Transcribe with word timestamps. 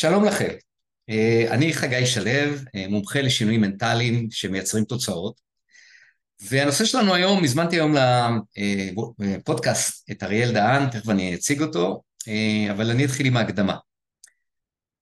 שלום 0.00 0.24
לכם, 0.24 0.48
אה, 1.10 1.46
אני 1.50 1.72
חגי 1.72 2.06
שלו, 2.06 2.30
אה, 2.74 2.86
מומחה 2.88 3.20
לשינויים 3.20 3.60
מנטליים 3.60 4.30
שמייצרים 4.30 4.84
תוצאות, 4.84 5.40
והנושא 6.40 6.84
שלנו 6.84 7.14
היום, 7.14 7.44
הזמנתי 7.44 7.76
היום 7.76 7.94
לפודקאסט 9.18 10.10
את 10.10 10.22
אריאל 10.22 10.52
דהן, 10.52 10.90
תכף 10.90 11.08
אני 11.08 11.34
אציג 11.34 11.62
אותו, 11.62 12.02
אה, 12.28 12.72
אבל 12.72 12.90
אני 12.90 13.04
אתחיל 13.04 13.26
עם 13.26 13.36
ההקדמה. 13.36 13.76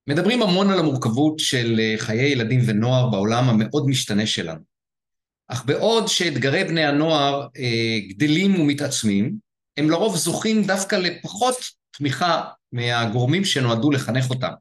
מדברים 0.07 0.43
המון 0.43 0.71
על 0.71 0.79
המורכבות 0.79 1.39
של 1.39 1.81
חיי 1.97 2.33
ילדים 2.33 2.61
ונוער 2.67 3.11
בעולם 3.11 3.49
המאוד 3.49 3.87
משתנה 3.89 4.27
שלנו. 4.27 4.61
אך 5.49 5.65
בעוד 5.65 6.07
שאתגרי 6.09 6.65
בני 6.65 6.85
הנוער 6.85 7.47
גדלים 8.09 8.61
ומתעצמים, 8.61 9.37
הם 9.77 9.91
לרוב 9.91 10.17
זוכים 10.17 10.63
דווקא 10.63 10.97
לפחות 10.97 11.57
תמיכה 11.91 12.45
מהגורמים 12.73 13.45
שנועדו 13.45 13.91
לחנך 13.91 14.31
אותם. 14.31 14.53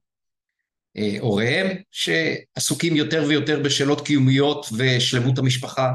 אה, 0.97 1.15
הוריהם, 1.19 1.67
שעסוקים 1.91 2.95
יותר 2.95 3.25
ויותר 3.27 3.59
בשאלות 3.63 4.05
קיומיות 4.05 4.65
ושלמות 4.77 5.37
המשפחה, 5.37 5.91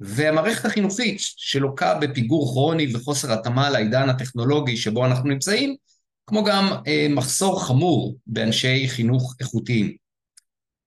והמערכת 0.00 0.64
החינוכית 0.64 1.18
שלוקה 1.20 1.94
בפיגור 1.94 2.46
כרוני 2.52 2.94
וחוסר 2.94 3.32
התאמה 3.32 3.70
לעידן 3.70 4.08
הטכנולוגי 4.08 4.76
שבו 4.76 5.06
אנחנו 5.06 5.28
נמצאים, 5.28 5.76
כמו 6.26 6.44
גם 6.44 6.68
אה, 6.86 7.06
מחסור 7.10 7.64
חמור 7.64 8.16
באנשי 8.26 8.88
חינוך 8.88 9.36
איכותיים. 9.40 9.94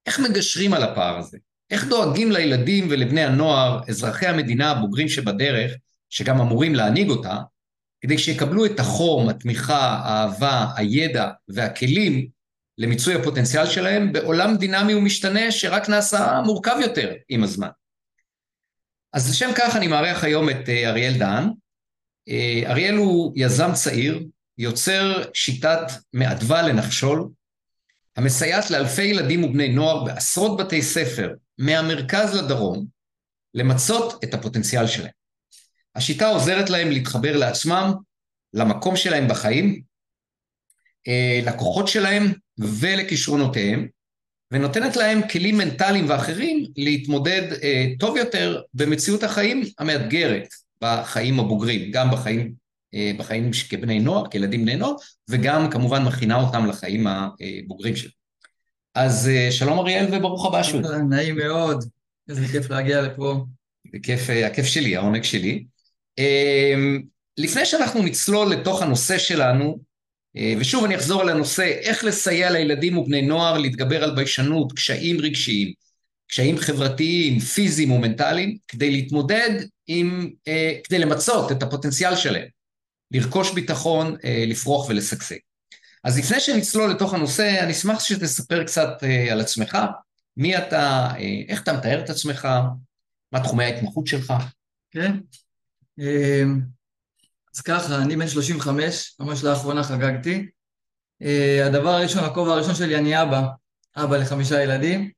איך 0.06 0.20
מגשרים 0.20 0.74
על 0.74 0.84
הפער 0.84 1.18
הזה? 1.18 1.38
איך 1.72 1.88
דואגים 1.88 2.32
לילדים 2.32 2.88
ולבני 2.90 3.22
הנוער, 3.24 3.82
אזרחי 3.90 4.28
המדינה 4.28 4.72
הבוגרים 4.72 5.10
שבדרך, 5.10 5.72
שגם 6.10 6.42
אמורים 6.42 6.76
להנהיג 6.76 7.10
אותה, 7.10 7.38
כדי 8.02 8.18
שיקבלו 8.18 8.66
את 8.66 8.80
החום, 8.80 9.30
התמיכה, 9.30 10.02
האהבה, 10.04 10.66
הידע 10.76 11.30
והכלים 11.48 12.28
למיצוי 12.78 13.16
הפוטנציאל 13.16 13.66
שלהם 13.66 14.14
בעולם 14.14 14.58
דינמי 14.58 14.96
ומשתנה 14.96 15.52
שרק 15.52 15.90
נעשה 15.90 16.42
מורכב 16.46 16.76
יותר 16.82 17.14
עם 17.30 17.44
הזמן. 17.44 17.70
אז 19.14 19.30
לשם 19.30 19.50
כך 19.56 19.76
אני 19.76 19.88
מארח 19.88 20.24
היום 20.24 20.50
את 20.50 20.70
אה, 20.70 20.90
אריאל 20.90 21.18
דהן. 21.18 21.50
אה, 22.30 22.62
אריאל 22.66 22.96
הוא 22.96 23.34
יזם 23.36 23.74
צעיר, 23.74 24.24
יוצר 24.58 25.24
שיטת 25.34 25.92
מאדווה 26.14 26.62
לנחשול, 26.62 27.30
המסייעת 28.16 28.72
לאלפי 28.72 29.04
ילדים 29.04 29.44
ובני 29.44 29.70
נוער 29.70 30.04
בעשרות 30.04 30.60
בתי 30.60 30.82
ספר 30.82 31.34
מהמרכז 31.58 32.36
לדרום 32.36 32.86
למצות 33.54 34.24
את 34.24 34.34
הפוטנציאל 34.34 34.88
שלהם. 34.88 35.12
השיטה 35.96 36.28
עוזרת 36.28 36.70
להם 36.70 36.92
להתחבר 36.92 37.38
לעצמם, 37.38 37.94
למקום 38.54 38.96
שלהם 38.96 39.28
בחיים, 39.28 39.82
אה, 41.08 41.40
לכוחות 41.46 41.88
שלהם 41.88 42.34
ולכישרונותיהם, 42.58 43.88
ונותנת 44.52 44.96
להם 44.96 45.28
כלים 45.32 45.58
מנטליים 45.58 46.10
ואחרים 46.10 46.66
להתמודד 46.78 47.54
אה, 47.64 47.86
טוב 48.00 48.18
יותר 48.18 48.62
במציאות 48.74 49.24
החיים 49.24 49.64
המאתגרת 49.80 50.48
בחיים 50.82 51.40
הבוגרים, 51.40 51.92
גם 51.92 52.12
בחיים, 52.12 52.54
אה, 52.94 53.12
בחיים 53.18 53.52
כבני 53.70 54.00
נוער, 54.00 54.30
כילדים 54.30 54.62
בני 54.62 54.76
נוער, 54.76 54.94
וגם 55.30 55.70
כמובן 55.72 56.04
מכינה 56.04 56.42
אותם 56.42 56.66
לחיים 56.66 57.08
הבוגרים 57.08 57.96
שלהם. 57.96 58.14
אז 58.96 59.30
אה, 59.30 59.52
שלום 59.52 59.80
אריאל 59.80 60.06
וברוך 60.12 60.46
הבא 60.46 60.64
שוב. 60.64 60.82
נעים 61.10 61.36
מאוד, 61.36 61.84
איזה 62.30 62.48
כיף 62.48 62.70
להגיע 62.70 63.02
לפה. 63.02 63.46
בכיף, 63.94 64.30
אה, 64.30 64.48
הכיף 64.48 64.66
שלי, 64.66 64.96
העונג 64.96 65.24
שלי. 65.24 65.64
אה, 66.20 66.74
לפני 67.38 67.66
שאנחנו 67.66 68.04
נצלול 68.04 68.52
לתוך 68.52 68.82
הנושא 68.82 69.18
שלנו, 69.18 69.66
אה, 69.68 69.76
ושוב 70.60 70.84
אני 70.84 70.96
אחזור 70.96 71.22
על 71.22 71.30
הנושא, 71.30 71.64
איך 71.64 72.04
לסייע 72.04 72.52
לילדים 72.52 72.98
ובני 72.98 73.22
נוער 73.22 73.58
להתגבר 73.58 74.04
על 74.04 74.16
ביישנות, 74.16 74.74
קשיים 74.74 75.22
רגשיים, 75.22 75.74
קשיים 76.28 76.58
חברתיים, 76.58 77.40
פיזיים 77.40 77.92
ומנטליים, 77.92 78.58
כדי 78.68 78.92
להתמודד 78.92 79.66
עם, 79.88 80.30
אה, 80.48 80.74
כדי 80.84 81.00
למצות 81.00 81.52
את 81.52 81.64
הפוטנציאל 81.64 82.16
שלהם, 82.16 82.48
לרכוש 83.12 83.52
ביטחון, 83.52 84.16
אה, 84.24 84.44
לפרוח 84.48 84.90
ולשגשג. 84.90 85.38
אז 86.04 86.20
לפני 86.20 86.40
שנצלול 86.40 86.92
לתוך 86.92 87.14
הנושא, 87.14 87.64
אני 87.64 87.72
אשמח 87.72 88.00
שתספר 88.00 88.64
קצת 88.64 88.90
על 89.32 89.42
עצמך, 89.42 89.78
מי 90.38 90.58
אתה, 90.58 91.12
איך 91.48 91.64
אתה 91.64 91.74
מתאר 91.74 92.00
את 92.04 92.10
עצמך, 92.10 92.48
מה 93.32 93.44
תחומי 93.44 93.64
ההתמחות 93.64 94.08
שלך. 94.08 94.34
כן. 94.92 95.12
אז 97.56 97.62
ככה, 97.62 98.02
אני 98.02 98.16
בן 98.16 98.28
35, 98.28 99.16
ממש 99.20 99.44
לאחרונה 99.44 99.84
חגגתי. 99.84 100.48
Uh, 101.24 101.66
הדבר 101.66 101.90
הראשון, 101.90 102.24
הכובע 102.24 102.54
הראשון 102.54 102.76
שלי, 102.76 102.98
אני 102.98 103.22
אבא, 103.22 103.48
אבא 103.96 104.18
לחמישה 104.18 104.64
ילדים. 104.64 105.12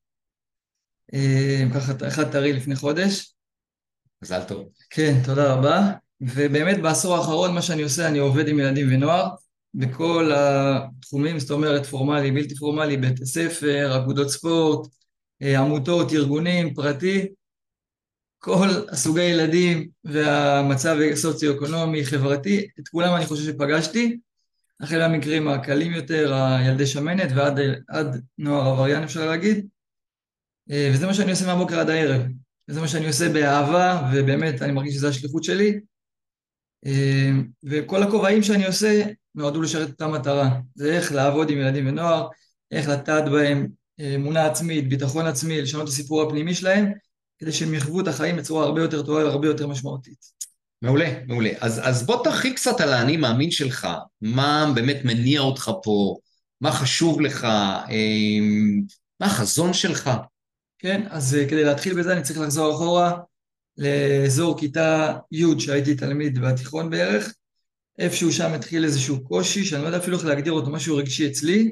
Uh, 1.11 1.73
ככה, 1.73 2.07
אחד 2.07 2.31
טרי 2.31 2.53
לפני 2.53 2.75
חודש. 2.75 3.35
מזל 4.21 4.43
טוב. 4.43 4.69
כן, 4.89 5.13
תודה 5.25 5.53
רבה. 5.53 5.91
ובאמת 6.21 6.81
בעשור 6.81 7.15
האחרון 7.15 7.53
מה 7.53 7.61
שאני 7.61 7.81
עושה, 7.81 8.07
אני 8.07 8.17
עובד 8.17 8.47
עם 8.47 8.59
ילדים 8.59 8.87
ונוער 8.91 9.29
בכל 9.73 10.31
התחומים, 10.35 11.39
זאת 11.39 11.51
אומרת 11.51 11.85
פורמלי, 11.85 12.31
בלתי 12.31 12.55
פורמלי, 12.55 12.97
בית 12.97 13.23
ספר, 13.23 13.97
אגודות 13.97 14.29
ספורט, 14.29 14.87
אה, 15.41 15.59
עמותות, 15.59 16.13
ארגונים, 16.13 16.73
פרטי, 16.73 17.27
כל 18.45 18.67
הסוגי 18.89 19.23
ילדים 19.23 19.87
והמצב 20.03 20.97
הסוציו-אקונומי, 21.13 22.05
חברתי, 22.05 22.67
את 22.79 22.87
כולם 22.87 23.15
אני 23.15 23.25
חושב 23.25 23.43
שפגשתי, 23.43 24.17
החל 24.81 25.07
מהמקרים 25.07 25.47
הקלים 25.47 25.93
יותר, 25.93 26.33
הילדי 26.33 26.85
שמנת 26.85 27.29
ועד 27.35 27.59
עד 27.87 28.21
נוער 28.37 28.67
עבריין 28.67 29.03
אפשר 29.03 29.25
להגיד, 29.29 29.67
אה, 30.71 30.91
וזה 30.93 31.07
מה 31.07 31.13
שאני 31.13 31.31
עושה 31.31 31.45
מהבוקר 31.45 31.79
עד 31.79 31.89
הערב, 31.89 32.21
וזה 32.69 32.81
מה 32.81 32.87
שאני 32.87 33.07
עושה 33.07 33.29
באהבה, 33.29 34.11
ובאמת 34.13 34.61
אני 34.61 34.71
מרגיש 34.71 34.95
שזו 34.95 35.07
השליחות 35.07 35.43
שלי, 35.43 35.79
אה, 36.85 37.31
וכל 37.63 38.03
הכובעים 38.03 38.43
שאני 38.43 38.65
עושה 38.65 39.03
נועדו 39.35 39.61
לשרת 39.61 39.89
אותה 39.89 40.07
מטרה, 40.07 40.59
זה 40.75 40.97
איך 40.97 41.11
לעבוד 41.11 41.49
עם 41.49 41.57
ילדים 41.57 41.87
ונוער, 41.87 42.27
איך 42.71 42.89
לטעת 42.89 43.31
בהם 43.31 43.67
אה, 43.99 44.15
אמונה 44.15 44.45
עצמית, 44.45 44.89
ביטחון 44.89 45.25
עצמי, 45.25 45.61
לשנות 45.61 45.83
את 45.83 45.89
הסיפור 45.89 46.21
הפנימי 46.21 46.53
שלהם, 46.53 47.04
כדי 47.45 47.53
שהם 47.53 47.73
יחוו 47.73 48.01
את 48.01 48.07
החיים 48.07 48.35
בצורה 48.35 48.65
הרבה 48.65 48.81
יותר 48.81 49.03
טובה 49.03 49.25
והרבה 49.25 49.47
יותר 49.47 49.67
משמעותית. 49.67 50.25
מעולה, 50.81 51.13
מעולה. 51.27 51.49
אז, 51.59 51.81
אז 51.83 52.05
בוא 52.05 52.23
תרחיב 52.23 52.53
קצת 52.53 52.81
על 52.81 52.93
האני 52.93 53.17
מאמין 53.17 53.51
שלך, 53.51 53.87
מה 54.21 54.71
באמת 54.75 54.97
מניע 55.03 55.41
אותך 55.41 55.71
פה, 55.83 56.17
מה 56.61 56.71
חשוב 56.71 57.21
לך, 57.21 57.47
אמ, 57.89 58.81
מה 59.19 59.25
החזון 59.25 59.73
שלך. 59.73 60.09
כן, 60.79 61.01
אז 61.09 61.35
אה, 61.35 61.49
כדי 61.49 61.63
להתחיל 61.63 61.99
בזה 61.99 62.13
אני 62.13 62.21
צריך 62.21 62.39
לחזור 62.39 62.75
אחורה 62.75 63.17
לאזור 63.77 64.59
כיתה 64.59 65.17
י' 65.31 65.59
שהייתי 65.59 65.95
תלמיד 65.95 66.39
בתיכון 66.39 66.89
בערך, 66.89 67.33
איפשהו 67.99 68.31
שם 68.31 68.53
התחיל 68.53 68.83
איזשהו 68.83 69.23
קושי, 69.23 69.65
שאני 69.65 69.81
לא 69.81 69.87
יודע 69.87 69.97
אפילו 69.97 70.17
איך 70.17 70.25
להגדיר 70.25 70.53
אותו, 70.53 70.71
משהו 70.71 70.97
רגשי 70.97 71.27
אצלי, 71.27 71.71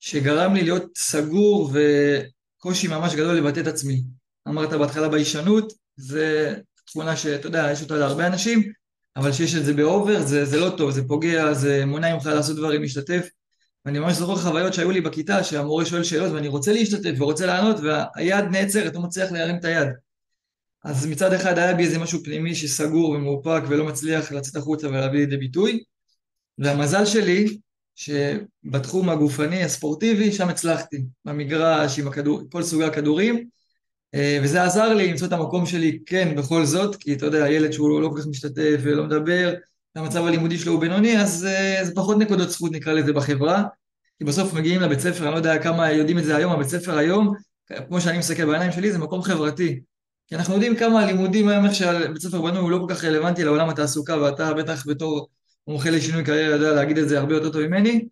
שגרם 0.00 0.54
לי 0.54 0.62
להיות 0.62 0.84
סגור 0.96 1.72
וקושי 1.72 2.88
ממש 2.88 3.14
גדול 3.14 3.36
לבטא 3.36 3.60
את 3.60 3.66
עצמי. 3.66 4.02
אמרת 4.48 4.72
בהתחלה 4.72 5.08
ביישנות, 5.08 5.72
זה 5.96 6.54
תכונה 6.86 7.16
שאתה 7.16 7.46
יודע, 7.46 7.68
יש 7.72 7.82
אותה 7.82 7.96
להרבה 7.96 8.26
אנשים, 8.26 8.72
אבל 9.16 9.32
כשיש 9.32 9.54
את 9.54 9.64
זה 9.64 9.74
באובר, 9.74 10.22
זה, 10.22 10.44
זה 10.44 10.60
לא 10.60 10.70
טוב, 10.76 10.90
זה 10.90 11.08
פוגע, 11.08 11.54
זה 11.54 11.86
מונע 11.86 12.14
ממך 12.14 12.26
לעשות 12.26 12.56
דברים, 12.56 12.82
להשתתף. 12.82 13.28
ואני 13.84 13.98
ממש 13.98 14.16
זוכר 14.16 14.36
חוויות 14.36 14.74
שהיו 14.74 14.90
לי 14.90 15.00
בכיתה, 15.00 15.44
שהמורה 15.44 15.84
שואל 15.84 16.04
שאלות 16.04 16.32
ואני 16.32 16.48
רוצה 16.48 16.72
להשתתף 16.72 17.14
ורוצה 17.18 17.46
לענות, 17.46 17.76
והיד 17.80 18.44
נעצרת, 18.44 18.94
לא 18.94 19.00
מצליח 19.00 19.32
להרים 19.32 19.56
את 19.56 19.64
היד. 19.64 19.88
אז 20.84 21.06
מצד 21.06 21.32
אחד 21.32 21.58
היה 21.58 21.74
בי 21.74 21.84
איזה 21.84 21.98
משהו 21.98 22.24
פנימי 22.24 22.54
שסגור 22.54 23.10
ומאופק 23.10 23.62
ולא 23.68 23.84
מצליח 23.84 24.32
לצאת 24.32 24.56
החוצה 24.56 24.88
ולהביא 24.88 25.20
לידי 25.20 25.36
ביטוי, 25.36 25.82
והמזל 26.58 27.06
שלי, 27.06 27.58
שבתחום 27.94 29.08
הגופני, 29.08 29.64
הספורטיבי, 29.64 30.32
שם 30.32 30.48
הצלחתי, 30.48 31.04
במגרש, 31.24 31.98
עם 31.98 32.08
הכדור, 32.08 32.42
כל 32.50 32.62
סוגי 32.62 32.84
הכדורים, 32.84 33.48
וזה 34.42 34.64
עזר 34.64 34.94
לי 34.94 35.10
למצוא 35.10 35.26
את 35.26 35.32
המקום 35.32 35.66
שלי, 35.66 35.98
כן, 36.06 36.36
בכל 36.36 36.64
זאת, 36.64 36.96
כי 36.96 37.12
אתה 37.12 37.26
יודע, 37.26 37.48
ילד 37.50 37.70
שהוא 37.72 38.00
לא 38.00 38.08
כל 38.08 38.20
כך 38.20 38.26
משתתף 38.26 38.80
ולא 38.82 39.04
מדבר, 39.04 39.54
המצב 39.96 40.26
הלימודי 40.26 40.58
שלו 40.58 40.72
הוא 40.72 40.80
בינוני, 40.80 41.20
אז 41.20 41.44
אה, 41.44 41.84
זה 41.84 41.94
פחות 41.94 42.18
נקודות 42.18 42.50
זכות 42.50 42.72
נקרא 42.72 42.92
לזה 42.92 43.12
בחברה, 43.12 43.64
כי 44.18 44.24
בסוף 44.24 44.52
מגיעים 44.54 44.80
לבית 44.80 45.00
ספר, 45.00 45.24
אני 45.24 45.32
לא 45.32 45.36
יודע 45.36 45.62
כמה 45.62 45.92
יודעים 45.92 46.18
את 46.18 46.24
זה 46.24 46.36
היום, 46.36 46.52
הבית 46.52 46.68
ספר 46.68 46.98
היום, 46.98 47.34
כמו 47.88 48.00
שאני 48.00 48.18
מסתכל 48.18 48.44
בעיניים 48.44 48.72
שלי, 48.72 48.92
זה 48.92 48.98
מקום 48.98 49.22
חברתי. 49.22 49.80
כי 50.26 50.34
אנחנו 50.36 50.54
יודעים 50.54 50.76
כמה 50.76 51.00
הלימודים 51.00 51.48
היום, 51.48 51.64
איך 51.64 51.74
שהבית 51.74 52.22
ספר 52.22 52.42
בנוי, 52.42 52.60
הוא 52.60 52.70
לא 52.70 52.78
כל 52.78 52.94
כך 52.94 53.04
רלוונטי 53.04 53.44
לעולם 53.44 53.68
התעסוקה, 53.68 54.16
ואתה 54.16 54.54
בטח 54.54 54.86
בתור 54.86 55.28
מומחה 55.66 55.90
לשינוי 55.90 56.24
קריירה 56.24 56.54
יודע 56.54 56.72
להגיד 56.72 56.98
את 56.98 57.08
זה 57.08 57.18
הרבה 57.18 57.34
יותר 57.34 57.52
טוב 57.52 57.62
ממני. 57.66 58.08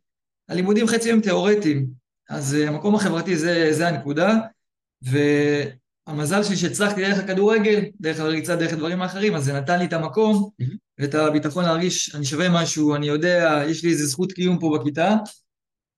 הלימודים 0.48 0.86
חצי 0.86 1.12
הם 1.12 1.20
תיאורטיים, 1.20 1.86
אז 2.30 2.54
אה, 2.54 2.68
המקום 2.68 2.94
החברתי 2.94 3.36
זה, 3.36 3.68
זה 3.72 3.88
הנקודה. 3.88 4.38
המזל 6.06 6.42
שלי 6.42 6.56
שהצלחתי 6.56 7.00
דרך 7.00 7.18
הכדורגל, 7.18 7.84
דרך 8.00 8.20
הריצה, 8.20 8.56
דרך 8.56 8.72
הדברים 8.72 9.02
האחרים, 9.02 9.34
אז 9.34 9.44
זה 9.44 9.52
נתן 9.52 9.78
לי 9.78 9.84
את 9.84 9.92
המקום. 9.92 10.50
ואת 10.98 11.14
הביטחון 11.14 11.64
להרגיש, 11.64 12.14
אני 12.14 12.24
שווה 12.24 12.48
משהו, 12.48 12.94
אני 12.94 13.06
יודע, 13.06 13.62
יש 13.68 13.84
לי 13.84 13.90
איזה 13.90 14.06
זכות 14.06 14.32
קיום 14.32 14.58
פה 14.58 14.78
בכיתה, 14.78 15.16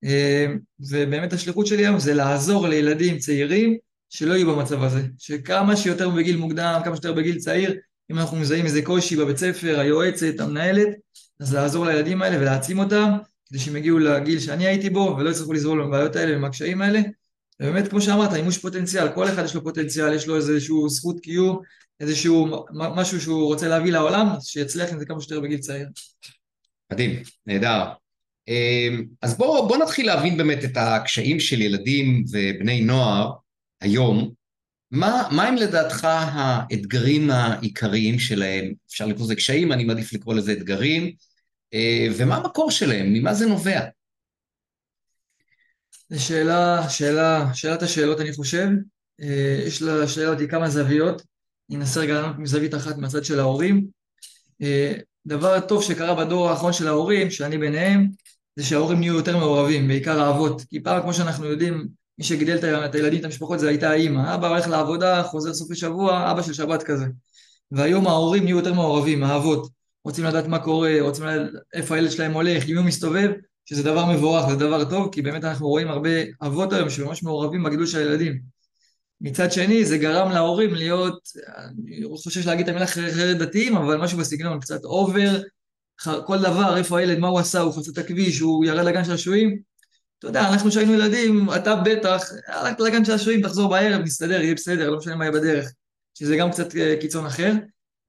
אה, 0.04 0.46
ובאמת 0.80 1.32
השליחות 1.32 1.66
שלי 1.66 1.86
היום 1.86 1.98
זה 1.98 2.14
לעזור 2.14 2.68
לילדים 2.68 3.18
צעירים 3.18 3.76
שלא 4.10 4.34
יהיו 4.34 4.56
במצב 4.56 4.82
הזה, 4.82 5.02
שכמה 5.18 5.76
שיותר 5.76 6.10
בגיל 6.10 6.36
מוקדם, 6.36 6.80
כמה 6.84 6.96
שיותר 6.96 7.12
בגיל 7.12 7.38
צעיר, 7.38 7.74
אם 8.10 8.18
אנחנו 8.18 8.36
מזהים 8.36 8.64
איזה 8.64 8.82
קושי 8.82 9.16
בבית 9.16 9.36
ספר, 9.36 9.80
היועצת, 9.80 10.40
המנהלת, 10.40 10.88
אז 11.40 11.54
לעזור 11.54 11.86
לילדים 11.86 12.22
האלה 12.22 12.38
ולהעצים 12.38 12.78
אותם, 12.78 13.10
כדי 13.48 13.58
שהם 13.58 13.76
יגיעו 13.76 13.98
לגיל 13.98 14.40
שאני 14.40 14.66
הייתי 14.66 14.90
בו 14.90 15.16
ולא 15.18 15.30
יצטרכו 15.30 15.52
לסבול 15.52 15.82
מהבעיות 15.82 16.16
האלה 16.16 16.36
ומהקשיים 16.36 16.82
האלה. 16.82 17.00
ובאמת, 17.60 17.88
כמו 17.88 18.00
שאמרת, 18.00 18.34
אימוש 18.34 18.58
פוטנציאל, 18.58 19.08
כל 19.14 19.28
אחד 19.28 19.44
יש 19.44 19.54
לו 19.54 19.62
פוטנציאל, 19.62 20.14
יש 20.14 20.26
לו 20.26 20.36
איזשהו 20.36 20.88
זכות 20.88 21.20
קיום, 21.20 21.60
איזשהו 22.00 22.64
משהו 22.72 23.20
שהוא 23.20 23.46
רוצה 23.46 23.68
להביא 23.68 23.92
לעולם, 23.92 24.26
שיצליח 24.40 24.92
עם 24.92 24.98
זה 24.98 25.06
כמה 25.06 25.20
שיותר 25.20 25.40
בגיל 25.40 25.58
צעיר. 25.58 25.88
מדהים, 26.92 27.22
נהדר. 27.46 27.84
אמ, 28.48 29.04
אז 29.22 29.38
בואו 29.38 29.68
בוא 29.68 29.76
נתחיל 29.76 30.06
להבין 30.06 30.36
באמת 30.36 30.64
את 30.64 30.76
הקשיים 30.76 31.40
של 31.40 31.60
ילדים 31.60 32.24
ובני 32.30 32.80
נוער 32.80 33.32
היום. 33.80 34.30
מה, 34.90 35.28
מה 35.30 35.44
הם 35.48 35.56
לדעתך 35.56 36.04
האתגרים 36.10 37.30
העיקריים 37.30 38.18
שלהם? 38.18 38.72
אפשר 38.88 39.06
לקרוא 39.06 39.24
לזה 39.24 39.34
קשיים, 39.34 39.72
אני 39.72 39.84
מעדיף 39.84 40.12
לקרוא 40.12 40.34
לזה 40.34 40.52
אתגרים. 40.52 41.12
אה, 41.74 42.08
ומה 42.16 42.36
המקור 42.36 42.70
שלהם? 42.70 43.12
ממה 43.12 43.34
זה 43.34 43.46
נובע? 43.46 43.80
זו 46.10 46.24
שאלה, 46.24 46.88
שאלה, 46.88 47.54
שאלת 47.54 47.82
השאלות 47.82 48.20
אני 48.20 48.32
חושב. 48.32 48.68
אה, 49.20 49.62
יש 49.66 49.82
לשאלה 49.82 50.28
אותי 50.28 50.48
כמה 50.48 50.70
זוויות. 50.70 51.22
אני 51.70 51.78
אנסה 51.78 52.00
רגע 52.00 52.14
לענות 52.14 52.38
מזווית 52.38 52.74
אחת 52.74 52.98
מהצד 52.98 53.24
של 53.24 53.40
ההורים. 53.40 53.86
אה, 54.62 54.92
דבר 55.26 55.60
טוב 55.60 55.82
שקרה 55.82 56.14
בדור 56.14 56.50
האחרון 56.50 56.72
של 56.72 56.88
ההורים, 56.88 57.30
שאני 57.30 57.58
ביניהם, 57.58 58.08
זה 58.56 58.64
שההורים 58.64 58.98
נהיו 59.00 59.14
יותר 59.14 59.36
מעורבים, 59.36 59.88
בעיקר 59.88 60.20
האבות. 60.20 60.62
כי 60.70 60.82
פעם, 60.82 61.02
כמו 61.02 61.14
שאנחנו 61.14 61.44
יודעים, 61.44 61.88
מי 62.18 62.24
שגידל 62.24 62.56
את 62.84 62.94
הילדים, 62.94 63.20
את 63.20 63.24
המשפחות, 63.24 63.60
זה 63.60 63.68
הייתה 63.68 63.90
האימא. 63.90 64.34
אבא 64.34 64.48
הולך 64.48 64.68
לעבודה, 64.68 65.22
חוזר 65.22 65.54
סופי 65.54 65.74
שבוע, 65.74 66.30
אבא 66.30 66.42
של 66.42 66.52
שבת 66.52 66.82
כזה. 66.82 67.06
והיום 67.70 68.06
ההורים 68.06 68.44
נהיו 68.44 68.56
יותר 68.56 68.74
מעורבים, 68.74 69.24
האבות. 69.24 69.70
רוצים 70.04 70.24
לדעת 70.24 70.46
מה 70.46 70.58
קורה, 70.58 70.96
רוצים 71.00 71.24
לדעת 71.24 71.50
איפה 71.74 71.94
הילד 71.94 72.10
שלהם 72.10 72.32
הולך, 72.32 72.68
אם 72.68 72.76
הוא 72.76 72.84
מסתובב, 72.84 73.30
שזה 73.68 73.82
דבר 73.82 74.06
מבורך, 74.06 74.50
זה 74.50 74.56
דבר 74.56 74.90
טוב, 74.90 75.12
כי 75.12 75.22
באמת 75.22 75.44
אנחנו 75.44 75.68
רואים 75.68 75.88
הרבה 75.88 76.10
אבות 76.42 76.72
היום 76.72 76.90
שממש 76.90 77.22
מעורבים 77.22 77.62
בגידול 77.62 77.86
של 77.86 77.98
הילדים. 77.98 78.40
מצד 79.20 79.52
שני, 79.52 79.84
זה 79.84 79.98
גרם 79.98 80.30
להורים 80.30 80.74
להיות, 80.74 81.28
אני 81.56 82.00
חושש 82.16 82.46
להגיד 82.46 82.68
את 82.68 82.68
המילה 82.68 82.86
חרדת 82.86 83.36
דתיים, 83.36 83.76
אבל 83.76 83.96
משהו 83.96 84.18
בסגנון, 84.18 84.60
קצת 84.60 84.84
אובר, 84.84 85.42
כל 86.26 86.38
דבר, 86.38 86.76
איפה 86.76 86.98
הילד, 86.98 87.18
מה 87.18 87.28
הוא 87.28 87.38
עשה, 87.38 87.60
הוא 87.60 87.72
חצה 87.72 87.90
את 87.92 87.98
הכביש, 87.98 88.40
הוא 88.40 88.64
ירד 88.64 88.84
לגן 88.84 89.04
שעשועים. 89.04 89.58
אתה 90.18 90.26
יודע, 90.26 90.48
אנחנו 90.48 90.70
כשהיינו 90.70 90.94
ילדים, 90.94 91.48
אתה 91.56 91.76
בטח, 91.76 92.22
הלכת 92.46 92.80
לגן 92.80 93.04
שעשועים, 93.04 93.42
תחזור 93.42 93.70
בערב, 93.70 94.00
נסתדר, 94.00 94.40
יהיה 94.40 94.54
בסדר, 94.54 94.90
לא 94.90 94.98
משנה 94.98 95.16
מה 95.16 95.24
יהיה 95.24 95.32
בדרך. 95.32 95.72
שזה 96.18 96.36
גם 96.36 96.50
קצת 96.50 96.76
אה, 96.76 96.94
קיצון 97.00 97.26
אחר. 97.26 97.52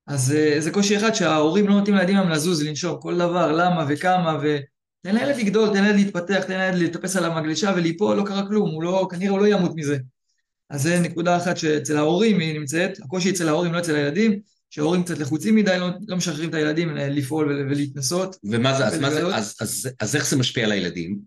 אז 0.08 0.32
אה, 0.32 0.56
זה 0.60 0.72
קושי 0.72 0.98
אחד 0.98 1.14
שההורים 1.14 1.68
לא 1.68 1.76
נותנים 1.76 1.96
לילדים 1.96 2.18
היום 2.18 2.30
לזוז, 2.30 2.64
לנשום, 2.64 3.02
כל 3.02 3.18
דבר, 3.18 3.52
למה 3.52 3.86
וכמה, 3.90 4.38
ותן 5.08 5.16
לילד 5.16 5.38
לגדול, 5.38 5.70
תן 5.74 5.84
לילד 5.84 5.96
להתפתח, 5.96 6.44
תן 6.48 6.60
לילד 6.60 6.76
לטפס 6.76 7.16
על 7.16 7.26
המגלשה 7.26 7.74
וליפול, 7.76 8.18
לא 8.18 8.24
קרה 8.24 8.48
כלום, 8.48 8.70
הוא 8.70 8.84
לא, 8.84 9.08
כנראה 9.12 9.32
הוא 9.32 9.40
לא 9.40 9.48
ימות 9.48 9.72
מזה. 9.76 9.98
אז 10.70 10.82
זה 10.84 11.00
נקודה 11.00 11.38
אחת 11.38 11.58
שאצל 11.58 11.98
ההורים 11.98 12.40
היא 12.40 12.60
נמצאת, 12.60 13.00
הקושי 13.04 13.30
אצל 13.30 13.48
ההורים, 13.48 13.74
לא 13.74 13.80
אצל 13.80 13.96
הילדים, 13.96 14.40
שההורים 14.70 15.04
קצת 15.04 15.20
לחוצים 15.20 15.56
מדי, 15.56 15.78
לא, 15.80 15.90
לא 16.08 16.18
משחררים 16.18 16.50
את 16.50 16.54
הילדים 16.54 16.96
לפעול 16.96 17.66
ולהתנסות. 17.70 18.36
ומה 18.44 18.78
זה, 18.78 18.86
אז, 18.86 19.00
מה 19.00 19.10
זה 19.10 19.26
אז, 19.36 19.56
אז, 19.62 19.90
אז 20.00 20.16
איך 20.16 20.30
זה 20.30 20.38
משפיע 20.38 20.66
על 20.66 20.72
הילדים? 20.72 21.20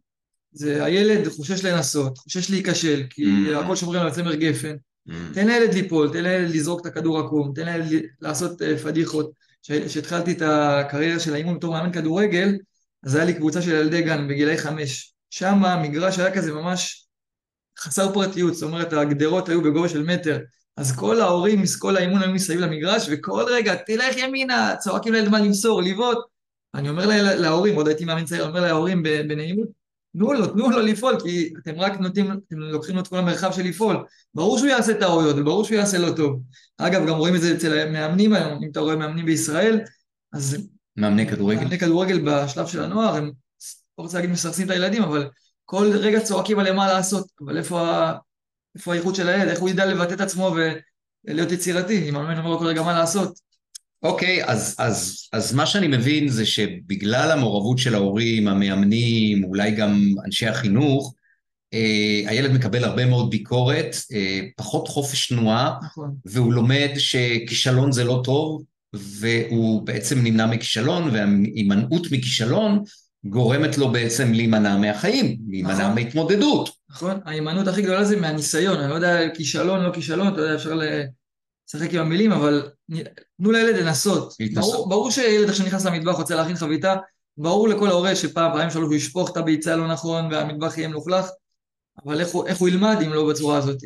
זה 0.53 0.85
הילד 0.85 1.29
חושש 1.29 1.65
לנסות, 1.65 2.19
חושש 2.19 2.51
להיכשל, 2.51 3.03
כי 3.11 3.25
mm. 3.25 3.57
הכל 3.57 3.77
שומרים 3.77 4.01
על 4.01 4.11
צמר 4.11 4.35
גפן. 4.35 4.75
Mm. 5.09 5.13
תן 5.35 5.47
לילד 5.47 5.75
ליפול, 5.75 6.13
תן 6.13 6.23
לילד 6.23 6.51
לזרוק 6.51 6.81
את 6.81 6.87
הכדור 6.87 7.19
עקום, 7.19 7.53
תן 7.55 7.65
לילד 7.65 8.03
לעשות 8.21 8.63
uh, 8.63 8.79
פדיחות. 8.83 9.31
כשהתחלתי 9.63 10.33
את 10.33 10.43
הקריירה 10.43 11.19
של 11.19 11.35
האימון 11.35 11.57
בתור 11.57 11.73
מאמן 11.73 11.93
כדורגל, 11.93 12.57
אז 13.05 13.15
היה 13.15 13.25
לי 13.25 13.35
קבוצה 13.35 13.63
של 13.63 13.71
ילדי 13.71 14.03
גן 14.03 14.29
בגילאי 14.29 14.59
חמש. 14.59 15.15
שם 15.31 15.65
המגרש 15.65 16.19
היה 16.19 16.35
כזה 16.35 16.53
ממש 16.53 17.07
חסר 17.79 18.13
פרטיות, 18.13 18.55
זאת 18.55 18.63
אומרת 18.63 18.93
הגדרות 18.93 19.49
היו 19.49 19.63
בגובה 19.63 19.89
של 19.89 20.03
מטר, 20.03 20.39
אז 20.77 20.97
כל 20.97 21.21
ההורים, 21.21 21.63
כל 21.79 21.97
האימון 21.97 22.23
היו 22.23 22.33
מסביב 22.33 22.61
למגרש, 22.61 23.07
וכל 23.11 23.45
רגע, 23.49 23.75
תלך 23.75 24.17
ימינה, 24.17 24.75
צועקים 24.79 25.13
לילד 25.13 25.29
מה 25.29 25.41
למסור, 25.41 25.83
לבעוט. 25.83 26.19
אני 26.75 26.89
אומר 26.89 27.07
לה, 27.07 27.35
להורים, 27.35 27.77
עוד 27.77 27.89
הייתי 27.89 28.05
מאמן 28.05 28.25
צעיר, 28.25 28.49
אומר 28.49 28.61
להורים 28.61 29.03
בנעימות, 29.03 29.69
תנו 30.13 30.33
לו, 30.33 30.47
תנו 30.47 30.71
לו 30.71 30.79
לפעול, 30.81 31.21
כי 31.21 31.53
אתם 31.63 31.81
רק 31.81 32.01
נותנים, 32.01 32.33
אתם 32.33 32.59
לוקחים 32.59 32.95
לו 32.95 33.01
את 33.03 33.09
כל 33.09 33.19
המרחב 33.19 33.53
של 33.53 33.63
לפעול. 33.63 34.05
ברור 34.35 34.59
שהוא 34.59 34.69
יעשה 34.69 34.95
טעויות, 34.95 35.37
וברור 35.39 35.65
שהוא 35.65 35.77
יעשה 35.77 35.99
לא 35.99 36.13
טוב. 36.17 36.43
אגב, 36.79 37.07
גם 37.07 37.17
רואים 37.17 37.35
את 37.35 37.41
זה 37.41 37.55
אצל 37.55 37.79
המאמנים 37.79 38.33
היום, 38.33 38.63
אם 38.65 38.69
אתה 38.73 38.81
רואה 38.81 38.97
מאמנים 38.97 39.27
בישראל, 39.27 39.81
אז... 40.33 40.69
מאמני 40.97 41.27
כדורגל. 41.27 41.61
מאמני 41.61 41.79
כדורגל 41.79 42.21
בשלב 42.25 42.67
של 42.67 42.83
הנוער, 42.83 43.17
הם, 43.17 43.25
לא 43.99 44.03
רוצה 44.03 44.17
להגיד 44.17 44.31
מסרסים 44.31 44.67
את 44.67 44.71
הילדים, 44.71 45.03
אבל 45.03 45.29
כל 45.65 45.91
רגע 45.95 46.21
צועקים 46.21 46.59
עליהם 46.59 46.77
מה 46.77 46.89
לעשות, 46.93 47.27
אבל 47.45 47.59
איפה, 47.59 48.11
איפה 48.75 48.93
האיכות 48.93 49.15
של 49.15 49.29
הילד, 49.29 49.49
איך 49.49 49.61
הוא 49.61 49.69
ידע 49.69 49.87
לבטא 49.87 50.15
את 50.15 50.21
עצמו 50.21 50.55
ולהיות 51.27 51.53
יצירתי, 51.53 52.09
אם 52.09 52.17
המאמן 52.17 52.39
אומר 52.39 52.51
לו 52.51 52.59
כל 52.59 52.67
רגע 52.67 52.83
מה 52.83 52.93
לעשות. 52.93 53.39
אוקיי, 54.03 54.45
okay, 54.45 54.47
אז, 54.47 54.77
אז, 54.79 55.29
אז 55.33 55.55
מה 55.55 55.67
שאני 55.67 55.89
מבין 55.89 56.29
זה 56.29 56.47
שבגלל 56.47 57.31
המעורבות 57.31 57.79
של 57.79 57.95
ההורים, 57.95 58.49
המאמנים, 58.49 59.45
אולי 59.45 59.71
גם 59.71 60.15
אנשי 60.25 60.47
החינוך, 60.47 61.15
אה, 61.75 62.23
הילד 62.27 62.53
מקבל 62.53 62.85
הרבה 62.85 63.07
מאוד 63.07 63.31
ביקורת, 63.31 63.97
אה, 64.13 64.41
פחות 64.57 64.89
חופש 64.89 65.29
תנועה, 65.29 65.79
נכון. 65.85 66.15
והוא 66.25 66.53
לומד 66.53 66.91
שכישלון 66.97 67.93
זה 67.93 68.05
לא 68.05 68.21
טוב, 68.25 68.63
והוא 68.93 69.83
בעצם 69.83 70.19
נמנע 70.23 70.47
מכישלון, 70.47 71.11
וההימנעות 71.11 72.07
מכישלון 72.11 72.83
גורמת 73.25 73.79
לו 73.79 73.93
בעצם 73.93 74.33
להימנע 74.33 74.77
מהחיים, 74.77 75.39
להימנע 75.49 75.75
נכון. 75.75 75.95
מהתמודדות. 75.95 76.71
נכון, 76.91 77.21
ההימנעות 77.25 77.69
הכי 77.69 77.83
גדולה 77.83 78.05
זה 78.05 78.21
מהניסיון, 78.21 78.81
אני 78.81 78.91
לא 78.91 78.95
יודע, 78.95 79.29
כישלון, 79.35 79.81
לא 79.81 79.93
כישלון, 79.93 80.29
אתה 80.29 80.41
יודע, 80.41 80.55
אפשר 80.55 80.75
לשחק 80.75 81.95
עם 81.95 82.01
המילים, 82.01 82.33
אבל 82.33 82.71
תנו 83.37 83.51
לילד 83.51 83.77
לנסות. 83.77 84.35
ברור, 84.55 84.89
ברור 84.89 85.11
שילד 85.11 85.49
עכשיו 85.49 85.67
נכנס 85.67 85.85
למטבח, 85.85 86.17
רוצה 86.17 86.35
להכין 86.35 86.57
חביתה, 86.57 86.97
ברור 87.37 87.69
לכל 87.69 87.89
הורה 87.89 88.17
שפעם, 88.17 88.53
פעמים 88.53 88.71
שלוש 88.71 88.87
הוא 88.87 88.95
ישפוך 88.95 89.31
את 89.31 89.37
הביצה 89.37 89.77
לא 89.77 89.89
נכון 89.89 90.25
והמטבח 90.31 90.79
יהיה 90.79 90.89
מלוכלך, 90.89 91.27
אבל 92.05 92.21
איך 92.21 92.29
הוא, 92.29 92.47
איך 92.47 92.59
הוא 92.59 92.69
ילמד 92.69 92.97
אם 93.07 93.13
לא 93.13 93.29
בצורה 93.29 93.59
הזאת? 93.59 93.79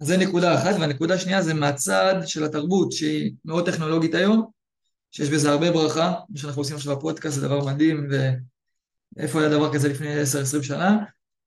זה 0.00 0.16
נקודה 0.16 0.54
אחת, 0.54 0.74
והנקודה 0.80 1.14
השנייה 1.14 1.42
זה 1.42 1.54
מהצד 1.54 2.14
של 2.26 2.44
התרבות, 2.44 2.92
שהיא 2.92 3.32
מאוד 3.44 3.66
טכנולוגית 3.66 4.14
היום, 4.14 4.46
שיש 5.10 5.28
בזה 5.28 5.50
הרבה 5.50 5.70
ברכה, 5.70 6.14
מה 6.28 6.38
שאנחנו 6.38 6.60
עושים 6.60 6.76
עכשיו 6.76 6.96
בפודקאסט 6.96 7.34
זה 7.34 7.48
דבר 7.48 7.64
מדהים, 7.64 8.08
ואיפה 9.16 9.40
היה 9.40 9.48
דבר 9.48 9.72
כזה 9.72 9.88
לפני 9.88 10.22
10-20 10.60 10.62
שנה, 10.62 10.98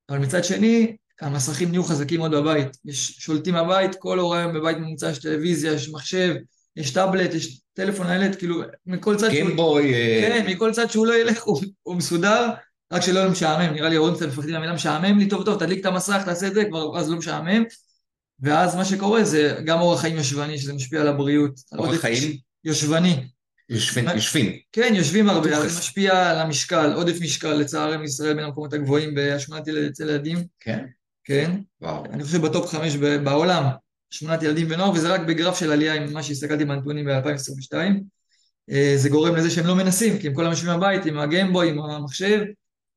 אבל 0.09 0.17
מצד 0.17 0.43
שני, 0.43 0.95
המסכים 1.21 1.69
נהיו 1.69 1.83
חזקים 1.83 2.19
מאוד 2.19 2.31
בבית, 2.31 2.67
יש 2.85 3.11
שולטים 3.11 3.53
בבית, 3.53 3.95
כל 3.95 4.19
הורה 4.19 4.39
היום 4.39 4.53
בבית 4.53 4.77
ממוצע 4.77 5.09
יש 5.09 5.19
טלוויזיה, 5.19 5.73
יש 5.73 5.89
מחשב, 5.89 6.35
יש 6.75 6.93
טאבלט, 6.93 7.33
יש 7.33 7.61
טלפון 7.73 8.07
ניידת, 8.07 8.35
כאילו, 8.35 8.61
מכל 8.85 9.15
צד 9.15 9.31
שהוא... 9.31 9.31
גיימבוי. 9.31 9.93
אה, 9.93 10.19
כן, 10.21 10.51
מכל 10.51 10.71
צד 10.73 10.91
שהוא 10.91 11.07
לא 11.07 11.13
ילך, 11.13 11.43
הוא, 11.43 11.61
הוא 11.83 11.95
מסודר, 11.95 12.49
רק 12.93 13.01
שלא 13.01 13.19
יהיה 13.19 13.29
משעמם, 13.29 13.73
נראה 13.73 13.89
לי 13.89 13.95
הורים 13.95 14.15
קצת 14.15 14.27
מפחדים 14.27 14.53
מהמילה 14.53 14.73
משעמם. 14.73 15.19
לי, 15.19 15.29
טוב 15.29 15.45
טוב, 15.45 15.59
תדליק 15.59 15.79
את 15.79 15.85
המסך, 15.85 16.21
תעשה 16.25 16.47
את 16.47 16.53
זה, 16.53 16.65
כבר 16.65 16.99
אז 16.99 17.09
לא 17.09 17.17
משעמם, 17.17 17.63
ואז 18.43 18.75
מה 18.75 18.85
שקורה 18.85 19.23
זה 19.23 19.59
גם 19.65 19.79
אורח 19.79 20.01
חיים 20.01 20.17
יושבני, 20.17 20.57
שזה 20.57 20.73
משפיע 20.73 21.01
על 21.01 21.07
הבריאות. 21.07 21.59
אורח 21.77 21.99
חיים? 21.99 22.37
יושבני. 22.63 23.27
יושבים. 23.69 24.05
יושבים. 24.15 24.51
כן, 24.71 24.93
יושבים 24.95 25.29
הרבה, 25.29 25.69
זה 25.69 25.79
משפיע 25.79 26.31
על 26.31 26.39
המשקל, 26.39 26.93
עודף 26.93 27.21
משקל, 27.21 27.53
לצערם 27.53 28.03
ישראל 28.03 28.33
בין 28.33 28.43
המקומות 28.43 28.73
הגבוהים 28.73 29.15
בהשמנת 29.15 29.67
אצל 29.67 30.09
ילדים. 30.09 30.37
כן? 30.59 30.85
כן. 31.23 31.51
וואו. 31.81 32.05
אני 32.05 32.23
חושב 32.23 32.41
בטופ 32.41 32.67
חמש 32.67 32.95
בעולם, 32.95 33.63
שמונת 34.09 34.43
ילדים 34.43 34.67
ונוער, 34.69 34.91
וזה 34.91 35.13
רק 35.13 35.21
בגרף 35.21 35.59
של 35.59 35.71
עלייה 35.71 35.93
עם 35.93 36.13
מה 36.13 36.23
שהסתכלתי 36.23 36.65
בנתונים 36.65 37.05
ב-2022. 37.05 37.75
אה, 38.69 38.93
זה 38.97 39.09
גורם 39.09 39.35
לזה 39.35 39.49
שהם 39.49 39.65
לא 39.65 39.75
מנסים, 39.75 40.19
כי 40.19 40.27
הם 40.27 40.33
כל 40.33 40.43
יושבים 40.43 40.77
בבית 40.77 41.05
עם 41.05 41.19
הגיימבוי, 41.19 41.69
עם 41.69 41.79
המחשב, 41.81 42.41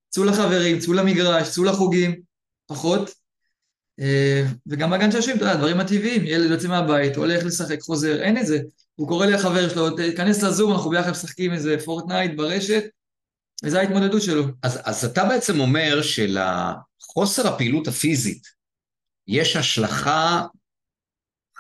צאו 0.09 0.25
לחברים, 0.25 0.79
צאו 0.79 0.93
למגרש, 0.93 1.51
צאו 1.51 1.65
לחוגים, 1.65 2.15
פחות. 2.67 3.11
אה, 4.01 4.45
וגם 4.67 4.91
בגן 4.91 5.13
שעשועים, 5.13 5.37
אתה 5.37 5.45
יודע, 5.45 5.55
הדברים 5.55 5.81
הטבעיים, 5.81 6.23
ילד 6.25 6.51
יוצא 6.51 6.69
מהבית, 6.69 7.17
הולך 7.17 7.45
לשחק, 7.45 7.81
חוזר, 7.81 8.23
אין 8.23 8.39
את 8.39 8.47
זה. 8.47 8.59
הוא 8.95 9.09
קורא 9.09 9.27
לחבר 9.27 9.69
שלו, 9.69 9.91
תיכנס 9.91 10.43
לזום, 10.43 10.73
אנחנו 10.73 10.91
ביחד 10.91 11.11
משחקים 11.11 11.53
איזה 11.53 11.77
פורטנייט 11.85 12.37
ברשת, 12.37 12.85
וזו 13.65 13.79
ההתמודדות 13.79 14.23
שלו. 14.23 14.45
אז, 14.63 14.81
אז 14.85 15.05
אתה 15.05 15.25
בעצם 15.25 15.61
אומר 15.61 16.03
שלחוסר 16.03 17.49
הפעילות 17.49 17.89
הפיזית 17.89 18.43
יש 19.29 19.57
השלכה 19.57 20.47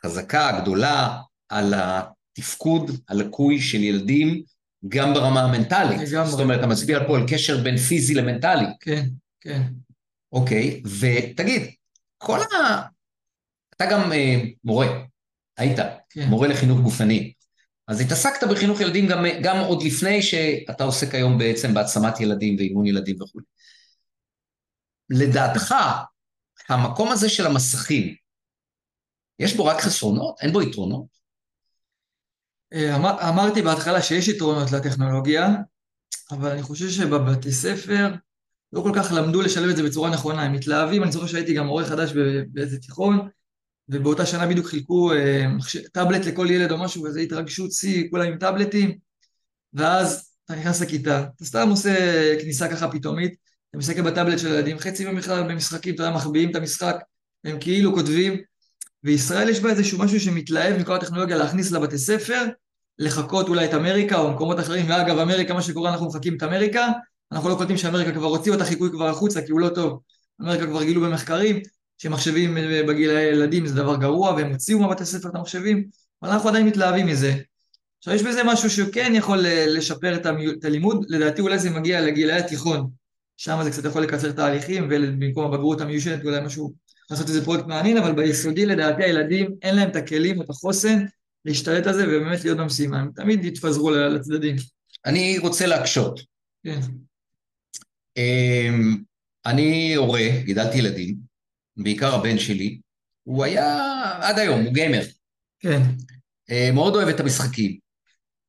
חזקה, 0.02 0.58
גדולה, 0.62 1.20
על 1.48 1.74
התפקוד 1.76 2.90
הלקוי 3.08 3.60
של 3.60 3.82
ילדים, 3.82 4.42
גם 4.88 5.14
ברמה 5.14 5.42
המנטלית. 5.42 6.00
לגמרי. 6.00 6.30
זאת 6.30 6.40
אומרת, 6.40 6.58
אתה 6.58 6.66
מצביע 6.66 7.06
פה 7.06 7.16
על 7.16 7.24
קשר 7.28 7.62
בין 7.62 7.76
פיזי 7.76 8.14
למנטלי. 8.14 8.66
כן. 8.80 9.06
כן. 9.40 9.62
אוקיי, 10.32 10.82
ותגיד, 11.00 11.62
כל 12.26 12.40
ה... 12.40 12.82
אתה 13.76 13.84
גם 13.90 14.12
אה, 14.12 14.42
מורה, 14.64 14.86
היית, 15.56 15.78
כן. 16.10 16.28
מורה 16.28 16.48
לחינוך 16.48 16.80
גופני. 16.80 17.32
אז 17.88 18.00
התעסקת 18.00 18.46
בחינוך 18.50 18.80
ילדים 18.80 19.06
גם, 19.06 19.18
גם 19.42 19.56
עוד 19.58 19.82
לפני 19.82 20.22
שאתה 20.22 20.84
עוסק 20.84 21.14
היום 21.14 21.38
בעצם 21.38 21.74
בהעצמת 21.74 22.20
ילדים 22.20 22.56
ואימון 22.56 22.86
ילדים 22.86 23.22
וכו'. 23.22 23.40
לדעתך, 25.10 25.74
המקום 26.68 27.12
הזה 27.12 27.28
של 27.28 27.46
המסכים, 27.46 28.14
יש 29.38 29.56
בו 29.56 29.64
רק 29.64 29.80
חסרונות? 29.80 30.36
אין 30.42 30.52
בו 30.52 30.62
יתרונות? 30.62 31.06
אה, 32.72 32.96
אמר, 32.96 33.28
אמרתי 33.28 33.62
בהתחלה 33.62 34.02
שיש 34.02 34.28
יתרונות 34.28 34.72
לטכנולוגיה, 34.72 35.48
אבל 36.30 36.50
אני 36.50 36.62
חושב 36.62 36.90
שבבתי 36.90 37.52
ספר 37.52 38.14
לא 38.76 38.80
כל 38.82 38.92
כך 38.94 39.12
למדו 39.12 39.42
לשלב 39.42 39.70
את 39.70 39.76
זה 39.76 39.82
בצורה 39.82 40.10
נכונה, 40.10 40.42
הם 40.42 40.52
מתלהבים, 40.52 41.02
אני 41.02 41.12
זוכר 41.12 41.26
שהייתי 41.26 41.54
גם 41.54 41.66
מורה 41.66 41.84
חדש 41.84 42.12
באיזה 42.48 42.78
תיכון, 42.78 43.28
ובאותה 43.88 44.26
שנה 44.26 44.46
בדיוק 44.46 44.66
חילקו 44.66 45.12
אה, 45.12 45.46
טאבלט 45.92 46.26
לכל 46.26 46.46
ילד 46.50 46.72
או 46.72 46.78
משהו, 46.78 47.02
וזה 47.02 47.20
התרגשות 47.20 47.72
שיא, 47.72 48.10
כולם 48.10 48.26
עם 48.26 48.38
טאבלטים, 48.38 48.98
ואז 49.72 50.30
אתה 50.44 50.54
נכנס 50.54 50.80
לכיתה, 50.80 51.24
אתה 51.36 51.44
סתם 51.44 51.68
עושה 51.68 51.94
כניסה 52.40 52.68
ככה 52.68 52.90
פתאומית, 52.90 53.34
אתה 53.70 53.78
מסתכל 53.78 54.02
בטאבלט 54.02 54.38
של 54.38 54.46
הילדים, 54.46 54.78
חצי 54.78 55.04
מהם 55.04 55.16
בכלל 55.16 55.42
במשחקים, 55.42 55.94
אתה 55.94 56.02
יודע, 56.02 56.16
מחביאים 56.16 56.50
את 56.50 56.56
המשחק, 56.56 56.96
הם 57.44 57.56
כאילו 57.60 57.94
כותבים, 57.94 58.36
וישראל 59.04 59.48
יש 59.48 59.60
בה 59.60 59.70
איזשהו 59.70 59.98
משהו 59.98 60.20
שמתלהב 60.20 60.80
מכל 60.80 60.94
הטכנולוגיה 60.94 61.36
להכניס 61.36 61.72
לבתי 61.72 61.98
ספר, 61.98 62.44
לחכות 62.98 63.48
אולי 63.48 63.64
את 63.64 63.74
אמריקה 63.74 64.18
או 64.18 64.32
מקומות 64.32 64.60
אחרים, 64.60 64.86
ואגב, 64.88 65.18
אמריקה, 65.18 65.54
מה 65.54 65.62
שקורה, 65.62 65.90
אנחנו 65.90 66.06
מחכים 66.06 66.36
את 66.36 66.42
אמריקה, 66.42 66.88
אנחנו 67.32 67.48
לא 67.48 67.54
קולטים 67.54 67.76
שאמריקה 67.76 68.12
כבר 68.12 68.26
הוציאו 68.26 68.54
את 68.54 68.60
החיקוי 68.60 68.90
כבר 68.90 69.08
החוצה, 69.08 69.42
כי 69.42 69.52
הוא 69.52 69.60
לא 69.60 69.68
טוב. 69.68 70.00
אמריקה 70.42 70.66
כבר 70.66 70.84
גילו 70.84 71.00
במחקרים 71.00 71.60
שמחשבים 71.98 72.54
בגיל 72.88 73.10
הילדים 73.10 73.66
זה 73.66 73.74
דבר 73.74 73.96
גרוע, 73.96 74.30
והם 74.30 74.52
הוציאו 74.52 74.78
מהבתי 74.78 75.04
ספר 75.04 75.28
את 75.28 75.34
המחשבים, 75.34 75.84
אבל 76.22 76.30
אנחנו 76.30 76.48
עדיין 76.48 76.66
מתלהבים 76.66 77.06
מזה. 77.06 77.34
עכשיו, 77.98 78.14
יש 78.14 78.22
בזה 78.22 78.44
משהו 78.44 78.70
שכן 78.70 79.12
יכול 79.14 79.38
לשפר 79.48 80.16
את 80.16 80.64
הלימוד, 80.64 81.06
לדעתי 81.08 81.42
אולי 81.42 81.58
זה 81.58 81.70
מגיע 81.70 82.00
לגילאי 82.00 82.36
התיכון, 82.36 82.90
שם 83.36 83.58
זה 83.62 83.70
קצת 83.70 83.84
יכול 83.84 84.02
לקצר 84.02 84.32
תהליכים, 84.32 84.88
ובמקום 84.90 85.44
הבגרות 85.44 85.80
המיושנת 85.80 86.24
אולי 86.24 86.40
משהו, 86.40 86.72
לעשות 87.10 87.28
איזה 87.28 87.44
פרויקט 87.44 87.66
מעניין, 87.66 87.96
אבל 87.96 88.12
ביסודי 88.12 88.66
לדעתי 88.66 89.04
הילדים 89.04 89.54
אין 89.62 89.76
להם 89.76 89.90
את 89.90 89.96
הכלים 89.96 90.38
או 90.38 90.44
את 90.44 90.50
החוסן 90.50 91.04
להשתלט 91.44 91.86
על 91.86 91.94
זה 91.94 92.04
ובאמת 92.08 92.44
להיות 92.44 92.58
במשימה, 92.58 93.00
הם 93.00 93.10
תמיד 93.14 93.44
יתפזרו 93.44 93.90
לצדדים. 93.90 94.56
אני 95.06 95.38
רוצה 95.38 95.66
להקשות. 95.66 96.20
כן. 96.64 96.80
אמ, 98.16 98.96
אני 99.46 99.94
הורה, 99.94 100.28
גידלתי 100.44 100.78
ילדים, 100.78 101.16
בעיקר 101.76 102.14
הבן 102.14 102.38
שלי, 102.38 102.78
הוא 103.22 103.44
היה, 103.44 103.92
עד 104.20 104.38
היום, 104.38 104.60
הוא 104.60 104.72
גיימר. 104.72 105.02
כן. 105.60 105.82
אה, 106.50 106.70
מאוד 106.72 106.94
אוהב 106.94 107.08
את 107.08 107.20
המשחקים. 107.20 107.76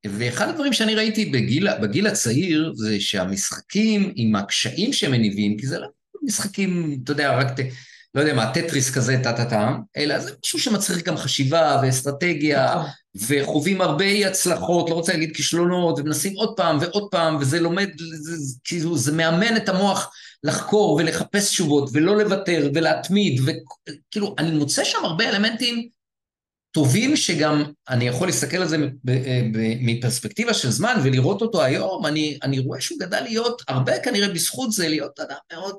ואחד 0.06 0.50
הדברים 0.50 0.74
שאני 0.74 0.96
ראיתי 0.96 1.26
בגיל, 1.26 1.78
בגיל 1.82 2.08
הצעיר 2.08 2.74
זה 2.76 3.00
שהמשחקים 3.00 4.14
עם 4.16 4.36
הקשיים 4.36 4.94
שהם 4.94 5.12
מניבים, 5.12 5.58
כי 5.58 5.68
זה 5.68 5.80
לא 5.80 5.88
משחקים, 6.24 7.00
אתה 7.04 7.12
יודע, 7.12 7.38
רק, 7.38 7.48
לא 8.14 8.22
יודע 8.22 8.34
מה, 8.34 8.54
טטריס 8.54 8.96
כזה, 8.96 9.20
טה-טה-טה, 9.24 9.76
אלא 9.98 10.20
זה 10.20 10.32
משהו 10.46 10.60
שמצריך 10.60 11.04
גם 11.04 11.18
חשיבה 11.18 11.80
ואסטרטגיה, 11.84 12.76
נכון. 12.76 12.90
וחווים 13.28 13.82
הרבה 13.82 14.28
הצלחות, 14.28 14.90
לא 14.90 14.96
רוצה 14.96 15.14
להגיד 15.14 15.36
כישלונות, 15.36 16.00
ומנסים 16.00 16.34
עוד 16.36 16.54
פעם 16.58 16.78
ועוד 16.82 17.08
פעם, 17.12 17.38
וזה 17.40 17.60
לומד, 17.60 17.90
זה, 17.98 18.56
כאילו, 18.64 18.98
זה 18.98 19.12
מאמן 19.12 19.58
את 19.58 19.70
המוח 19.70 20.12
לחקור 20.44 20.94
ולחפש 20.94 21.50
תשובות, 21.50 21.90
ולא 21.94 22.18
לוותר, 22.18 22.70
ולהתמיד, 22.74 23.42
וכאילו, 23.46 24.36
אני 24.38 24.52
מוצא 24.52 24.84
שם 24.84 25.00
הרבה 25.04 25.30
אלמנטים 25.30 25.90
טובים 26.72 27.16
שגם 27.16 27.64
אני 27.90 28.08
יכול 28.08 28.28
להסתכל 28.28 28.58
על 28.58 28.68
זה 28.68 28.78
מפרספקטיבה 29.82 30.54
של 30.54 30.70
זמן 30.70 31.00
ולראות 31.04 31.42
אותו 31.42 31.64
היום, 31.64 32.06
אני, 32.06 32.38
אני 32.44 32.60
רואה 32.60 32.82
שהוא 32.82 33.00
גדל 33.00 33.22
להיות, 33.22 33.62
הרבה 33.68 34.00
כנראה 34.00 34.30
בזכות 34.30 34.72
זה, 34.72 34.88
להיות 34.88 35.20
אדם 35.20 35.38
מאוד 35.54 35.76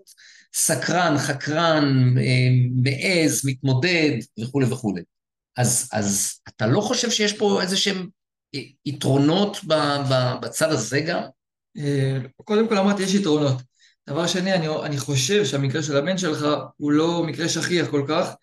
סקרן, 0.55 1.19
חקרן, 1.19 2.15
אה, 2.19 2.49
מעז, 2.75 3.43
מתמודד 3.45 4.13
וכולי 4.41 4.67
וכולי. 4.67 5.03
אז, 5.59 5.89
אז 5.93 6.41
אתה 6.49 6.67
לא 6.67 6.81
חושב 6.81 7.11
שיש 7.11 7.33
פה 7.33 7.63
איזה 7.63 7.77
שהם 7.77 8.07
יתרונות 8.87 9.61
בצד 10.41 10.73
הזה 10.73 11.01
גם? 11.01 11.23
אה, 11.79 12.19
קודם 12.45 12.69
כל 12.69 12.79
אמרתי, 12.79 13.03
יש 13.03 13.15
יתרונות. 13.15 13.57
דבר 14.09 14.27
שני, 14.27 14.55
אני, 14.55 14.69
אני 14.69 14.99
חושב 14.99 15.45
שהמקרה 15.45 15.83
של 15.83 15.97
הבן 15.97 16.19
שלך 16.19 16.47
הוא 16.77 16.93
לא 16.93 17.25
מקרה 17.27 17.49
שכיח 17.49 17.89
כל 17.91 18.05
כך, 18.09 18.35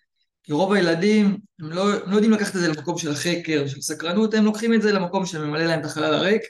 כי 0.43 0.53
רוב 0.53 0.73
הילדים, 0.73 1.37
הם 1.59 1.71
לא, 1.71 1.93
הם 1.93 2.11
לא 2.11 2.15
יודעים 2.15 2.31
לקחת 2.31 2.55
את 2.55 2.61
זה 2.61 2.67
למקום 2.67 2.97
של 2.97 3.11
החקר, 3.11 3.67
של 3.67 3.81
סקרנות, 3.81 4.33
הם 4.33 4.45
לוקחים 4.45 4.73
את 4.73 4.81
זה 4.81 4.91
למקום 4.91 5.25
שממלא 5.25 5.63
להם 5.63 5.79
את 5.79 5.85
החלל 5.85 6.13
הריק, 6.13 6.41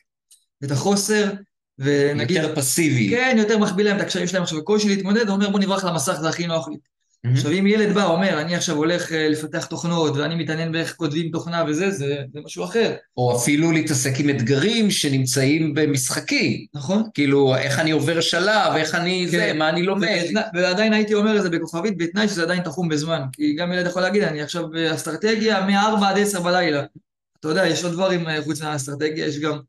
את 0.63 0.71
החוסר, 0.71 1.31
ונגיד... 1.79 2.37
יותר 2.37 2.55
פסיבי. 2.55 3.09
כן, 3.09 3.35
יותר 3.39 3.57
מחביא 3.57 3.83
להם 3.83 3.97
את 3.97 4.01
הקשרים 4.01 4.27
שלהם 4.27 4.43
עכשיו, 4.43 4.63
קושי 4.63 4.87
להתמודד, 4.89 5.27
הוא 5.27 5.35
אומר 5.35 5.49
בוא 5.49 5.59
נברח 5.59 5.83
למסך, 5.83 6.17
זה 6.21 6.29
הכי 6.29 6.47
נוח 6.47 6.67
לי. 6.67 6.77
Mm-hmm. 7.25 7.29
עכשיו, 7.31 7.51
אם 7.51 7.67
ילד 7.67 7.93
בא, 7.93 8.05
אומר, 8.05 8.41
אני 8.41 8.55
עכשיו 8.55 8.75
הולך 8.75 9.11
אה, 9.11 9.29
לפתח 9.29 9.65
תוכנות, 9.65 10.17
ואני 10.17 10.35
מתעניין 10.35 10.71
באיך 10.71 10.95
כותבים 10.95 11.31
תוכנה 11.31 11.63
וזה, 11.67 11.91
זה, 11.91 12.15
זה 12.33 12.39
משהו 12.45 12.63
אחר. 12.63 12.95
או 13.17 13.37
אפילו 13.37 13.71
להתעסק 13.71 14.19
עם 14.19 14.29
אתגרים 14.29 14.91
שנמצאים 14.91 15.73
במשחקים. 15.73 16.65
נכון. 16.73 17.03
כאילו, 17.13 17.55
איך 17.55 17.79
אני 17.79 17.91
עובר 17.91 18.21
שלב, 18.21 18.75
איך 18.75 18.95
אני 18.95 19.27
כן. 19.31 19.37
זה, 19.37 19.53
מה 19.53 19.69
אני 19.69 19.83
לומד. 19.83 20.23
ועדיין 20.53 20.93
הייתי 20.93 21.13
אומר 21.13 21.37
את 21.37 21.43
זה 21.43 21.49
בכוכבית, 21.49 21.97
בתנאי 21.97 22.27
שזה 22.27 22.43
עדיין 22.43 22.63
תחום 22.63 22.89
בזמן. 22.89 23.21
כי 23.33 23.55
גם 23.55 23.73
ילד 23.73 23.87
יכול 23.87 24.01
להגיד, 24.01 24.23
אני 24.23 24.41
עכשיו 24.41 24.69
באסטרטגיה 24.69 25.65
מ-4 25.65 26.05
עד 26.05 26.17
10 26.17 26.41
בלילה. 26.41 26.83
אתה 27.39 27.47
יודע, 27.47 27.67
יש 27.67 27.83
עוד 27.83 27.93
דברים 27.93 28.27
אה, 28.27 28.41
חוץ 28.43 28.61
מהאסטרטגיה, 28.61 29.25
יש 29.25 29.39
גם 29.39 29.59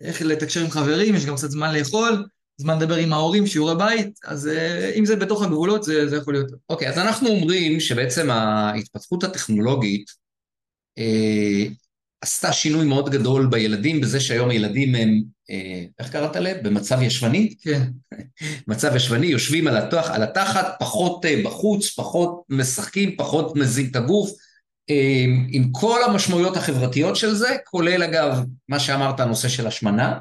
איך 0.00 0.22
לתקשר 0.22 0.60
עם 0.60 0.70
חברים, 0.70 1.14
יש 1.14 1.26
גם 1.26 1.36
קצת 1.36 1.50
זמן 1.50 1.74
לאכול. 1.74 2.24
זמן 2.60 2.76
לדבר 2.76 2.94
עם 2.94 3.12
ההורים, 3.12 3.46
שיעורי 3.46 3.74
בית, 3.76 4.18
אז 4.24 4.48
אה, 4.48 4.92
אם 4.94 5.04
זה 5.04 5.16
בתוך 5.16 5.42
הגבולות, 5.42 5.82
זה, 5.84 6.08
זה 6.08 6.16
יכול 6.16 6.34
להיות. 6.34 6.50
אוקיי, 6.70 6.88
okay, 6.88 6.90
אז 6.90 6.98
אנחנו 6.98 7.28
אומרים 7.28 7.80
שבעצם 7.80 8.30
ההתפתחות 8.30 9.24
הטכנולוגית 9.24 10.10
אה, 10.98 11.64
עשתה 12.20 12.52
שינוי 12.52 12.86
מאוד 12.86 13.10
גדול 13.10 13.46
בילדים, 13.46 14.00
בזה 14.00 14.20
שהיום 14.20 14.50
הילדים 14.50 14.94
הם, 14.94 15.22
אה, 15.50 15.84
איך 15.98 16.12
קראת 16.12 16.36
להם? 16.36 16.56
במצב 16.62 17.02
ישבני? 17.02 17.54
כן. 17.62 17.82
מצב 18.68 18.96
ישבני, 18.96 19.26
יושבים 19.26 19.66
על, 19.66 19.76
התוח, 19.76 20.10
על 20.10 20.22
התחת, 20.22 20.76
פחות 20.78 21.24
אה, 21.24 21.42
בחוץ, 21.44 21.94
פחות 21.94 22.42
משחקים, 22.48 23.16
פחות 23.16 23.56
מזין 23.56 23.86
את 23.90 23.96
הגוף. 23.96 24.30
אה, 24.90 25.24
עם 25.48 25.72
כל 25.72 26.00
המשמעויות 26.04 26.56
החברתיות 26.56 27.16
של 27.16 27.34
זה, 27.34 27.56
כולל 27.64 28.02
אגב, 28.02 28.44
מה 28.68 28.80
שאמרת, 28.80 29.20
הנושא 29.20 29.48
של 29.48 29.66
השמנה. 29.66 30.18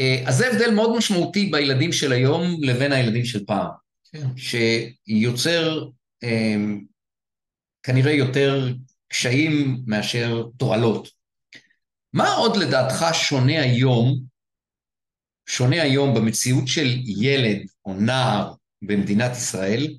אה, 0.00 0.22
אז 0.26 0.36
זה 0.36 0.48
הבדל 0.48 0.70
מאוד 0.74 0.96
משמעותי 0.96 1.46
בילדים 1.46 1.92
של 1.92 2.12
היום 2.12 2.56
לבין 2.60 2.92
הילדים 2.92 3.24
של 3.24 3.44
פעם, 3.44 3.66
כן. 4.12 4.26
שיוצר 4.36 5.84
אה, 6.24 6.56
כנראה 7.82 8.12
יותר 8.12 8.72
קשיים 9.08 9.82
מאשר 9.86 10.42
תועלות. 10.56 11.08
מה 12.12 12.32
עוד 12.32 12.56
לדעתך 12.56 13.04
שונה 13.12 13.62
היום, 13.62 14.20
שונה 15.48 15.82
היום 15.82 16.14
במציאות 16.14 16.68
של 16.68 16.98
ילד 17.20 17.58
או 17.84 17.94
נער 17.94 18.52
במדינת 18.82 19.32
ישראל, 19.32 19.94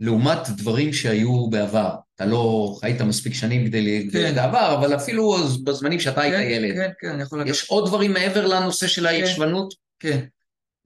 לעומת 0.00 0.48
דברים 0.56 0.92
שהיו 0.92 1.50
בעבר? 1.50 1.94
אתה 2.20 2.28
לא 2.28 2.76
חיית 2.80 3.00
מספיק 3.00 3.34
שנים 3.34 3.66
כדי 3.66 4.08
כן. 4.12 4.34
בעבר, 4.34 4.74
אבל 4.78 4.96
אפילו 4.96 5.36
בזמנים 5.64 6.00
שאתה 6.00 6.20
היית 6.20 6.34
כן, 6.34 6.50
ילד. 6.50 6.74
כן, 6.74 6.90
כן, 7.00 7.08
אני 7.08 7.22
יכול 7.22 7.38
להגיד. 7.38 7.54
יש 7.54 7.68
עוד 7.68 7.86
דברים 7.88 8.12
מעבר 8.12 8.46
לנושא 8.46 8.86
של 8.86 9.06
הישבנות? 9.06 9.74
כן. 10.00 10.10
כן. 10.10 10.24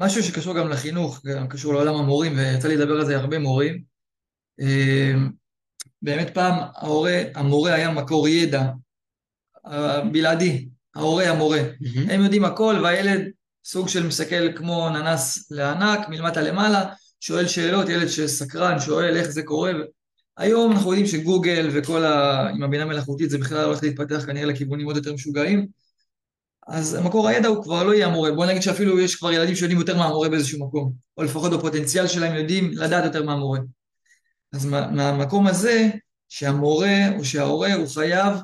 משהו 0.00 0.22
שקשור 0.22 0.54
גם 0.54 0.68
לחינוך, 0.68 1.20
גם 1.26 1.48
קשור 1.48 1.72
לעולם 1.72 1.94
המורים, 1.94 2.36
ויצא 2.36 2.68
לי 2.68 2.76
לדבר 2.76 2.94
על 2.94 3.06
זה 3.06 3.16
הרבה 3.16 3.38
מורים. 3.38 3.82
אמ, 4.60 5.30
באמת 6.02 6.34
פעם 6.34 6.54
ההורה, 6.74 7.22
המורה 7.34 7.74
היה 7.74 7.90
מקור 7.90 8.28
ידע 8.28 8.64
בלעדי, 10.12 10.68
ההורה 10.94 11.30
המורה. 11.30 11.60
Mm-hmm. 11.60 12.12
הם 12.12 12.24
יודעים 12.24 12.44
הכל, 12.44 12.80
והילד 12.82 13.30
סוג 13.64 13.88
של 13.88 14.06
מסתכל 14.06 14.52
כמו 14.56 14.88
ננס 14.88 15.50
לענק, 15.50 16.08
מלמטה 16.08 16.40
למעלה, 16.40 16.84
שואל 17.20 17.46
שאלות, 17.46 17.88
ילד 17.88 18.08
שסקרן, 18.08 18.80
שואל 18.80 19.16
איך 19.16 19.28
זה 19.28 19.42
קורה. 19.42 19.72
היום 20.36 20.72
אנחנו 20.72 20.90
יודעים 20.90 21.06
שגוגל 21.06 21.68
וכל 21.72 22.04
ה... 22.04 22.48
עם 22.48 22.62
הבינה 22.62 22.84
מלאכותית 22.84 23.30
זה 23.30 23.38
בכלל 23.38 23.64
הולך 23.64 23.82
להתפתח 23.82 24.26
כנראה 24.26 24.46
לכיוונים 24.46 24.86
עוד 24.86 24.96
יותר 24.96 25.14
משוגעים. 25.14 25.66
אז 26.66 26.98
מקור 27.04 27.28
הידע 27.28 27.48
הוא 27.48 27.64
כבר 27.64 27.84
לא 27.84 27.94
יהיה 27.94 28.06
המורה. 28.06 28.32
בוא 28.32 28.46
נגיד 28.46 28.62
שאפילו 28.62 29.00
יש 29.00 29.16
כבר 29.16 29.32
ילדים 29.32 29.56
שיודעים 29.56 29.78
יותר 29.78 29.98
מהמורה 29.98 30.28
באיזשהו 30.28 30.66
מקום, 30.66 30.92
או 31.16 31.22
לפחות 31.22 31.52
בפוטנציאל 31.52 32.06
שלהם 32.06 32.34
יודעים 32.34 32.70
לדעת 32.72 33.04
יותר 33.04 33.22
מהמורה. 33.22 33.58
אז 34.52 34.66
מה, 34.66 34.90
מהמקום 34.90 35.46
הזה, 35.46 35.90
שהמורה 36.28 37.16
או 37.18 37.24
שההורה 37.24 37.74
הוא 37.74 37.88
חייב 37.88 38.34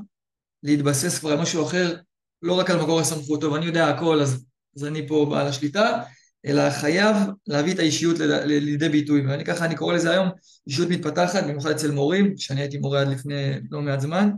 להתבסס 0.62 1.18
כבר 1.18 1.32
על 1.32 1.40
משהו 1.40 1.66
אחר, 1.66 1.97
לא 2.42 2.59
רק 2.59 2.70
על 2.70 2.82
מקור 2.82 3.00
הסמכות. 3.00 3.40
טוב, 3.40 3.54
אני 3.54 3.66
יודע 3.66 3.88
הכל, 3.88 4.20
אז, 4.20 4.44
אז 4.76 4.85
אני 4.85 5.09
פה 5.09 5.26
בעל 5.30 5.47
השליטה, 5.47 6.02
אלא 6.47 6.70
חייב 6.70 7.16
להביא 7.47 7.75
את 7.75 7.78
האישיות 7.78 8.16
לידי 8.44 8.88
ביטוי, 8.88 9.26
ואני 9.26 9.44
ככה, 9.44 9.64
אני 9.64 9.76
קורא 9.76 9.94
לזה 9.94 10.11
היום 10.11 10.28
אישיות 10.66 10.88
מתפתחת, 10.88 11.44
במיוחד 11.44 11.70
אצל 11.70 11.90
מורים, 11.90 12.37
שאני 12.37 12.61
הייתי 12.61 12.78
מורה 12.78 13.00
עד 13.00 13.09
לפני 13.09 13.52
לא 13.70 13.80
מעט 13.80 14.00
זמן. 14.00 14.30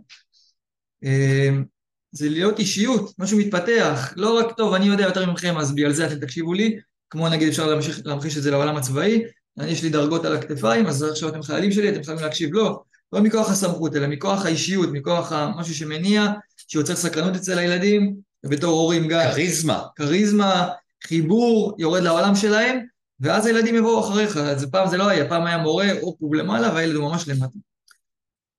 אמ, 1.02 1.64
זה 2.12 2.28
להיות 2.28 2.58
אישיות, 2.58 3.12
משהו 3.18 3.38
מתפתח, 3.38 4.14
לא 4.16 4.38
רק 4.38 4.56
טוב, 4.56 4.74
אני 4.74 4.86
יודע 4.86 5.04
יותר 5.04 5.30
ממכם, 5.30 5.58
אז 5.58 5.74
בגלל 5.74 5.92
זה 5.92 6.06
אתם 6.06 6.18
תקשיבו 6.18 6.54
לי, 6.54 6.78
כמו 7.10 7.28
נגיד 7.28 7.48
אפשר 7.48 7.66
להמשיך, 7.66 8.00
להמחיש 8.04 8.36
את 8.36 8.42
זה 8.42 8.50
לעולם 8.50 8.76
הצבאי, 8.76 9.22
אני 9.58 9.70
יש 9.70 9.82
לי 9.82 9.90
דרגות 9.90 10.24
על 10.24 10.36
הכתפיים, 10.36 10.86
אז 10.86 11.02
עכשיו 11.02 11.28
אתם 11.28 11.42
חיילים 11.42 11.72
שלי, 11.72 11.88
אתם 11.88 12.02
חייבים 12.02 12.24
להקשיב, 12.24 12.50
לא, 12.52 12.82
לא 13.12 13.20
מכוח 13.20 13.50
הסמכות, 13.50 13.96
אלא 13.96 14.06
מכוח 14.06 14.46
האישיות, 14.46 14.88
מכוח 14.92 15.32
משהו 15.56 15.74
שמניע, 15.74 16.26
שיוצר 16.56 16.96
סקרנות 16.96 17.36
אצל 17.36 17.58
הילדים, 17.58 18.14
ובתור 18.44 18.80
הורים 18.80 19.08
גם. 19.08 19.30
כריזמה. 19.32 19.82
כריזמה, 19.96 20.68
חיבור, 21.06 21.76
יורד 21.78 22.02
לעולם 22.02 22.34
שלהם, 22.34 22.78
ואז 23.20 23.46
הילדים 23.46 23.74
יבואו 23.74 24.00
אחריך. 24.00 24.36
אז 24.36 24.70
פעם 24.70 24.88
זה 24.88 24.96
לא 24.96 25.08
היה, 25.08 25.28
פעם 25.28 25.46
היה 25.46 25.58
מורה, 25.58 25.86
הופ, 26.00 26.34
למעלה, 26.34 26.74
והילד 26.74 26.94
הוא 26.94 27.10
ממש 27.10 27.28
למטה. 27.28 27.58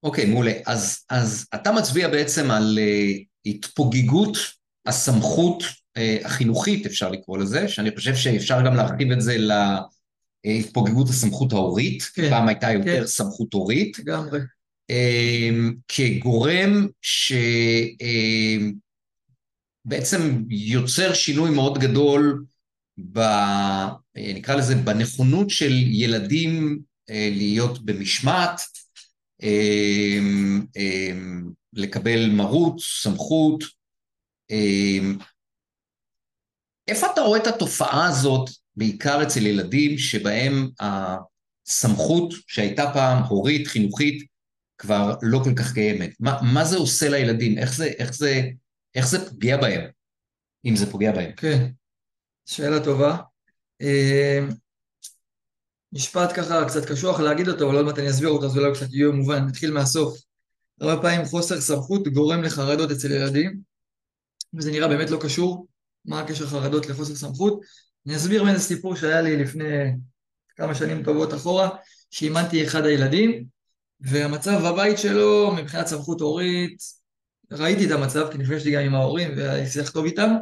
אוקיי, 0.03 0.25
מעולה. 0.25 0.53
אז, 0.65 0.99
אז 1.09 1.47
אתה 1.55 1.71
מצביע 1.71 2.09
בעצם 2.09 2.51
על 2.51 2.79
uh, 2.81 3.23
התפוגגות 3.45 4.37
הסמכות 4.85 5.63
uh, 5.63 6.25
החינוכית, 6.25 6.85
אפשר 6.85 7.11
לקרוא 7.11 7.37
לזה, 7.37 7.67
שאני 7.67 7.95
חושב 7.95 8.15
שאפשר 8.15 8.65
גם 8.65 8.75
להרחיב 8.75 9.11
את 9.11 9.21
זה 9.21 9.37
להתפוגגות 10.45 11.09
הסמכות 11.09 11.53
ההורית, 11.53 12.03
כן, 12.03 12.29
פעם 12.29 12.47
הייתה 12.47 12.71
יותר 12.71 12.99
כן. 12.99 13.07
סמכות 13.07 13.53
הורית. 13.53 13.99
לגמרי. 13.99 14.39
Uh, 14.91 14.95
כגורם 15.87 16.87
שבעצם 17.01 17.99
uh, 19.89 20.15
יוצר 20.49 21.13
שינוי 21.13 21.51
מאוד 21.51 21.77
גדול 21.77 22.45
ב... 23.11 23.19
נקרא 24.15 24.55
לזה 24.55 24.75
בנכונות 24.75 25.49
של 25.49 25.71
ילדים 25.73 26.79
להיות 27.09 27.85
במשמעת, 27.85 28.61
אמ, 29.43 30.65
אמ, 30.75 31.49
לקבל 31.73 32.29
מרות, 32.29 32.79
סמכות. 32.79 33.63
איפה 36.87 37.07
אתה 37.13 37.21
רואה 37.21 37.39
את 37.39 37.47
התופעה 37.47 38.07
הזאת, 38.07 38.49
בעיקר 38.75 39.23
אצל 39.23 39.45
ילדים 39.45 39.97
שבהם 39.97 40.69
הסמכות 40.79 42.33
שהייתה 42.47 42.91
פעם 42.93 43.23
הורית, 43.23 43.67
חינוכית, 43.67 44.23
כבר 44.77 45.15
לא 45.21 45.39
כל 45.43 45.53
כך 45.55 45.73
קיימת? 45.73 46.09
מה, 46.19 46.39
מה 46.41 46.65
זה 46.65 46.77
עושה 46.77 47.09
לילדים? 47.09 47.57
איך 47.57 47.73
זה, 47.73 47.85
איך, 47.85 48.13
זה, 48.13 48.41
איך 48.95 49.07
זה 49.07 49.29
פוגע 49.29 49.57
בהם, 49.57 49.89
אם 50.65 50.75
זה 50.75 50.91
פוגע 50.91 51.11
בהם? 51.11 51.31
כן, 51.31 51.67
שאלה 52.45 52.83
טובה. 52.83 53.17
משפט 55.93 56.29
ככה 56.35 56.65
קצת 56.67 56.85
קשוח 56.91 57.19
להגיד 57.19 57.49
אותו, 57.49 57.67
אבל 57.67 57.75
עוד 57.75 57.85
מעט 57.85 57.99
אני 57.99 58.09
אסביר 58.09 58.29
אותו, 58.29 58.45
אז 58.45 58.57
אולי 58.57 58.73
קצת 58.73 58.93
יהיה 58.93 59.11
מובן, 59.11 59.45
נתחיל 59.45 59.71
מהסוף. 59.73 60.17
הרבה 60.81 61.01
פעמים 61.01 61.25
חוסר 61.25 61.61
סמכות 61.61 62.07
גורם 62.07 62.43
לחרדות 62.43 62.91
אצל 62.91 63.11
ילדים, 63.11 63.59
וזה 64.53 64.71
נראה 64.71 64.87
באמת 64.87 65.09
לא 65.09 65.19
קשור, 65.21 65.67
מה 66.05 66.19
הקשר 66.19 66.47
חרדות 66.47 66.85
לחוסר 66.85 67.15
סמכות. 67.15 67.61
אני 68.05 68.15
אסביר 68.15 68.43
מאיזה 68.43 68.59
סיפור 68.59 68.95
שהיה 68.95 69.21
לי 69.21 69.37
לפני 69.37 69.91
כמה 70.55 70.75
שנים 70.75 71.03
טובות 71.03 71.33
אחורה, 71.33 71.69
שאימנתי 72.09 72.67
אחד 72.67 72.85
הילדים, 72.85 73.45
והמצב 73.99 74.61
בבית 74.65 74.97
שלו 74.97 75.55
מבחינת 75.57 75.87
סמכות 75.87 76.21
הורית, 76.21 76.77
ראיתי 77.57 77.85
את 77.85 77.91
המצב, 77.91 78.31
כי 78.31 78.37
נפגשתי 78.37 78.71
גם 78.71 78.81
עם 78.81 78.95
ההורים 78.95 79.31
לי 79.35 79.67
שיח 79.67 79.89
טוב 79.89 80.05
איתם, 80.05 80.33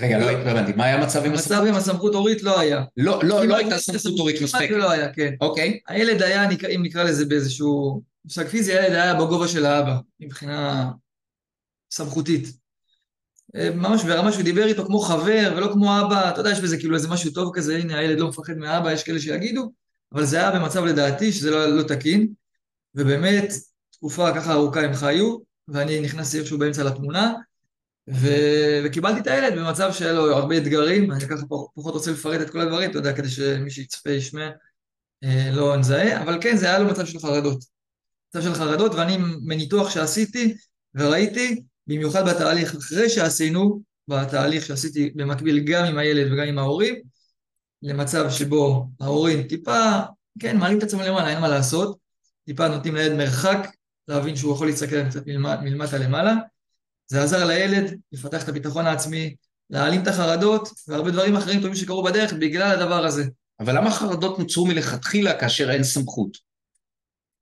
רגע, 0.00 0.18
לא 0.18 0.30
הבנתי, 0.30 0.72
מה 0.72 0.84
היה 0.84 0.96
המצב 0.96 1.24
עם 1.24 1.32
הסמכות? 1.32 1.52
המצב 1.52 1.68
עם 1.68 1.74
הסמכות 1.74 2.14
הורית 2.14 2.42
לא 2.42 2.60
היה. 2.60 2.84
לא, 2.96 3.20
לא, 3.22 3.44
לא 3.44 3.56
הייתה 3.56 3.78
סמכות 3.78 4.18
הורית 4.18 4.42
מספיק. 4.42 4.70
לא 4.70 4.90
היה, 4.90 5.12
כן. 5.12 5.34
אוקיי. 5.40 5.80
הילד 5.88 6.22
היה, 6.22 6.48
אם 6.74 6.82
נקרא 6.82 7.02
לזה 7.02 7.24
באיזשהו 7.24 8.02
מושג 8.24 8.46
פיזי, 8.46 8.72
הילד 8.72 8.92
היה 8.92 9.14
בגובה 9.14 9.48
של 9.48 9.66
האבא, 9.66 9.96
מבחינה 10.20 10.90
סמכותית. 11.90 12.48
אה, 13.56 13.70
ממש 13.70 14.04
ברמה 14.04 14.32
שהוא 14.32 14.44
דיבר 14.44 14.66
איתו 14.66 14.84
כמו 14.84 14.98
חבר 14.98 15.54
ולא 15.56 15.72
כמו 15.72 16.00
אבא, 16.00 16.30
אתה 16.30 16.40
יודע, 16.40 16.50
יש 16.50 16.60
בזה 16.60 16.78
כאילו 16.78 16.94
איזה 16.94 17.08
משהו 17.08 17.30
טוב 17.30 17.50
כזה, 17.54 17.76
הנה 17.76 17.98
הילד 17.98 18.20
לא 18.20 18.28
מפחד 18.28 18.56
מאבא, 18.56 18.92
יש 18.92 19.02
כאלה 19.02 19.20
שיגידו, 19.20 19.72
אבל 20.12 20.24
זה 20.24 20.36
היה 20.36 20.50
במצב 20.50 20.84
לדעתי 20.84 21.32
שזה 21.32 21.50
לא, 21.50 21.66
לא 21.66 21.82
תקין, 21.82 22.26
ובאמת, 22.94 23.52
תקופה 23.92 24.34
ככה 24.34 24.52
ארוכה 24.52 24.80
הם 24.80 24.94
חיו, 24.94 25.38
ואני 25.68 26.00
נכנסתי 26.00 26.38
איכשהו 26.38 26.58
באמצע 26.58 26.84
לתמונה, 26.84 27.34
ו... 28.10 28.28
וקיבלתי 28.84 29.20
את 29.20 29.26
הילד 29.26 29.58
במצב 29.58 29.92
שהיה 29.92 30.12
לו 30.12 30.36
הרבה 30.36 30.56
אתגרים, 30.56 31.12
אני 31.12 31.20
ככה 31.20 31.46
פחות 31.46 31.94
רוצה 31.94 32.10
לפרט 32.10 32.40
את 32.40 32.50
כל 32.50 32.60
הדברים, 32.60 32.90
אתה 32.90 32.98
יודע, 32.98 33.12
כדי 33.12 33.28
שמי 33.28 33.70
שיצפה 33.70 34.10
ישמע 34.10 34.50
אה, 35.24 35.50
לא 35.52 35.76
נזהה, 35.76 36.22
אבל 36.22 36.38
כן, 36.40 36.56
זה 36.56 36.66
היה 36.66 36.78
לו 36.78 36.90
מצב 36.90 37.06
של 37.06 37.18
חרדות. 37.18 37.64
מצב 38.28 38.42
של 38.42 38.54
חרדות, 38.54 38.94
ואני 38.94 39.16
מניתוח 39.46 39.90
שעשיתי 39.90 40.54
וראיתי, 40.94 41.62
במיוחד 41.86 42.28
בתהליך 42.28 42.74
אחרי 42.74 43.08
שעשינו, 43.08 43.82
בתהליך 44.08 44.66
שעשיתי 44.66 45.10
במקביל 45.14 45.64
גם 45.64 45.84
עם 45.84 45.98
הילד 45.98 46.32
וגם 46.32 46.48
עם 46.48 46.58
ההורים, 46.58 46.94
למצב 47.82 48.30
שבו 48.30 48.88
ההורים 49.00 49.42
טיפה, 49.42 50.00
כן, 50.38 50.56
מעלים 50.56 50.78
את 50.78 50.82
עצמם 50.82 51.00
למעלה, 51.00 51.28
אין 51.28 51.40
מה 51.40 51.48
לעשות, 51.48 51.98
טיפה 52.44 52.68
נותנים 52.68 52.94
לילד 52.94 53.16
מרחק, 53.16 53.68
להבין 54.08 54.36
שהוא 54.36 54.54
יכול 54.54 54.66
להסתכל 54.66 55.08
קצת 55.08 55.26
מלמטה 55.62 55.98
למעלה, 55.98 56.34
זה 57.06 57.22
עזר 57.22 57.46
לילד 57.46 58.00
לפתח 58.12 58.44
את 58.44 58.48
הביטחון 58.48 58.86
העצמי, 58.86 59.36
להעלים 59.70 60.02
את 60.02 60.08
החרדות 60.08 60.68
והרבה 60.88 61.10
דברים 61.10 61.36
אחרים 61.36 61.60
טובים 61.60 61.74
שקרו 61.74 62.02
בדרך 62.02 62.32
בגלל 62.32 62.70
הדבר 62.70 63.04
הזה. 63.04 63.24
אבל 63.60 63.76
למה 63.76 63.90
חרדות 63.90 64.38
נוצרו 64.38 64.66
מלכתחילה 64.66 65.40
כאשר 65.40 65.70
אין 65.70 65.84
סמכות? 65.84 66.36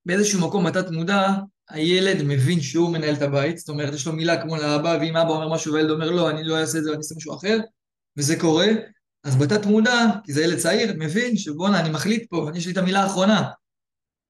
באיזשהו 0.06 0.48
מקום 0.48 0.66
בתת 0.66 0.90
מודע, 0.90 1.28
הילד 1.68 2.22
מבין 2.22 2.60
שהוא 2.60 2.92
מנהל 2.92 3.14
את 3.14 3.22
הבית, 3.22 3.58
זאת 3.58 3.68
אומרת, 3.68 3.94
יש 3.94 4.06
לו 4.06 4.12
מילה 4.12 4.42
כמו 4.42 4.56
לאבא, 4.56 4.98
ואם 5.00 5.16
אבא 5.16 5.30
אומר 5.30 5.48
משהו 5.54 5.72
והילד 5.72 5.90
אומר 5.90 6.10
לא, 6.10 6.30
אני 6.30 6.44
לא 6.44 6.60
אעשה 6.60 6.78
את 6.78 6.84
זה, 6.84 6.90
אני 6.90 6.98
אעשה 6.98 7.14
משהו 7.14 7.34
אחר, 7.34 7.58
וזה 8.16 8.40
קורה, 8.40 8.66
אז 9.24 9.36
בתת 9.36 9.66
מודע, 9.66 10.06
כי 10.24 10.32
זה 10.32 10.42
ילד 10.42 10.58
צעיר, 10.58 10.94
מבין 10.98 11.36
שבואנה, 11.36 11.80
אני 11.80 11.90
מחליט 11.90 12.30
פה, 12.30 12.50
יש 12.54 12.66
לי 12.66 12.72
את 12.72 12.76
המילה 12.76 13.02
האחרונה. 13.02 13.50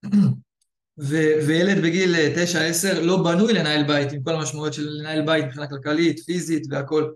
ו- 0.99 1.47
וילד 1.47 1.83
בגיל 1.83 2.15
9-10 2.95 3.01
לא 3.01 3.23
בנוי 3.23 3.53
לנהל 3.53 3.85
בית, 3.85 4.13
עם 4.13 4.23
כל 4.23 4.35
המשמעויות 4.35 4.75
של 4.75 4.89
לנהל 4.89 5.23
בית 5.23 5.45
מבחינה 5.45 5.67
כלכלית, 5.67 6.21
פיזית 6.21 6.67
והכל. 6.71 7.11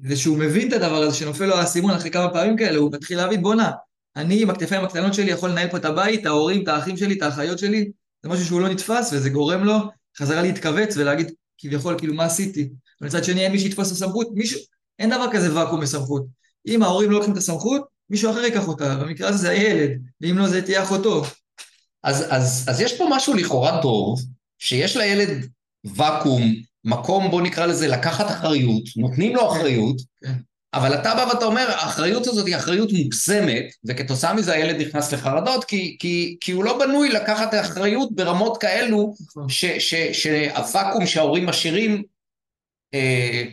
ושהוא 0.00 0.38
מבין 0.38 0.68
את 0.68 0.72
הדבר 0.72 0.96
הזה, 0.96 1.16
שנופל 1.16 1.46
לו 1.46 1.54
האסימון 1.54 1.90
אחרי 1.90 2.10
כמה 2.10 2.32
פעמים 2.32 2.56
כאלה, 2.56 2.78
הוא 2.78 2.92
מתחיל 2.92 3.16
להבין, 3.16 3.42
בואנה, 3.42 3.70
אני 4.16 4.42
עם 4.42 4.50
הכתפיים 4.50 4.84
הקטנות 4.84 5.14
שלי 5.14 5.30
יכול 5.30 5.50
לנהל 5.50 5.68
פה 5.68 5.76
את 5.76 5.84
הבית, 5.84 6.20
את 6.20 6.26
ההורים, 6.26 6.62
את 6.62 6.68
האחים 6.68 6.96
שלי, 6.96 7.18
את 7.18 7.22
האחיות 7.22 7.58
שלי, 7.58 7.90
זה 8.22 8.28
משהו 8.28 8.44
שהוא 8.44 8.60
לא 8.60 8.68
נתפס, 8.68 9.12
וזה 9.12 9.30
גורם 9.30 9.64
לו 9.64 9.78
חזרה 10.18 10.42
להתכווץ 10.42 10.96
ולהגיד, 10.96 11.32
כביכול, 11.58 11.98
כאילו, 11.98 12.14
מה 12.14 12.24
עשיתי? 12.24 12.70
ומצד 13.00 13.24
שני, 13.24 13.40
אין 13.40 13.52
מי 13.52 13.58
שיתפוס 13.58 13.88
את 13.88 13.92
הסמכות, 13.92 14.28
מישהו, 14.34 14.60
אין 14.98 15.10
דבר 15.10 15.26
כזה 15.32 15.54
ואקום 15.54 15.80
בסמכות. 15.80 16.26
אם 16.66 16.82
ההורים 16.82 17.10
לא 17.10 17.16
לוקחים 17.16 17.32
את 17.32 17.38
הסמכות, 17.38 17.82
מישהו 18.10 18.30
אחר 18.30 18.40
ייקח 18.40 18.68
אותה, 18.68 18.96
במקרה 18.96 19.28
הזה 19.28 19.38
זה 19.38 19.50
הילד, 19.50 19.90
ואם 20.20 20.38
לא, 20.38 20.48
זה 20.48 20.62
תהיה 20.62 20.82
אחותו. 20.82 21.24
אז, 22.02 22.26
אז, 22.30 22.66
אז 22.68 22.80
יש 22.80 22.98
פה 22.98 23.06
משהו 23.10 23.34
לכאורה 23.34 23.82
טוב, 23.82 24.20
שיש 24.58 24.96
לילד 24.96 25.46
ואקום, 25.84 26.42
מקום, 26.84 27.30
בוא 27.30 27.42
נקרא 27.42 27.66
לזה, 27.66 27.88
לקחת 27.88 28.26
אחריות, 28.30 28.82
נותנים 28.96 29.36
לו 29.36 29.52
אחריות, 29.52 29.96
כן. 30.24 30.32
אבל 30.74 30.94
אתה 30.94 31.14
בא 31.14 31.26
ואתה 31.32 31.44
אומר, 31.44 31.66
האחריות 31.70 32.26
הזאת 32.26 32.46
היא 32.46 32.56
אחריות 32.56 32.92
מוגזמת, 32.92 33.64
וכתוצאה 33.84 34.34
מזה 34.34 34.52
הילד 34.52 34.80
נכנס 34.80 35.12
לחרדות, 35.12 35.64
כי, 35.64 35.96
כי, 36.00 36.36
כי 36.40 36.52
הוא 36.52 36.64
לא 36.64 36.78
בנוי 36.78 37.08
לקחת 37.08 37.54
אחריות 37.54 38.14
ברמות 38.14 38.60
כאלו, 38.60 39.14
נכון. 39.20 39.46
שהוואקום 40.12 41.06
שההורים 41.06 41.46
משאירים, 41.46 42.02
אה, 42.94 43.44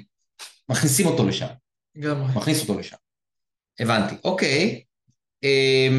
מכניסים 0.70 1.06
אותו 1.06 1.28
לשם. 1.28 1.48
גם. 2.00 2.24
מכניס 2.36 2.62
אותו 2.62 2.80
לשם. 2.80 2.96
הבנתי, 3.80 4.16
אוקיי. 4.24 4.82
אה, 5.44 5.90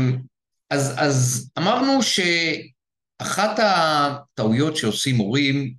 אז, 0.70 0.94
אז 0.96 1.50
אמרנו 1.59 2.00
שאחת 2.02 3.59
הטעויות 3.59 4.76
שעושים 4.76 5.16
מורים, 5.16 5.74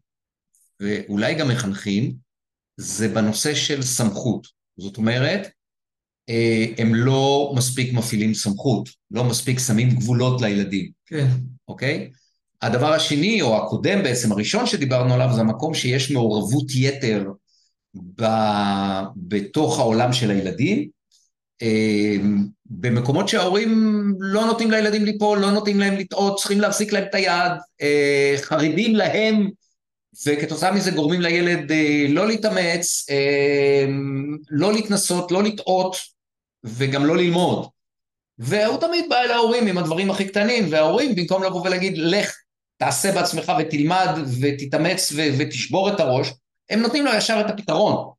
ואולי 0.80 1.36
גם 1.36 1.48
מחנכים, 1.48 2.16
זה 2.78 3.08
בנושא 3.08 3.56
של 3.56 3.82
סמכות. 3.82 4.48
זאת 4.78 4.98
אומרת, 4.98 5.48
אה, 6.30 6.66
הם 6.78 6.96
לא 6.96 7.54
מספיק 7.56 7.94
מפעילים 7.94 8.34
סמכות, 8.34 8.90
לא 9.12 9.24
מספיק 9.24 9.60
שמים 9.60 9.90
גבולות 9.90 10.42
לילדים. 10.42 10.92
כן. 11.06 11.28
אוקיי? 11.68 12.12
הדבר 12.62 12.94
השני, 12.94 13.42
או 13.42 13.58
הקודם 13.58 14.04
בעצם, 14.04 14.32
הראשון 14.32 14.66
שדיברנו 14.66 15.14
עליו, 15.14 15.30
זה 15.36 15.42
המקום 15.42 15.74
שיש 15.74 16.12
מעורבות 16.12 16.66
יתר 16.76 17.26
ב... 18.16 18.26
בתוך 19.16 19.80
העולם 19.80 20.14
של 20.14 20.32
הילדים, 20.32 20.90
במקומות 22.66 23.30
שההורים 23.30 24.04
לא 24.20 24.46
נותנים 24.46 24.72
לילדים 24.72 25.06
ליפול, 25.06 25.40
לא 25.40 25.52
נותנים 25.52 25.80
להם 25.80 25.96
לטעות, 25.98 26.38
צריכים 26.38 26.62
להפסיק 26.62 26.94
להם 26.94 27.04
את 27.04 27.16
היד, 27.16 27.52
אה, 27.82 28.36
חרדים 28.38 28.96
להם, 28.96 29.50
וכתוצאה 30.28 30.72
מזה 30.72 30.92
גורמים 30.92 31.22
לילד 31.22 31.72
אה, 31.72 32.06
לא 32.10 32.28
להתאמץ, 32.28 33.06
אמ, 33.10 34.38
לא 34.50 34.74
להתנסות, 34.74 35.32
לא 35.32 35.44
לטעות, 35.44 35.96
וגם 36.64 37.06
לא 37.06 37.18
ללמוד. 37.18 37.68
והוא 38.38 38.78
תמיד 38.78 39.06
בא 39.10 39.22
אל 39.22 39.32
ההורים 39.32 39.68
עם 39.68 39.78
הדברים 39.78 40.12
הכי 40.12 40.28
קטנים, 40.28 40.66
וההורים 40.70 41.16
במקום 41.16 41.44
לבוא 41.44 41.62
ולהגיד 41.62 41.98
לך 41.98 42.36
תעשה 42.78 43.12
בעצמך 43.12 43.52
ותלמד 43.60 44.08
ותתאמץ 44.42 45.14
ותשבור 45.38 45.90
את 45.90 46.00
הראש, 46.00 46.32
הם 46.70 46.80
נותנים 46.80 47.06
לו 47.06 47.12
ישר 47.14 47.42
את 47.46 47.50
הפתרון. 47.50 48.19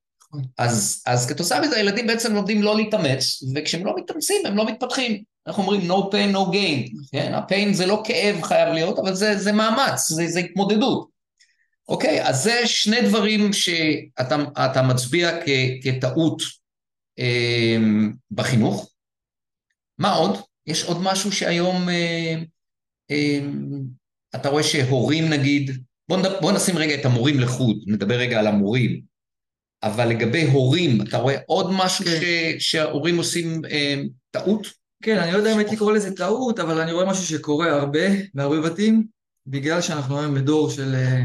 אז, 0.59 1.03
אז 1.07 1.29
כתוצאה 1.29 1.61
מזה 1.61 1.77
הילדים 1.77 2.07
בעצם 2.07 2.35
לומדים 2.35 2.63
לא 2.63 2.77
להתאמץ, 2.77 3.43
וכשהם 3.55 3.87
לא 3.87 3.95
מתאמצים 3.97 4.47
הם 4.47 4.57
לא 4.57 4.67
מתפתחים. 4.67 5.23
אנחנו 5.47 5.63
אומרים 5.63 5.91
no 5.91 5.95
pain 5.95 6.35
no 6.35 6.53
gain, 6.53 7.11
כן? 7.13 7.35
הפיין 7.35 7.75
זה 7.75 7.87
לא 7.87 8.03
כאב 8.07 8.43
חייב 8.43 8.69
להיות, 8.69 8.99
אבל 8.99 9.15
זה, 9.15 9.39
זה 9.39 9.53
מאמץ, 9.53 10.09
זה, 10.09 10.27
זה 10.29 10.41
התמודדות. 10.41 11.09
אוקיי, 11.89 12.29
אז 12.29 12.43
זה 12.43 12.67
שני 12.67 13.01
דברים 13.01 13.53
שאתה 13.53 14.83
מצביע 14.83 15.41
כ, 15.45 15.49
כטעות 15.83 16.43
אה, 17.19 17.77
בחינוך. 18.31 18.91
מה 19.99 20.13
עוד? 20.13 20.39
יש 20.67 20.85
עוד 20.85 20.97
משהו 21.03 21.33
שהיום 21.33 21.89
אה, 21.89 22.35
אה, 23.11 23.41
אתה 24.35 24.49
רואה 24.49 24.63
שהורים 24.63 25.29
נגיד, 25.29 25.85
בוא. 26.09 26.19
בוא 26.41 26.53
נשים 26.53 26.79
רגע 26.79 26.95
את 26.95 27.05
המורים 27.05 27.41
לחוד, 27.41 27.77
נדבר 27.87 28.15
רגע 28.15 28.39
על 28.39 28.47
המורים, 28.47 29.10
אבל 29.83 30.09
לגבי 30.09 30.43
הורים, 30.43 31.03
אתה 31.03 31.19
רואה 31.19 31.37
עוד 31.47 31.71
משהו 31.73 32.05
כן. 32.05 32.21
ש... 32.21 32.25
שההורים 32.71 33.17
עושים 33.17 33.65
אה, 33.71 34.03
טעות? 34.31 34.67
כן, 35.03 35.19
אני 35.19 35.33
לא 35.33 35.37
יודע 35.37 35.53
אם 35.53 35.59
הייתי 35.59 35.77
קורא 35.77 35.93
לזה 35.93 36.17
טעות, 36.17 36.59
אבל 36.59 36.81
אני 36.81 36.93
רואה 36.93 37.07
משהו 37.07 37.25
שקורה 37.25 37.71
הרבה, 37.71 38.01
בהרבה 38.35 38.61
בתים, 38.61 39.07
בגלל 39.47 39.81
שאנחנו 39.81 40.21
היום 40.21 40.35
בדור 40.35 40.71
של 40.71 40.95
אה, 40.95 41.23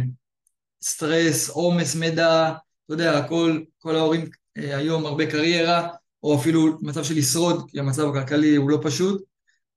סטרס, 0.84 1.50
עומס 1.50 1.96
מידע, 1.96 2.54
אתה 2.86 2.94
יודע, 2.94 3.28
כל, 3.28 3.62
כל 3.80 3.96
ההורים 3.96 4.30
אה, 4.58 4.78
היום 4.78 5.06
הרבה 5.06 5.26
קריירה, 5.26 5.88
או 6.24 6.36
אפילו 6.36 6.78
מצב 6.82 7.04
של 7.04 7.18
לשרוד, 7.18 7.70
כי 7.70 7.80
המצב 7.80 8.15
הכלכלי 8.15 8.56
הוא 8.56 8.70
לא 8.70 8.80
פשוט, 8.82 9.24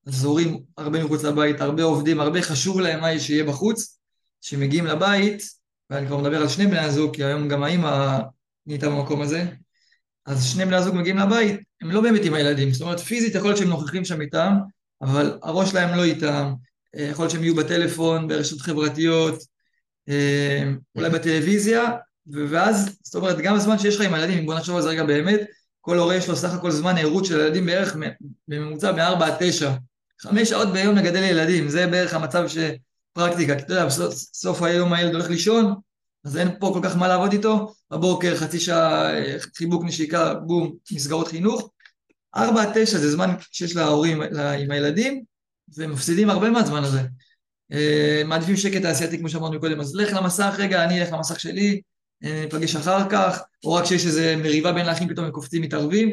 אז 0.07 0.25
הורים 0.25 0.61
הרבה 0.77 1.05
מחוץ 1.05 1.25
לבית, 1.25 1.61
הרבה 1.61 1.83
עובדים, 1.83 2.21
הרבה 2.21 2.43
חשוב 2.43 2.81
להם 2.81 3.01
מה 3.01 3.19
שיהיה 3.19 3.45
בחוץ, 3.45 3.99
שמגיעים 4.41 4.87
לבית, 4.87 5.43
ואני 5.91 6.07
כבר 6.07 6.17
מדבר 6.17 6.41
על 6.41 6.49
שני 6.49 6.67
בני 6.67 6.79
הזוג, 6.79 7.17
כי 7.17 7.25
היום 7.25 7.49
גם 7.49 7.62
האמא 7.62 8.19
נהייתה 8.68 8.88
במקום 8.88 9.22
הזה, 9.22 9.44
אז 10.26 10.44
שני 10.44 10.64
בני 10.64 10.76
הזוג 10.76 10.96
מגיעים 10.96 11.18
לבית, 11.18 11.61
הם 11.81 11.90
לא 11.90 12.00
באמת 12.00 12.24
עם 12.24 12.35
הילדים, 12.35 12.72
זאת 12.72 12.83
אומרת 12.83 13.00
פיזית 13.00 13.35
יכול 13.35 13.48
להיות 13.48 13.59
שהם 13.59 13.68
נוכחים 13.68 14.04
שם 14.04 14.20
איתם, 14.20 14.52
אבל 15.02 15.38
הראש 15.42 15.70
שלהם 15.70 15.96
לא 15.96 16.04
איתם, 16.04 16.52
אה, 16.96 17.02
יכול 17.02 17.22
להיות 17.22 17.33
שהם 17.33 17.42
יהיו 17.42 17.54
בטלפון, 17.54 18.28
ברשתות 18.28 18.61
חברתיות, 18.61 19.42
אה, 20.09 20.70
אולי 20.96 21.11
בטלוויזיה, 21.11 21.90
ואז, 22.50 22.98
זאת 23.02 23.14
אומרת, 23.14 23.38
גם 23.38 23.54
הזמן 23.54 23.78
שיש 23.78 23.96
לך 23.96 24.02
עם 24.02 24.14
הילדים, 24.14 24.46
בוא 24.46 24.54
נחשוב 24.54 24.76
על 24.76 24.83
זה 24.83 24.88
רגע 24.88 25.04
באמת, 25.04 25.40
כל 25.81 25.98
הורה 25.98 26.14
יש 26.14 26.28
לו 26.28 26.37
סך 26.37 26.54
הכל 26.54 26.70
זמן 26.70 26.98
ערות 26.98 27.24
של 27.24 27.40
ילדים 27.40 27.66
בערך 27.66 27.96
בממוצע 28.48 28.92
מ-4 28.92 29.24
עד 29.24 29.35
9. 29.38 29.72
חמש 30.20 30.48
שעות 30.48 30.72
ביום 30.72 30.96
לגדל 30.96 31.22
ילדים, 31.22 31.68
זה 31.68 31.87
בערך 31.87 32.14
המצב 32.14 32.44
שפרקטיקה, 32.48 33.57
כי 33.57 33.62
אתה 33.62 33.72
יודע, 33.72 33.87
בסוף 33.87 34.62
היום 34.62 34.92
הילד 34.92 35.14
הולך 35.14 35.31
לישון, 35.31 35.74
אז 36.29 36.37
אין 36.37 36.49
פה 36.61 36.71
כל 36.75 36.81
כך 36.83 36.97
מה 36.97 37.09
לעבוד 37.09 37.33
איתו, 37.33 37.75
בבוקר 37.91 38.37
חצי 38.37 38.61
שעה 38.61 39.11
חיבוק 39.57 39.85
נשיקה, 39.85 40.35
בום, 40.35 40.73
מסגרות 40.93 41.29
חינוך. 41.29 41.71
ארבע 42.37 42.62
עד 42.62 42.69
תשע 42.75 42.99
זה 42.99 43.11
זמן 43.11 43.35
שיש 43.53 43.77
להורים 43.77 44.23
עם 44.59 44.71
הילדים, 44.71 45.25
ומפסידים 45.77 46.31
הרבה 46.31 46.51
מהזמן 46.51 46.85
הזה. 46.85 47.01
אה, 47.73 48.23
מעדיפים 48.25 48.57
שקט 48.57 48.83
תעשייתי 48.83 49.19
כמו 49.19 49.29
שאמרנו 49.29 49.61
קודם, 49.61 49.81
אז 49.81 49.95
לך 49.95 50.12
למסך 50.12 50.55
רגע, 50.59 50.85
אני 50.85 51.01
אלך 51.01 51.12
למסך 51.12 51.41
שלי, 51.41 51.81
אה, 52.25 52.43
ניפגש 52.45 52.77
אחר 52.77 53.11
כך, 53.11 53.43
או 53.64 53.75
רק 53.75 53.85
כשיש 53.85 54.07
איזה 54.07 54.37
מריבה 54.37 54.73
בין 54.73 54.87
לאחים 54.87 55.09
פתאום 55.09 55.27
הם 55.27 55.33
קופצים 55.33 55.62
מתערבים. 55.62 56.11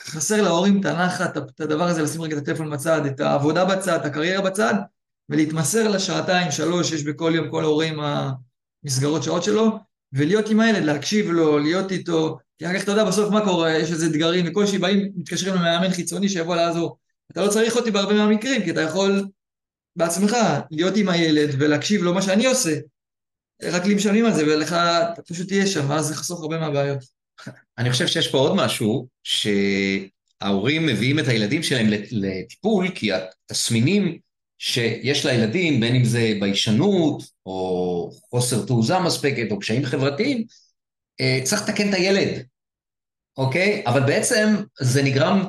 חסר 0.00 0.42
להורים 0.42 0.80
את 0.80 0.86
הנחת, 0.86 1.36
את 1.36 1.60
הדבר 1.60 1.84
הזה, 1.84 2.02
לשים 2.02 2.22
רגע 2.22 2.36
את 2.36 2.42
הטלפון 2.42 2.70
בצד, 2.70 3.06
את 3.06 3.20
העבודה 3.20 3.64
בצד, 3.64 4.00
את 4.00 4.04
הקריירה 4.04 4.42
בצד, 4.42 4.74
ולהתמסר 5.28 5.88
לשעתיים, 5.88 6.50
שלוש, 6.50 6.88
שיש 6.88 7.04
בכל 7.04 7.32
יום 7.34 7.50
כל 7.50 7.64
ההורה 7.64 7.84
עם 7.84 8.00
המסגרות 8.84 9.22
שעות 9.22 9.44
שלו, 9.44 9.78
ולהיות 10.12 10.50
עם 10.50 10.60
הילד, 10.60 10.84
להקשיב 10.84 11.30
לו, 11.30 11.58
להיות 11.58 11.92
איתו, 11.92 12.38
כי 12.58 12.66
אחר 12.66 12.74
כך 12.74 12.82
אתה 12.82 12.90
יודע 12.90 13.04
בסוף 13.04 13.30
מה 13.30 13.44
קורה, 13.44 13.78
יש 13.78 13.92
איזה 13.92 14.06
אתגרים, 14.06 14.44
וקושי 14.48 14.78
באים, 14.78 15.12
מתקשרים 15.16 15.54
למאמן 15.54 15.90
חיצוני 15.90 16.28
שיבוא 16.28 16.56
לעזור. 16.56 16.98
אתה 17.32 17.44
לא 17.44 17.48
צריך 17.48 17.76
אותי 17.76 17.90
בהרבה 17.90 18.14
מהמקרים, 18.14 18.62
כי 18.62 18.70
אתה 18.70 18.80
יכול 18.80 19.24
בעצמך 19.96 20.36
להיות 20.70 20.96
עם 20.96 21.08
הילד 21.08 21.48
ולהקשיב 21.58 22.02
לו 22.02 22.14
מה 22.14 22.22
שאני 22.22 22.46
עושה. 22.46 22.78
רק 23.62 23.86
לי 23.86 23.94
משלמים 23.94 24.26
על 24.26 24.32
זה, 24.32 24.44
ולך, 24.46 24.72
אתה 24.72 25.22
פשוט 25.28 25.48
תהיה 25.48 25.66
שם, 25.66 25.90
ואז 25.90 26.06
זה 26.06 26.14
חסוך 26.14 26.40
הרבה 26.40 26.58
מהבעיות. 26.58 26.98
אני 27.78 27.90
חושב 27.90 28.06
שיש 28.06 28.28
פה 28.28 28.38
עוד 28.38 28.56
משהו, 28.56 29.08
שההורים 29.24 30.86
מביאים 30.86 31.18
את 31.18 31.28
הילדים 31.28 31.62
שלהם 31.62 31.86
לטיפול, 32.10 32.90
כי 32.90 33.10
התסמינים 33.12 34.18
שיש 34.62 35.26
לילדים, 35.26 35.80
בין 35.80 35.94
אם 35.94 36.04
זה 36.04 36.32
ביישנות, 36.40 37.22
או 37.46 38.10
חוסר 38.30 38.66
תעוזה 38.66 38.98
מספקת, 38.98 39.50
או 39.50 39.58
קשיים 39.58 39.84
חברתיים, 39.84 40.44
אה, 41.20 41.40
צריך 41.44 41.62
לתקן 41.62 41.88
את 41.88 41.94
הילד, 41.94 42.42
אוקיי? 43.38 43.82
אבל 43.86 44.00
בעצם 44.00 44.54
זה 44.80 45.02
נגרם 45.02 45.44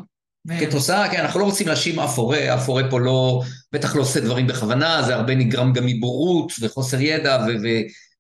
כתוצאה, 0.60 1.12
כן, 1.12 1.22
אנחנו 1.22 1.40
לא 1.40 1.46
רוצים 1.46 1.68
להאשים 1.68 2.00
אף 2.00 2.20
הורה, 2.20 2.56
אף 2.56 2.70
הורה 2.70 2.84
פה 2.90 3.00
לא, 3.00 3.42
בטח 3.72 3.96
לא 3.96 4.02
עושה 4.02 4.20
דברים 4.20 4.48
בכוונה, 4.48 5.04
זה 5.04 5.16
הרבה 5.16 5.36
נגרם 5.36 5.74
גם 5.74 5.86
מבורות 5.86 6.52
וחוסר 6.62 7.02
ידע 7.02 7.46
ו- 7.48 7.68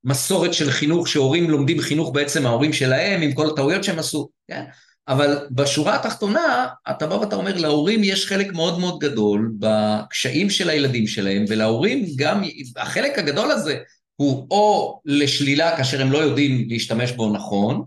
ומסורת 0.05 0.53
של 0.53 0.71
חינוך, 0.71 1.07
שהורים 1.07 1.49
לומדים 1.49 1.81
חינוך 1.81 2.11
בעצם 2.13 2.43
מההורים 2.43 2.73
שלהם, 2.73 3.21
עם 3.21 3.33
כל 3.33 3.47
הטעויות 3.47 3.83
שהם 3.83 3.99
עשו, 3.99 4.29
כן? 4.47 4.63
אבל 5.11 5.47
בשורה 5.51 5.95
התחתונה, 5.95 6.67
אתה 6.89 7.07
בא 7.07 7.13
ואתה 7.13 7.35
אומר, 7.35 7.57
להורים 7.57 8.03
יש 8.03 8.25
חלק 8.25 8.53
מאוד 8.53 8.79
מאוד 8.79 8.99
גדול 8.99 9.51
בקשיים 9.59 10.49
של 10.49 10.69
הילדים 10.69 11.07
שלהם, 11.07 11.45
ולהורים 11.47 12.05
גם, 12.15 12.43
החלק 12.77 13.19
הגדול 13.19 13.51
הזה 13.51 13.77
הוא 14.15 14.47
או 14.51 14.99
לשלילה 15.05 15.77
כאשר 15.77 16.01
הם 16.01 16.11
לא 16.11 16.17
יודעים 16.17 16.69
להשתמש 16.69 17.11
בו 17.11 17.33
נכון, 17.33 17.83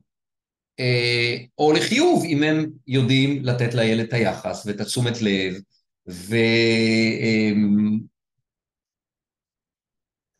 אה, 0.80 1.37
או 1.58 1.72
לחיוב 1.72 2.24
אם 2.24 2.42
הם 2.42 2.66
יודעים 2.87 3.44
לתת 3.44 3.74
לילד 3.74 4.06
את 4.06 4.12
היחס 4.12 4.66
ואת 4.66 4.80
התשומת 4.80 5.22
לב, 5.22 5.54
ו... 6.08 6.37
אמ, 7.20 7.98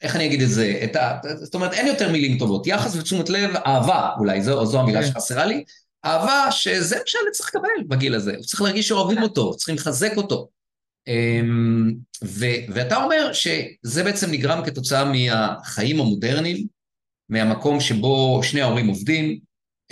איך 0.02 0.16
אני 0.16 0.26
אגיד 0.26 0.40
את 0.42 0.48
זה? 0.48 0.80
את 0.84 0.96
ה... 0.96 1.18
זאת 1.34 1.54
אומרת, 1.54 1.72
אין 1.72 1.86
יותר 1.86 2.12
מילים 2.12 2.38
טובות. 2.38 2.66
יחס 2.66 2.96
ותשומת 2.96 3.28
לב, 3.28 3.56
אהבה, 3.56 4.10
אולי, 4.18 4.42
זו, 4.42 4.66
זו 4.66 4.80
המילה 4.80 5.02
כן. 5.02 5.08
שחסרה 5.08 5.46
לי. 5.46 5.64
אהבה 6.04 6.50
שזה 6.50 6.96
מה 6.96 7.02
שהילד 7.06 7.32
צריך 7.32 7.48
לקבל 7.48 7.88
בגיל 7.88 8.14
הזה. 8.14 8.36
הוא 8.36 8.44
צריך 8.44 8.62
להרגיש 8.62 8.88
שאוהבים 8.88 9.22
אותו, 9.22 9.56
צריכים 9.56 9.74
לחזק 9.74 10.12
אותו. 10.16 10.48
אמ, 11.08 11.94
ו, 12.24 12.46
ואתה 12.68 13.04
אומר 13.04 13.32
שזה 13.32 14.04
בעצם 14.04 14.30
נגרם 14.30 14.64
כתוצאה 14.64 15.04
מהחיים 15.04 16.00
המודרניים, 16.00 16.66
מהמקום 17.28 17.80
שבו 17.80 18.40
שני 18.42 18.60
ההורים 18.60 18.86
עובדים, 18.86 19.38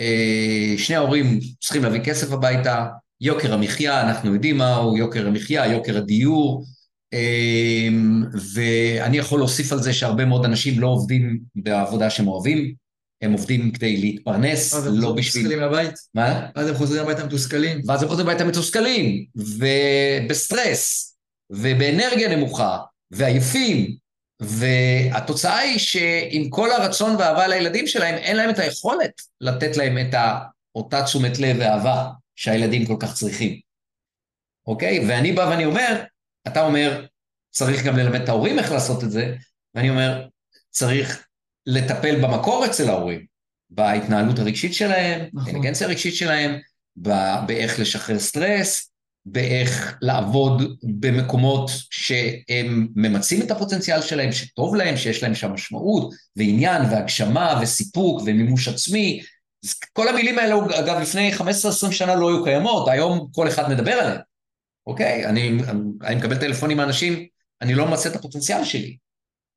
אה, 0.00 0.74
שני 0.78 0.96
ההורים 0.96 1.40
צריכים 1.60 1.82
להביא 1.82 2.00
כסף 2.00 2.32
הביתה, 2.32 2.86
יוקר 3.20 3.54
המחיה, 3.54 4.08
אנחנו 4.08 4.34
יודעים 4.34 4.58
מהו 4.58 4.96
יוקר 4.96 5.26
המחיה, 5.26 5.66
יוקר 5.66 5.96
הדיור, 5.96 6.64
אמ, 7.12 8.22
ואני 8.54 9.18
יכול 9.18 9.38
להוסיף 9.38 9.72
על 9.72 9.82
זה 9.82 9.92
שהרבה 9.92 10.24
מאוד 10.24 10.44
אנשים 10.44 10.80
לא 10.80 10.86
עובדים 10.86 11.40
בעבודה 11.54 12.10
שהם 12.10 12.28
אוהבים, 12.28 12.74
הם 13.22 13.32
עובדים 13.32 13.70
כדי 13.70 13.96
להתפרנס, 13.96 14.74
לא 14.74 15.12
בשביל... 15.12 15.46
מתוסכלים 15.46 15.60
לבית? 15.60 15.94
מה? 16.14 16.46
ואז 16.56 16.68
הם 16.68 16.74
חוזרים 16.74 17.02
הביתה 17.02 17.24
מתוסכלים. 17.24 17.80
ואז 17.86 18.02
הם 18.02 18.08
חוזרים 18.08 18.28
הביתה 18.28 18.44
מתוסכלים, 18.44 19.26
ובסטרס, 19.36 21.16
ובאנרגיה 21.50 22.36
נמוכה, 22.36 22.78
ועייפים, 23.10 23.96
והתוצאה 24.40 25.58
היא 25.58 25.78
שעם 25.78 26.48
כל 26.48 26.70
הרצון 26.70 27.16
והאהבה 27.16 27.48
לילדים 27.48 27.86
שלהם, 27.86 28.14
אין 28.14 28.36
להם 28.36 28.50
את 28.50 28.58
היכולת 28.58 29.12
לתת 29.40 29.76
להם 29.76 29.98
את 29.98 30.14
אותה 30.74 31.02
תשומת 31.02 31.38
לב 31.38 31.56
ואהבה 31.58 32.10
שהילדים 32.36 32.86
כל 32.86 32.96
כך 33.00 33.14
צריכים. 33.14 33.60
אוקיי? 34.66 35.06
ואני 35.08 35.32
בא 35.32 35.42
ואני 35.42 35.64
אומר, 35.64 36.04
אתה 36.46 36.62
אומר, 36.62 37.06
צריך 37.50 37.84
גם 37.84 37.96
ללמד 37.96 38.20
את 38.20 38.28
ההורים 38.28 38.58
איך 38.58 38.72
לעשות 38.72 39.04
את 39.04 39.10
זה, 39.10 39.34
ואני 39.74 39.90
אומר, 39.90 40.26
צריך 40.70 41.26
לטפל 41.66 42.20
במקור 42.20 42.66
אצל 42.66 42.88
ההורים, 42.88 43.26
בהתנהלות 43.70 44.38
הרגשית 44.38 44.74
שלהם, 44.74 45.20
נכון. 45.20 45.44
באינטליגנציה 45.44 45.86
הרגשית 45.86 46.14
שלהם, 46.14 46.58
באיך 47.46 47.80
לשחרר 47.80 48.18
סטרס, 48.18 48.92
באיך 49.26 49.98
לעבוד 50.02 50.76
במקומות 50.82 51.70
שהם 51.90 52.88
ממצים 52.96 53.42
את 53.42 53.50
הפוטנציאל 53.50 54.02
שלהם, 54.02 54.32
שטוב 54.32 54.74
להם, 54.74 54.96
שיש 54.96 55.22
להם 55.22 55.34
שם 55.34 55.52
משמעות, 55.52 56.10
ועניין, 56.36 56.82
והגשמה, 56.82 57.58
וסיפוק, 57.62 58.20
ומימוש 58.20 58.68
עצמי. 58.68 59.22
כל 59.92 60.08
המילים 60.08 60.38
האלה, 60.38 60.54
אגב, 60.54 61.00
לפני 61.00 61.34
15-20 61.34 61.42
שנה 61.92 62.14
לא 62.14 62.28
היו 62.28 62.44
קיימות, 62.44 62.88
היום 62.88 63.28
כל 63.32 63.48
אחד 63.48 63.70
מדבר 63.70 63.92
עליהן, 63.92 64.20
אוקיי? 64.86 65.26
אני, 65.26 65.58
אני 66.02 66.14
מקבל 66.14 66.36
טלפונים 66.36 66.76
מאנשים, 66.76 67.26
אני 67.62 67.74
לא 67.74 67.86
ממצה 67.86 68.08
את 68.08 68.16
הפוטנציאל 68.16 68.64
שלי, 68.64 68.96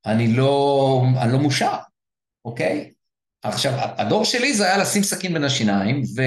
אני 0.06 0.34
לא, 0.34 1.04
אני 1.22 1.34
לא 1.34 1.40
מושר, 1.40 1.76
אוקיי? 2.46 2.92
עכשיו, 3.44 3.74
הדור 3.78 4.26
שלי 4.26 4.54
זה 4.54 4.66
היה 4.66 4.78
לשים 4.78 5.04
סכין 5.04 5.34
בין 5.34 5.44
השיניים, 5.44 6.04
ו... 6.18 6.22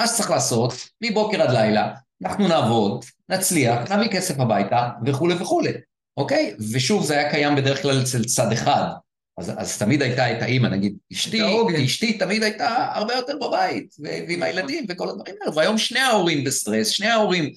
מה 0.00 0.06
שצריך 0.06 0.30
לעשות, 0.30 0.72
מבוקר 1.00 1.42
עד 1.42 1.50
לילה, 1.50 1.94
אנחנו 2.24 2.48
נעבוד, 2.48 3.04
נצליח, 3.28 3.92
נביא 3.92 4.08
כסף 4.08 4.40
הביתה, 4.40 4.88
וכולי 5.06 5.34
וכולי, 5.34 5.70
אוקיי? 6.16 6.54
ושוב, 6.72 7.04
זה 7.04 7.14
היה 7.18 7.30
קיים 7.30 7.56
בדרך 7.56 7.82
כלל 7.82 8.02
אצל 8.02 8.24
צד 8.24 8.52
אחד. 8.52 8.84
אז, 9.38 9.52
אז 9.56 9.78
תמיד 9.78 10.02
הייתה 10.02 10.32
את 10.32 10.42
האימא, 10.42 10.68
נגיד, 10.68 10.96
אשתי, 11.12 11.42
אשתי 11.84 12.18
תמיד 12.18 12.42
הייתה 12.42 12.88
הרבה 12.94 13.14
יותר 13.14 13.36
בבית, 13.36 13.94
ועם 13.98 14.42
הילדים 14.42 14.86
וכל 14.88 15.08
הדברים 15.08 15.34
האלה, 15.40 15.56
והיום 15.56 15.78
שני 15.78 16.00
ההורים 16.00 16.44
בסטרס, 16.44 16.88
שני 16.88 17.08
ההורים 17.08 17.50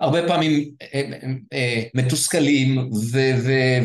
הרבה 0.00 0.28
פעמים 0.28 0.70
אה, 0.82 0.86
אה, 0.94 1.28
אה, 1.52 1.82
מתוסכלים 1.94 2.90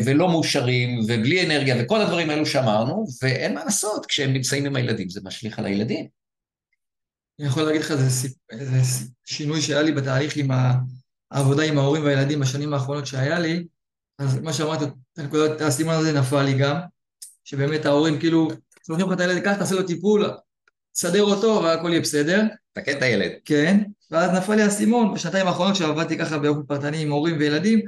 ולא 0.04 0.28
מאושרים 0.28 0.98
ובלי 0.98 1.46
אנרגיה 1.46 1.76
וכל 1.80 2.00
הדברים 2.00 2.30
האלו 2.30 2.46
שאמרנו, 2.46 3.06
ואין 3.22 3.54
מה 3.54 3.64
לעשות, 3.64 4.06
כשהם 4.06 4.32
נמצאים 4.32 4.66
עם 4.66 4.76
הילדים 4.76 5.08
זה 5.08 5.20
משליך 5.24 5.58
על 5.58 5.66
הילדים. 5.66 6.06
אני 7.40 7.48
יכול 7.48 7.62
להגיד 7.62 7.80
לך, 7.80 7.94
זה, 7.94 8.28
זה 8.52 9.06
שינוי 9.24 9.62
שהיה 9.62 9.82
לי 9.82 9.92
בתהליך 9.92 10.36
עם 10.36 10.48
העבודה 11.30 11.62
עם 11.62 11.78
ההורים 11.78 12.04
והילדים 12.04 12.40
בשנים 12.40 12.74
האחרונות 12.74 13.06
שהיה 13.06 13.38
לי, 13.38 13.64
אז 14.18 14.38
מה 14.38 14.52
שאמרת, 14.52 14.78
הנקודת 15.18 15.60
הסימן 15.60 15.94
הזה 15.94 16.12
נפל 16.12 16.42
לי 16.42 16.58
גם, 16.58 16.76
שבאמת 17.44 17.86
ההורים 17.86 18.18
כאילו, 18.18 18.48
שולחים 18.86 19.06
לך 19.06 19.12
את 19.12 19.20
הילד, 19.20 19.44
קח, 19.44 19.58
תעשה 19.58 19.74
לו 19.74 19.82
טיפול, 19.82 20.30
תסדר 20.92 21.22
אותו 21.22 21.60
והכל 21.64 21.88
יהיה 21.90 22.00
בסדר. 22.00 22.42
תקן 22.76 22.96
את 22.96 23.02
הילד. 23.02 23.30
כן, 23.44 23.82
ואז 24.10 24.30
נפל 24.30 24.54
לי 24.54 24.62
האסימון, 24.62 25.14
בשנתיים 25.14 25.46
האחרונות 25.46 25.74
כשעבדתי 25.74 26.18
ככה 26.18 26.38
באופן 26.38 26.62
פרטני 26.62 27.02
עם 27.02 27.10
הורים 27.10 27.36
וילדים, 27.38 27.80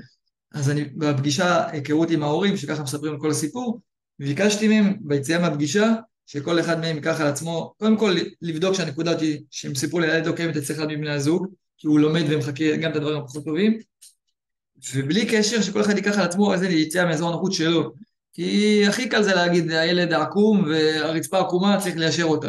אז 0.55 0.71
אני 0.71 0.85
בפגישה, 0.85 1.69
היכרות 1.71 2.11
עם 2.11 2.23
ההורים, 2.23 2.57
שככה 2.57 2.83
מספרים 2.83 3.15
את 3.15 3.21
כל 3.21 3.31
הסיפור, 3.31 3.81
ביקשתי 4.19 4.69
מהם 4.69 4.97
ביציאה 5.01 5.39
מהפגישה, 5.39 5.95
שכל 6.27 6.61
אחד 6.61 6.81
מהם 6.81 6.97
ייקח 6.97 7.21
על 7.21 7.27
עצמו, 7.27 7.75
קודם 7.79 7.97
כל 7.97 8.17
לבדוק 8.43 8.75
שהנקודה 8.75 9.19
היא 9.19 9.41
שהם 9.51 9.75
סיפרו 9.75 10.01
לילד 10.01 10.27
לא 10.27 10.33
קיימת 10.33 10.57
אצל 10.57 10.73
אחד 10.73 10.87
מבני 10.87 11.11
הזוג, 11.11 11.47
כי 11.79 11.87
הוא 11.87 12.01
לומד 12.01 12.23
ומחכה 12.29 12.77
גם 12.77 12.91
את 12.91 12.97
הדברים 12.97 13.19
הפחות 13.19 13.45
טובים, 13.45 13.79
ובלי 14.95 15.27
קשר 15.27 15.63
שכל 15.63 15.81
אחד 15.81 15.97
ייקח 15.97 16.19
על 16.19 16.25
עצמו 16.25 16.53
איזה 16.53 16.69
יציאה 16.69 17.05
מאזור 17.05 17.29
הנוחות 17.29 17.53
שלו, 17.53 17.93
כי 18.33 18.83
הכי 18.89 19.09
קל 19.09 19.23
זה 19.23 19.35
להגיד 19.35 19.71
הילד 19.71 20.13
עקום 20.13 20.65
והרצפה 20.69 21.39
עקומה 21.39 21.81
צריך 21.81 21.97
ליישר 21.97 22.25
אותה. 22.25 22.49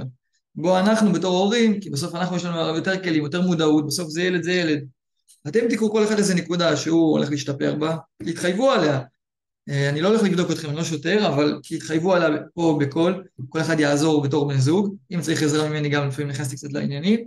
בוא 0.56 0.80
אנחנו 0.80 1.14
בתור 1.14 1.38
הורים, 1.38 1.80
כי 1.80 1.90
בסוף 1.90 2.16
אנחנו 2.16 2.36
יש 2.36 2.46
לנו 2.46 2.76
יותר 2.76 3.04
כלים, 3.04 3.24
יותר 3.24 3.42
מודעות, 3.42 3.88
בסוף 3.88 4.10
זה 4.10 4.24
ילד 4.24 4.44
זה 4.44 4.52
ילד. 4.52 4.86
אתם 5.48 5.60
תיקחו 5.70 5.92
כל 5.92 6.04
אחד 6.04 6.18
איזה 6.18 6.36
נקודה 6.36 6.78
שהוא 6.78 7.12
הולך 7.12 7.30
להשתפר 7.30 7.76
בה, 7.76 7.98
תתחייבו 8.24 8.72
עליה. 8.72 9.02
אה, 9.70 9.90
אני 9.90 10.02
לא 10.02 10.08
הולך 10.08 10.24
לבדוק 10.24 10.52
אתכם, 10.52 10.70
אני 10.70 10.78
לא 10.78 10.84
שוטר, 10.84 11.28
אבל 11.28 11.60
תתחייבו 11.70 12.14
עליה 12.14 12.30
פה 12.54 12.78
בקול, 12.82 13.24
כל 13.50 13.62
אחד 13.62 13.80
יעזור 13.80 14.24
בתור 14.24 14.48
בן 14.48 14.58
זוג, 14.58 14.96
אם 15.12 15.22
צריך 15.22 15.44
עזרה 15.44 15.70
ממני 15.70 15.90
גם 15.90 16.08
לפעמים 16.08 16.30
נכנסתי 16.30 16.56
קצת 16.56 16.74
לעניינים, 16.74 17.20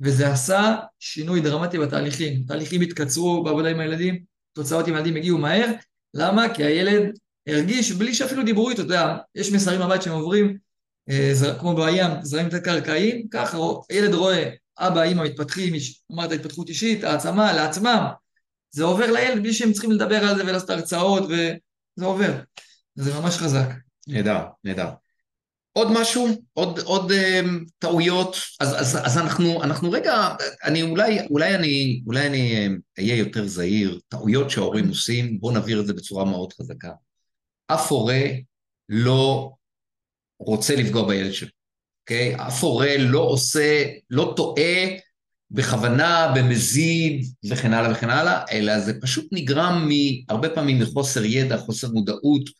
וזה 0.00 0.32
עשה 0.32 0.76
שינוי 0.98 1.40
דרמטי 1.40 1.78
בתהליכים. 1.78 2.42
תהליכים 2.46 2.80
התקצרו 2.80 3.42
בעבודה 3.42 3.68
עם 3.68 3.80
הילדים, 3.80 4.22
תוצאות 4.52 4.88
עם 4.88 4.94
הילדים 4.94 5.16
הגיעו 5.16 5.38
מהר, 5.38 5.70
למה? 6.14 6.54
כי 6.54 6.64
הילד 6.64 7.18
הרגיש, 7.46 7.92
בלי 7.92 8.14
שאפילו 8.14 8.42
דיברו 8.44 8.70
איתו, 8.70 8.82
אתה 8.82 8.92
יודע, 8.92 9.16
יש 9.34 9.52
מסרים 9.52 9.80
בבית 9.80 10.02
שהם 10.02 10.12
עוברים, 10.12 10.58
כמו 11.60 11.74
בים, 11.74 12.10
זרעים 12.22 12.46
יותר 12.46 12.58
קרקעיים, 12.58 13.28
ככה 13.28 13.58
ילד 13.90 14.14
רואה 14.14 14.50
אבא, 14.78 15.02
אימא 15.02 15.24
מתפתחים, 15.24 15.74
אמרת 16.12 16.32
התפתחות 16.32 16.68
אישית, 16.68 17.04
העצמה 17.04 17.52
לעצמם, 17.52 18.06
זה 18.70 18.84
עובר 18.84 19.12
לילד 19.12 19.42
בלי 19.42 19.52
שהם 19.52 19.72
צריכים 19.72 19.92
לדבר 19.92 20.24
על 20.24 20.36
זה 20.36 20.42
ולעשות 20.44 20.70
הרצאות, 20.70 21.22
וזה 21.22 22.04
עובר. 22.04 22.32
זה 22.94 23.20
ממש 23.20 23.36
חזק. 23.36 23.68
נהדר, 24.08 24.40
נהדר. 24.64 24.88
עוד 25.72 25.88
משהו? 25.92 26.28
עוד, 26.52 26.78
עוד 26.78 27.10
um, 27.10 27.46
טעויות? 27.78 28.36
אז, 28.60 28.80
אז, 28.80 29.06
אז 29.06 29.18
אנחנו, 29.18 29.62
אנחנו 29.62 29.90
רגע, 29.90 30.28
אני 30.64 30.82
אולי, 30.82 31.26
אולי 31.30 31.54
אני, 31.54 32.02
אולי 32.06 32.26
אני 32.26 32.68
אהיה 32.98 33.16
יותר 33.16 33.46
זהיר, 33.46 34.00
טעויות 34.08 34.50
שההורים 34.50 34.88
עושים, 34.88 35.40
בואו 35.40 35.52
נעביר 35.52 35.80
את 35.80 35.86
זה 35.86 35.94
בצורה 35.94 36.24
מאוד 36.24 36.52
חזקה. 36.52 36.90
אף 37.66 37.92
הורה 37.92 38.22
לא 38.88 39.52
רוצה 40.38 40.76
לפגוע 40.76 41.08
בילד 41.08 41.32
שלו, 41.32 41.48
אוקיי? 42.02 42.36
אף 42.36 42.64
הורה 42.64 42.96
לא 42.98 43.20
עושה, 43.20 43.84
לא 44.10 44.32
טועה 44.36 44.84
בכוונה, 45.50 46.32
במזיד 46.36 47.26
וכן 47.50 47.72
הלאה 47.72 47.92
וכן 47.92 48.10
הלאה, 48.10 48.44
אלא 48.52 48.80
זה 48.80 49.00
פשוט 49.00 49.28
נגרם 49.32 49.88
הרבה 50.28 50.48
פעמים 50.48 50.78
מחוסר 50.78 51.24
ידע, 51.24 51.56
חוסר 51.56 51.90
מודעות, 51.90 52.50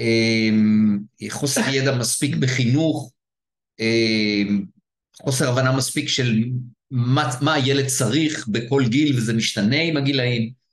אמ, 0.00 0.98
חוסר 1.28 1.60
ידע 1.72 1.98
מספיק 1.98 2.36
בחינוך, 2.36 3.12
אמ, 3.80 4.64
חוסר 5.22 5.48
הבנה 5.48 5.76
מספיק 5.76 6.08
של 6.08 6.44
מה, 6.90 7.30
מה 7.40 7.54
הילד 7.54 7.86
צריך 7.86 8.48
בכל 8.48 8.82
גיל, 8.88 9.16
וזה 9.16 9.32
משתנה 9.32 9.80
עם 9.80 9.96
הגילאים. 9.96 10.63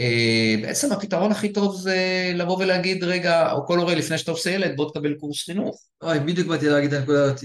אה, 0.00 0.54
בעצם 0.62 0.92
הפתרון 0.92 1.30
הכי 1.30 1.52
טוב 1.52 1.80
זה 1.80 1.96
לבוא 2.34 2.58
ולהגיד, 2.58 3.04
רגע, 3.04 3.52
או 3.52 3.66
כל 3.66 3.78
הורה 3.78 3.94
לפני 3.94 4.18
שאתה 4.18 4.30
עושה 4.30 4.50
ילד, 4.50 4.76
בוא 4.76 4.90
תקבל 4.90 5.14
קורס 5.14 5.44
חינוך. 5.44 5.82
אוי, 6.02 6.20
בדיוק 6.20 6.48
באתי 6.48 6.68
להגיד 6.68 6.92
את 6.92 7.00
הנקודה 7.00 7.24
הזאת. 7.24 7.40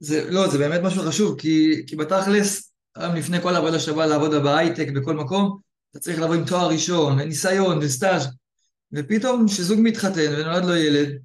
זה, 0.00 0.30
לא, 0.30 0.48
זה 0.48 0.58
באמת 0.58 0.80
משהו 0.80 1.02
חשוב, 1.02 1.40
כי, 1.40 1.82
כי 1.86 1.96
בתכלס, 1.96 2.72
היום 2.96 3.14
לפני 3.14 3.40
כל 3.40 3.56
עבודה 3.56 3.78
שבאה 3.78 4.06
לעבוד 4.06 4.34
בהייטק, 4.34 4.88
בכל 4.94 5.14
מקום, 5.14 5.58
אתה 5.90 6.00
צריך 6.00 6.20
לבוא 6.20 6.34
עם 6.34 6.44
תואר 6.44 6.68
ראשון, 6.68 7.20
וניסיון, 7.20 7.78
וסטאז', 7.78 8.28
ופתאום 8.92 9.48
כשזוג 9.48 9.78
מתחתן 9.82 10.32
ונולד 10.32 10.64
לו 10.64 10.76
ילד, 10.76 11.18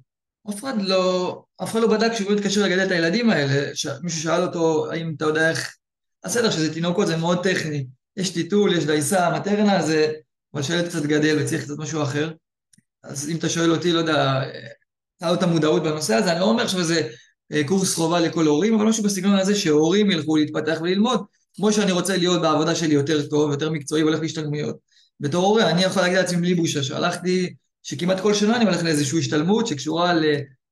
אף 0.50 0.60
אחד 0.60 0.82
לא, 0.82 1.42
אף 1.62 1.72
אחד 1.72 1.80
לא 1.80 1.88
בדק 1.88 2.12
שהוא 2.14 2.32
מתקשר 2.32 2.62
לגדל 2.62 2.86
את 2.86 2.90
הילדים 2.90 3.30
האלה, 3.30 3.76
ש... 3.76 3.86
מישהו 4.02 4.22
שאל 4.22 4.42
אותו, 4.42 4.90
האם 4.92 5.14
אתה 5.16 5.24
יודע 5.24 5.50
איך... 5.50 5.76
בסדר, 6.24 6.50
שזה 6.50 6.74
תינוקות 6.74 7.06
זה 7.06 7.16
מאוד 7.16 7.42
טכני, 7.42 7.86
יש 8.16 8.30
טיטול, 8.30 8.74
יש 8.74 8.84
דייסה, 8.84 9.30
מטרנה, 9.30 9.82
זה 9.82 10.12
אבל 10.54 10.62
שהילד 10.62 10.88
קצת 10.88 11.02
גדל 11.02 11.38
וצריך 11.40 11.62
קצת 11.62 11.78
משהו 11.78 12.02
אחר. 12.02 12.30
אז 13.02 13.30
אם 13.30 13.36
אתה 13.36 13.48
שואל 13.48 13.70
אותי, 13.70 13.92
לא 13.92 13.98
יודע, 13.98 14.42
את 15.32 15.42
המודעות 15.42 15.82
בנושא 15.82 16.14
הזה, 16.14 16.32
אני 16.32 16.40
לא 16.40 16.44
אומר 16.44 16.66
שזה 16.66 17.08
אה, 17.52 17.64
קורס 17.66 17.94
חובה 17.94 18.20
לכל 18.20 18.46
ההורים, 18.46 18.74
אבל 18.74 18.84
משהו 18.84 19.04
בסגנון 19.04 19.38
הזה 19.38 19.54
שהורים 19.54 20.10
ילכו 20.10 20.36
להתפתח 20.36 20.78
וללמוד, 20.82 21.24
כמו 21.56 21.72
שאני 21.72 21.92
רוצה 21.92 22.16
להיות 22.16 22.42
בעבודה 22.42 22.74
שלי 22.74 22.94
יותר 22.94 23.26
טוב, 23.26 23.50
יותר 23.50 23.70
מקצועי, 23.70 24.02
והולך 24.02 24.20
להשתלמויות. 24.20 24.76
בתור 25.20 25.46
הורה, 25.46 25.70
אני 25.70 25.82
יכול 25.82 26.02
להגיד 26.02 26.18
לעצמי 26.18 26.40
בלי 26.40 26.54
בושה, 26.54 26.82
שהלכתי, 26.82 27.54
שכמעט 27.82 28.20
כל 28.20 28.34
שנה 28.34 28.56
אני 28.56 28.64
הולך 28.64 28.82
לאיזושהי 28.82 29.18
השתלמות 29.18 29.66
שקשורה 29.66 30.14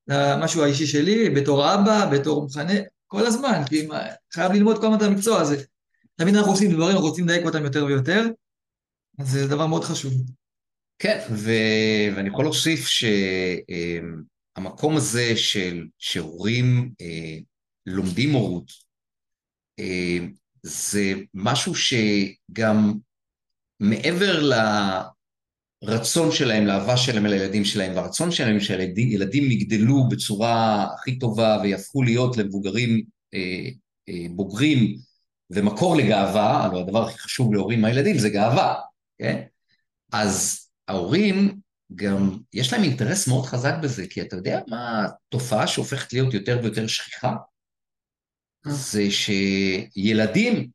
למשהו 0.08 0.62
האישי 0.62 0.86
שלי, 0.86 1.30
בתור 1.30 1.74
אבא, 1.74 2.10
בתור 2.12 2.44
מחנה, 2.44 2.74
כל 3.06 3.26
הזמן, 3.26 3.62
כי 3.66 3.88
חייב 4.34 4.52
ללמוד 4.52 4.78
כל 4.78 4.86
הזמן 4.86 4.98
את 4.98 5.02
המקצוע 5.02 5.40
הזה. 5.40 5.62
תמיד 6.16 6.36
אנחנו 6.36 6.52
עושים 6.52 6.72
דברים, 6.72 6.90
אנחנו 6.90 7.08
רוצים 7.08 7.24
לדייק 7.24 7.46
אותם 7.46 7.64
יותר 7.64 7.84
ויותר, 7.84 8.26
אז 9.18 9.30
זה 9.30 9.46
דבר 9.46 9.66
מאוד 9.66 9.84
חשוב. 9.84 10.12
כן, 10.98 11.18
ו... 11.30 11.50
ואני 12.16 12.28
יכול 12.28 12.44
להוסיף 12.44 12.86
שהמקום 12.86 14.12
אמ, 14.92 14.96
הזה 14.96 15.36
של 15.36 15.86
שהורים 15.98 16.92
אה, 17.00 17.38
לומדים 17.86 18.32
הורות, 18.32 18.72
אה, 19.78 20.18
זה 20.62 21.14
משהו 21.34 21.72
שגם 21.74 22.92
מעבר 23.80 24.50
לרצון 25.82 26.32
שלהם, 26.32 26.66
לאהבה 26.66 26.96
שלהם 26.96 27.26
אל 27.26 27.32
הילדים 27.32 27.64
שלהם, 27.64 27.96
והרצון 27.96 28.30
שלהם 28.30 28.60
שהילדים 28.60 29.50
יגדלו 29.50 30.08
בצורה 30.08 30.86
הכי 30.94 31.18
טובה 31.18 31.58
ויהפכו 31.62 32.02
להיות 32.02 32.36
למבוגרים 32.36 33.04
אה, 33.34 33.70
בוגרים 34.30 34.96
ומקור 35.50 35.96
לגאווה, 35.96 36.64
הלוא 36.64 36.80
הדבר 36.80 37.08
הכי 37.08 37.18
חשוב 37.18 37.54
להורים 37.54 37.80
מהילדים 37.80 38.18
זה 38.18 38.30
גאווה, 38.30 38.74
כן? 39.18 39.42
אז 40.12 40.66
ההורים 40.88 41.60
גם, 41.94 42.38
יש 42.52 42.72
להם 42.72 42.82
אינטרס 42.82 43.28
מאוד 43.28 43.46
חזק 43.46 43.74
בזה, 43.82 44.06
כי 44.10 44.22
אתה 44.22 44.36
יודע 44.36 44.60
מה 44.68 45.06
התופעה 45.06 45.66
שהופכת 45.66 46.12
להיות 46.12 46.34
יותר 46.34 46.58
ויותר 46.62 46.86
שכיחה? 46.86 47.34
זה 48.66 49.02
שילדים, 49.10 50.70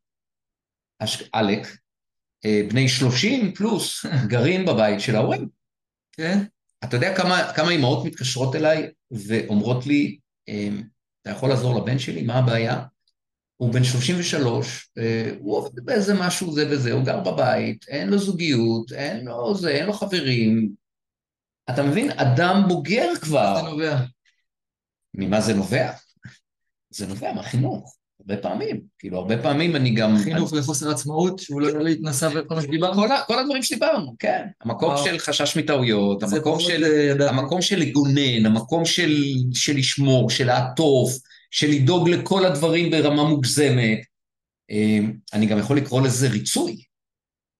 עלק, 1.33 1.67
אה, 2.45 2.61
בני 2.69 2.89
30 2.89 3.53
פלוס, 3.53 4.05
גרים 4.31 4.65
בבית 4.65 4.99
של 4.99 5.15
ההורים. 5.15 5.47
כן. 6.11 6.37
אתה 6.83 6.95
יודע 6.95 7.17
כמה, 7.17 7.53
כמה 7.55 7.71
אימהות 7.71 8.05
מתקשרות 8.05 8.55
אליי 8.55 8.91
ואומרות 9.11 9.85
לי, 9.85 10.19
אמ, 10.47 10.83
אתה 11.21 11.29
יכול 11.29 11.49
לעזור 11.49 11.81
לבן 11.81 11.99
שלי? 11.99 12.21
מה 12.21 12.33
הבעיה? 12.33 12.83
הוא 13.61 13.73
בן 13.73 13.83
33, 13.83 14.89
אה, 14.97 15.31
הוא 15.39 15.57
עובד 15.57 15.85
באיזה 15.85 16.13
משהו 16.13 16.53
זה 16.53 16.67
וזה, 16.69 16.91
הוא 16.91 17.03
גר 17.03 17.19
בבית, 17.19 17.85
אין 17.87 18.09
לו 18.09 18.17
זוגיות, 18.17 18.91
אין 18.91 19.25
לו 19.25 19.55
זה, 19.55 19.69
אין 19.69 19.85
לו 19.85 19.93
חברים. 19.93 20.69
אתה 21.69 21.83
מבין? 21.83 22.11
אדם 22.11 22.63
בוגר 22.67 23.15
כבר. 23.21 23.55
זה 23.55 23.69
נובע. 23.69 23.97
ממה 25.13 25.41
זה 25.41 25.53
נובע? 25.53 25.91
זה 26.89 27.07
נובע 27.07 27.33
מהחינוך, 27.33 27.95
הרבה 28.19 28.41
פעמים. 28.41 28.81
כאילו, 28.99 29.17
הרבה 29.17 29.37
פעמים 29.43 29.75
אני 29.75 29.91
גם... 29.91 30.17
חינוך 30.23 30.53
אני... 30.53 30.59
לחוסר 30.59 30.91
עצמאות, 30.91 31.39
שהוא 31.39 31.61
לא 31.61 31.67
יכול 31.67 31.83
להתנסה 31.83 32.29
וכל 32.35 32.55
מה 32.55 32.61
שדיברנו. 32.61 33.01
כל, 33.01 33.07
כל 33.27 33.39
הדברים 33.39 33.63
שדיברנו, 33.63 34.15
כן. 34.19 34.47
המקום. 34.61 34.95
של 35.05 35.19
חשש 35.19 35.57
מטעויות, 35.57 36.23
המקום 36.23 36.59
של, 36.59 36.83
אה, 36.83 37.29
המקום 37.29 37.61
של 37.61 37.79
לגונן, 37.79 38.45
המקום 38.45 38.85
של, 38.85 39.23
של 39.53 39.75
לשמור, 39.75 40.29
של 40.29 40.47
לעטוף. 40.47 41.30
של 41.51 41.67
לדאוג 41.67 42.09
לכל 42.09 42.45
הדברים 42.45 42.91
ברמה 42.91 43.23
מוגזמת. 43.23 43.99
אמ, 44.69 45.13
אני 45.33 45.45
גם 45.45 45.59
יכול 45.59 45.77
לקרוא 45.77 46.01
לזה 46.01 46.29
ריצוי. 46.29 46.83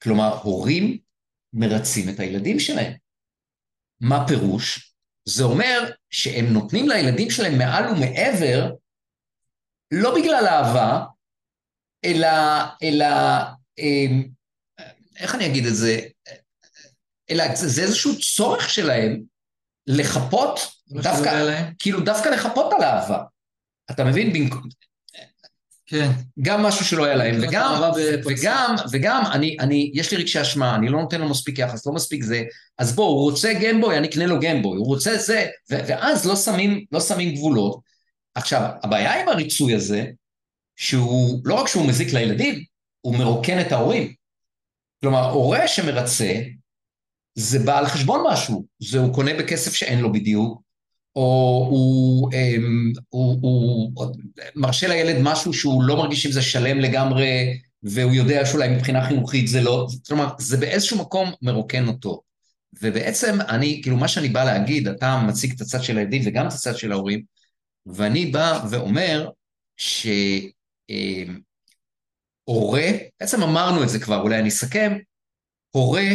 כלומר, 0.03 0.37
הורים 0.43 0.97
מרצים 1.53 2.09
את 2.09 2.19
הילדים 2.19 2.59
שלהם. 2.59 2.93
מה 4.01 4.27
פירוש? 4.27 4.93
זה 5.25 5.43
אומר 5.43 5.91
שהם 6.09 6.45
נותנים 6.45 6.89
לילדים 6.89 7.29
שלהם 7.29 7.57
מעל 7.57 7.83
ומעבר, 7.91 8.71
לא 9.91 10.15
בגלל 10.15 10.47
אהבה, 10.47 11.05
אלא, 12.05 12.27
אלא, 12.83 13.05
אמ, 13.77 14.23
איך 15.17 15.35
אני 15.35 15.45
אגיד 15.45 15.65
את 15.65 15.75
זה? 15.75 15.99
אלא 17.29 17.55
זה 17.55 17.81
איזשהו 17.81 18.19
צורך 18.19 18.69
שלהם 18.69 19.21
לחפות, 19.87 20.59
דווקא, 20.87 21.61
כאילו 21.79 21.99
דווקא 21.99 22.29
לחפות 22.29 22.73
על 22.73 22.83
אהבה. 22.83 23.23
אתה 23.91 24.03
מבין? 24.03 24.49
כן. 25.91 26.11
גם 26.41 26.63
משהו 26.63 26.85
שלא 26.85 27.05
היה 27.05 27.15
להם, 27.15 27.35
וגם, 27.41 27.81
וגם, 28.25 28.75
וגם, 28.91 29.23
אני, 29.31 29.57
אני, 29.59 29.91
יש 29.93 30.11
לי 30.11 30.17
רגשי 30.17 30.41
אשמה, 30.41 30.75
אני 30.75 30.89
לא 30.89 31.01
נותן 31.01 31.21
לו 31.21 31.29
מספיק 31.29 31.59
יחס, 31.59 31.85
לא 31.85 31.93
מספיק 31.93 32.23
זה, 32.23 32.43
אז 32.77 32.95
בוא, 32.95 33.05
הוא 33.05 33.21
רוצה 33.21 33.53
גמבוי, 33.61 33.97
אני 33.97 34.07
אקנה 34.07 34.25
לו 34.25 34.39
גמבוי, 34.39 34.77
הוא 34.77 34.85
רוצה 34.87 35.17
זה, 35.17 35.47
ואז 35.69 36.25
לא 36.25 36.35
שמים, 36.35 36.85
לא 36.91 36.99
שמים 36.99 37.35
גבולות. 37.35 37.79
עכשיו, 38.35 38.69
הבעיה 38.83 39.21
עם 39.21 39.29
הריצוי 39.29 39.75
הזה, 39.75 40.05
שהוא, 40.75 41.41
לא 41.45 41.53
רק 41.53 41.67
שהוא 41.67 41.87
מזיק 41.87 42.13
לילדים, 42.13 42.63
הוא 43.01 43.17
מרוקן 43.17 43.61
את 43.61 43.71
ההורים. 43.71 44.13
כלומר, 45.01 45.29
הורה 45.29 45.67
שמרצה, 45.67 46.41
זה 47.35 47.59
בא 47.59 47.79
על 47.79 47.85
חשבון 47.85 48.25
משהו, 48.31 48.65
זה 48.79 48.99
הוא 48.99 49.13
קונה 49.13 49.33
בכסף 49.33 49.73
שאין 49.73 49.99
לו 49.99 50.11
בדיוק, 50.11 50.61
או 51.15 51.67
הוא, 51.69 52.31
אמ, 52.33 52.91
הוא, 53.09 53.37
הוא, 53.41 53.91
הוא 53.95 54.15
מרשה 54.55 54.87
לילד 54.87 55.15
משהו 55.21 55.53
שהוא 55.53 55.83
לא 55.83 55.97
מרגיש 55.97 56.25
עם 56.25 56.31
זה 56.31 56.41
שלם 56.41 56.79
לגמרי, 56.79 57.59
והוא 57.83 58.13
יודע 58.13 58.45
שאולי 58.45 58.69
מבחינה 58.69 59.07
חינוכית 59.07 59.47
זה 59.47 59.61
לא, 59.61 59.87
כלומר, 60.07 60.29
זה 60.39 60.57
באיזשהו 60.57 60.97
מקום 60.97 61.31
מרוקן 61.41 61.87
אותו. 61.87 62.21
ובעצם 62.81 63.41
אני, 63.41 63.79
כאילו 63.83 63.97
מה 63.97 64.07
שאני 64.07 64.29
בא 64.29 64.43
להגיד, 64.43 64.87
אתה 64.87 65.23
מציג 65.27 65.53
את 65.55 65.61
הצד 65.61 65.83
של 65.83 65.97
הילדים 65.97 66.21
וגם 66.25 66.47
את 66.47 66.51
הצד 66.51 66.77
של 66.77 66.91
ההורים, 66.91 67.21
ואני 67.85 68.25
בא 68.25 68.63
ואומר 68.69 69.29
שהורה, 69.77 70.49
אמ, 70.89 71.39
בעצם 73.19 73.43
אמרנו 73.43 73.83
את 73.83 73.89
זה 73.89 73.99
כבר, 73.99 74.21
אולי 74.21 74.39
אני 74.39 74.49
אסכם, 74.49 74.97
הורה 75.71 76.09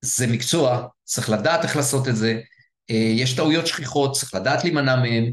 זה 0.00 0.26
מקצוע, 0.26 0.86
צריך 1.04 1.30
לדעת 1.30 1.64
איך 1.64 1.76
לעשות 1.76 2.08
את 2.08 2.16
זה, 2.16 2.30
אה, 2.30 2.40
יש 2.88 3.32
טעויות 3.32 3.66
שכיחות, 3.66 4.12
צריך 4.12 4.34
לדעת 4.34 4.64
להימנע 4.64 4.96
מהן, 4.96 5.32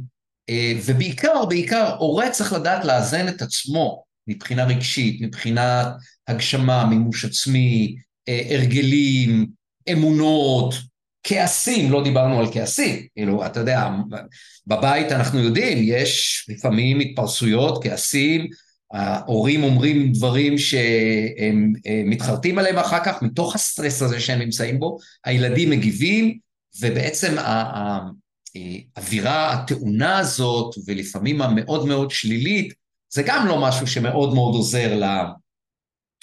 אה, 0.49 0.73
ובעיקר, 0.85 1.45
בעיקר, 1.45 1.95
הורה 1.99 2.29
צריך 2.29 2.53
לדעת 2.53 2.85
לאזן 2.85 3.27
את 3.27 3.41
עצמו 3.41 4.03
מבחינה 4.27 4.65
רגשית, 4.65 5.21
מבחינת 5.21 5.87
הגשמה, 6.27 6.85
מימוש 6.85 7.25
עצמי, 7.25 7.95
אה, 8.29 8.41
הרגלים, 8.49 9.47
אמונות, 9.91 10.73
כעסים, 11.23 11.91
לא 11.91 12.03
דיברנו 12.03 12.39
על 12.39 12.45
כעסים, 12.53 13.07
כאילו, 13.15 13.45
אתה 13.45 13.59
יודע, 13.59 13.89
בבית 14.67 15.11
אנחנו 15.11 15.39
יודעים, 15.39 15.77
יש 15.81 16.45
לפעמים 16.49 16.99
התפרסויות, 16.99 17.83
כעסים, 17.83 18.47
ההורים 18.93 19.63
אומרים 19.63 20.11
דברים 20.11 20.57
שהם 20.57 21.73
מתחרטים 22.05 22.59
עליהם 22.59 22.77
אחר 22.77 23.03
כך, 23.05 23.21
מתוך 23.21 23.55
הסטרס 23.55 24.01
הזה 24.01 24.19
שהם 24.19 24.39
נמצאים 24.39 24.79
בו, 24.79 24.97
הילדים 25.25 25.69
מגיבים, 25.69 26.37
ובעצם 26.79 27.35
האווירה 28.95 29.53
הטעונה 29.53 30.17
הזאת, 30.17 30.75
ולפעמים 30.87 31.41
המאוד 31.41 31.85
מאוד 31.85 32.11
שלילית, 32.11 32.73
זה 33.13 33.23
גם 33.25 33.47
לא 33.47 33.61
משהו 33.61 33.87
שמאוד 33.87 34.33
מאוד 34.33 34.55
עוזר 34.55 34.99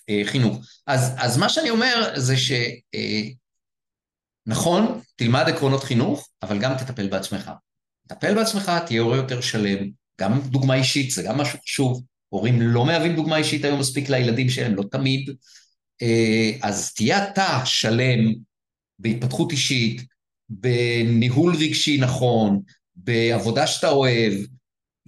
לחינוך. 0.08 0.58
אז, 0.86 1.14
אז 1.16 1.38
מה 1.38 1.48
שאני 1.48 1.70
אומר 1.70 2.12
זה 2.16 2.34
שנכון, 4.46 5.00
תלמד 5.16 5.44
עקרונות 5.48 5.84
חינוך, 5.84 6.28
אבל 6.42 6.58
גם 6.58 6.74
תטפל 6.74 7.08
בעצמך. 7.08 7.50
תטפל 8.08 8.34
בעצמך, 8.34 8.72
תהיה 8.86 9.00
הורה 9.00 9.16
יותר 9.16 9.40
שלם, 9.40 9.90
גם 10.20 10.40
דוגמה 10.40 10.74
אישית, 10.74 11.10
זה 11.10 11.22
גם 11.22 11.38
משהו 11.38 11.58
חשוב. 11.62 12.02
הורים 12.28 12.62
לא 12.62 12.86
מהווים 12.86 13.16
דוגמה 13.16 13.36
אישית 13.36 13.64
היום 13.64 13.80
מספיק 13.80 14.08
לילדים 14.08 14.48
שלהם, 14.48 14.74
לא 14.74 14.84
תמיד. 14.90 15.30
אה, 16.02 16.50
אז 16.62 16.94
תהיה 16.94 17.28
אתה 17.28 17.60
שלם 17.64 18.34
בהתפתחות 18.98 19.52
אישית, 19.52 20.02
בניהול 20.48 21.54
רגשי 21.54 21.98
נכון, 22.00 22.60
בעבודה 22.96 23.66
שאתה 23.66 23.88
אוהב 23.88 24.32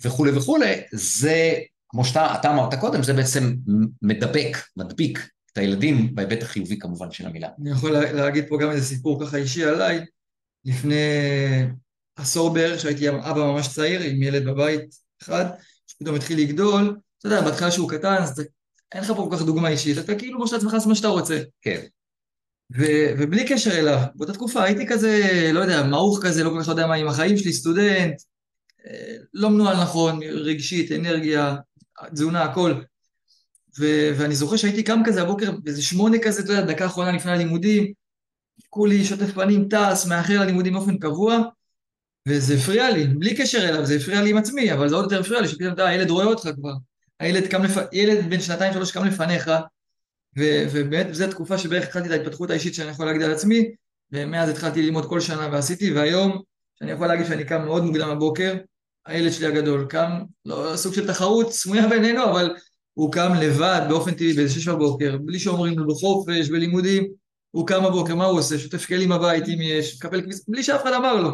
וכולי 0.05 0.31
וכולי, 0.33 0.75
זה, 0.93 1.55
כמו 1.89 2.05
שאתה 2.05 2.51
אמרת 2.53 2.75
קודם, 2.75 3.03
זה 3.03 3.13
בעצם 3.13 3.55
מדבק, 4.03 4.57
מדביק 4.77 5.29
את 5.53 5.59
הילדים 5.59 6.15
בהיבט 6.15 6.43
החיובי 6.43 6.79
כמובן 6.79 7.11
של 7.11 7.27
המילה. 7.27 7.49
אני 7.61 7.71
יכול 7.71 7.91
להגיד 7.93 8.45
פה 8.49 8.59
גם 8.63 8.71
איזה 8.71 8.87
סיפור 8.87 9.25
ככה 9.25 9.37
אישי 9.37 9.65
עליי. 9.65 10.05
לפני 10.65 10.95
עשור 12.17 12.55
בערך, 12.55 12.81
שהייתי 12.81 13.09
אבא 13.09 13.53
ממש 13.53 13.69
צעיר 13.69 14.01
עם 14.01 14.23
ילד 14.23 14.45
בבית 14.45 14.95
אחד, 15.23 15.45
שפתאום 15.87 16.17
התחיל 16.17 16.41
לגדול, 16.41 16.97
אתה 17.19 17.27
יודע, 17.27 17.41
בהתחלה 17.41 17.71
שהוא 17.71 17.91
קטן, 17.91 18.17
אז 18.23 18.45
אין 18.95 19.03
לך 19.03 19.09
פה 19.09 19.29
כל 19.31 19.37
כך 19.37 19.43
דוגמה 19.43 19.69
אישית, 19.69 19.99
אתה 19.99 20.15
כאילו 20.15 20.39
מרשה 20.39 20.57
לעצמך 20.57 20.73
לעשות 20.73 20.89
מה 20.89 20.95
שאתה 20.95 21.09
רוצה. 21.09 21.43
כן. 21.63 21.81
ו- 22.77 23.13
ובלי 23.19 23.49
קשר 23.49 23.79
אליו, 23.79 23.99
באותה 24.15 24.33
תקופה 24.33 24.63
הייתי 24.63 24.87
כזה, 24.87 25.51
לא 25.53 25.61
יודע, 25.61 25.83
מעוך 25.83 26.21
כזה, 26.23 26.45
לא 26.45 26.51
כל 26.51 26.63
כך 26.63 26.69
יודע 26.69 26.87
מה 26.87 26.95
עם 26.95 27.09
החיים 27.09 27.37
שלי, 27.37 27.53
סטודנט, 27.53 28.15
אה, 28.87 29.15
לא 29.35 29.51
מנוהל 29.51 29.83
נכון, 29.83 30.21
רגשית, 30.23 30.93
אנרגיה, 30.93 31.57
תזונה, 32.13 32.43
הכל. 32.43 32.75
ו- 33.79 34.13
ואני 34.17 34.35
זוכר 34.35 34.57
שהייתי 34.57 34.83
קם 34.83 35.01
כזה 35.05 35.23
הבוקר, 35.23 35.51
באיזה 35.63 35.83
שמונה 35.83 36.19
כזה, 36.23 36.43
אתה 36.43 36.53
יודע, 36.53 36.73
דקה 36.73 36.87
אחרונה 36.87 37.13
לפני 37.13 37.33
הלימודים, 37.33 37.93
כולי 38.69 39.05
שוטף 39.05 39.33
פנים, 39.35 39.69
טס, 39.69 40.07
מאחר 40.07 40.41
ללימודים 40.41 40.73
באופן 40.73 40.99
קבוע, 40.99 41.39
וזה 42.29 42.55
הפריע 42.55 42.91
לי, 42.91 43.07
בלי 43.07 43.37
קשר 43.37 43.69
אליו, 43.69 43.87
זה 43.87 43.97
הפריע 43.97 44.23
לי 44.23 44.31
עם 44.31 44.37
עצמי, 44.37 44.73
אבל 44.73 44.89
זה 44.89 44.95
עוד 44.95 45.05
יותר 45.05 45.21
הפריע 45.21 45.41
לי, 45.41 45.49
שפתאום, 45.49 45.73
אתה, 45.73 45.89
הילד 45.89 46.11
רואה 46.11 46.25
אותך 46.25 46.49
כבר. 46.57 46.73
הילד 47.21 47.55
לפ... 47.55 47.77
ילד 47.93 48.31
בן 48.31 48.41
שנתיים 48.41 48.73
שלוש 48.73 48.93
קם 48.93 49.05
לפניך, 49.05 49.51
ו- 50.39 50.65
ובאמת 50.73 51.15
זו 51.15 51.25
התקופה 51.25 51.59
שבערך 51.59 51.85
התחלתי 51.85 52.07
את 52.07 52.13
ההתפתחות 52.13 52.51
האישית 52.51 52.75
שאני 52.75 52.91
יכול 52.91 53.07
להגיד 53.07 53.23
על 53.23 53.33
עצמי, 53.33 53.71
ומאז 54.13 54.49
התחלתי 54.49 54.83
ללמוד 54.83 55.07
כל 55.07 55.21
שנה 55.21 55.49
ועשיתי, 55.53 55.93
והיום, 55.93 56.43
שאני 56.79 56.91
יכול 56.91 57.07
להגיד 57.07 57.27
שאני 57.27 57.45
קם 57.45 57.65
מאוד 57.65 57.85
מוקדם 57.85 58.11
בבוקר, 58.11 58.55
הילד 59.07 59.33
שלי 59.33 59.47
הגדול 59.47 59.87
קם, 59.89 60.11
לא 60.45 60.73
סוג 60.77 60.95
של 60.95 61.07
תחרות 61.07 61.53
סמויה 61.53 61.89
בינינו, 61.89 62.25
אבל 62.25 62.55
הוא 62.95 63.13
קם 63.13 63.33
לבד 63.41 63.81
באופן 63.89 64.11
טבעי 64.11 64.33
באיזה 64.33 64.55
שש 64.55 64.69
בבוקר, 64.69 65.17
בלי 65.25 65.39
שאומרים 65.39 65.79
לו 65.79 65.87
בחופש, 65.87 66.49
בלימודים, 66.49 67.09
הוא 67.51 67.67
קם 67.67 67.85
בבוקר, 67.85 68.15
מה 68.15 68.25
הוא 68.25 68.39
עושה? 68.39 68.59
שוטף 68.59 68.87
כלים 68.87 69.09
בבית 69.09 69.49
אם 69.49 69.59
יש, 69.61 69.97
מקפל 69.97 70.21
כביס, 70.23 70.45
בלי 70.49 70.63
שאף 70.63 70.83
אחד 70.83 70.93
אמר 70.93 71.17
לו. 71.17 71.31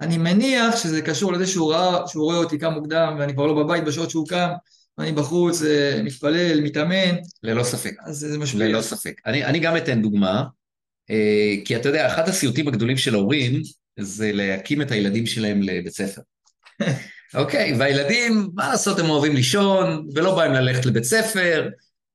אני 0.00 0.18
מניח 0.18 0.76
שזה 0.76 1.02
קשור 1.02 1.32
לזה 1.32 1.46
שהוא 1.46 1.72
ראה, 1.72 2.08
שהוא 2.08 2.24
רואה 2.24 2.36
אותי 2.36 2.58
קם 2.58 2.72
מוקדם 2.72 3.16
ואני 3.18 3.34
כבר 3.34 3.46
לא 3.46 3.54
בבית 3.64 3.84
בשעות 3.84 4.10
שהוא 4.10 4.26
קם, 4.26 4.48
אני 4.98 5.12
בחוץ, 5.12 5.62
אה, 5.62 6.00
מתפלל, 6.04 6.60
מתאמן. 6.60 7.16
ללא 7.42 7.62
ספק. 7.62 7.94
אז 8.06 8.16
זה 8.16 8.38
משפיע. 8.38 8.66
ללא 8.66 8.82
ספק. 8.82 9.20
אני, 9.26 9.44
אני 9.44 9.58
גם 9.58 9.76
אתן 9.76 10.02
דוגמה, 10.02 10.44
אה, 11.10 11.54
כי 11.64 11.76
אתה 11.76 11.88
יודע, 11.88 12.06
אחד 12.06 12.28
הסיוטים 12.28 12.68
הגדולים 12.68 12.96
של 12.96 13.14
ההורים 13.14 13.62
זה 13.98 14.32
להקים 14.32 14.82
את 14.82 14.90
הילדים 14.90 15.26
שלהם 15.26 15.62
לבית 15.62 15.92
ספר. 15.92 16.22
אוקיי, 17.34 17.74
והילדים, 17.78 18.48
מה 18.54 18.68
לעשות, 18.68 18.98
הם 18.98 19.10
אוהבים 19.10 19.34
לישון, 19.34 20.08
ולא 20.14 20.36
באים 20.36 20.52
ללכת 20.52 20.86
לבית 20.86 21.04
ספר, 21.04 21.68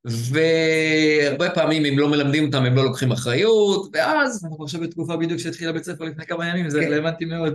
והרבה 0.04 1.50
פעמים 1.50 1.84
אם 1.84 1.98
לא 1.98 2.08
מלמדים 2.08 2.46
אותם 2.46 2.64
הם 2.64 2.76
לא 2.76 2.84
לוקחים 2.84 3.12
אחריות, 3.12 3.88
ואז... 3.92 4.44
אנחנו 4.44 4.64
עכשיו 4.64 4.80
בתקופה 4.80 5.16
בדיוק 5.16 5.40
שהתחילה 5.40 5.72
בית 5.72 5.84
ספר 5.84 6.04
לפני 6.04 6.26
כמה 6.26 6.48
ימים, 6.48 6.70
זה 6.70 6.80
כן. 6.80 6.86
רלוונטי 6.86 7.24
מאוד. 7.24 7.54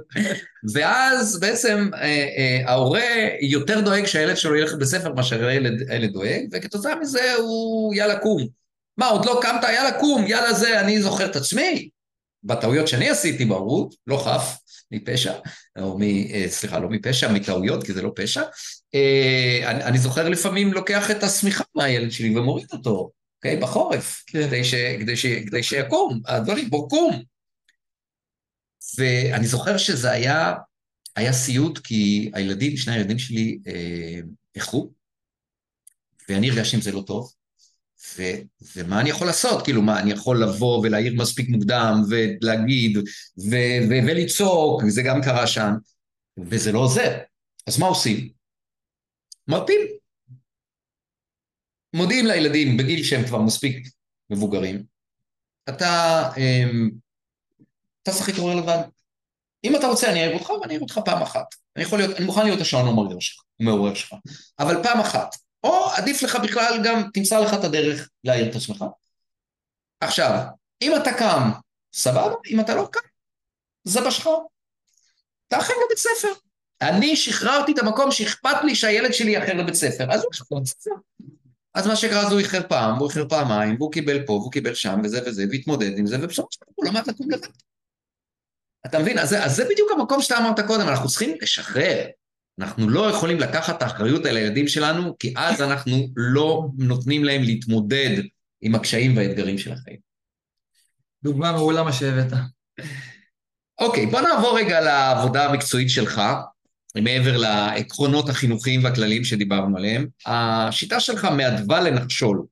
ואז 0.74 1.40
בעצם 1.40 1.90
אה, 1.94 2.00
אה, 2.38 2.62
ההורה 2.66 3.02
יותר 3.42 3.82
דואג 3.82 4.06
שהילד 4.06 4.38
שלו 4.38 4.56
ילך 4.56 4.74
לבית 4.74 4.88
ספר 4.88 5.14
מאשר 5.14 5.48
הילד, 5.48 5.90
הילד 5.90 6.14
דואג, 6.14 6.46
וכתוצאה 6.52 6.96
מזה 6.96 7.34
הוא 7.34 7.96
יאללה 7.96 8.20
קום. 8.20 8.48
מה, 8.98 9.08
עוד 9.08 9.26
לא 9.26 9.40
קמת? 9.42 9.64
יאללה 9.64 10.00
קום, 10.00 10.26
יאללה 10.28 10.54
זה, 10.54 10.80
אני 10.80 11.02
זוכר 11.02 11.26
את 11.26 11.36
עצמי. 11.36 11.90
בטעויות 12.44 12.88
שאני 12.88 13.10
עשיתי 13.10 13.46
בהורות, 13.46 13.96
לא 14.08 14.18
חף, 14.18 14.58
מפשע, 14.92 15.34
או 15.80 15.98
מ... 16.00 16.02
אה, 16.02 16.46
סליחה, 16.48 16.80
לא 16.80 16.90
מפשע, 16.90 17.32
מטעויות, 17.32 17.84
כי 17.84 17.94
זה 17.94 18.02
לא 18.02 18.12
פשע. 18.16 18.42
אה, 18.96 19.72
אני, 19.72 19.84
אני 19.84 19.98
זוכר 19.98 20.30
לפעמים 20.30 20.74
לוקח 20.74 21.12
את 21.12 21.24
השמיכה 21.24 21.64
מהילד 21.76 22.12
שלי 22.12 22.38
ומוריד 22.38 22.68
אותו, 22.74 23.12
אוקיי? 23.38 23.58
בחורף, 23.58 24.24
כן. 24.28 24.48
כדי, 24.48 24.64
ש, 24.64 24.74
כדי, 25.00 25.18
ש, 25.18 25.26
כדי 25.26 25.64
שיקום, 25.64 26.22
הדברים, 26.26 26.70
בוא 26.70 26.90
קום. 26.90 27.24
ואני 28.98 29.48
זוכר 29.48 29.78
שזה 29.78 30.12
היה, 30.12 30.54
היה 31.16 31.34
סיוט, 31.34 31.80
כי 31.80 32.32
הילדים, 32.34 32.78
שני 32.78 32.94
הילדים 32.94 33.20
שלי 33.20 33.60
אה, 33.68 34.20
איחרו, 34.56 34.92
ואני 36.30 36.50
הרגשתי 36.50 36.76
עם 36.76 36.82
זה 36.82 36.92
לא 36.92 37.04
טוב. 37.08 37.37
ומה 38.76 39.02
אני 39.02 39.10
יכול 39.10 39.28
לעשות? 39.28 39.64
כאילו, 39.64 39.82
מה, 39.82 40.00
אני 40.00 40.12
יכול 40.12 40.44
לבוא 40.44 40.80
ולהעיר 40.84 41.14
מספיק 41.18 41.50
מוקדם 41.50 42.02
ולהגיד 42.10 42.98
ולצעוק, 43.90 44.84
וזה 44.84 45.02
גם 45.02 45.22
קרה 45.22 45.48
שם, 45.48 45.72
וזה 46.38 46.72
לא 46.72 46.80
עוזר. 46.80 47.18
אז 47.68 47.80
מה 47.80 47.88
עושים? 47.88 48.30
מרפים. 49.48 49.82
מודיעים 51.94 52.26
לילדים 52.26 52.78
בגיל 52.78 53.04
שהם 53.04 53.26
כבר 53.28 53.42
מספיק 53.42 53.88
מבוגרים, 54.30 54.84
אתה, 55.70 56.24
אמ, 56.38 56.90
אתה 58.04 58.12
צריך 58.12 58.30
להתעורר 58.30 58.56
לבד. 58.56 58.78
אם 59.64 59.76
אתה 59.76 59.88
רוצה 59.88 60.12
אני 60.12 60.24
אעיר 60.24 60.38
אותך 60.38 60.50
ואני 60.50 60.74
אעיר 60.74 60.82
אותך 60.82 61.00
פעם 61.06 61.22
אחת. 61.22 61.56
אני 61.76 61.84
יכול 61.84 62.00
להיות, 62.00 62.18
אני 62.18 62.26
מוכן 62.26 62.44
להיות 62.44 62.62
השעון 62.62 62.88
המעורר 62.88 63.20
שלך, 63.20 63.44
המעורר 63.60 63.94
שלך, 63.94 64.14
אבל 64.60 64.84
פעם 64.84 65.00
אחת. 65.00 65.36
או 65.64 65.90
עדיף 65.92 66.24
לך 66.24 66.36
בכלל 66.36 66.80
גם 66.84 67.10
תמצא 67.14 67.40
לך 67.40 67.54
את 67.54 67.64
הדרך 67.64 68.10
להעיר 68.24 68.50
את 68.50 68.56
עצמך. 68.56 68.86
עכשיו, 70.02 70.42
אם 70.82 70.96
אתה 70.96 71.14
קם, 71.14 71.52
סבבה, 71.94 72.36
אם 72.52 72.60
אתה 72.60 72.76
לא 72.76 72.88
קם, 72.92 73.00
זה 73.84 74.02
בשך. 74.02 74.28
תאחר 75.48 75.74
לבית 75.86 75.98
ספר. 75.98 76.34
אני 76.82 77.16
שחררתי 77.16 77.72
את 77.72 77.80
המקום 77.80 78.12
שאכפת 78.12 78.64
לי 78.64 78.76
שהילד 78.76 79.14
שלי 79.14 79.32
יאחר 79.32 79.54
לבית 79.54 79.74
ספר, 79.74 80.12
אז 80.12 80.24
הוא 80.24 80.32
יאחר 80.34 80.56
לבית 80.56 80.68
ספר. 80.68 80.92
אז 81.74 81.88
מה 81.88 81.96
שקרה 81.96 82.26
זה 82.26 82.32
הוא 82.32 82.40
איחר 82.40 82.62
פעם, 82.70 82.96
הוא 82.96 83.08
איחר 83.08 83.30
פעמיים, 83.30 83.76
והוא 83.80 83.92
קיבל 83.92 84.26
פה, 84.26 84.34
והוא 84.34 84.52
קיבל 84.52 84.74
שם, 84.74 85.00
וזה 85.04 85.20
וזה, 85.26 85.46
והתמודד 85.52 85.98
עם 85.98 86.08
זה, 86.08 86.18
ובסופו 86.22 86.48
של 86.52 86.60
דבר 86.62 86.72
הוא 86.76 86.86
למד 86.86 87.08
לקום 87.08 87.32
לבד. 87.32 87.48
אתה 88.86 89.00
מבין? 89.00 89.20
אז, 89.20 89.34
אז 89.34 89.56
זה 89.56 89.66
בדיוק 89.66 89.92
המקום 89.92 90.22
שאתה 90.22 90.38
אמרת 90.38 90.60
קודם, 90.60 90.88
אנחנו 90.90 91.10
צריכים 91.10 91.38
לשחרר. 91.42 92.06
אנחנו 92.60 92.90
לא 92.90 93.10
יכולים 93.10 93.40
לקחת 93.40 93.78
את 93.78 93.82
האחריות 93.82 94.26
על 94.26 94.38
הילדים 94.38 94.68
שלנו, 94.68 95.18
כי 95.18 95.34
אז 95.38 95.62
אנחנו 95.62 96.08
לא 96.16 96.68
נותנים 96.78 97.24
להם 97.24 97.42
להתמודד 97.42 98.22
עם 98.62 98.76
הקשיים 98.76 99.18
והאתגרים 99.18 99.58
של 99.58 99.72
החיים. 99.72 99.98
דוגמה 101.24 101.52
מעולה 101.52 101.84
מה 101.84 101.94
שהבאת. 101.94 102.34
אוקיי, 103.80 104.06
בוא 104.06 104.22
נעבור 104.22 104.58
רגע 104.58 104.82
לעבודה 104.82 105.50
המקצועית 105.50 105.90
שלך, 105.90 106.22
מעבר 106.96 107.38
לעקרונות 107.38 108.30
החינוכיים 108.30 108.84
והכלליים 108.84 109.24
שדיברנו 109.24 109.78
עליהם. 109.78 110.08
השיטה 110.26 111.00
שלך 111.00 111.26
מאדווה 111.26 111.82
לנחשול. 111.82 112.46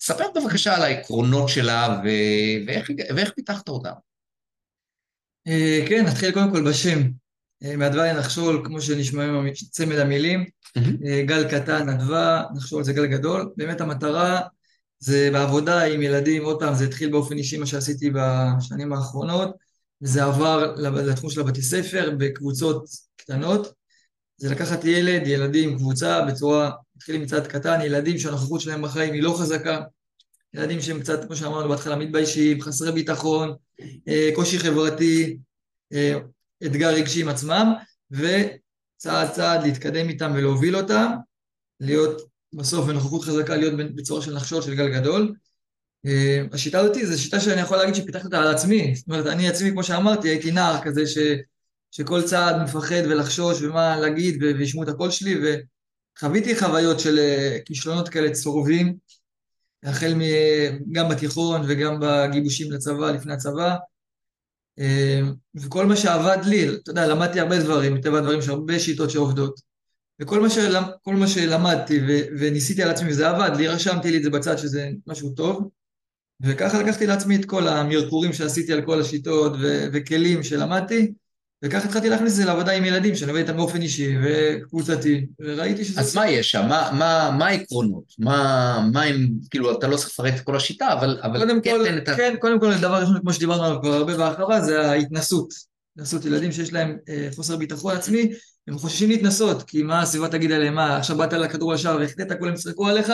ספר 0.00 0.24
בבקשה 0.34 0.76
על 0.76 0.82
העקרונות 0.82 1.48
שלה 1.48 2.00
ו... 2.04 2.08
ואיך, 2.66 2.90
ואיך 3.16 3.32
פיתחת 3.36 3.68
אותם. 3.68 3.92
אה, 5.48 5.84
כן, 5.88 6.04
נתחיל 6.06 6.32
קודם 6.32 6.50
כל 6.50 6.70
בשם. 6.70 7.21
אה, 7.64 7.76
מאדווה 7.76 8.12
לנחשול, 8.12 8.62
כמו 8.64 8.80
שנשמע 8.80 9.24
עם 9.24 9.50
צמד 9.52 9.96
המילים, 9.96 10.44
אה, 10.76 11.22
גל 11.26 11.48
קטן, 11.50 11.88
אדווה, 11.88 12.44
נחשול 12.54 12.84
זה 12.84 12.92
גל 12.92 13.06
גדול. 13.06 13.50
באמת 13.56 13.80
המטרה 13.80 14.40
זה 14.98 15.28
בעבודה 15.32 15.82
עם 15.84 16.02
ילדים, 16.02 16.44
עוד 16.44 16.60
פעם, 16.60 16.74
זה 16.74 16.84
התחיל 16.84 17.10
באופן 17.10 17.36
אישי 17.36 17.58
מה 17.58 17.66
שעשיתי 17.66 18.10
בשנים 18.10 18.92
האחרונות, 18.92 19.56
וזה 20.02 20.24
עבר 20.24 20.74
לתחום 20.76 21.30
של 21.30 21.40
הבתי 21.40 21.62
ספר 21.62 22.10
בקבוצות 22.18 22.84
קטנות. 23.16 23.72
זה 24.36 24.50
לקחת 24.50 24.84
ילד, 24.84 25.26
ילדים, 25.26 25.78
קבוצה, 25.78 26.24
בצורה, 26.24 26.70
התחיל 26.96 27.22
מצד 27.22 27.46
קטן, 27.46 27.80
ילדים 27.80 28.18
שהנוכחות 28.18 28.60
שלהם 28.60 28.82
בחיים 28.82 29.14
היא 29.14 29.22
לא 29.22 29.36
חזקה, 29.40 29.80
ילדים 30.54 30.80
שהם 30.80 31.00
קצת, 31.00 31.24
כמו 31.24 31.36
שאמרנו 31.36 31.68
בהתחלה, 31.68 31.96
מתביישים, 31.96 32.60
חסרי 32.60 32.92
ביטחון, 32.92 33.54
אה, 34.08 34.30
קושי 34.34 34.58
חברתי, 34.58 35.36
אתגר 36.66 36.88
רגשי 36.88 37.20
עם 37.20 37.28
עצמם, 37.28 37.72
וצעד 38.10 39.30
צעד 39.30 39.62
להתקדם 39.62 40.08
איתם 40.08 40.32
ולהוביל 40.34 40.76
אותם, 40.76 41.12
להיות 41.80 42.22
בסוף 42.52 42.86
בנוכחות 42.86 43.22
חזקה, 43.22 43.56
להיות 43.56 43.74
בצורה 43.94 44.22
של 44.22 44.34
נחשול 44.34 44.62
של 44.62 44.74
גל 44.74 44.88
גדול. 44.88 45.34
אה, 46.06 46.42
השיטה 46.52 46.78
הזאת 46.78 46.96
זו 47.04 47.22
שיטה 47.22 47.40
שאני 47.40 47.60
יכול 47.60 47.76
להגיד 47.76 47.94
שפיתחתי 47.94 48.24
אותה 48.24 48.42
על 48.42 48.48
עצמי, 48.48 48.94
זאת 48.96 49.08
אומרת, 49.08 49.26
אני 49.26 49.48
עצמי, 49.48 49.70
כמו 49.70 49.84
שאמרתי, 49.84 50.28
הייתי 50.28 50.50
נער 50.50 50.82
כזה 50.82 51.06
ש... 51.06 51.18
שכל 51.90 52.22
צעד 52.22 52.62
מפחד 52.62 53.02
ולחשוש 53.04 53.62
ומה 53.62 54.00
להגיד 54.00 54.42
וישמעו 54.42 54.84
את 54.84 54.88
הקול 54.88 55.10
שלי, 55.10 55.34
וחוויתי 56.18 56.56
חוויות 56.56 57.00
של 57.00 57.18
כישלונות 57.64 58.08
כאלה 58.08 58.30
צרובים, 58.30 58.96
החל 59.82 60.14
גם 60.92 61.08
בתיכון 61.08 61.62
וגם 61.68 62.00
בגיבושים 62.00 62.72
לצבא, 62.72 63.10
לפני 63.10 63.32
הצבא. 63.32 63.76
אמ, 64.78 65.34
וכל 65.54 65.86
מה 65.86 65.96
שעבד 65.96 66.38
לי, 66.44 66.68
אתה 66.68 66.90
יודע, 66.90 67.06
למדתי 67.06 67.40
הרבה 67.40 67.58
דברים, 67.58 67.94
מטבע 67.94 68.18
הדברים 68.18 68.38
יש 68.38 68.48
הרבה 68.48 68.78
שיטות 68.78 69.10
שעובדות. 69.10 69.60
וכל 70.20 70.40
מה, 70.40 70.50
שלמ, 70.50 70.82
מה 71.06 71.26
שלמדתי 71.26 72.00
ו, 72.08 72.18
וניסיתי 72.38 72.82
על 72.82 72.90
עצמי 72.90 73.10
וזה 73.10 73.28
עבד, 73.28 73.50
לי 73.56 73.68
רשמתי 73.68 74.10
לי 74.10 74.16
את 74.16 74.22
זה 74.22 74.30
בצד 74.30 74.58
שזה 74.58 74.90
משהו 75.06 75.30
טוב. 75.30 75.70
וככה 76.40 76.82
לקחתי 76.82 77.06
לעצמי 77.06 77.36
את 77.36 77.44
כל 77.44 77.68
המרקורים 77.68 78.32
שעשיתי 78.32 78.72
על 78.72 78.82
כל 78.82 79.00
השיטות 79.00 79.52
ו, 79.60 79.84
וכלים 79.92 80.42
שלמדתי, 80.42 81.12
וכך 81.64 81.84
התחלתי 81.84 82.08
להכניס 82.08 82.32
את 82.32 82.36
זה 82.36 82.44
לעבודה 82.44 82.72
עם 82.72 82.84
ילדים, 82.84 83.14
שאני 83.14 83.30
עובד 83.30 83.42
איתם 83.42 83.56
באופן 83.56 83.82
אישי 83.82 84.16
וקבוצתי, 84.22 85.26
וראיתי 85.40 85.84
שזה... 85.84 86.00
אז 86.00 86.16
מה 86.16 86.28
יש 86.28 86.50
שם? 86.50 86.66
מה, 86.68 86.90
מה, 86.92 87.36
מה 87.38 87.46
העקרונות? 87.46 88.04
מה, 88.18 88.88
מה 88.92 89.02
הם, 89.02 89.28
כאילו, 89.50 89.78
אתה 89.78 89.86
לא 89.86 89.96
צריך 89.96 90.08
לפרט 90.08 90.34
את 90.34 90.40
כל 90.40 90.56
השיטה, 90.56 90.92
אבל, 90.92 91.20
אבל 91.22 91.38
קודם 91.38 91.60
כן 91.60 91.76
כל, 91.78 91.98
את. 91.98 92.16
כן, 92.16 92.34
קודם 92.40 92.60
כל, 92.60 92.74
דבר 92.78 93.00
ראשון, 93.00 93.20
כמו 93.20 93.32
שדיברנו 93.32 93.64
עליו 93.64 93.80
כבר 93.82 93.92
הרבה 93.92 94.16
בהרחבה, 94.16 94.60
זה 94.60 94.90
ההתנסות. 94.90 95.48
התנסות 95.96 96.24
ילדים 96.24 96.52
שיש 96.52 96.72
להם 96.72 96.96
אה, 97.08 97.28
חוסר 97.36 97.56
ביטחון 97.56 97.96
עצמי, 97.96 98.32
הם 98.68 98.78
חוששים 98.78 99.08
להתנסות, 99.08 99.62
כי 99.62 99.82
מה 99.82 100.02
הסביבה 100.02 100.28
תגיד 100.28 100.52
עליהם, 100.52 100.74
מה, 100.74 100.96
עכשיו 100.96 101.16
באת 101.16 101.32
לכדור 101.32 101.72
לשער 101.72 101.96
והחטאת, 101.96 102.38
כולם 102.38 102.54
יצחקו 102.54 102.88
עליך, 102.88 103.12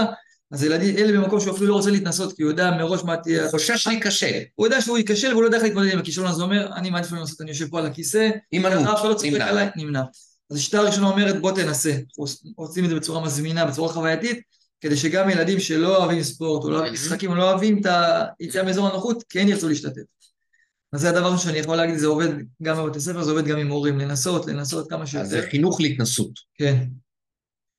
אז 0.50 0.64
ילדים, 0.64 0.96
אלה 0.96 1.20
במקום 1.20 1.40
שהוא 1.40 1.54
אפילו 1.54 1.66
לא 1.66 1.74
רוצה 1.74 1.90
להתנסות, 1.90 2.36
כי 2.36 2.42
הוא 2.42 2.50
יודע 2.50 2.70
מראש 2.70 3.04
מה 3.04 3.16
תהיה... 3.16 3.42
הוא 3.42 3.50
חושש 3.50 3.86
להיכשל. 3.86 4.40
הוא 4.54 4.66
יודע 4.66 4.80
שהוא 4.80 4.98
ייכשל 4.98 5.28
והוא 5.32 5.42
לא 5.42 5.46
יודע 5.46 5.56
איך 5.56 5.64
להתמודד 5.64 5.92
עם 5.92 5.98
הכישלון, 5.98 6.26
אז 6.26 6.38
הוא 6.40 6.44
אומר, 6.44 6.68
אני 6.76 6.90
מעדיף 6.90 7.12
לנסות, 7.12 7.40
אני 7.40 7.50
יושב 7.50 7.68
פה 7.68 7.78
על 7.78 7.86
הכיסא, 7.86 8.30
הימנעות, 8.52 9.22
נמנע. 9.24 9.68
נמנע. 9.76 10.02
אז 10.50 10.56
השיטה 10.56 10.78
הראשונה 10.78 11.06
אומרת, 11.06 11.40
בוא 11.40 11.52
תנסה. 11.52 11.96
עושים 12.56 12.84
את 12.84 12.90
זה 12.90 12.96
בצורה 12.96 13.24
מזמינה, 13.24 13.64
בצורה 13.64 13.92
חווייתית, 13.92 14.40
כדי 14.80 14.96
שגם 14.96 15.30
ילדים 15.30 15.60
שלא 15.60 15.96
אוהבים 15.96 16.22
ספורט, 16.22 16.64
או 16.64 16.70
לא 16.70 16.76
אוהבים 16.76 16.92
משחקים, 16.92 17.30
או 17.30 17.36
לא 17.36 17.50
אוהבים 17.50 17.80
את 17.80 17.86
היציאה 18.40 18.64
מאזור 18.64 18.88
הנוחות, 18.88 19.24
כן 19.28 19.48
ירצו 19.48 19.68
להשתתף. 19.68 20.02
אז 20.92 21.00
זה 21.00 21.08
הדבר 21.08 21.36
שאני 21.36 21.58
יכול 21.58 21.76
להגיד, 21.76 21.98
זה 21.98 22.06
עובד 22.06 22.28
גם 22.62 22.76
בבתי 22.76 23.00
ספר, 23.00 23.22
זה 23.22 23.30
עובד 23.30 23.44
גם 23.44 23.58
עם 23.58 23.68
הורים, 23.68 23.98
לנסות, 23.98 24.46
לנסות 24.46 24.90
כמה 24.90 25.06
שיותר. 25.06 25.24
אז 25.24 25.30
זה 25.30 25.46
חינוך 25.50 25.80
להתנסות. 25.80 26.30
כן. 26.54 26.84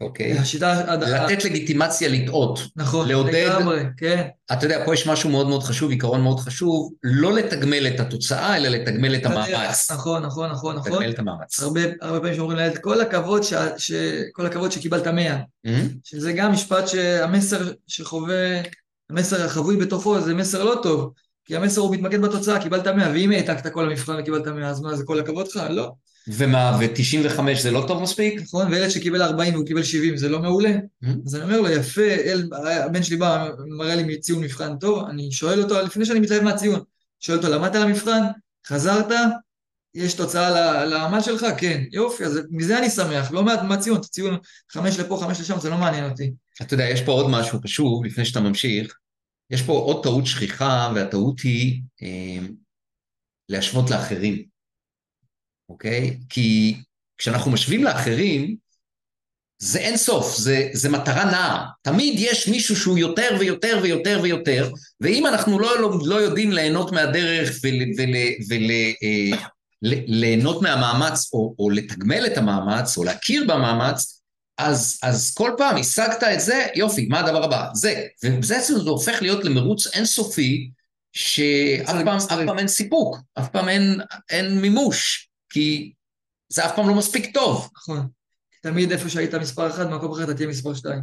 אוקיי? 0.02 0.40
השיטה... 0.40 0.96
לתת 0.96 1.46
לגיטימציה 1.46 2.10
לטעות. 2.10 2.60
נכון, 2.76 3.08
לגמרי, 3.08 3.84
כן. 3.98 4.28
אתה 4.52 4.66
יודע, 4.66 4.86
פה 4.86 4.94
יש 4.94 5.08
משהו 5.08 5.30
מאוד 5.30 5.48
מאוד 5.48 5.64
חשוב, 5.64 5.92
עיקרון 5.92 6.22
מאוד 6.22 6.40
חשוב, 6.40 6.94
לא 7.04 7.34
לתגמל 7.34 7.88
את 7.88 8.00
התוצאה, 8.00 8.58
אלא 8.58 8.70
לתגמל 8.70 9.16
את 9.16 9.26
המאמץ. 9.26 9.92
נכון, 9.92 10.26
נכון, 10.26 10.52
נכון, 10.52 10.76
נכון. 10.76 10.92
לתגמל 10.92 11.10
את 11.10 11.20
המאמץ. 11.20 11.60
הרבה, 11.60 11.82
הרבה 12.02 12.20
פעמים 12.20 12.36
שאומרים 12.36 12.58
לילד, 12.58 12.78
כל 12.78 13.02
הכבוד, 13.02 13.44
ש, 13.44 13.54
ש, 13.78 13.92
כל 14.34 14.46
הכבוד 14.46 14.72
שקיבלת 14.72 15.08
מאה. 15.08 15.38
Mm-hmm. 15.38 15.70
שזה 16.04 16.34
גם 16.34 16.52
משפט 16.52 16.88
שהמסר 16.88 17.72
שחווה, 17.88 18.62
המסר 19.10 19.46
החבוי 19.46 19.78
בתוכו 19.78 20.22
זה 20.22 20.34
מסר 20.34 20.64
לא 20.64 20.80
טוב. 20.84 21.14
כי 21.46 21.56
המסר 21.56 21.82
הוא 21.82 21.96
מתמקד 21.96 22.22
בתוצאה, 22.22 22.62
קיבלת 22.62 22.88
מאה, 22.88 23.12
ואם 23.12 23.32
העתקת 23.32 23.74
כל 23.74 23.86
המבחן 23.86 24.20
וקיבלת 24.20 24.48
מאה, 24.48 24.70
אז 24.70 24.82
מה, 24.82 24.96
זה 24.96 25.04
כל 25.06 25.20
הכבוד 25.20 25.48
לך? 25.48 25.62
לא. 25.70 25.92
ומה, 26.32 26.78
ו-95 26.80 27.42
זה 27.62 27.72
לא 27.72 27.86
טוב 27.88 28.02
מספיק? 28.02 28.42
נכון, 28.42 28.74
וילד 28.74 28.90
שקיבל 28.90 29.22
40 29.22 29.54
והוא 29.54 29.66
קיבל 29.66 29.84
70 29.84 30.18
זה 30.18 30.30
לא 30.30 30.40
מעולה? 30.40 30.74
Mm-hmm. 30.76 31.08
אז 31.26 31.36
אני 31.36 31.44
אומר 31.44 31.62
לו, 31.62 31.70
יפה, 31.70 32.02
אל, 32.02 32.50
הבן 32.86 33.04
שלי 33.04 33.18
בא, 33.18 33.50
מראה 33.68 33.96
לי 33.96 34.20
ציון 34.20 34.44
מבחן 34.44 34.78
טוב, 34.78 35.10
אני 35.10 35.32
שואל 35.32 35.64
אותו, 35.64 35.82
לפני 35.82 36.06
שאני 36.06 36.20
מתלהב 36.20 36.44
מהציון, 36.44 36.80
שואל 37.20 37.38
אותו, 37.38 37.50
למדת 37.50 37.76
על 37.76 37.82
המבחן? 37.82 38.22
חזרת? 38.68 39.06
יש 39.96 40.14
תוצאה 40.14 40.86
לעמל 40.86 41.22
שלך? 41.22 41.46
כן. 41.58 41.84
יופי, 41.92 42.26
אז 42.26 42.40
מזה 42.52 42.80
אני 42.80 42.90
שמח, 42.90 43.32
לא 43.32 43.44
מעט 43.44 43.62
מהציון, 43.62 44.02
ציון 44.02 44.38
חמש 44.72 45.00
לפה, 45.00 45.20
חמש 45.22 45.40
לשם, 45.40 45.60
זה 45.60 45.70
לא 45.70 45.78
מעניין 45.78 46.10
אותי. 46.10 46.32
אתה 46.62 46.74
יודע, 46.74 46.90
יש 46.90 47.02
פה 47.02 47.12
עוד 47.12 47.30
משהו 47.30 47.60
חשוב, 47.64 48.06
לפני 48.06 48.26
שאתה 48.26 48.40
ממשיך, 48.40 48.98
יש 49.50 49.62
פה 49.62 49.74
עוד 49.74 50.04
טעות 50.04 50.26
שכיחה, 50.26 50.92
והטעות 50.96 51.40
היא 51.40 51.82
אה, 52.02 52.48
להשוות 53.50 53.90
לאחרים. 53.90 54.49
אוקיי? 55.70 56.18
כי 56.30 56.76
כשאנחנו 57.18 57.52
משווים 57.52 57.84
לאחרים, 57.84 58.56
זה 59.62 59.80
אין 59.80 59.98
סוף, 59.98 60.38
זה, 60.38 60.70
זה 60.74 60.90
מטרה 60.90 61.26
נעה. 61.26 61.66
תמיד 61.82 62.14
יש 62.18 62.48
מישהו 62.48 62.76
שהוא 62.76 62.98
יותר 62.98 63.38
ויותר 63.40 63.80
ויותר 63.84 64.20
ויותר, 64.24 64.70
ואם 65.02 65.28
אנחנו 65.28 65.60
לא, 65.60 65.82
לא, 65.82 66.00
לא 66.06 66.16
יודעים 66.16 66.52
ליהנות 66.52 66.92
מהדרך 66.92 67.60
וליהנות 69.82 70.60
ול, 70.62 70.62
ול, 70.62 70.62
מהמאמץ, 70.62 71.30
או, 71.34 71.56
או 71.60 71.70
לתגמל 71.70 72.26
את 72.26 72.38
המאמץ, 72.38 72.98
או 72.98 73.04
להכיר 73.04 73.44
במאמץ, 73.48 74.22
אז, 74.58 75.00
אז 75.04 75.34
כל 75.34 75.52
פעם 75.58 75.78
השגת 75.78 76.24
את 76.24 76.40
זה, 76.42 76.68
יופי, 76.76 77.06
מה 77.06 77.20
הדבר 77.20 77.44
הבא? 77.44 77.68
זה. 77.74 78.06
ובעצם 78.24 78.74
זה 78.74 78.90
הופך 78.90 79.22
להיות 79.22 79.46
למרוץ 79.46 79.88
אינסופי, 79.88 80.70
שאף 81.14 81.96
פעם, 82.06 82.20
פעם 82.48 82.60
אין 82.60 82.68
סיפוק, 82.68 83.18
אף 83.40 83.50
פעם 83.50 83.70
אין, 83.70 84.00
אין 84.30 84.62
מימוש. 84.62 85.29
כי 85.50 85.94
זה 86.50 86.66
אף 86.66 86.76
פעם 86.76 86.90
לא 86.90 86.96
מספיק 86.96 87.34
טוב. 87.34 87.70
נכון. 87.78 88.08
תמיד 88.62 88.92
איפה 88.92 89.10
שהיית 89.10 89.36
מספר 89.36 89.68
אחת, 89.68 89.88
במקום 89.88 90.12
אחר 90.12 90.24
אתה 90.24 90.34
תהיה 90.34 90.48
מספר 90.48 90.74
שתיים. 90.74 91.02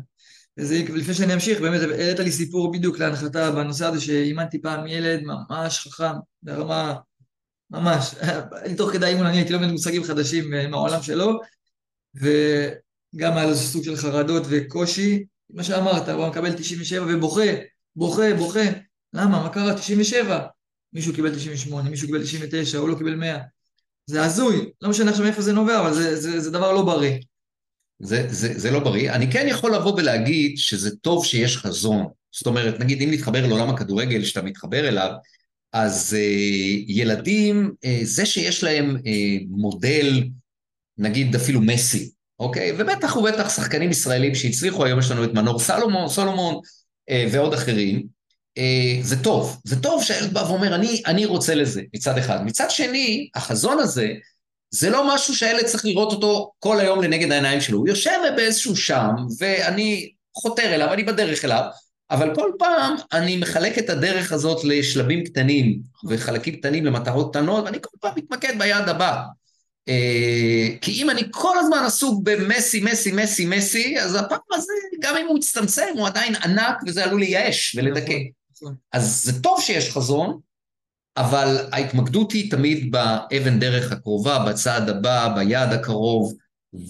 וזה, 0.59 0.83
לפני 0.95 1.15
שאני 1.15 1.35
אמשיך, 1.35 1.61
באמת 1.61 1.81
העלית 1.81 2.19
לי 2.19 2.33
סיפור 2.33 2.73
בדיוק 2.73 2.99
להנחתה 2.99 3.51
בנושא 3.51 3.87
הזה, 3.87 4.01
שאימנתי 4.01 4.63
פעם 4.63 4.87
ילד 4.87 5.21
ממש 5.23 5.79
חכם, 5.79 6.13
ברמה, 6.43 6.95
ממש, 7.71 8.15
תוך 8.79 8.93
כדי 8.93 9.07
אימון 9.07 9.27
אני 9.27 9.37
הייתי 9.37 9.53
לומד 9.53 9.71
מושגים 9.71 10.05
חדשים 10.05 10.51
מהעולם 10.71 11.03
שלו, 11.03 11.41
ו... 12.23 12.29
גם 13.17 13.37
היה 13.37 13.47
לו 13.47 13.55
סוג 13.55 13.85
של 13.85 13.97
חרדות 13.97 14.43
וקושי, 14.49 15.25
מה 15.51 15.65
שאמרת, 15.65 16.09
הוא 16.09 16.29
מקבל 16.29 16.53
97 16.53 17.07
ובוכה, 17.09 17.47
בוכה, 17.97 18.35
בוכה, 18.39 18.65
למה, 19.13 19.43
מה 19.43 19.49
קרה, 19.49 19.75
97? 19.75 20.47
מישהו 20.93 21.15
קיבל 21.15 21.35
98, 21.35 21.91
מישהו 21.91 22.07
קיבל 22.07 22.23
99, 22.23 22.79
הוא 22.79 22.89
לא 22.89 22.95
קיבל 22.99 23.15
100. 23.15 23.39
זה 24.07 24.25
הזוי, 24.25 24.71
לא 24.83 24.91
משנה 24.91 25.11
עכשיו 25.11 25.25
מאיפה 25.25 25.43
זה 25.43 25.53
נובע, 25.53 25.81
אבל 25.81 25.95
זה, 25.95 26.21
זה, 26.21 26.41
זה 26.41 26.51
דבר 26.51 26.73
לא 26.73 26.83
בריא. 26.83 27.19
זה, 27.99 28.27
זה, 28.29 28.59
זה 28.59 28.71
לא 28.71 28.81
בריא. 28.81 29.13
אני 29.13 29.31
כן 29.33 29.47
יכול 29.49 29.75
לבוא 29.75 29.93
ולהגיד 29.93 30.59
שזה 30.59 30.97
טוב 30.97 31.25
שיש 31.25 31.57
חזון. 31.57 32.07
זאת 32.33 32.47
אומרת, 32.47 32.81
נגיד 32.81 33.03
אם 33.03 33.11
נתחבר 33.11 33.47
לעולם 33.47 33.71
הכדורגל 33.71 34.25
שאתה 34.25 34.43
מתחבר 34.43 34.89
אליו, 34.89 35.11
אז 35.73 36.17
uh, 36.19 36.85
ילדים, 36.89 37.71
uh, 37.85 37.89
זה 38.05 38.27
שיש 38.27 38.65
להם 38.65 38.97
uh, 38.97 39.45
מודל, 39.49 40.25
נגיד 40.99 41.35
אפילו 41.35 41.61
מסי, 41.61 42.11
אוקיי? 42.39 42.73
ובטח 42.79 43.17
ובטח 43.17 43.57
שחקנים 43.57 43.91
ישראלים 43.91 44.35
שהצליחו, 44.35 44.85
היום 44.85 44.99
יש 44.99 45.11
לנו 45.11 45.25
את 45.25 45.35
מנור 45.35 45.59
סלומון, 45.59 46.09
סולומון 46.09 46.55
uh, 46.55 47.33
ועוד 47.33 47.55
אחרים, 47.55 48.07
זה 49.03 49.23
טוב. 49.23 49.61
זה 49.65 49.83
טוב 49.83 50.03
שהילד 50.03 50.35
בא 50.35 50.41
ואומר, 50.41 50.75
אני, 50.75 51.03
אני 51.07 51.27
רוצה 51.27 51.55
לזה, 51.55 51.83
מצד 51.95 52.19
אחד. 52.19 52.45
מצד 52.45 52.71
שני, 52.71 53.29
החזון 53.35 53.79
הזה, 53.79 54.09
זה 54.71 54.91
לא 54.91 55.15
משהו 55.15 55.37
שהילד 55.37 55.65
צריך 55.65 55.85
לראות 55.85 56.13
אותו 56.13 56.53
כל 56.59 56.81
היום 56.81 57.03
לנגד 57.03 57.33
העיניים 57.33 57.61
שלו. 57.61 57.79
הוא 57.79 57.89
יושב 57.89 58.19
באיזשהו 58.37 58.77
שם, 58.77 59.11
ואני 59.39 60.11
חותר 60.35 60.75
אליו, 60.75 60.93
אני 60.93 61.03
בדרך 61.03 61.45
אליו, 61.45 61.65
אבל 62.11 62.35
כל 62.35 62.51
פעם 62.59 62.95
אני 63.13 63.37
מחלק 63.37 63.79
את 63.79 63.91
הדרך 63.91 64.33
הזאת 64.33 64.65
לשלבים 64.65 65.25
קטנים 65.25 65.79
וחלקים 66.09 66.57
קטנים 66.57 66.87
למטרות 66.87 67.31
קטנות, 67.31 67.65
ואני 67.65 67.79
כל 67.81 67.97
פעם 68.01 68.13
מתמקד 68.17 68.59
ביעד 68.59 68.89
הבא. 68.89 69.23
אה, 69.89 70.69
כי 70.81 71.03
אם 71.03 71.11
אני 71.11 71.23
כל 71.31 71.59
הזמן 71.59 71.83
עסוק 71.87 72.21
במסי, 72.23 72.81
מסי, 72.81 73.13
מסי, 73.13 73.47
מסי, 73.47 74.01
אז 74.01 74.15
הפעם 74.15 74.39
הזה, 74.53 74.73
גם 75.01 75.17
אם 75.17 75.27
הוא 75.27 75.39
יצטמצם, 75.39 75.87
הוא 75.95 76.07
עדיין 76.07 76.35
ענק 76.35 76.77
וזה 76.87 77.05
עלול 77.05 77.21
לייאש 77.21 77.77
ולדכא. 77.79 78.19
אז 78.93 79.23
זה 79.25 79.43
טוב 79.43 79.61
שיש 79.61 79.91
חזון, 79.91 80.41
אבל 81.17 81.57
ההתמקדות 81.73 82.33
היא 82.33 82.51
תמיד 82.51 82.93
באבן 82.93 83.59
דרך 83.59 83.93
הקרובה, 83.93 84.45
בצעד 84.49 84.89
הבא, 84.89 85.35
ביעד 85.37 85.73
הקרוב, 85.73 86.35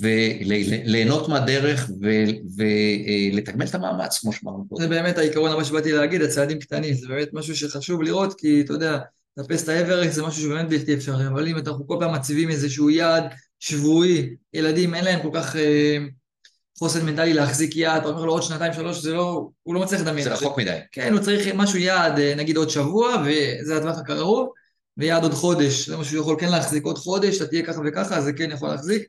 וליהנות 0.01 1.29
מהדרך 1.29 1.91
ולתגמל 2.57 3.67
את 3.67 3.75
המאמץ, 3.75 4.19
כמו 4.19 4.33
שאמרנו 4.33 4.65
פה. 4.69 4.77
זה 4.81 4.89
באמת 4.89 5.19
העיקרון 5.19 5.51
הבא 5.51 5.65
שבאתי 5.65 5.93
להגיד, 5.93 6.23
הצעדים 6.23 6.59
קטנים, 6.59 6.95
זה 6.95 7.09
באמת 7.09 7.29
משהו 7.33 7.57
שחשוב 7.57 8.03
לראות, 8.03 8.41
כי 8.41 8.61
אתה 8.61 8.73
יודע, 8.73 8.99
לטפס 9.37 9.65
את 9.65 9.69
האברקס 9.69 10.15
זה 10.15 10.23
משהו 10.23 10.43
שבאמת 10.43 10.69
בלתי 10.69 10.95
אפשרי, 10.95 11.27
אבל 11.27 11.49
אם 11.49 11.57
אנחנו 11.57 11.87
כל 11.87 11.97
פעם 12.01 12.15
מציבים 12.15 12.51
איזשהו 12.51 12.91
יעד 12.91 13.25
שבועי, 13.61 14.35
ילדים 14.55 14.95
אין 14.95 15.05
להם 15.05 15.23
כל 15.23 15.31
כך 15.35 15.57
אה, 15.57 15.99
חוסן 16.79 17.07
מנטלי 17.07 17.33
להחזיק 17.33 17.77
יעד, 17.77 18.01
אתה 18.01 18.09
אומר 18.09 18.25
לו 18.25 18.33
עוד 18.33 18.43
שנתיים 18.43 18.73
שלוש, 18.73 19.03
זה 19.03 19.15
לא, 19.15 19.49
הוא 19.63 19.75
לא 19.75 19.81
מצליח 19.81 20.01
לדמיין. 20.01 20.25
זה 20.25 20.35
רחוק 20.35 20.59
מדי. 20.59 20.79
כן, 20.93 21.13
הוא 21.13 21.21
צריך 21.21 21.55
משהו 21.55 21.79
יעד, 21.79 22.19
אה, 22.19 22.35
נגיד 22.37 22.57
עוד 22.57 22.71
שבוע, 22.71 23.23
וזה 23.25 23.77
הטווח 23.77 23.99
הקרוב, 23.99 24.49
ויעד 24.97 25.23
עוד 25.23 25.33
חודש, 25.33 25.89
זה 25.89 25.97
משהו 25.97 26.13
שהוא 26.13 26.21
יכול 26.23 26.37
כן 26.41 26.49
להחזיק 26.49 26.85
עוד 26.85 26.99
חודש, 26.99 27.37
אתה 27.37 27.47
תהיה 27.47 27.67
ככה 27.67 27.81
וככה, 27.87 28.21
זה 28.21 28.33
כן 28.33 28.51
יכול 28.51 28.69
להחזיק. 28.69 29.07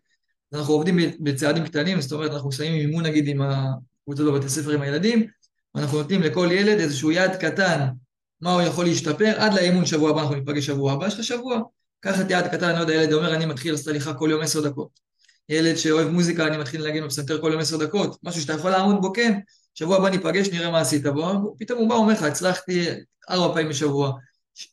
אנחנו 0.53 0.73
עובדים 0.73 0.97
בצעדים 1.19 1.65
קטנים, 1.65 2.01
זאת 2.01 2.11
אומרת, 2.11 2.31
אנחנו 2.31 2.51
שמים 2.51 2.73
אימון 2.73 3.05
נגיד 3.05 3.27
עם 3.27 3.41
הקבוצות 3.41 4.33
בבתי 4.33 4.49
ספר 4.49 4.71
עם 4.71 4.81
הילדים, 4.81 5.27
ואנחנו 5.75 5.97
נותנים 5.97 6.21
לכל 6.21 6.49
ילד 6.51 6.79
איזשהו 6.79 7.11
יעד 7.11 7.35
קטן, 7.35 7.87
מה 8.41 8.53
הוא 8.53 8.61
יכול 8.61 8.85
להשתפר, 8.85 9.33
עד 9.37 9.53
לאימון 9.53 9.85
שבוע 9.85 10.09
הבא, 10.09 10.21
אנחנו 10.21 10.35
ניפגש 10.35 10.65
שבוע 10.65 10.91
הבא, 10.91 11.07
יש 11.07 11.13
לך 11.13 11.23
שבוע. 11.23 11.61
קח 11.99 12.21
את 12.21 12.29
יעד 12.29 12.47
קטן, 12.47 12.65
אני 12.65 12.75
לא 12.75 12.81
יודע, 12.81 12.93
ילד 12.93 13.13
אומר, 13.13 13.35
אני 13.35 13.45
מתחיל 13.45 13.71
לעשות 13.71 13.87
הליכה 13.87 14.13
כל 14.13 14.29
יום 14.31 14.41
עשר 14.41 14.61
דקות. 14.61 15.06
ילד 15.49 15.75
שאוהב 15.75 16.07
מוזיקה, 16.07 16.47
אני 16.47 16.57
מתחיל 16.57 16.87
לנגן 16.87 17.05
בפסנתר 17.05 17.41
כל 17.41 17.49
יום 17.51 17.61
עשר 17.61 17.77
דקות. 17.77 18.17
משהו 18.23 18.41
שאתה 18.41 18.53
יכול 18.53 18.71
לעמוד 18.71 19.01
בו, 19.01 19.13
כן, 19.13 19.39
שבוע 19.75 19.97
הבא 19.97 20.09
ניפגש, 20.09 20.47
נראה 20.47 20.71
מה 20.71 20.79
עשית 20.79 21.03
בו. 21.03 21.55
פתאום 21.59 21.79
הוא 21.79 21.89
בא, 21.89 21.95
אומר 21.95 22.13
לך, 22.13 22.23
הצלחתי 22.23 22.87
ארבע 23.29 23.53
פעמים 23.53 23.69
בשבוע, 23.69 24.11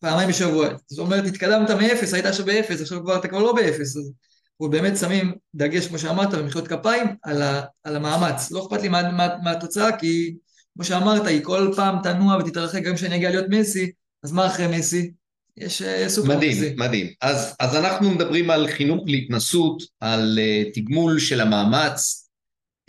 פעמיים 0.01 0.29
בשבוע. 0.29 0.69
זאת 0.87 0.99
אומרת, 0.99 1.25
התקדמת 1.25 1.71
מאפס, 1.71 2.15
היית 2.15 2.27
עכשיו 2.27 2.47
באפס, 2.47 2.81
עכשיו 2.81 3.03
כבר 3.03 3.17
אתה 3.17 3.29
כבר 3.29 3.39
לא 3.39 3.53
באפס. 3.53 3.97
אז 3.97 4.13
ובאמת 4.61 4.97
שמים 4.97 5.35
דגש, 5.55 5.87
כמו 5.87 5.99
שאמרת, 5.99 6.35
במחיאות 6.35 6.69
כפיים, 6.69 7.07
על, 7.23 7.43
ה, 7.43 7.63
על 7.85 7.97
המאמץ. 7.97 8.51
לא 8.51 8.67
אכפת 8.67 8.83
לי 8.83 8.89
מה, 8.89 9.13
מה, 9.13 9.29
מה 9.43 9.51
התוצאה, 9.51 9.99
כי 9.99 10.37
כמו 10.75 10.85
שאמרת, 10.85 11.27
היא 11.27 11.45
כל 11.45 11.73
פעם 11.77 11.97
תנוע 12.03 12.37
ותתרחק, 12.37 12.83
גם 12.83 12.95
כשאני 12.95 13.17
אגיע 13.17 13.31
להיות 13.31 13.47
מסי, 13.49 13.93
אז 14.23 14.33
מה 14.33 14.47
אחרי 14.47 14.79
מסי? 14.79 15.13
יש 15.57 15.83
uh, 15.83 16.09
סופר 16.09 16.37
מדהים, 16.37 16.51
מסי. 16.51 16.75
מדהים. 16.79 17.07
אז, 17.21 17.57
אז 17.61 17.77
אנחנו 17.77 18.11
מדברים 18.11 18.51
על 18.51 18.69
חינוך 18.69 19.05
להתנסות, 19.07 19.83
על 20.01 20.39
uh, 20.39 20.75
תגמול 20.75 21.21
של 21.21 21.41
המאמץ, 21.41 22.29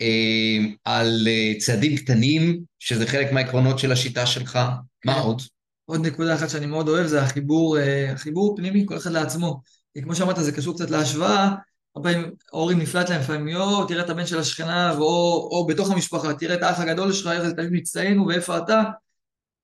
uh, 0.02 0.76
על 0.84 1.28
uh, 1.28 1.60
צעדים 1.60 1.96
קטנים, 1.96 2.60
שזה 2.78 3.06
חלק 3.06 3.32
מהעקרונות 3.32 3.78
של 3.78 3.92
השיטה 3.92 4.26
שלך. 4.26 4.58
מה 5.04 5.14
כן. 5.14 5.20
עוד? 5.20 5.42
עוד 5.84 6.06
נקודה 6.06 6.34
אחת 6.34 6.50
שאני 6.50 6.66
מאוד 6.66 6.88
אוהב 6.88 7.06
זה 7.06 7.22
החיבור, 7.22 7.78
uh, 7.78 7.80
החיבור 8.12 8.56
פנימי, 8.56 8.86
כל 8.86 8.96
אחד 8.96 9.10
לעצמו. 9.10 9.60
כי 9.94 10.02
כמו 10.02 10.14
שאמרת, 10.14 10.36
זה 10.36 10.52
קשור 10.52 10.74
קצת 10.74 10.90
להשוואה, 10.90 11.54
הרבה 11.96 12.12
פעמים 12.12 12.30
ההורים 12.52 12.78
נפלט 12.78 13.10
להם 13.10 13.20
לפעמים, 13.20 13.48
יואו, 13.48 13.84
תראה 13.84 14.04
את 14.04 14.10
הבן 14.10 14.26
של 14.26 14.38
השכנה, 14.38 14.92
או, 14.92 15.48
או 15.52 15.66
בתוך 15.66 15.90
המשפחה, 15.90 16.34
תראה 16.34 16.54
את 16.54 16.62
האח 16.62 16.80
הגדול 16.80 17.12
שלך, 17.12 17.26
איך 17.26 17.42
זה 17.42 17.54
תמיד 17.54 17.72
מצטיין 17.72 18.20
ואיפה 18.20 18.58
אתה, 18.58 18.82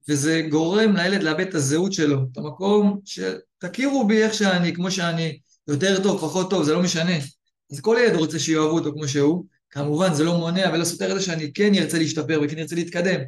וזה 0.09 0.43
גורם 0.51 0.97
לילד 0.97 1.23
לאבד 1.23 1.49
את 1.49 1.55
הזהות 1.55 1.93
שלו, 1.93 2.19
את 2.33 2.39
המקום 2.39 3.01
שתכירו 3.05 4.07
בי 4.07 4.23
איך 4.23 4.35
שאני, 4.35 4.75
כמו 4.75 4.91
שאני, 4.91 5.39
יותר 5.69 6.03
טוב, 6.03 6.21
פחות 6.21 6.51
טוב, 6.51 6.63
זה 6.63 6.73
לא 6.73 6.83
משנה. 6.83 7.17
אז 7.73 7.81
כל 7.81 7.97
ילד 8.05 8.17
רוצה 8.17 8.39
שיאהבו 8.39 8.79
אותו 8.79 8.93
כמו 8.93 9.09
שהוא, 9.09 9.45
כמובן 9.71 10.15
זה 10.15 10.25
לא 10.25 10.39
מונע 10.39 10.71
ולא 10.73 10.85
סותר 10.85 11.13
את 11.13 11.19
זה 11.19 11.27
שאני 11.27 11.53
כן 11.53 11.75
ארצה 11.75 11.99
להשתפר 11.99 12.41
וכן 12.45 12.59
ארצה 12.59 12.75
להתקדם. 12.75 13.21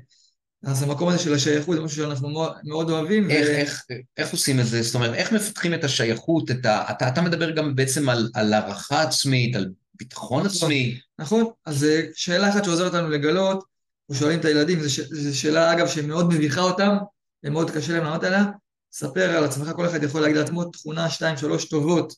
אז 0.67 0.83
המקום 0.83 1.09
הזה 1.09 1.19
של 1.19 1.35
השייכות 1.35 1.77
זה 1.77 1.83
משהו 1.83 1.97
שאנחנו 1.97 2.47
מאוד 2.65 2.91
אוהבים. 2.91 3.31
איך, 3.31 3.49
ו... 3.49 3.53
איך, 3.53 3.85
איך 4.17 4.33
עושים 4.33 4.61
את 4.61 4.67
זה? 4.67 4.83
זאת 4.83 4.95
אומרת, 4.95 5.15
איך 5.15 5.33
מפתחים 5.33 5.75
את 5.75 5.85
השייכות? 5.85 6.51
את 6.51 6.67
ה... 6.67 6.91
אתה, 6.91 7.09
אתה 7.09 7.23
מדבר 7.23 7.51
גם 7.51 7.75
בעצם 7.75 8.09
על, 8.09 8.31
על 8.35 8.53
הערכה 8.53 9.03
עצמית, 9.03 9.57
על 9.57 9.71
ביטחון 9.95 10.47
נכון, 10.47 10.57
עצמי. 10.57 10.99
נכון, 11.19 11.45
אז 11.67 11.85
אה, 11.85 12.01
שאלה 12.15 12.49
אחת 12.49 12.65
שעוזרת 12.65 12.95
לנו 12.95 13.09
לגלות, 13.09 13.65
שואלים 14.13 14.41
את 14.41 14.45
הילדים, 14.45 14.79
זו 15.11 15.39
שאלה 15.39 15.73
אגב 15.73 15.87
שמאוד 15.87 16.29
מביכה 16.35 16.61
אותם, 16.61 16.97
ומאוד 17.45 17.71
קשה 17.71 17.93
להם 17.93 18.05
לענות 18.05 18.25
עליה, 18.25 18.45
ספר 18.93 19.37
על 19.37 19.45
עצמך, 19.45 19.71
כל 19.77 19.87
אחד 19.87 20.03
יכול 20.03 20.21
להגיד 20.21 20.37
לעצמו 20.37 20.65
תכונה, 20.65 21.11
שתיים, 21.11 21.37
שלוש 21.37 21.65
טובות. 21.65 22.15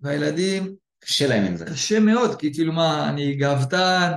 והילדים... 0.00 0.74
קשה 1.00 1.26
להם 1.26 1.44
עם 1.44 1.56
זה. 1.56 1.64
קשה 1.64 2.00
מאוד, 2.00 2.34
כי 2.34 2.54
כאילו 2.54 2.72
מה, 2.72 3.08
אני 3.08 3.34
גאוותן, 3.34 4.12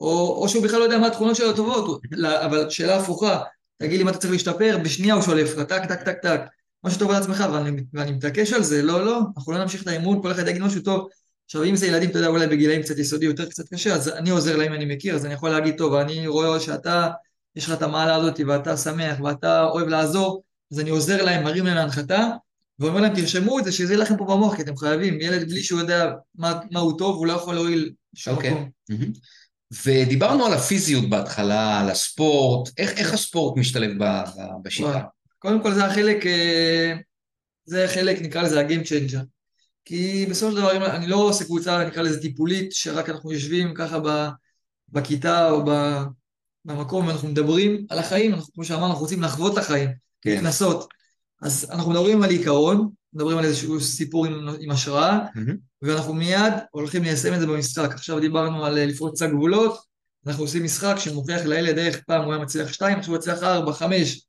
או, 0.00 0.38
או 0.42 0.48
שהוא 0.48 0.64
בכלל 0.64 0.78
לא 0.78 0.84
יודע 0.84 0.98
מה 0.98 1.06
התכונות 1.06 1.36
שלו 1.36 1.50
הטובות, 1.50 2.00
אבל 2.44 2.70
שאלה 2.70 2.96
הפוכה, 2.96 3.42
תגיד 3.78 3.98
לי 3.98 4.04
מה 4.04 4.10
אתה 4.10 4.18
צריך 4.18 4.32
להשתפר, 4.32 4.78
בשנייה 4.84 5.14
הוא 5.14 5.22
שולף 5.22 5.56
לך, 5.56 5.66
טק, 5.68 5.84
טק, 5.88 6.02
טק, 6.02 6.18
טק, 6.22 6.40
משהו 6.84 6.98
טוב 6.98 7.10
על 7.10 7.16
עצמך, 7.16 7.44
ואני, 7.52 7.82
ואני 7.92 8.12
מתעקש 8.12 8.52
על 8.52 8.62
זה, 8.62 8.82
לא, 8.82 9.04
לא, 9.04 9.20
אנחנו 9.36 9.52
לא 9.52 9.58
נמשיך 9.58 9.82
את 9.82 9.86
האימון, 9.86 10.22
כל 10.22 10.32
אחד 10.32 10.48
יגיד 10.48 10.62
משהו 10.62 10.80
טוב. 10.82 11.08
עכשיו, 11.44 11.64
אם 11.64 11.76
זה 11.76 11.86
ילדים, 11.86 12.10
אתה 12.10 12.18
יודע, 12.18 12.28
אולי 12.28 12.46
בגילאים 12.46 12.82
קצת 12.82 12.98
יסודי, 12.98 13.26
יותר 13.26 13.46
קצת 13.50 13.68
קשה, 13.74 13.94
אז 13.94 14.08
אני 14.08 14.30
עוזר 14.30 14.56
להם, 14.56 14.72
אני 14.72 14.94
מכיר, 14.94 15.14
אז 15.14 15.26
אני 15.26 15.34
יכול 15.34 15.50
להגיד, 15.50 15.74
טוב, 15.78 15.94
אני 15.94 16.26
רואה 16.26 16.60
שאתה, 16.60 17.10
יש 17.56 17.64
לך 17.64 17.72
את 17.72 17.82
המעלה 17.82 18.14
הזאת, 18.14 18.40
ואתה 18.46 18.76
שמח, 18.76 19.20
ואתה 19.20 19.64
אוהב 19.64 19.88
לעזור, 19.88 20.42
אז 20.72 20.80
אני 20.80 20.90
עוזר 20.90 21.24
להם, 21.24 21.44
מרים 21.44 21.66
להם 21.66 21.76
להנחתה, 21.76 22.28
ואומר 22.78 23.00
להם, 23.00 23.14
תרשמו 23.14 23.58
את 23.58 23.64
זה, 23.64 23.72
שזה 23.72 23.92
יהיה 23.92 24.02
לכם 24.02 24.16
פה 24.16 24.24
במוח, 24.24 24.56
כי 24.56 24.62
אתם 24.62 24.76
חייבים, 24.76 25.20
ילד 25.20 25.48
בלי 25.48 25.62
שהוא 25.62 25.80
יודע 25.80 26.12
מה, 26.34 26.60
מה 26.70 26.80
הוא 26.80 26.98
טוב, 26.98 27.16
הוא 27.16 27.26
לא 27.26 27.32
יכול 27.32 27.54
להועיל 27.54 27.92
שום 28.14 28.38
okay. 28.38 28.46
מקום. 28.46 28.70
Mm-hmm. 28.92 29.18
ודיברנו 29.84 30.46
על 30.46 30.52
הפיזיות 30.52 31.10
בהתחלה, 31.10 31.80
על 31.80 31.90
הספורט, 31.90 32.70
איך, 32.78 32.90
איך 32.90 33.14
הספורט 33.14 33.58
משתלב 33.58 33.90
בשיטה? 34.62 35.00
קודם 35.38 35.62
כל 35.62 35.74
זה 35.74 35.84
החלק, 35.84 36.26
אה, 36.26 36.94
זה 37.64 37.86
חלק, 37.88 38.20
נקרא 38.20 38.42
לזה 38.42 38.60
ה-game 38.60 38.86
changer. 38.86 39.33
כי 39.84 40.26
בסופו 40.30 40.52
של 40.52 40.56
דבר, 40.56 40.96
אני 40.96 41.06
לא 41.06 41.16
עושה 41.16 41.44
קבוצה, 41.44 41.84
נקרא 41.84 42.02
לזה 42.02 42.20
טיפולית, 42.20 42.72
שרק 42.72 43.08
אנחנו 43.08 43.32
יושבים 43.32 43.74
ככה 43.74 43.98
בכיתה 44.88 45.50
או 45.50 45.64
במקום 46.64 47.06
ואנחנו 47.06 47.28
מדברים 47.28 47.86
על 47.90 47.98
החיים, 47.98 48.34
אנחנו, 48.34 48.52
כמו 48.52 48.64
שאמרנו, 48.64 48.86
אנחנו 48.86 49.02
רוצים 49.02 49.22
לחוות 49.22 49.52
את 49.52 49.58
החיים, 49.58 49.90
כן. 50.20 50.30
להתנסות. 50.30 50.88
אז 51.42 51.66
אנחנו 51.70 51.90
מדברים 51.90 52.22
על 52.22 52.30
עיקרון, 52.30 52.90
מדברים 53.14 53.38
על 53.38 53.44
איזשהו 53.44 53.80
סיפור 53.80 54.26
עם, 54.26 54.48
עם 54.60 54.70
השראה, 54.70 55.18
mm-hmm. 55.26 55.52
ואנחנו 55.82 56.14
מיד 56.14 56.52
הולכים 56.70 57.02
ליישם 57.02 57.34
את 57.34 57.40
זה 57.40 57.46
במשחק. 57.46 57.92
עכשיו 57.92 58.20
דיברנו 58.20 58.64
על 58.64 58.78
אה, 58.78 58.86
לפרוץ 58.86 59.14
קצת 59.14 59.30
גבולות, 59.30 59.78
אנחנו 60.26 60.42
עושים 60.42 60.64
משחק 60.64 60.94
שמוכיח 60.98 61.44
לילד 61.44 61.78
איך 61.78 62.00
פעם 62.06 62.24
הוא 62.24 62.32
היה 62.32 62.42
מצליח 62.42 62.72
שתיים, 62.72 62.98
עכשיו 62.98 63.14
הוא 63.14 63.18
מצליח 63.18 63.42
ארבע, 63.42 63.72
חמש. 63.72 64.26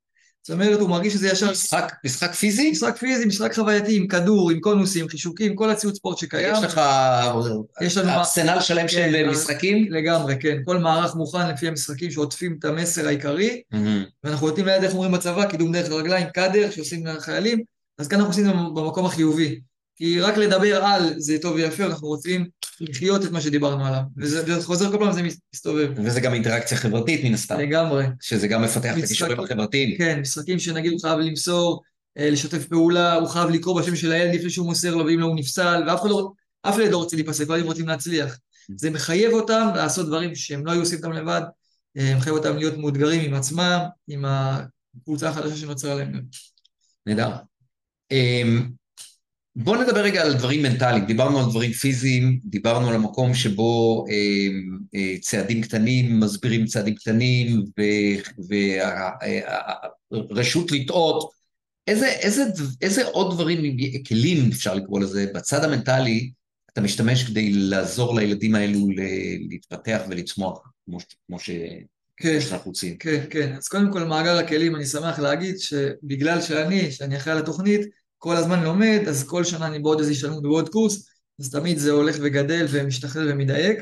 זאת 0.48 0.54
אומרת, 0.54 0.80
הוא 0.80 0.90
מרגיש 0.90 1.14
שזה 1.14 1.28
ישר... 1.28 1.52
משחק, 1.52 1.94
משחק 2.06 2.34
פיזי? 2.34 2.72
משחק 2.72 2.98
פיזי, 2.98 3.26
משחק 3.26 3.56
חווייתי, 3.56 3.98
עם 3.98 4.08
כדור, 4.08 4.52
עם 4.52 4.60
קונוסים, 4.60 5.08
חישוקים, 5.08 5.56
כל 5.56 5.70
הציוד 5.70 5.96
ספורט 5.96 6.18
שקיים. 6.18 6.54
יש 6.54 6.64
לך 6.64 6.82
יש 7.82 7.98
לנו 7.98 8.10
ארסנל 8.10 8.60
שלם 8.60 8.82
כן, 8.82 8.88
של 8.88 9.30
משחקים? 9.30 9.88
לגמרי, 9.92 10.36
כן. 10.40 10.58
כל 10.66 10.78
מערך 10.78 11.16
מוכן 11.16 11.50
לפי 11.50 11.68
המשחקים 11.68 12.12
שעוטפים 12.12 12.56
את 12.60 12.66
המסר 12.66 13.08
העיקרי. 13.08 13.62
ואנחנו 14.24 14.48
נותנים 14.48 14.66
ליד, 14.66 14.84
איך 14.84 14.94
אומרים 14.94 15.12
בצבא, 15.12 15.46
קידום 15.46 15.72
דרך 15.72 15.92
הרגליים, 15.92 16.28
קאדר, 16.34 16.72
שעושים 16.72 17.06
לחיילים, 17.06 17.64
אז 17.98 18.08
כאן 18.08 18.18
אנחנו 18.20 18.32
עושים 18.32 18.48
במקום 18.76 19.06
החיובי. 19.06 19.60
כי 19.96 20.22
רק 20.22 20.38
לדבר 20.38 20.86
על 20.86 21.14
זה 21.18 21.38
טוב 21.42 21.56
ויפה, 21.56 21.86
אנחנו 21.86 22.08
רוצים 22.08 22.46
לחיות 22.82 23.26
את 23.26 23.32
מה 23.32 23.42
שדיברנו 23.42 23.86
עליו. 23.86 24.02
וזה 24.18 24.62
חוזר 24.64 24.92
כל 24.92 24.98
פעם, 24.98 25.12
זה 25.12 25.22
מסתובב. 25.54 25.92
וזה 25.96 26.22
גם 26.22 26.34
אינטראקציה 26.34 26.78
חברתית 26.78 27.24
מן 27.24 27.34
הסתם. 27.34 27.60
לגמרי. 27.60 28.06
שזה 28.22 28.48
גם 28.48 28.62
מפתח 28.62 28.98
את 28.98 29.04
הכישורים 29.04 29.40
החברתיים. 29.40 29.98
כן, 29.98 30.20
משחקים 30.20 30.60
שנגיד 30.60 30.92
הוא 30.92 31.02
חייב 31.02 31.20
למסור, 31.20 31.84
אה, 32.18 32.30
לשתף 32.30 32.68
פעולה, 32.68 33.14
הוא 33.14 33.28
חייב 33.28 33.50
לקרוא 33.50 33.82
בשם 33.82 33.96
של 33.96 34.12
הילד 34.12 34.36
לפני 34.36 34.50
שהוא 34.50 34.66
מוסר 34.66 34.96
לו, 34.96 35.06
ואם 35.06 35.20
לא 35.20 35.26
הוא 35.26 35.36
נפסל, 35.36 35.84
ואף 35.88 36.02
אחד 36.02 36.10
לא, 36.10 36.32
אף 36.62 36.78
ילד 36.78 36.92
לא 36.92 36.98
רוצה 36.98 37.16
להיפסק, 37.16 37.48
כל 37.48 37.62
רוצים 37.62 37.88
להצליח. 37.88 38.34
Mm. 38.34 38.74
זה 38.78 38.90
מחייב 38.90 39.34
אותם 39.34 39.68
לעשות 39.76 40.08
דברים 40.08 40.36
שהם 40.36 40.66
לא 40.66 40.72
היו 40.72 40.80
עושים 40.80 40.98
אותם 40.98 41.12
לבד, 41.12 41.42
אה, 41.98 42.16
מחייב 42.18 42.36
אותם 42.36 42.58
להיות 42.58 42.78
מאותגרים 42.78 43.22
עם 43.22 43.34
עצמם, 43.34 43.80
עם 44.08 44.26
הקבוצה 44.26 45.30
החדשה 45.30 45.56
שנוצרה 45.56 45.96
להם. 45.96 46.22
נהדר. 47.06 47.30
בואו 49.56 49.82
נדבר 49.82 50.00
רגע 50.02 50.22
על 50.22 50.34
דברים 50.34 50.64
מנטליים. 50.64 51.06
דיברנו 51.06 51.40
על 51.40 51.46
דברים 51.50 51.72
פיזיים, 51.72 52.40
דיברנו 52.46 52.90
על 52.90 52.96
המקום 52.96 53.34
שבו 53.34 54.06
אה, 54.10 54.48
אה, 54.96 55.18
צעדים 55.22 55.62
קטנים 55.62 56.20
מסבירים 56.20 56.66
צעדים 56.66 56.96
קטנים, 56.96 57.64
ורשות 60.12 60.72
לטעות. 60.72 61.30
איזה, 61.88 62.08
איזה, 62.08 62.44
איזה 62.82 63.06
עוד 63.06 63.34
דברים, 63.34 63.78
כלים 64.08 64.50
אפשר 64.52 64.76
לקרוא 64.76 65.00
לזה, 65.00 65.26
בצד 65.36 65.64
המנטלי, 65.64 66.32
אתה 66.74 66.82
משתמש 66.82 67.24
כדי 67.24 67.52
לעזור 67.54 68.16
לילדים 68.16 68.56
האלו 68.56 68.88
להתפתח 69.50 70.02
ולצמוח 70.10 70.60
כמו, 70.86 70.98
כמו 71.28 71.40
ש... 71.40 71.50
כן, 72.18 72.42
שאנחנו 72.42 72.70
רוצים. 72.72 72.98
כן, 72.98 73.26
כן. 73.30 73.56
אז 73.58 73.68
קודם 73.68 73.92
כל, 73.92 74.04
מעגל 74.04 74.38
הכלים, 74.38 74.76
אני 74.76 74.86
שמח 74.86 75.20
להגיד 75.20 75.60
שבגלל 75.60 76.42
שאני, 76.42 76.92
שאני 76.92 77.18
אחראי 77.18 77.36
על 77.36 77.44
התוכנית, 77.44 77.82
כל 78.26 78.36
הזמן 78.36 78.64
לומד, 78.64 79.00
אז 79.08 79.28
כל 79.28 79.44
שנה 79.44 79.68
אני 79.68 79.80
בעוד 79.80 80.00
איזה 80.00 80.12
השתלמות 80.12 80.38
ובעוד 80.38 80.70
קורס, 80.70 81.10
אז 81.40 81.52
תמיד 81.52 81.78
זה 81.78 81.92
הולך 81.92 82.16
וגדל 82.22 82.66
ומשתחרר 82.70 83.28
ומדייק. 83.30 83.80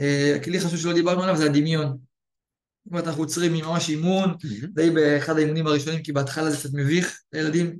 אה, 0.00 0.36
הכלי 0.36 0.60
חשוב 0.60 0.76
שלא 0.80 0.92
דיברנו 0.92 1.22
עליו 1.22 1.36
זה 1.36 1.44
הדמיון. 1.44 1.86
זאת 1.86 2.90
אומרת, 2.90 3.06
אנחנו 3.06 3.22
עוצרים 3.22 3.52
ממש 3.52 3.88
אימון, 3.88 4.34
די 4.74 4.90
באחד 4.90 5.36
האימונים 5.36 5.66
הראשונים, 5.66 6.02
כי 6.02 6.12
בהתחלה 6.12 6.50
זה 6.50 6.56
קצת 6.56 6.68
מביך 6.72 7.20
לילדים. 7.32 7.76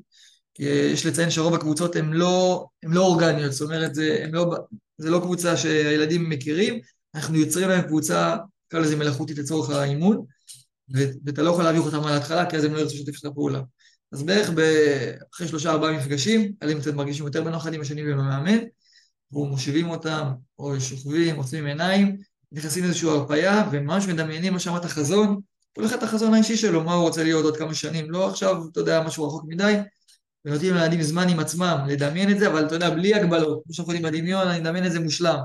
יש 0.58 1.06
לציין 1.06 1.30
שרוב 1.30 1.54
הקבוצות 1.54 1.96
הן 1.96 2.12
לא, 2.12 2.66
לא 2.82 3.00
אורגניות, 3.00 3.52
זאת 3.52 3.60
אומרת, 3.60 3.94
זה, 3.94 4.26
לא, 4.32 4.56
זה 4.98 5.10
לא 5.10 5.18
קבוצה 5.18 5.56
שהילדים 5.56 6.30
מכירים, 6.30 6.80
אנחנו 7.14 7.36
יוצרים 7.36 7.68
להם 7.68 7.82
קבוצה, 7.82 8.36
נקרא 8.66 8.80
לזה 8.80 8.96
מלאכותית 8.96 9.38
לצורך 9.38 9.70
האימון, 9.70 10.24
ואתה 11.24 11.42
לא 11.42 11.50
יכול 11.50 11.64
להביך 11.64 11.82
אותם 11.82 12.04
על 12.04 12.12
ההתחלה, 12.12 12.50
כי 12.50 12.56
אז 12.56 12.64
הם 12.64 12.74
לא 12.74 12.78
ירצו 12.78 12.94
לשתף 12.94 13.18
את 13.20 13.24
הפעולה. 13.24 13.60
אז 14.12 14.22
בערך 14.22 14.50
אחרי 15.34 15.48
שלושה 15.48 15.70
ארבעה 15.70 15.92
מפגשים, 15.92 16.52
הילדים 16.60 16.80
קצת 16.80 16.94
מרגישים 16.94 17.26
יותר 17.26 17.42
בנוח 17.42 17.66
עם 17.66 17.80
השני 17.80 18.08
ועם 18.08 18.18
המאמן, 18.18 18.58
אנחנו 19.32 19.46
מושיבים 19.46 19.90
אותם, 19.90 20.32
או 20.58 20.80
שוכבים, 20.80 21.36
עוצמים 21.36 21.66
עיניים, 21.66 22.16
נכנסים 22.52 22.84
לאיזושהי 22.84 23.08
הרפאיה, 23.08 23.68
וממש 23.72 24.06
מדמיינים 24.06 24.52
מה 24.52 24.58
שאמרת 24.58 24.84
כל 25.76 25.86
אחד 25.86 25.96
את 25.96 26.02
החזון 26.02 26.34
האישי 26.34 26.56
שלו, 26.56 26.84
מה 26.84 26.94
הוא 26.94 27.02
רוצה 27.02 27.22
להיות 27.22 27.44
עוד 27.44 27.56
כמה 27.56 27.74
שנים, 27.74 28.10
לא 28.10 28.28
עכשיו, 28.28 28.62
אתה 28.72 28.80
יודע, 28.80 29.02
משהו 29.02 29.24
רחוק 29.26 29.44
מדי, 29.46 29.74
ונותנים 30.44 30.74
לילדים 30.74 31.02
זמן 31.02 31.28
עם 31.28 31.38
עצמם 31.38 31.78
לדמיין 31.88 32.30
את 32.30 32.38
זה, 32.38 32.46
אבל 32.48 32.66
אתה 32.66 32.74
יודע, 32.74 32.90
בלי 32.90 33.14
הגבלות, 33.14 33.62
כמו 33.64 33.74
שאנחנו 33.74 33.94
יודעים 33.94 34.12
בדמיון, 34.12 34.48
אני 34.48 34.60
מדמיין 34.60 34.86
את 34.86 34.92
זה 34.92 35.00
מושלם. 35.00 35.38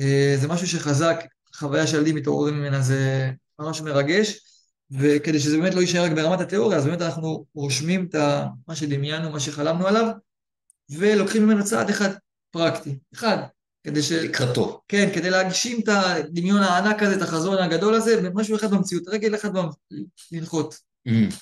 אה, 0.00 0.34
זה 0.40 0.48
משהו 0.48 0.66
שחזק, 0.66 1.24
חוויה 1.56 1.86
של 1.86 1.96
ילדים 1.96 2.16
מתעוררים 2.16 2.54
ממנה, 2.54 2.80
זה 2.80 3.30
ממש 3.58 3.80
מרגש. 3.80 4.49
וכדי 4.90 5.40
שזה 5.40 5.58
באמת 5.58 5.74
לא 5.74 5.80
יישאר 5.80 6.04
רק 6.04 6.12
ברמת 6.12 6.40
התיאוריה, 6.40 6.78
אז 6.78 6.86
באמת 6.86 7.02
אנחנו 7.02 7.46
רושמים 7.54 8.06
את 8.10 8.14
מה 8.68 8.76
שדמיינו, 8.76 9.30
מה 9.30 9.40
שחלמנו 9.40 9.86
עליו, 9.86 10.08
ולוקחים 10.90 11.46
ממנו 11.46 11.64
צעד 11.64 11.90
אחד 11.90 12.10
פרקטי, 12.50 12.98
אחד, 13.14 13.36
כדי 13.84 14.02
ש... 14.02 14.12
לקראתו. 14.12 14.80
כן, 14.88 15.08
כדי 15.14 15.30
להגשים 15.30 15.80
את 15.80 15.88
הדמיון 15.88 16.62
הענק 16.62 17.02
הזה, 17.02 17.16
את 17.16 17.22
החזון 17.22 17.58
הגדול 17.58 17.94
הזה, 17.94 18.22
במשהו 18.22 18.56
אחד 18.56 18.70
במציאות, 18.70 19.08
רגל 19.08 19.34
אחד 19.34 19.50
לנחות. 20.32 20.74
Mm. 21.08 21.34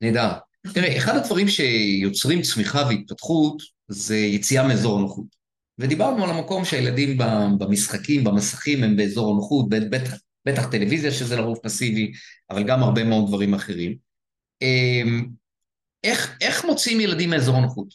נהדר. 0.00 0.32
תראה, 0.74 0.98
אחד 0.98 1.16
הדברים 1.16 1.48
שיוצרים 1.48 2.42
צמיחה 2.42 2.82
והתפתחות 2.88 3.62
זה 3.88 4.16
יציאה 4.16 4.68
מאזור 4.68 4.98
הנוחות. 4.98 5.26
ודיברנו 5.78 6.24
על 6.24 6.30
המקום 6.30 6.64
שהילדים 6.64 7.18
במשחקים, 7.58 8.24
במסכים, 8.24 8.84
הם 8.84 8.96
באזור 8.96 9.32
הנוחות, 9.32 9.68
בטח 9.68 10.14
בטח 10.46 10.70
טלוויזיה 10.70 11.12
שזה 11.12 11.36
לרוב 11.36 11.58
פסיבי, 11.62 12.12
אבל 12.50 12.64
גם 12.64 12.82
הרבה 12.82 13.04
מאוד 13.04 13.28
דברים 13.28 13.54
אחרים. 13.54 13.96
אמ, 14.62 15.26
איך, 16.04 16.36
איך 16.40 16.64
מוצאים 16.64 17.00
ילדים 17.00 17.30
מאזור 17.30 17.56
הנוחות? 17.56 17.94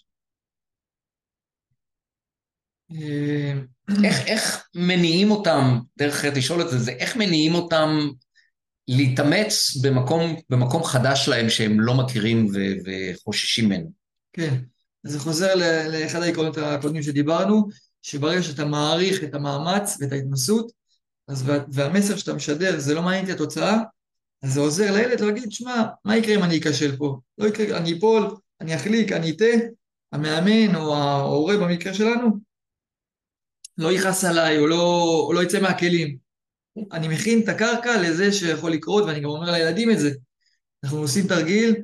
אמ, 2.91 3.65
איך, 4.03 4.27
איך 4.27 4.67
מניעים 4.75 5.31
אותם, 5.31 5.79
דרך 5.97 6.13
אחרת 6.13 6.37
לשאול 6.37 6.61
את 6.61 6.69
זה, 6.69 6.79
זה 6.79 6.91
איך 6.91 7.15
מניעים 7.15 7.55
אותם 7.55 8.09
להתאמץ 8.87 9.77
במקום, 9.83 10.35
במקום 10.49 10.83
חדש 10.83 11.27
להם 11.27 11.49
שהם 11.49 11.79
לא 11.79 11.93
מכירים 11.93 12.45
ו, 12.45 12.59
וחוששים 12.85 13.65
ממנו? 13.65 13.91
כן, 14.33 14.55
אז 15.05 15.11
זה 15.11 15.19
חוזר 15.19 15.55
לאחד 15.91 16.21
העקרונות 16.21 16.57
הקודמים 16.57 17.03
שדיברנו, 17.03 17.67
שברגע 18.01 18.43
שאתה 18.43 18.65
מעריך 18.65 19.23
את 19.23 19.33
המאמץ 19.33 19.97
ואת 19.99 20.11
ההתנסות, 20.11 20.71
אז 21.29 21.43
והמסר 21.71 22.17
שאתה 22.17 22.33
משדר 22.33 22.79
זה 22.79 22.93
לא 22.93 23.01
מעניין 23.01 23.21
אותי 23.21 23.33
התוצאה, 23.33 23.77
אז 24.43 24.53
זה 24.53 24.59
עוזר 24.59 24.93
לילד 24.93 25.19
להגיד, 25.19 25.51
שמע, 25.51 25.83
מה 26.05 26.17
יקרה 26.17 26.35
אם 26.35 26.43
אני 26.43 26.57
אכשל 26.57 26.97
פה? 26.97 27.19
לא 27.37 27.47
יקרה, 27.47 27.77
אני 27.77 27.97
אפול, 27.97 28.35
אני 28.61 28.75
אחליק, 28.75 29.11
אני 29.11 29.31
אטעה, 29.31 29.49
המאמן 30.11 30.75
או 30.75 30.95
ההורה 30.95 31.57
במקרה 31.57 31.93
שלנו 31.93 32.37
לא 33.77 33.91
יכעס 33.91 34.23
עליי 34.23 34.57
או 34.57 34.67
לא, 34.67 35.23
או 35.27 35.33
לא 35.33 35.43
יצא 35.43 35.61
מהכלים. 35.61 36.17
אני 36.91 37.07
מכין 37.07 37.41
את 37.43 37.49
הקרקע 37.49 38.01
לזה 38.01 38.31
שיכול 38.31 38.71
לקרות, 38.71 39.03
ואני 39.03 39.19
גם 39.19 39.29
אומר 39.29 39.51
לילדים 39.51 39.91
את 39.91 39.99
זה. 39.99 40.11
אנחנו 40.83 40.97
עושים 40.97 41.27
תרגיל, 41.27 41.75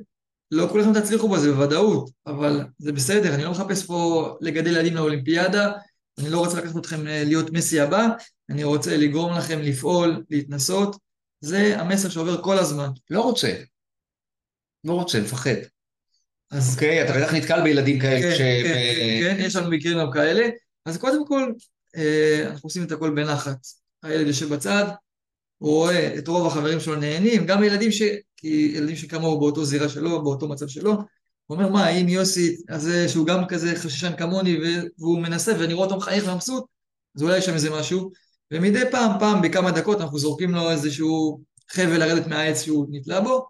לא 0.50 0.68
כולכם 0.70 1.00
תצליחו 1.00 1.28
בזה 1.28 1.52
בוודאות, 1.52 2.10
אבל 2.26 2.64
זה 2.78 2.92
בסדר, 2.92 3.34
אני 3.34 3.44
לא 3.44 3.50
מחפש 3.50 3.86
פה 3.86 4.30
לגדל 4.40 4.70
ילדים 4.70 4.94
לאולימפיאדה, 4.94 5.72
אני 6.18 6.30
לא 6.30 6.38
רוצה 6.38 6.58
לקחת 6.58 6.76
אתכם 6.76 7.06
אה, 7.06 7.24
להיות 7.24 7.50
מסי 7.50 7.80
הבא, 7.80 8.08
אני 8.50 8.64
רוצה 8.64 8.96
לגרום 8.96 9.32
לכם 9.38 9.58
לפעול, 9.62 10.24
להתנסות, 10.30 10.96
זה 11.40 11.80
המסר 11.80 12.08
שעובר 12.08 12.42
כל 12.42 12.58
הזמן. 12.58 12.88
לא 13.10 13.20
רוצה. 13.20 13.54
לא 14.84 14.92
רוצה, 14.92 15.20
מפחד. 15.20 15.50
אז... 16.50 16.74
אוקיי, 16.74 17.04
אתה 17.04 17.12
בטח 17.12 17.34
נתקל 17.34 17.62
בילדים 17.62 18.00
כאלה 18.00 18.22
כן, 18.22 18.34
ש... 18.34 18.38
כן, 18.38 18.62
כן, 18.64 19.36
כן, 19.36 19.36
יש 19.38 19.56
לנו 19.56 19.70
מקרים 19.70 19.98
גם 19.98 20.10
כאלה. 20.12 20.48
אז 20.84 20.98
קודם 20.98 21.26
כל, 21.26 21.52
אה, 21.96 22.44
אנחנו 22.46 22.66
עושים 22.66 22.82
את 22.82 22.92
הכל 22.92 23.10
בנחת. 23.10 23.66
הילד 24.02 24.26
יושב 24.26 24.54
בצד, 24.54 24.84
הוא 25.58 25.70
רואה 25.70 26.18
את 26.18 26.28
רוב 26.28 26.46
החברים 26.46 26.80
שלו 26.80 26.96
נהנים, 26.96 27.46
גם 27.46 27.64
ילדים 27.64 27.92
ש... 27.92 28.02
כי 28.36 28.72
ילדים 28.76 28.96
שכמוהו 28.96 29.40
באותו 29.40 29.64
זירה 29.64 29.88
שלו, 29.88 30.24
באותו 30.24 30.48
מצב 30.48 30.68
שלו, 30.68 30.90
הוא 31.46 31.56
אומר, 31.56 31.68
מה, 31.68 31.88
אם 31.88 32.08
יוסי 32.08 32.56
הזה, 32.68 33.08
שהוא 33.08 33.26
גם 33.26 33.46
כזה 33.46 33.76
חששן 33.76 34.12
כמוני, 34.18 34.58
והוא 34.98 35.18
מנסה, 35.18 35.52
ואני 35.58 35.74
רואה 35.74 35.86
אותו 35.86 35.98
מחייך 35.98 36.24
ומבסוט, 36.28 36.64
אז 37.16 37.22
אולי 37.22 37.38
יש 37.38 37.46
שם 37.46 37.54
איזה 37.54 37.70
משהו. 37.70 38.10
ומדי 38.50 38.82
פעם, 38.90 39.18
פעם, 39.20 39.42
בכמה 39.42 39.70
דקות, 39.70 40.00
אנחנו 40.00 40.18
זורקים 40.18 40.54
לו 40.54 40.70
איזשהו 40.70 41.40
חבל 41.70 41.98
לרדת 41.98 42.26
מהעץ 42.26 42.62
שהוא 42.62 42.86
נתלה 42.90 43.20
בו, 43.20 43.46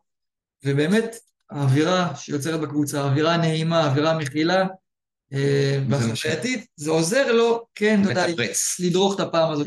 ובאמת, 0.65 1.17
האווירה 1.51 2.17
שיוצרת 2.17 2.61
בקבוצה, 2.61 3.03
האווירה 3.03 3.35
הנעימה, 3.35 3.81
האווירה 3.81 4.11
המכילה, 4.11 4.67
אה, 5.33 5.79
והחשייתית, 5.89 6.67
זה 6.77 6.91
עוזר 6.91 7.33
לו, 7.33 7.67
כן, 7.75 8.01
אתה 8.03 8.11
יודע, 8.11 8.45
לדרוך 8.79 9.15
את 9.15 9.21
הפעם 9.21 9.53
הזאת. 9.53 9.67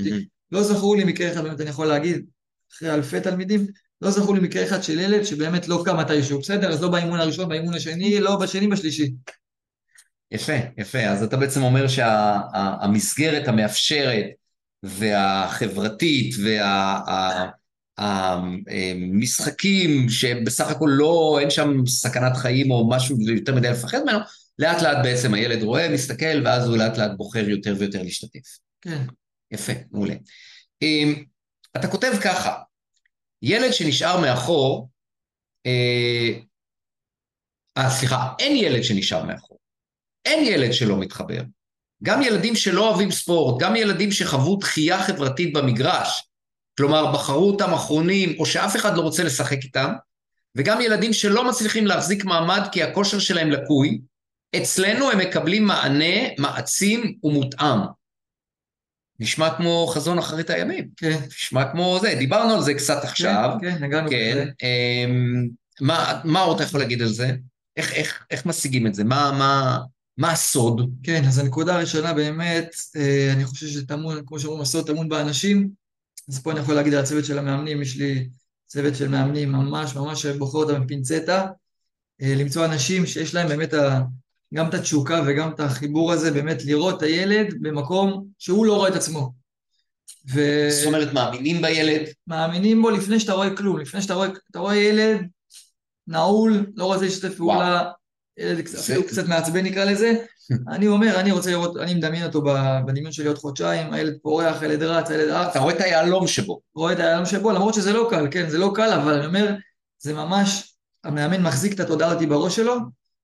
לא 0.51 0.63
זכור 0.63 0.95
לי 0.95 1.03
מקרה 1.03 1.31
אחד, 1.31 1.43
באמת 1.43 1.61
אני 1.61 1.69
יכול 1.69 1.87
להגיד, 1.87 2.25
אחרי 2.73 2.93
אלפי 2.93 3.21
תלמידים, 3.21 3.67
לא 4.01 4.11
זכור 4.11 4.35
לי 4.35 4.39
מקרה 4.39 4.63
אחד 4.63 4.83
של 4.83 4.99
ילד 4.99 5.23
שבאמת 5.23 5.67
לא 5.67 5.81
קם 5.85 5.97
מתישהו, 5.97 6.39
בסדר? 6.39 6.69
אז 6.69 6.81
לא 6.81 6.89
באימון 6.89 7.19
הראשון, 7.19 7.49
באימון 7.49 7.73
השני, 7.73 8.19
לא 8.19 8.35
בשני, 8.35 8.67
בשלישי. 8.67 9.11
יפה, 10.31 10.53
יפה. 10.77 10.99
אז 10.99 11.23
אתה 11.23 11.37
בעצם 11.37 11.63
אומר 11.63 11.87
שהמסגרת 11.87 13.45
שה, 13.45 13.51
המאפשרת 13.51 14.25
והחברתית 14.83 16.35
והמשחקים 17.97 20.09
שבסך 20.09 20.67
הכל 20.67 20.89
לא, 20.91 21.37
אין 21.41 21.49
שם 21.49 21.87
סכנת 21.87 22.37
חיים 22.37 22.71
או 22.71 22.89
משהו 22.89 23.21
יותר 23.21 23.55
מדי 23.55 23.69
לפחד 23.69 24.03
ממנו, 24.03 24.19
לאט 24.59 24.81
לאט 24.81 24.97
בעצם 25.03 25.33
הילד 25.33 25.63
רואה, 25.63 25.89
מסתכל, 25.89 26.45
ואז 26.45 26.67
הוא 26.67 26.77
לאט 26.77 26.97
לאט 26.97 27.11
בוחר 27.17 27.49
יותר 27.49 27.75
ויותר 27.79 28.03
להשתתף. 28.03 28.57
כן. 28.81 29.01
יפה, 29.51 29.73
מעולה. 29.91 30.15
אמ, 30.81 31.23
אתה 31.77 31.87
כותב 31.87 32.11
ככה, 32.23 32.55
ילד 33.41 33.71
שנשאר 33.71 34.21
מאחור, 34.21 34.89
אה, 35.65 36.39
אה, 37.77 37.89
סליחה, 37.89 38.33
אין 38.39 38.55
ילד 38.55 38.83
שנשאר 38.83 39.25
מאחור. 39.25 39.59
אין 40.25 40.45
ילד 40.45 40.73
שלא 40.73 40.99
מתחבר. 40.99 41.41
גם 42.03 42.21
ילדים 42.21 42.55
שלא 42.55 42.89
אוהבים 42.89 43.11
ספורט, 43.11 43.61
גם 43.61 43.75
ילדים 43.75 44.11
שחוו 44.11 44.55
דחייה 44.55 45.03
חברתית 45.03 45.53
במגרש, 45.53 46.29
כלומר 46.77 47.11
בחרו 47.11 47.51
אותם 47.51 47.73
אחרונים 47.73 48.39
או 48.39 48.45
שאף 48.45 48.75
אחד 48.75 48.97
לא 48.97 49.01
רוצה 49.01 49.23
לשחק 49.23 49.63
איתם, 49.63 49.93
וגם 50.55 50.81
ילדים 50.81 51.13
שלא 51.13 51.49
מצליחים 51.49 51.87
להחזיק 51.87 52.25
מעמד 52.25 52.61
כי 52.71 52.83
הכושר 52.83 53.19
שלהם 53.19 53.51
לקוי, 53.51 54.01
אצלנו 54.55 55.11
הם 55.11 55.17
מקבלים 55.17 55.63
מענה 55.65 56.15
מעצים 56.37 57.17
ומותאם. 57.23 57.79
נשמע 59.19 59.57
כמו 59.57 59.87
חזון 59.87 60.17
אחרית 60.17 60.49
הימים. 60.49 60.89
כן. 60.97 61.19
נשמע 61.27 61.71
כמו 61.71 61.99
זה, 62.01 62.15
דיברנו 62.19 62.53
על 62.53 62.61
זה 62.61 62.73
קצת 62.73 63.03
עכשיו. 63.03 63.57
כן, 63.61 63.77
כן, 63.77 63.83
נגענו 63.83 64.09
כן. 64.09 64.31
בזה. 64.31 64.45
אמ, 64.63 65.47
מה, 65.81 66.21
מה 66.23 66.41
עוד 66.41 66.55
אתה 66.55 66.63
יכול 66.63 66.79
להגיד 66.79 67.01
על 67.01 67.07
זה? 67.07 67.31
איך, 67.77 67.93
איך, 67.93 68.25
איך 68.31 68.45
משיגים 68.45 68.87
את 68.87 68.95
זה? 68.95 69.03
מה, 69.03 69.31
מה, 69.31 69.79
מה 70.19 70.31
הסוד? 70.31 70.91
כן, 71.03 71.23
אז 71.27 71.37
הנקודה 71.37 71.75
הראשונה 71.75 72.13
באמת, 72.13 72.75
אה, 72.95 73.33
אני 73.33 73.45
חושב 73.45 73.67
שטמון, 73.67 74.25
כמו 74.25 74.39
שאומרים, 74.39 74.61
הסוד 74.61 74.87
טמון 74.87 75.09
באנשים. 75.09 75.69
אז 76.29 76.39
פה 76.39 76.51
אני 76.51 76.59
יכול 76.59 76.75
להגיד 76.75 76.93
על 76.93 76.99
הצוות 76.99 77.25
של 77.25 77.39
המאמנים, 77.39 77.81
יש 77.81 77.97
לי 77.97 78.29
צוות 78.67 78.95
של 78.95 79.07
מאמנים 79.07 79.51
ממש 79.51 79.95
ממש 79.95 80.25
בוחר 80.25 80.57
אותם 80.57 80.83
בפינצטה. 80.83 81.47
אה, 82.21 82.35
למצוא 82.37 82.65
אנשים 82.65 83.05
שיש 83.05 83.35
להם 83.35 83.47
באמת 83.47 83.73
ה, 83.73 84.01
גם 84.53 84.69
את 84.69 84.73
התשוקה 84.73 85.21
וגם 85.27 85.51
את 85.51 85.59
החיבור 85.59 86.11
הזה, 86.11 86.31
באמת 86.31 86.65
לראות 86.65 86.97
את 86.97 87.01
הילד 87.01 87.53
במקום 87.61 88.25
שהוא 88.39 88.65
לא 88.65 88.75
רואה 88.75 88.89
את 88.89 88.95
עצמו. 88.95 89.33
ו- 90.33 90.67
זאת 90.71 90.87
אומרת, 90.87 91.13
מאמינים 91.13 91.61
בילד? 91.61 92.01
מאמינים 92.27 92.81
בו 92.81 92.89
לפני 92.89 93.19
שאתה 93.19 93.33
רואה 93.33 93.55
כלום, 93.55 93.79
לפני 93.79 94.01
שאתה 94.01 94.13
רואה, 94.13 94.27
רואה 94.55 94.75
ילד 94.75 95.27
נעול, 96.07 96.65
לא 96.75 96.85
רוצה 96.85 97.05
לשתף 97.05 97.35
פעולה, 97.37 97.91
אפילו 98.79 99.03
קצת 99.03 99.27
מעצבן 99.27 99.65
נקרא 99.65 99.85
לזה, 99.85 100.13
אני 100.73 100.87
אומר, 100.87 101.19
אני 101.19 101.31
רוצה 101.31 101.51
לראות, 101.51 101.77
אני 101.77 101.93
מדמיין 101.93 102.25
אותו 102.25 102.43
בדמיון 102.87 103.11
שלי 103.11 103.27
עוד 103.27 103.37
חודשיים, 103.37 103.93
הילד 103.93 104.17
פורח, 104.21 104.61
הילד 104.61 104.83
רץ, 104.83 105.11
הילד 105.11 105.29
עף, 105.29 105.51
אתה 105.51 105.59
רואה 105.59 105.73
את 105.73 105.81
היהלום 105.81 106.27
שבו. 106.27 106.59
רואה 106.75 106.93
את 106.93 106.99
העולם 106.99 107.25
שבו, 107.25 107.51
למרות 107.51 107.73
שזה 107.73 107.93
לא 107.93 108.07
קל, 108.09 108.27
כן, 108.31 108.49
זה 108.49 108.57
לא 108.57 108.71
קל, 108.75 108.89
אבל 108.93 109.13
אני 109.13 109.25
אומר, 109.25 109.55
זה 109.99 110.13
ממש, 110.13 110.75
המאמן 111.03 111.43
מחזיק 111.43 111.73
את 111.73 111.79
התודעה 111.79 112.13
אותי 112.13 112.25
בראש 112.25 112.55
שלו, 112.55 112.75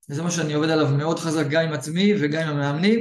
וזה 0.10 0.24
מה 0.24 0.32
שאני 0.32 0.54
עובד 0.54 0.70
עליו 0.70 0.88
מאוד 0.88 1.20
חזק, 1.20 1.46
גם 1.50 1.62
עם 1.62 1.74
עצמי 1.74 2.14
וגם 2.20 2.42
עם 2.42 2.48
המאמנים, 2.48 3.00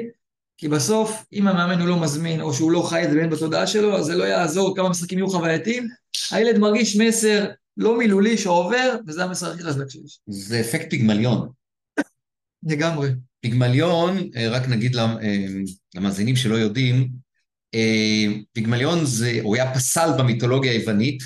כי 0.57 0.69
בסוף, 0.69 1.25
אם 1.33 1.49
המאמן 1.49 1.81
הוא 1.81 1.89
לא 1.89 2.01
מזמין, 2.01 2.41
או 2.41 2.55
שהוא 2.55 2.73
לא 2.73 2.83
חי 2.83 3.05
את 3.05 3.11
זה 3.11 3.17
באמת 3.17 3.31
בתודעה 3.31 3.67
שלו, 3.67 3.97
אז 3.97 4.05
זה 4.05 4.15
לא 4.15 4.25
יעזור 4.25 4.77
כמה 4.77 4.89
משחקים 4.89 5.19
יהיו 5.19 5.31
חווייתיים, 5.31 5.89
הילד 6.31 6.59
מרגיש 6.59 6.97
מסר 6.97 7.45
לא 7.77 7.99
מילולי 7.99 8.39
שעובר, 8.39 8.97
וזה 9.07 9.25
המסר 9.25 9.53
הכי 9.53 9.63
חזק 9.63 9.89
שיש. 9.89 10.19
זה 10.27 10.61
אפקט 10.61 10.91
פיגמליון. 10.91 11.49
לגמרי. 12.65 13.11
פיגמליון, 13.41 14.29
אה, 14.37 14.49
רק 14.51 14.69
נגיד 14.69 14.97
אה, 14.97 15.17
למאזינים 15.95 16.37
שלא 16.37 16.55
יודעים, 16.55 17.09
אה, 17.75 18.27
פיגמליון 18.53 19.05
זה, 19.05 19.39
הוא 19.43 19.57
היה 19.57 19.75
פסל 19.75 20.11
במיתולוגיה 20.19 20.73
היוונית, 20.73 21.23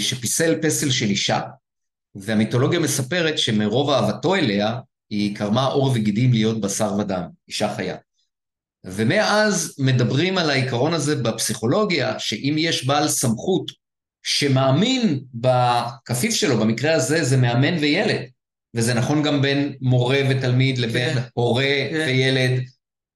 שפיסל 0.00 0.54
פסל 0.62 0.90
של 0.90 1.06
אישה, 1.06 1.40
והמיתולוגיה 2.14 2.80
מספרת 2.80 3.38
שמרוב 3.38 3.90
אהבתו 3.90 4.34
אליה, 4.34 4.78
היא 5.10 5.36
קרמה 5.36 5.64
עור 5.64 5.92
וגידים 5.94 6.32
להיות 6.32 6.60
בשר 6.60 6.94
ודם, 6.98 7.22
אישה 7.48 7.74
חיה. 7.74 7.96
ומאז 8.84 9.74
מדברים 9.78 10.38
על 10.38 10.50
העיקרון 10.50 10.94
הזה 10.94 11.16
בפסיכולוגיה, 11.16 12.18
שאם 12.18 12.54
יש 12.58 12.86
בעל 12.86 13.08
סמכות 13.08 13.70
שמאמין 14.22 15.20
בכפיף 15.34 16.34
שלו, 16.34 16.58
במקרה 16.58 16.94
הזה 16.94 17.24
זה 17.24 17.36
מאמן 17.36 17.78
וילד, 17.78 18.20
וזה 18.78 18.94
נכון 18.94 19.22
גם 19.22 19.42
בין 19.42 19.76
מורה 19.80 20.18
ותלמיד 20.30 20.78
לבין 20.78 21.14
כן. 21.14 21.22
הורה 21.34 21.88
כן. 21.90 22.04
וילד, 22.06 22.60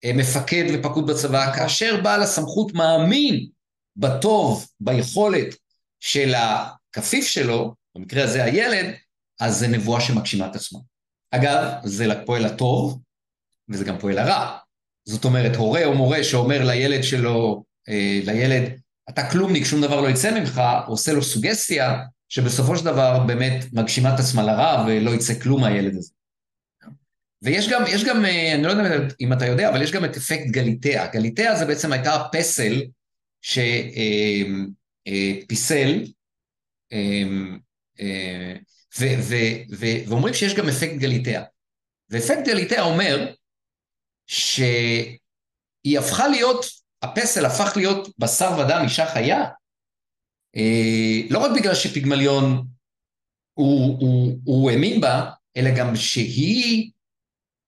אה, 0.04 0.12
מפקד 0.12 0.64
ופקוד 0.74 1.06
בצבא, 1.06 1.56
כאשר 1.56 2.00
בעל 2.02 2.22
הסמכות 2.22 2.74
מאמין 2.74 3.48
בטוב, 3.96 4.68
ביכולת 4.80 5.54
של 6.00 6.34
הכפיף 6.34 7.26
שלו, 7.26 7.74
במקרה 7.94 8.24
הזה 8.24 8.44
הילד, 8.44 8.94
אז 9.40 9.58
זה 9.58 9.68
נבואה 9.68 10.00
שמגשימה 10.00 10.46
את 10.46 10.56
עצמה. 10.56 10.78
אגב, 11.30 11.72
זה 11.84 12.06
פועל 12.26 12.44
הטוב, 12.44 13.00
וזה 13.68 13.84
גם 13.84 13.98
פועל 13.98 14.18
הרע. 14.18 14.58
זאת 15.04 15.24
אומרת, 15.24 15.56
הורה 15.56 15.84
או 15.84 15.94
מורה 15.94 16.24
שאומר 16.24 16.64
לילד 16.64 17.02
שלו, 17.02 17.64
אה, 17.88 18.20
לילד, 18.24 18.62
אתה 19.08 19.30
כלומניק, 19.30 19.64
שום 19.64 19.80
דבר 19.80 20.00
לא 20.00 20.08
יצא 20.08 20.40
ממך, 20.40 20.62
עושה 20.86 21.12
לו 21.12 21.22
סוגסטיה, 21.22 22.02
שבסופו 22.32 22.76
של 22.76 22.84
דבר 22.84 23.18
באמת 23.26 23.64
מגשימה 23.72 24.14
את 24.14 24.20
עצמה 24.20 24.42
לרע 24.42 24.84
ולא 24.86 25.10
יצא 25.10 25.34
כלום 25.40 25.60
מהילד 25.60 25.96
הזה. 25.96 26.12
ויש 27.42 27.68
גם, 27.68 27.82
יש 27.88 28.04
גם, 28.04 28.24
אה, 28.24 28.54
אני 28.54 28.62
לא 28.62 28.70
יודע 28.70 28.96
אם 29.20 29.32
אתה 29.32 29.46
יודע, 29.46 29.68
אבל 29.68 29.82
יש 29.82 29.92
גם 29.92 30.04
את 30.04 30.16
אפקט 30.16 30.46
גליטאה. 30.46 31.06
גליטאה 31.06 31.56
זה 31.56 31.64
בעצם 31.64 31.92
הייתה 31.92 32.14
הפסל 32.14 32.82
שפיסל, 35.06 36.04
אה, 36.92 38.54
ואומרים 40.06 40.34
שיש 40.34 40.54
גם 40.54 40.68
אפקט 40.68 40.96
גליטאה. 40.96 41.42
ואפקט 42.10 42.46
גליטאה 42.46 42.82
אומר 42.82 43.34
שהיא 44.26 45.98
הפכה 45.98 46.28
להיות, 46.28 46.66
הפסל 47.02 47.46
הפך 47.46 47.72
להיות 47.76 48.08
בשר 48.18 48.58
ודם 48.58 48.80
אישה 48.84 49.06
חיה, 49.06 49.40
אה, 49.40 49.61
לא 51.30 51.38
רק 51.38 51.50
בגלל 51.56 51.74
שפיגמליון 51.74 52.66
הוא, 53.54 53.98
הוא, 54.00 54.38
הוא 54.44 54.70
האמין 54.70 55.00
בה, 55.00 55.30
אלא 55.56 55.70
גם 55.76 55.96
שהיא 55.96 56.90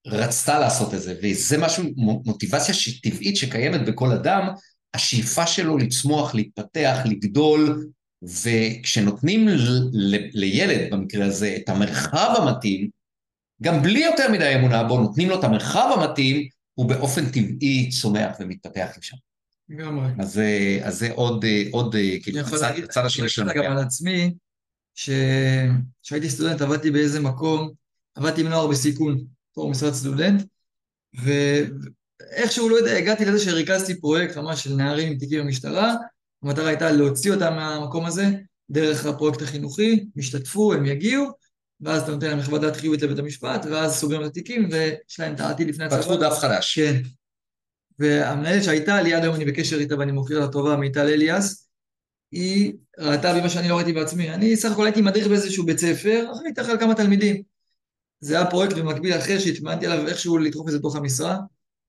רצתה 0.06 0.58
לעשות 0.58 0.94
את 0.94 1.02
זה, 1.02 1.14
וזה 1.22 1.58
משהו, 1.58 1.84
מוטיבציה 1.96 2.74
טבעית 3.02 3.36
שקיימת 3.36 3.86
בכל 3.86 4.12
אדם, 4.12 4.48
השאיפה 4.94 5.46
שלו 5.46 5.78
לצמוח, 5.78 6.34
להתפתח, 6.34 6.98
לגדול, 7.04 7.90
וכשנותנים 8.22 9.48
ל- 9.48 9.90
ל- 9.92 10.28
לילד, 10.32 10.92
במקרה 10.92 11.26
הזה, 11.26 11.56
את 11.56 11.68
המרחב 11.68 12.34
המתאים, 12.38 12.88
גם 13.62 13.82
בלי 13.82 14.04
יותר 14.04 14.32
מדי 14.32 14.54
אמונה 14.54 14.84
בו, 14.84 15.00
נותנים 15.00 15.28
לו 15.28 15.38
את 15.38 15.44
המרחב 15.44 15.90
המתאים, 15.96 16.48
הוא 16.74 16.88
באופן 16.88 17.30
טבעי 17.30 17.90
צומח 17.90 18.36
ומתפתח 18.40 18.88
לשם. 18.98 19.16
לגמרי. 19.68 20.08
אז, 20.18 20.32
זה- 20.32 20.80
אז 20.82 20.98
זה 20.98 21.12
עוד, 21.12 21.44
עוד 21.70 21.94
אה, 21.94 22.16
כאילו, 22.22 22.40
הצד 22.40 23.04
השני 23.04 23.28
של 23.28 23.42
אני 23.42 23.50
יכול 23.50 23.62
להגיד 23.62 23.62
גם 23.62 23.70
המטבע. 23.70 23.80
על 23.80 23.86
עצמי, 23.86 24.34
כשהייתי 26.02 26.30
סטודנט 26.30 26.60
עבדתי 26.60 26.90
באיזה 26.90 27.20
מקום, 27.20 27.70
עבדתי 28.14 28.40
עם 28.40 28.48
נוער 28.48 28.66
בסיכון, 28.66 29.24
בתור 29.52 29.70
משרד 29.70 29.92
סטודנט, 29.94 30.42
ואיכשהו, 31.14 32.68
לא 32.68 32.76
יודע, 32.76 32.96
הגעתי 32.96 33.24
לזה 33.24 33.38
שריכזתי 33.44 34.00
פרויקט 34.00 34.36
ממש 34.36 34.64
של 34.64 34.74
נערים 34.74 35.12
עם 35.12 35.18
תיקים 35.18 35.40
במשטרה, 35.44 35.94
המטרה 36.42 36.68
הייתה 36.68 36.90
להוציא 36.92 37.32
אותם 37.32 37.54
מהמקום 37.54 38.06
הזה 38.06 38.24
דרך 38.70 39.06
הפרויקט 39.06 39.42
החינוכי, 39.42 39.92
הם 39.92 40.20
ישתתפו, 40.20 40.72
הם 40.74 40.86
יגיעו, 40.86 41.26
ואז 41.80 42.02
אתה 42.02 42.10
נותן 42.12 42.26
להם 42.26 42.42
חוות 42.42 42.60
דעת 42.60 42.76
חיובית 42.76 43.02
לבית 43.02 43.18
המשפט, 43.18 43.66
ואז 43.70 43.94
סוגרים 43.94 44.22
את 44.22 44.26
התיקים, 44.26 44.68
ויש 44.72 45.20
להם 45.20 45.34
את 45.34 45.40
העתיד 45.40 45.68
לפני 45.68 45.84
הצבא. 45.84 46.00
פתחו 46.00 46.16
דף 46.16 46.38
חדש. 46.38 46.78
כן. 46.78 47.02
והמנהלת 47.98 48.64
שהייתה 48.64 49.02
לי, 49.02 49.14
עד 49.14 49.22
היום 49.22 49.34
אני 49.34 49.44
בקשר 49.44 49.76
איתה 49.76 49.98
ואני 49.98 50.12
מוקיר 50.12 50.40
לה 50.40 50.48
טובה, 50.48 50.76
מיטל 50.76 51.08
אליאס, 51.08 51.68
היא 52.32 52.72
ראתה 52.98 53.32
בי 53.34 53.40
מה 53.40 53.48
שאני 53.48 53.68
לא 53.68 53.76
ראיתי 53.76 53.92
בעצמי. 53.92 54.30
אני 54.30 54.56
סך 54.56 54.70
הכל 54.70 54.84
הייתי 54.86 55.02
מדריך 55.02 55.26
באיזשהו 55.26 55.66
בית 55.66 55.78
ספר, 55.78 56.26
אחראית 56.32 56.58
על 56.58 56.78
כמה 56.78 56.94
תלמידים. 56.94 57.42
זה 58.20 58.36
היה 58.36 58.50
פרויקט 58.50 58.76
במקביל 58.76 59.18
אחר 59.18 59.38
שהתמנתי 59.38 59.86
עליו 59.86 60.08
איכשהו 60.08 60.38
לדחוף 60.38 60.66
את 60.66 60.72
זה 60.72 60.78
בתוך 60.78 60.96
המשרה, 60.96 61.38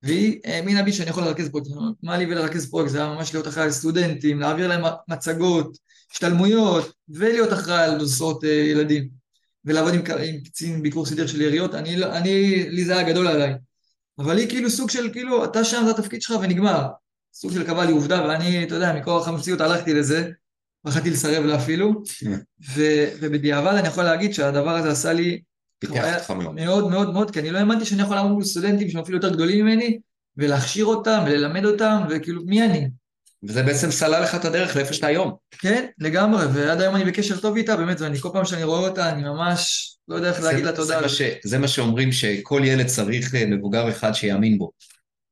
והיא 0.02 0.40
האמינה 0.44 0.82
בי 0.82 0.92
שאני 0.92 1.10
יכול 1.10 1.24
לרכז 1.24 1.48
פרויקט. 1.48 1.68
מה 2.02 2.18
לי 2.18 2.26
ולרכז 2.26 2.70
פרויקט? 2.70 2.90
זה 2.90 2.98
היה 2.98 3.14
ממש 3.14 3.34
להיות 3.34 3.48
אחראי 3.48 3.64
על 3.64 3.70
סטודנטים, 3.70 4.40
להעביר 4.40 4.68
להם 4.68 4.84
מצגות, 5.08 5.78
השתלמויות, 6.12 6.92
ולהיות 7.08 7.52
אחראי 7.52 7.84
על 7.84 7.96
נושאות 7.98 8.44
אה, 8.44 8.50
ילדים. 8.50 9.08
ולעבוד 9.64 9.94
עם, 9.94 10.00
עם 10.22 10.40
קצין 10.40 10.82
ביקור 10.82 11.06
סדיר 11.06 11.26
של 11.26 11.40
יריות, 11.40 11.74
אני, 11.74 11.96
לא- 11.96 12.16
אני, 12.16 12.64
לי 12.70 12.84
זה 12.84 12.98
היה 12.98 13.12
גדול 13.12 13.26
עליי. 13.26 13.54
אבל 14.18 14.38
היא 14.38 14.48
כאילו 14.48 14.70
סוג 14.70 14.90
של, 14.90 15.12
כאילו, 15.12 15.44
אתה 15.44 15.64
שם, 15.64 15.82
זה 15.84 15.90
התפקיד 15.90 16.22
שלך 16.22 16.36
ונגמר. 16.42 16.86
סוג 17.34 17.52
של 17.52 17.66
קבע 17.66 17.84
לי 17.84 17.92
עובדה, 17.92 18.26
ואני, 18.28 18.64
אתה 18.64 18.74
יודע, 18.74 18.92
מכוח 18.92 19.28
המציאות 19.28 19.60
הלכתי 19.60 19.94
לזה, 19.94 20.30
פחדתי 20.86 21.10
לסרב 21.10 21.44
לה 21.44 21.56
אפילו, 21.56 22.02
ו- 22.74 23.08
ובדיעבד 23.20 23.74
אני 23.74 23.88
יכול 23.88 24.04
להגיד 24.04 24.34
שהדבר 24.34 24.76
הזה 24.76 24.90
עשה 24.90 25.12
לי 25.12 25.40
פיתח 25.78 26.30
מאוד. 26.30 26.54
מאוד 26.54 26.90
מאוד 26.90 27.12
מאוד, 27.12 27.30
כי 27.30 27.40
אני 27.40 27.50
לא 27.50 27.58
האמנתי 27.58 27.84
שאני 27.84 28.02
יכול 28.02 28.16
לעמוד 28.16 28.32
מול 28.32 28.44
סטודנטים 28.44 28.90
שהם 28.90 29.00
אפילו 29.00 29.18
יותר 29.18 29.32
גדולים 29.34 29.66
ממני, 29.66 29.98
ולהכשיר 30.36 30.84
אותם, 30.84 31.22
וללמד 31.26 31.64
אותם, 31.64 32.02
וכאילו, 32.10 32.42
מי 32.44 32.62
אני? 32.62 32.88
וזה 33.48 33.62
בעצם 33.62 33.90
סלל 33.90 34.22
לך 34.22 34.34
את 34.34 34.44
הדרך 34.44 34.76
לאיפה 34.76 34.92
שאתה 34.94 35.06
היום. 35.06 35.36
כן, 35.50 35.86
לגמרי, 35.98 36.46
ועד 36.54 36.80
היום 36.80 36.96
אני 36.96 37.04
בקשר 37.04 37.40
טוב 37.40 37.56
איתה, 37.56 37.76
באמת, 37.76 38.00
ואני 38.00 38.18
כל 38.18 38.28
פעם 38.32 38.44
שאני 38.44 38.64
רואה 38.64 38.88
אותה, 38.88 39.10
אני 39.10 39.22
ממש 39.22 39.92
לא 40.08 40.14
יודע 40.14 40.28
איך 40.28 40.42
להגיד 40.42 40.64
לה 40.64 40.72
תודה. 40.72 40.84
זה, 40.84 41.00
מה 41.00 41.08
ש, 41.08 41.22
זה 41.44 41.58
מה 41.58 41.68
שאומרים 41.68 42.12
שכל 42.12 42.62
ילד 42.64 42.86
צריך 42.86 43.34
אה, 43.34 43.46
מבוגר 43.46 43.88
אחד 43.88 44.12
שיאמין 44.12 44.58
בו. 44.58 44.70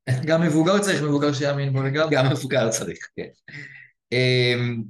גם 0.29 0.43
מבוגר 0.43 0.79
צריך 0.79 1.03
מבוגר 1.03 1.33
שיאמין 1.33 1.73
בו, 1.73 1.83
לגמרי. 1.83 2.17
גם 2.17 2.31
מבוגר 2.33 2.71
צריך, 2.71 2.99
כן. 3.17 3.57
אמ, 4.13 4.83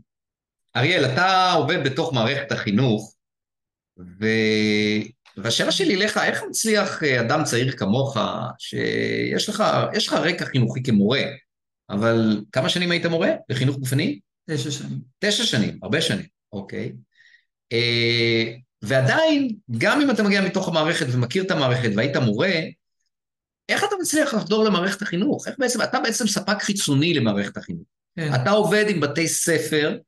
אריאל, 0.76 1.04
אתה 1.04 1.52
עובד 1.52 1.84
בתוך 1.84 2.12
מערכת 2.12 2.52
החינוך, 2.52 3.14
ו... 4.20 4.26
והשאלה 5.36 5.72
שלי 5.72 5.94
אליך, 5.94 6.18
איך 6.18 6.42
מצליח 6.48 7.02
אה, 7.02 7.20
אדם 7.20 7.44
צעיר 7.44 7.72
כמוך, 7.72 8.16
שיש 8.58 9.48
לך, 9.48 9.64
לך 9.94 10.12
רקע 10.12 10.44
חינוכי 10.44 10.82
כמורה, 10.82 11.22
אבל 11.90 12.44
כמה 12.52 12.68
שנים 12.68 12.90
היית 12.90 13.06
מורה 13.06 13.30
בחינוך 13.48 13.76
גופני? 13.76 14.20
תשע 14.50 14.70
שנים. 14.70 14.98
תשע 15.18 15.44
שנים, 15.44 15.78
הרבה 15.82 16.00
שנים, 16.00 16.26
אוקיי. 16.52 16.92
אה, 17.72 18.52
ועדיין, 18.82 19.56
גם 19.78 20.00
אם 20.00 20.10
אתה 20.10 20.22
מגיע 20.22 20.40
מתוך 20.40 20.68
המערכת 20.68 21.06
ומכיר 21.12 21.44
את 21.44 21.50
המערכת 21.50 21.90
והיית 21.96 22.16
מורה, 22.16 22.52
איך 23.68 23.84
אתה 23.84 23.96
מצליח 24.00 24.34
לחדור 24.34 24.64
למערכת 24.64 25.02
החינוך? 25.02 25.48
איך 25.48 25.56
בעצם, 25.58 25.82
אתה 25.82 26.00
בעצם 26.00 26.26
ספק 26.26 26.62
חיצוני 26.62 27.14
למערכת 27.14 27.56
החינוך. 27.56 27.86
כן. 28.16 28.34
אתה 28.34 28.50
עובד 28.50 28.84
עם 28.88 29.00
בתי 29.00 29.28
ספר, 29.28 29.98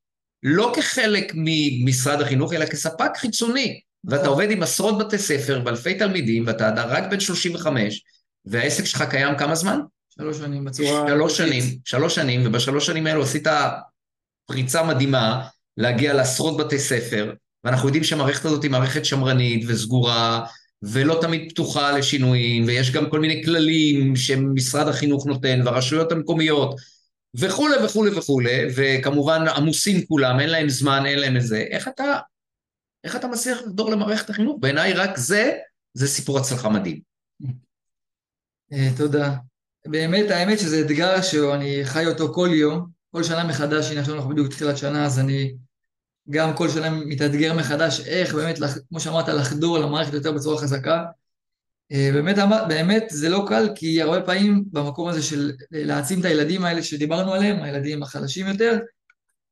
לא 0.43 0.73
כחלק 0.77 1.33
ממשרד 1.35 2.21
החינוך, 2.21 2.53
אלא 2.53 2.67
כספק 2.67 3.11
חיצוני. 3.17 3.81
ואתה 4.05 4.29
עובד 4.29 4.51
עם 4.51 4.63
עשרות 4.63 4.99
בתי 4.99 5.19
ספר 5.19 5.63
ואלפי 5.65 5.95
תלמידים, 5.95 6.45
ואתה 6.47 6.85
רק 6.85 7.05
בן 7.11 7.21
35, 7.21 8.05
והעסק 8.45 8.85
שלך 8.85 9.05
קיים 9.11 9.39
כמה 9.39 9.55
זמן? 9.55 9.81
שלוש 10.19 10.39
שנים 10.39 10.65
בצורה... 10.65 11.05
שלוש 11.09 11.37
שנים, 11.37 11.63
שלוש 11.85 12.15
שנים, 12.15 12.43
ובשלוש 12.47 12.87
שנים 12.87 13.07
האלו 13.07 13.23
עשית 13.23 13.47
פריצה 14.47 14.83
מדהימה 14.83 15.49
להגיע 15.77 16.15
לעשרות 16.15 16.57
בתי 16.57 16.79
ספר, 16.79 17.33
ואנחנו 17.65 17.89
יודעים 17.89 18.05
שהמערכת 18.05 18.45
הזאת 18.45 18.63
היא 18.63 18.71
מערכת 18.71 19.05
שמרנית 19.05 19.65
וסגורה, 19.69 20.47
ולא 20.83 21.19
תמיד 21.21 21.51
פתוחה 21.53 21.93
לשינויים, 21.93 22.65
ויש 22.67 22.91
גם 22.91 23.11
כל 23.11 23.21
מיני 23.21 23.45
כללים 23.45 24.17
שמשרד 24.17 24.89
החינוך 24.89 25.27
נותן, 25.27 25.61
והרשויות 25.65 26.13
המקומיות, 26.13 26.75
וכולי 27.35 27.77
וכולי 27.85 28.11
וכולי, 28.11 28.67
וכמובן 28.77 29.49
עמוסים 29.57 30.07
כולם, 30.07 30.41
אין 30.41 30.49
להם 30.49 30.69
זמן, 30.69 31.07
אין 31.07 31.19
להם 31.19 31.37
איזה, 31.37 31.59
איך 31.59 31.89
אתה, 31.89 32.19
איך 33.05 33.17
אתה 33.17 33.27
מצליח 33.27 33.59
לדור 33.67 33.91
למערכת 33.91 34.31
החינוך? 34.31 34.57
בעיניי 34.61 34.93
רק 34.93 35.17
זה, 35.17 35.53
זה 35.95 36.09
סיפור 36.09 36.39
הצלחה 36.39 36.69
מדהים. 36.69 37.01
אה, 38.73 38.89
תודה. 38.97 39.35
באמת, 39.87 40.31
האמת 40.31 40.59
שזה 40.59 40.81
אתגר 40.81 41.23
שאני 41.23 41.85
חי 41.85 42.07
אותו 42.07 42.35
כל 42.35 42.49
יום, 42.53 42.87
כל 43.13 43.23
שנה 43.23 43.45
מחדש, 43.45 43.91
הנה 43.91 44.01
עכשיו 44.01 44.15
אנחנו 44.15 44.31
בדיוק 44.31 44.49
תחילת 44.49 44.77
שנה, 44.77 45.05
אז 45.05 45.19
אני 45.19 45.55
גם 46.31 46.57
כל 46.57 46.69
שנה 46.69 46.91
מתאתגר 46.91 47.55
מחדש 47.55 48.01
איך 48.07 48.35
באמת, 48.35 48.59
כמו 48.89 49.01
שאמרת, 49.01 49.29
לחדור 49.29 49.79
למערכת 49.79 50.13
יותר 50.13 50.33
בצורה 50.33 50.59
חזקה. 50.59 51.05
אה, 51.93 52.11
באמת, 52.13 52.37
באמת 52.69 53.05
זה 53.11 53.29
לא 53.29 53.45
קל, 53.49 53.69
כי 53.75 54.03
הרבה 54.03 54.21
פעמים 54.21 54.65
במקום 54.73 55.09
הזה 55.09 55.23
של 55.23 55.53
להעצים 55.71 56.21
את 56.21 56.25
הילדים 56.25 56.65
האלה 56.65 56.83
שדיברנו 56.83 57.35
עליהם, 57.35 57.63
הילדים 57.63 58.03
החלשים 58.03 58.47
יותר, 58.47 58.79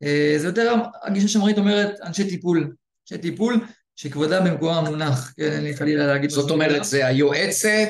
אה, 0.03 0.35
זה 0.39 0.47
יותר, 0.47 0.75
הגישה 1.03 1.29
שמרנית 1.29 1.59
אומרת 1.59 2.01
אנשי 2.03 2.29
טיפול. 2.29 2.73
אנשי 3.03 3.23
טיפול 3.23 3.61
שכבודה 3.97 4.41
במקומה 4.41 4.79
המונח, 4.79 5.33
כן, 5.37 5.53
אין 5.53 5.65
לי 5.65 5.77
חלילה 5.77 6.07
להגיד... 6.07 6.31
זאת 6.31 6.51
אומרת, 6.51 6.85
זה 6.85 7.07
היועצת 7.07 7.89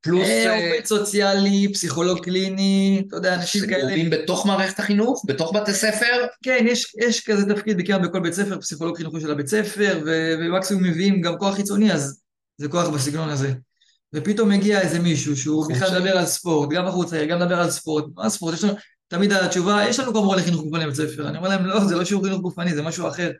פלוס... 0.00 0.28
אה, 0.28 0.54
עובד 0.54 0.84
סוציאלי, 0.84 1.72
פסיכולוג 1.72 2.24
קליני, 2.24 3.02
אתה 3.08 3.16
יודע, 3.16 3.34
אנשים 3.34 3.66
כאלה... 3.66 3.80
שעובדים 3.80 4.10
בתוך 4.10 4.46
מערכת 4.46 4.78
החינוך? 4.78 5.24
בתוך 5.26 5.56
בתי 5.56 5.72
ספר? 5.72 6.26
כן, 6.42 6.64
יש, 6.68 6.94
יש 7.06 7.20
כזה 7.20 7.54
תפקיד 7.54 7.76
בעיקר 7.76 7.98
בכל 7.98 8.20
בית 8.20 8.32
ספר, 8.32 8.60
פסיכולוג 8.60 8.96
חינוכי 8.96 9.20
של 9.20 9.30
הבית 9.30 9.46
ספר, 9.46 10.02
ומקסימום 10.38 10.82
מביאים 10.82 11.20
גם 11.20 11.38
כוח 11.38 11.54
חיצוני, 11.54 11.92
אז 11.92 12.20
זה 12.58 12.68
כוח 12.68 12.88
בסגנון 12.88 13.28
הזה. 13.28 13.52
ופתאום 14.14 14.48
מגיע 14.48 14.80
איזה 14.80 14.98
מישהו 14.98 15.36
שהוא 15.36 15.74
בכלל 15.74 15.98
מדבר 15.98 16.18
על 16.18 16.26
ספורט, 16.26 16.70
גם 16.70 16.86
בחוץ 16.86 17.12
העיר, 17.12 17.24
גם 17.24 17.38
מדבר 17.38 17.60
על 17.60 17.70
ספורט, 17.70 18.04
מה 18.16 18.30
ספורט? 18.30 18.54
יש 18.54 18.64
לנו, 18.64 18.74
תמיד 19.08 19.32
התשובה, 19.32 19.84
יש 19.88 20.00
לנו 20.00 20.12
גם 20.12 20.22
מורה 20.22 20.36
לחינוך 20.36 20.62
גופני 20.62 20.84
בבית 20.84 20.96
ספר. 20.96 21.28
אני 21.28 21.38
אומר 21.38 21.48
להם, 21.48 21.66
לא, 21.66 21.84
זה 21.84 21.96
לא 21.96 22.04
שיעור 22.04 22.24
חינוך 22.24 22.40
גופני, 22.40 22.74
זה 22.74 22.82
משהו 22.82 23.08
אחר. 23.08 23.30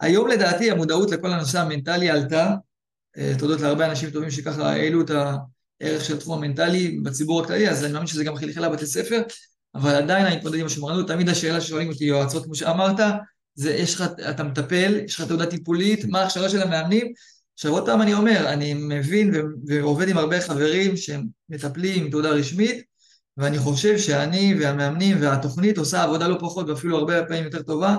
היום 0.00 0.28
לדעתי 0.28 0.70
המודעות 0.70 1.10
לכל 1.10 1.32
הנושא 1.32 1.60
המנטלי 1.60 2.10
עלתה, 2.10 2.54
אה, 3.18 3.32
תודות 3.38 3.60
להרבה 3.60 3.90
אנשים 3.90 4.10
טובים 4.10 4.30
שככה 4.30 4.72
העלו 4.72 5.00
את 5.02 5.10
הערך 5.10 6.04
של 6.04 6.14
התחום 6.14 6.38
המנטלי 6.38 6.98
בציבור 7.02 7.42
הכללי, 7.42 7.68
אז 7.70 7.84
אני 7.84 7.92
מאמין 7.92 8.06
שזה 8.06 8.24
גם 8.24 8.36
חלחל 8.36 8.66
לבתי 8.66 8.86
ספר, 8.86 9.22
אבל 9.74 9.94
עדיין 9.94 10.26
אני 10.26 10.36
מתמודד 10.36 10.58
עם 10.58 10.66
השמרנות, 10.66 11.08
תמיד 11.08 11.28
השאלה 11.28 11.60
ששואלים 11.60 11.88
אותי 11.88 12.04
יועצות, 12.04 12.44
כמו 12.44 12.54
שאמרת, 12.54 13.00
זה 13.54 13.74
יש 13.74 13.94
לך, 13.94 14.04
אתה 14.30 14.42
מטפל, 14.42 15.00
יש 15.04 15.20
לך 15.20 15.26
תעודה 15.26 15.46
טיפולית, 15.46 16.04
מה 16.04 16.20
ההכשרה 16.20 16.48
של 16.48 16.62
המאמנים? 16.62 17.12
עכשיו 17.54 17.72
עוד 17.72 17.86
פעם 17.86 18.02
אני 18.02 18.14
אומר, 18.14 18.48
אני 18.48 18.74
מבין 18.74 19.34
ועובד 19.66 20.08
עם 20.08 20.18
הרבה 20.18 20.40
חברים 20.40 20.96
שהם 20.96 21.26
מטפלים 21.48 22.04
עם 22.04 22.10
תעודה 22.10 22.30
רשמית, 22.30 22.82
ואני 23.36 23.58
חושב 23.58 23.98
שאני 23.98 24.54
והמאמנים 24.60 25.16
והתוכנית 25.20 25.78
עושה 25.78 26.02
עבודה 26.02 26.28
לא 26.28 26.36
פחות 26.40 26.68
ואפילו 26.68 26.98
הרבה 26.98 27.24
פעמים 27.24 27.44
יותר 27.44 27.62
טובה 27.62 27.96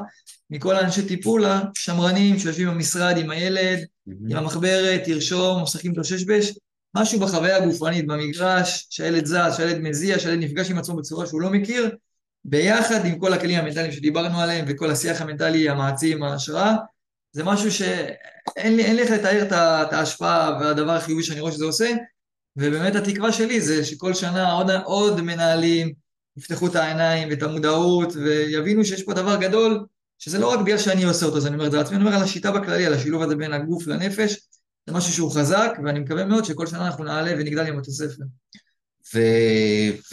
מכל 0.52 0.76
האנשי 0.76 1.08
טיפול 1.08 1.46
השמרנים 1.46 2.40
שיושבים 2.40 2.68
במשרד 2.68 3.18
עם 3.18 3.32
הילד. 3.32 3.80
עם 4.30 4.38
המחברת, 4.38 5.02
תרשום, 5.06 5.64
משחקים 5.64 5.92
איתו 5.92 6.04
ששבש, 6.04 6.54
משהו 6.96 7.20
בחוויה 7.20 7.58
הגופנית, 7.58 8.08
במגרש, 8.08 8.88
שהילד 8.90 9.26
זז, 9.26 9.58
שהילד 9.58 9.80
מזיע, 9.80 10.20
שהילד 10.20 10.44
נפגש 10.44 10.72
עם 10.72 10.78
עצמו 10.78 10.96
בצורה 10.96 11.28
שהוא 11.28 11.42
לא 11.42 11.50
מכיר, 11.50 11.96
ביחד 12.46 13.06
עם 13.06 13.20
כל 13.20 13.34
הכלים 13.34 13.60
המנטליים 13.60 13.92
שדיברנו 13.92 14.42
עליהם 14.42 14.66
וכל 14.68 14.92
השיח 14.92 15.22
המנטלי 15.22 15.70
המעצים, 15.70 16.24
ההשראה, 16.24 16.76
זה 17.32 17.44
משהו 17.44 17.72
שאין 17.72 18.76
לי, 18.76 18.94
לי 18.94 19.02
איך 19.02 19.12
לתאר 19.12 19.44
את 19.84 19.94
ההשפעה 19.94 20.58
והדבר 20.62 20.92
החיובי 20.92 21.24
שאני 21.24 21.40
רואה 21.40 21.52
שזה 21.52 21.66
עושה, 21.66 21.92
ובאמת 22.58 22.96
התקווה 22.96 23.32
שלי 23.32 23.62
זה 23.62 23.86
שכל 23.86 24.14
שנה 24.14 24.52
עוד, 24.52 24.72
עוד 24.72 25.22
מנהלים 25.22 25.94
יפתחו 26.38 26.68
את 26.68 26.76
העיניים 26.76 27.30
ואת 27.30 27.44
המודעות 27.44 28.14
ויבינו 28.16 28.86
שיש 28.86 29.04
פה 29.04 29.14
דבר 29.14 29.36
גדול 29.36 29.86
שזה 30.24 30.40
לא 30.40 30.54
רק 30.54 30.60
בגלל 30.60 30.78
שאני 30.78 31.04
עושה 31.04 31.26
אותו, 31.26 31.38
אז 31.38 31.48
אני 31.48 31.56
אומר 31.56 31.66
את 31.66 31.72
זה 31.72 31.78
לעצמי, 31.78 31.96
אני 31.96 32.06
אומר 32.06 32.16
על 32.16 32.24
השיטה 32.24 32.52
בכללי, 32.52 32.86
על 32.86 32.94
השילוב 32.94 33.22
הזה 33.22 33.36
בין 33.36 33.54
הגוף 33.54 33.88
לנפש, 33.88 34.38
זה 34.86 34.94
משהו 34.94 35.14
שהוא 35.14 35.32
חזק, 35.32 35.72
ואני 35.84 36.00
מקווה 36.00 36.26
מאוד 36.26 36.46
שכל 36.46 36.68
שנה 36.68 36.86
אנחנו 36.86 37.04
נעלה 37.04 37.32
ונגדל 37.32 37.68
עם 37.68 37.78
בתי 37.78 37.92
ספר. 37.92 38.24
ו... 39.16 39.20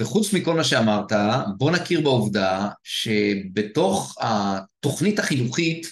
וחוץ 0.01 0.33
מכל 0.33 0.55
מה 0.55 0.65
שאמרת, 0.65 1.13
בוא 1.59 1.71
נכיר 1.71 2.01
בעובדה 2.01 2.69
שבתוך 2.83 4.17
התוכנית 4.21 5.19
החינוכית 5.19 5.87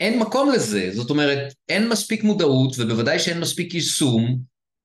אין 0.00 0.18
מקום 0.18 0.50
לזה, 0.50 0.90
זאת 0.92 1.10
אומרת, 1.10 1.54
אין 1.68 1.88
מספיק 1.88 2.24
מודעות, 2.24 2.74
ובוודאי 2.78 3.18
שאין 3.18 3.40
מספיק 3.40 3.74
יישום, 3.74 4.38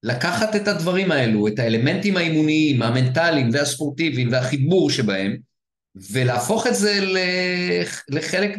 לקחת 0.04 0.56
את 0.56 0.68
הדברים 0.68 1.12
האלו, 1.12 1.48
את 1.48 1.60
האלמנטים 1.60 2.18
האימוניים, 2.18 2.82
המנטליים 2.82 3.50
והספורטיביים 3.54 4.32
והחיבור 4.32 4.90
שבהם, 4.90 5.38
ולהפוך 6.12 6.68
את 6.68 6.76
זה 6.76 7.00
לחלק 8.10 8.58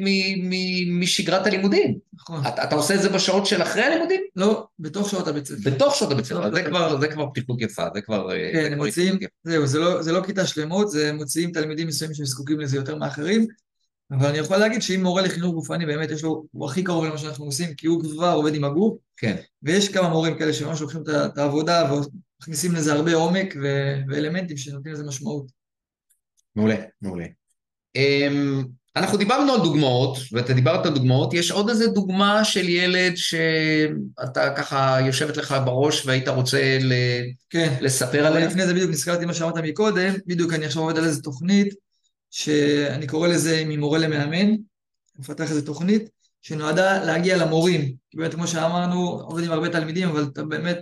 משגרת 0.91 1.47
הלימודים. 1.47 1.99
נכון. 2.15 2.47
אתה, 2.47 2.65
אתה 2.65 2.75
עושה 2.75 2.95
את 2.95 3.03
זה 3.03 3.09
בשעות 3.09 3.47
של 3.47 3.63
אחרי 3.63 3.83
הלימודים? 3.83 4.21
לא, 4.37 4.67
בתוך 4.79 5.11
שעות 5.11 5.29
הבית 5.29 5.47
ספר. 5.47 5.71
בתוך 5.71 5.95
שעות 5.95 6.13
הבית 6.13 6.25
ספר, 6.25 6.55
זה 6.55 6.63
כבר, 6.63 7.01
זה 7.01 7.09
כבר 7.09 7.27
פתיחות 7.31 7.61
יפה, 7.61 7.87
זה 7.95 8.01
כבר... 8.01 8.33
אה, 8.33 8.51
כן, 8.53 8.73
הם 8.73 8.79
מוציאים, 8.79 9.19
זהו, 9.45 9.67
זה 9.67 9.79
לא, 9.79 10.03
זה 10.03 10.13
לא 10.13 10.23
כיתה 10.27 10.47
שלמות, 10.47 10.91
זה 10.91 11.13
מוציאים 11.13 11.51
תלמידים 11.51 11.87
מסוימים 11.87 12.15
שזקוקים 12.15 12.61
לזה 12.61 12.77
יותר 12.77 12.97
מאחרים, 12.97 13.47
אבל 14.11 14.27
אני 14.27 14.39
יכול 14.39 14.57
להגיד 14.57 14.83
שאם 14.83 15.03
מורה 15.03 15.23
לחינוך 15.23 15.55
גופני 15.55 15.87
באמת 15.87 16.11
יש 16.11 16.23
לו, 16.23 16.45
הוא 16.53 16.67
הכי 16.67 16.83
קרוב 16.83 17.05
למה 17.05 17.19
שאנחנו 17.19 17.45
עושים, 17.45 17.75
כי 17.75 17.87
הוא 17.87 18.03
כבר 18.03 18.33
עובד 18.33 18.55
עם 18.55 18.65
הגוף, 18.65 18.99
כן. 19.17 19.37
ויש 19.63 19.89
כמה 19.89 20.09
מורים 20.09 20.39
כאלה 20.39 20.53
שממש 20.53 20.81
לוקחים 20.81 21.03
את 21.33 21.39
העבודה 21.39 21.93
ומכניסים 22.41 22.75
לזה 22.75 22.93
הרבה 22.93 23.15
עומק 23.15 23.55
ואלמנטים 24.09 24.57
שנותנים 24.57 24.95
לזה 24.95 25.05
משמעות. 25.05 25.56
מעולה, 26.57 26.77
מעולה. 27.03 27.27
אמ, 27.97 28.65
אנחנו 28.97 29.19
דיברנו 29.19 29.53
על 29.53 29.61
דוגמאות, 29.61 30.19
ואתה 30.33 30.53
דיברת 30.53 30.87
על 30.87 30.95
דוגמאות, 30.95 31.35
יש 31.35 31.51
עוד 31.51 31.69
איזה 31.69 31.87
דוגמה 31.87 32.45
של 32.45 32.69
ילד 32.69 33.13
שאתה 33.17 34.55
ככה 34.57 34.99
יושבת 35.07 35.37
לך 35.37 35.57
בראש 35.65 36.07
והיית 36.07 36.29
רוצה 36.29 36.79
ל... 36.81 36.93
כן. 37.51 37.75
לספר 37.81 38.27
עליה? 38.27 38.47
לפני 38.47 38.67
זה 38.67 38.75
בדיוק 38.75 38.91
נזכרתי 38.91 39.25
מה 39.25 39.35
שאמרת 39.35 39.57
מקודם, 39.57 40.15
בדיוק 40.27 40.53
אני 40.53 40.67
עכשיו 40.67 40.83
עובד 40.83 40.99
על 40.99 41.05
איזה 41.05 41.23
תוכנית, 41.23 41.75
שאני 42.31 43.07
קורא 43.07 43.29
לזה 43.29 43.63
ממורה 43.67 43.99
למאמן, 43.99 44.55
מפתח 45.19 45.51
איזה 45.51 45.67
תוכנית, 45.67 46.09
שנועדה 46.43 47.05
להגיע 47.05 47.37
למורים, 47.37 47.95
כי 48.11 48.17
באמת 48.17 48.35
כמו 48.35 48.47
שאמרנו, 48.47 49.21
עובד 49.21 49.45
עם 49.45 49.53
הרבה 49.53 49.69
תלמידים, 49.69 50.09
אבל 50.09 50.23
אתה 50.33 50.43
באמת 50.43 50.79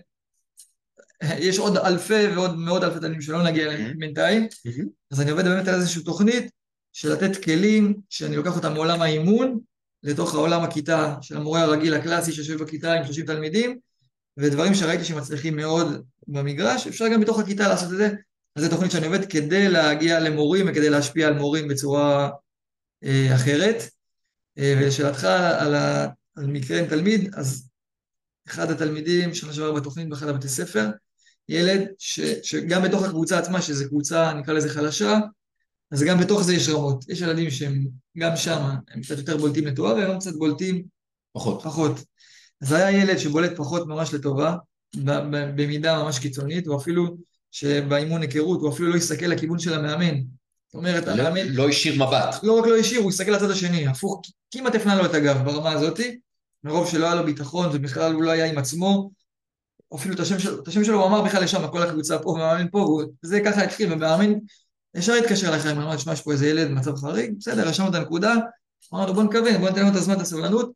יש 1.22 1.58
עוד 1.58 1.76
אלפי 1.76 2.26
ועוד 2.34 2.58
מאות 2.58 2.84
אלפי 2.84 3.00
תלמידים 3.00 3.22
שלא 3.22 3.44
נגיע 3.44 3.64
אליהם 3.64 3.98
בינתיים, 3.98 4.46
אז 5.10 5.20
אני 5.20 5.30
עובד 5.30 5.44
באמת 5.44 5.68
על 5.68 5.74
איזושהי 5.74 6.02
תוכנית 6.02 6.50
של 6.92 7.12
לתת 7.12 7.44
כלים 7.44 7.94
שאני 8.10 8.36
לוקח 8.36 8.56
אותם 8.56 8.72
מעולם 8.72 9.02
האימון 9.02 9.58
לתוך 10.02 10.34
העולם 10.34 10.62
הכיתה 10.62 11.14
של 11.20 11.36
המורה 11.36 11.62
הרגיל 11.62 11.94
הקלאסי 11.94 12.32
שיושב 12.32 12.62
בכיתה 12.62 12.94
עם 12.94 13.04
30 13.04 13.26
תלמידים, 13.26 13.78
ודברים 14.36 14.74
שראיתי 14.74 15.04
שמצליחים 15.04 15.56
מאוד 15.56 16.04
במגרש, 16.28 16.86
אפשר 16.86 17.08
גם 17.08 17.20
בתוך 17.20 17.38
הכיתה 17.38 17.68
לעשות 17.68 17.92
את 17.92 17.96
זה. 17.96 18.10
אז 18.56 18.64
זו 18.64 18.70
תוכנית 18.70 18.90
שאני 18.90 19.06
עובד 19.06 19.24
כדי 19.24 19.68
להגיע 19.68 20.20
למורים 20.20 20.66
וכדי 20.68 20.90
להשפיע 20.90 21.26
על 21.26 21.34
מורים 21.34 21.68
בצורה 21.68 22.30
אה, 23.04 23.34
אחרת. 23.34 23.82
אה, 24.58 24.74
ולשאלתך 24.78 25.24
על, 25.58 25.74
ה, 25.74 26.06
על 26.36 26.46
מקרה 26.46 26.80
עם 26.80 26.86
תלמיד, 26.86 27.34
אז 27.34 27.68
אחד 28.48 28.70
התלמידים, 28.70 29.34
שנה 29.34 29.52
שעברה 29.52 29.80
בתוכנית 29.80 30.08
באחד 30.08 30.28
הבתי 30.28 30.48
ספר, 30.48 30.90
ילד 31.48 31.88
ש, 31.98 32.20
שגם 32.20 32.82
בתוך 32.82 33.02
הקבוצה 33.02 33.38
עצמה, 33.38 33.62
שזו 33.62 33.88
קבוצה 33.88 34.32
נקרא 34.32 34.54
לזה 34.54 34.68
חלשה, 34.68 35.18
אז 35.90 36.02
גם 36.02 36.20
בתוך 36.20 36.42
זה 36.42 36.54
יש 36.54 36.68
רמות. 36.68 37.04
יש 37.08 37.20
ילדים 37.20 37.50
שהם 37.50 37.86
גם 38.18 38.36
שם, 38.36 38.60
הם 38.90 39.02
קצת 39.02 39.18
יותר 39.18 39.36
בולטים 39.36 39.66
לטובה, 39.66 39.94
והם 39.94 40.18
קצת 40.18 40.34
בולטים 40.34 40.82
פחות. 41.32 41.62
פחות. 41.62 42.00
אז 42.62 42.72
היה 42.72 42.90
ילד 43.02 43.18
שבולט 43.18 43.56
פחות 43.56 43.86
ממש 43.86 44.14
לטובה, 44.14 44.56
במידה 45.54 46.02
ממש 46.02 46.18
קיצונית, 46.18 46.66
או 46.66 46.76
אפילו 46.76 47.16
שבאימון 47.50 48.22
היכרות, 48.22 48.60
הוא 48.60 48.72
אפילו 48.72 48.90
לא 48.90 48.96
הסתכל 48.96 49.26
לכיוון 49.26 49.58
של 49.58 49.74
המאמן. 49.74 50.20
זאת 50.66 50.74
אומרת, 50.74 51.06
לא, 51.06 51.12
המאמן... 51.12 51.48
לא 51.48 51.68
השאיר 51.68 51.94
מבט. 52.06 52.42
לא 52.42 52.58
רק 52.58 52.66
לא 52.66 52.76
השאיר, 52.76 53.00
הוא 53.00 53.10
הסתכל 53.10 53.30
לצד 53.30 53.50
השני, 53.50 53.86
הפוך, 53.86 54.22
כמעט 54.50 54.74
הפנה 54.74 54.94
לו 54.94 55.06
את 55.06 55.14
הגב 55.14 55.44
ברמה 55.44 55.72
הזאתי, 55.72 56.18
מרוב 56.64 56.90
שלא 56.90 57.06
היה 57.06 57.14
לו 57.14 57.24
ביטחון 57.24 57.68
ובכלל 57.72 58.12
הוא 58.12 58.22
לא 58.22 58.30
היה 58.30 58.46
עם 58.46 58.58
עצמו, 58.58 59.10
אפילו 59.94 60.14
את 60.14 60.20
השם 60.20 60.38
שלו, 60.38 60.62
את 60.62 60.68
השם 60.68 60.84
שלו 60.84 60.98
הוא 60.98 61.06
אמר 61.06 61.22
בכלל 61.22 61.42
לשם, 61.42 61.68
כל 61.72 61.82
הקבוצה 61.82 62.18
פה, 62.18 62.30
ומאמין 62.30 62.68
פה, 62.70 63.02
וזה 63.24 63.40
ככה 63.44 63.64
התחיל, 63.64 63.92
ומאמין, 63.92 64.40
ישר 64.96 65.12
התקשר 65.12 65.54
לחיים, 65.54 65.80
אמר, 65.80 65.98
שמע, 65.98 66.12
יש 66.12 66.20
פה 66.20 66.32
איזה 66.32 66.48
ילד 66.48 66.68
במצב 66.68 66.96
חריג, 66.96 67.34
בסדר, 67.38 67.68
רשמנו 67.68 67.88
את 67.88 67.94
הנקודה, 67.94 68.34
אמרנו, 68.94 69.14
בוא 69.14 69.22
נכוון, 69.22 69.56
בוא 69.60 69.68
ניתן 69.68 69.80
לנו 69.80 69.90
את 69.90 69.96
הזמן, 69.96 70.14
את 70.14 70.20
הסבלנות. 70.20 70.72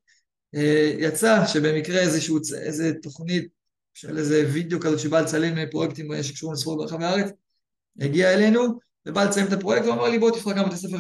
אה, 0.54 0.92
יצא 0.98 1.46
שבמקרה 1.46 2.00
איזשהו, 2.00 2.38
איזה 2.56 2.92
תוכנית 3.02 3.48
של 3.94 4.18
איזה 4.18 4.48
וידאו 4.52 4.80
כזאת 4.80 4.98
שבא 4.98 5.20
לצלם 5.20 5.70
פרויקטים 5.70 6.22
שקשורים 6.22 6.54
לספורט 6.54 6.78
ברחבי 6.78 7.04
הארץ, 7.04 7.30
הגיע 8.00 8.34
אלינו, 8.34 8.78
ובא 9.08 9.24
לציין 9.24 9.46
את 9.46 9.52
הפרויקט, 9.52 9.86
ואמר 9.86 10.08
לי 10.08 10.18
בוא 10.18 10.30
תבחר 10.30 10.54
כמה 10.54 10.68
בתי 10.68 10.76
ספר 10.76 10.98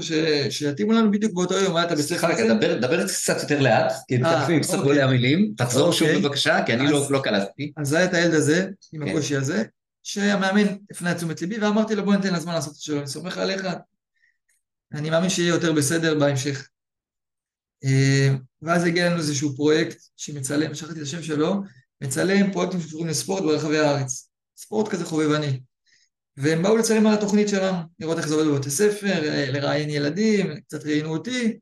שיתאימו 0.50 0.92
לנו 0.92 1.10
בדיוק 1.10 1.32
באותו 1.32 1.54
יום, 1.54 1.76
היה 1.76 1.86
את 1.86 1.92
הבית 1.92 2.04
ספר 2.06 2.32
הזה. 2.32 2.54
דבר 2.80 3.06
קצת 3.06 3.42
יותר 3.42 3.60
לאט, 3.60 3.92
כי 4.08 4.18
תקפים 4.18 4.60
קצת 4.60 4.78
עולה 4.78 5.04
המילים, 5.04 5.54
תחזור 5.56 5.92
שוב 5.92 6.08
אוקיי. 6.08 6.22
בבקשה, 6.22 6.62
כי 6.66 6.74
אני 6.74 6.90
לא, 6.90 7.06
לא 7.10 7.20
קלטתי. 7.24 7.72
אז 7.76 7.92
היה 7.92 8.04
את 8.04 8.14
הילד 8.14 8.34
הזה, 8.34 8.68
עם 8.92 9.04
כן. 9.04 9.10
הקושי 9.10 9.36
הזה, 9.36 9.64
שהמאמן 10.02 10.66
הפנה 10.90 11.12
את 11.12 11.16
תשומת 11.16 11.40
ליבי, 11.40 11.58
ואמרתי 11.58 11.94
לו 11.94 12.04
בוא 12.04 12.14
ניתן 12.14 12.34
לזמן 12.34 12.54
לעשות 12.54 12.72
את 12.72 12.80
שלו, 12.80 12.98
אני 12.98 13.06
סומך 13.06 13.38
עליך, 13.38 13.66
אני 14.92 15.10
מאמין 15.10 15.30
שיהיה 15.30 15.48
יותר 15.48 15.72
בסדר 15.72 16.18
בהמשך. 16.18 16.68
אה, 17.84 18.28
ואז 18.62 18.84
הגיע 18.84 19.06
לנו 19.06 19.16
איזשהו 19.16 19.56
פרויקט 19.56 19.98
שמצלם, 20.16 20.74
שכחתי 20.74 20.98
את 20.98 21.02
השם 21.02 21.22
שלו, 21.22 21.62
מצלם 22.00 22.52
פרויקטים 22.52 22.80
שקשורים 22.80 23.06
לספורט 23.06 23.42
ברחבי 23.42 23.78
הארץ. 23.78 24.30
ספורט 24.56 24.88
כזה 24.88 25.04
חובבני. 25.04 25.60
והם 26.38 26.62
באו 26.62 26.76
לצלם 26.76 27.06
על 27.06 27.14
התוכנית 27.14 27.48
שלנו, 27.48 27.78
לראות 28.00 28.18
איך 28.18 28.28
זה 28.28 28.34
עובד 28.34 28.46
בבתי 28.46 28.70
ספר, 28.70 29.20
לראיין 29.52 29.90
ילדים, 29.90 30.60
קצת 30.60 30.84
ראיינו 30.84 31.12
אותי, 31.12 31.58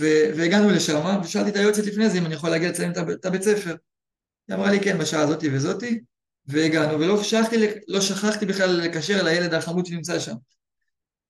ו- 0.00 0.30
והגענו 0.36 0.70
לשם, 0.70 1.20
ושאלתי 1.24 1.50
את 1.50 1.56
היועצת 1.56 1.86
לפני 1.86 2.10
זה 2.10 2.18
אם 2.18 2.26
אני 2.26 2.34
יכול 2.34 2.50
להגיע 2.50 2.68
לצלם 2.68 2.92
את 3.12 3.24
הבית 3.24 3.42
ספר. 3.42 3.76
היא 4.48 4.56
אמרה 4.56 4.70
לי 4.70 4.80
כן, 4.80 4.98
בשעה 4.98 5.22
הזאתי 5.22 5.48
וזאתי, 5.52 6.00
והגענו, 6.46 7.00
ולא 7.00 7.22
שכחתי, 7.22 7.56
לא 7.88 8.00
שכחתי 8.00 8.46
בכלל 8.46 8.70
לקשר 8.70 9.22
לילד 9.22 9.54
החמוד 9.54 9.86
שנמצא 9.86 10.18
שם. 10.18 10.34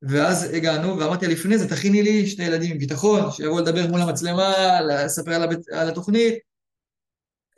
ואז 0.03 0.55
הגענו, 0.55 0.99
ואמרתי 0.99 1.27
לפני 1.27 1.59
זה, 1.59 1.69
תכיני 1.69 2.03
לי 2.03 2.27
שני 2.27 2.45
ילדים 2.45 2.71
עם 2.71 2.79
ביטחון, 2.79 3.31
שיבואו 3.31 3.61
לדבר 3.61 3.87
מול 3.87 4.01
המצלמה, 4.01 4.81
לספר 4.81 5.33
על, 5.33 5.43
הבית, 5.43 5.69
על 5.69 5.89
התוכנית. 5.89 6.35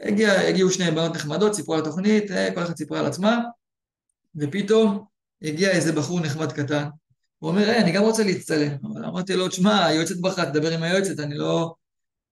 הגיע, 0.00 0.32
הגיעו 0.40 0.70
שני 0.70 0.90
בנות 0.90 1.14
נחמדות, 1.14 1.54
סיפרו 1.54 1.74
על 1.74 1.80
התוכנית, 1.80 2.30
אה, 2.30 2.54
כל 2.54 2.62
אחת 2.62 2.76
סיפרה 2.76 3.00
על 3.00 3.06
עצמה, 3.06 3.38
ופתאום 4.36 5.04
הגיע 5.42 5.70
איזה 5.70 5.92
בחור 5.92 6.20
נחמד 6.20 6.52
קטן, 6.52 6.84
הוא 7.38 7.50
אומר, 7.50 7.68
היי, 7.68 7.78
אני 7.78 7.92
גם 7.92 8.02
רוצה 8.02 8.24
להצטלם. 8.24 8.72
אבל 8.92 9.04
אמרתי 9.04 9.36
לו, 9.36 9.48
תשמע, 9.48 9.86
היועצת 9.86 10.16
בחרה, 10.16 10.46
תדבר 10.46 10.70
עם 10.70 10.82
היועצת, 10.82 11.20
אני 11.20 11.34
לא... 11.34 11.74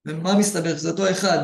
ומה 0.05 0.37
מסתבר? 0.37 0.77
שזה 0.77 0.89
אותו 0.89 1.09
אחד 1.11 1.39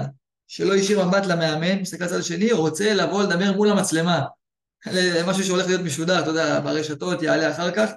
שלא 0.48 0.76
השאיר 0.76 1.06
מבט 1.06 1.26
למאמן, 1.26 1.80
מסתכל 1.80 2.06
לצד 2.06 2.20
השני, 2.20 2.52
רוצה 2.52 2.94
לבוא 2.94 3.24
לדבר 3.24 3.52
מול 3.52 3.70
המצלמה. 3.70 4.22
משהו 5.28 5.44
שהולך 5.44 5.68
להיות 5.68 5.82
משודר, 5.82 6.20
אתה 6.20 6.30
יודע, 6.30 6.60
ברשתות, 6.60 7.22
יעלה 7.22 7.52
אחר 7.52 7.72
כך. 7.72 7.90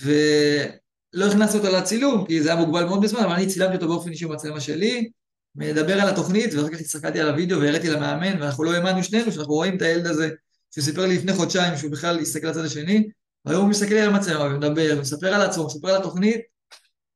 ולא 0.00 1.26
הכנסנו 1.30 1.58
אותו 1.58 1.76
לצילום, 1.76 2.26
כי 2.26 2.42
זה 2.42 2.48
היה 2.48 2.60
מוגבל 2.60 2.84
מאוד 2.84 3.02
בזמן, 3.02 3.20
אבל 3.20 3.32
אני 3.32 3.46
צילמתי 3.46 3.74
אותו 3.74 3.88
באופן 3.88 4.10
אישי 4.10 4.26
במצלמה 4.26 4.60
שלי, 4.60 5.10
מדבר 5.54 6.00
על 6.00 6.08
התוכנית, 6.08 6.54
ואחר 6.54 6.68
כך 6.68 6.80
הסתכלתי 6.80 7.20
על 7.20 7.28
הוידאו 7.28 7.60
והראיתי 7.60 7.88
למאמן, 7.88 8.42
ואנחנו 8.42 8.64
לא 8.64 8.74
האמנו 8.74 9.04
שנינו 9.04 9.32
שאנחנו 9.32 9.54
רואים 9.54 9.76
את 9.76 9.82
הילד 9.82 10.06
הזה 10.06 10.30
שהוא 10.74 10.84
סיפר 10.84 11.06
לי 11.06 11.16
לפני 11.16 11.32
חודשיים 11.32 11.76
שהוא 11.76 11.92
בכלל 11.92 12.18
הסתכל 12.18 12.46
לצד 12.46 12.64
השני, 12.64 13.08
והיום 13.44 13.62
הוא 13.62 13.70
מסתכל 13.70 13.94
על 13.94 14.14
המצלמה 14.14 14.44
ומדבר, 14.44 14.94
ומספר 14.96 15.34
על 15.34 15.42
עצמו, 15.42 15.66
מספר 15.66 15.88
על 15.88 15.96
התוכנית. 15.96 16.40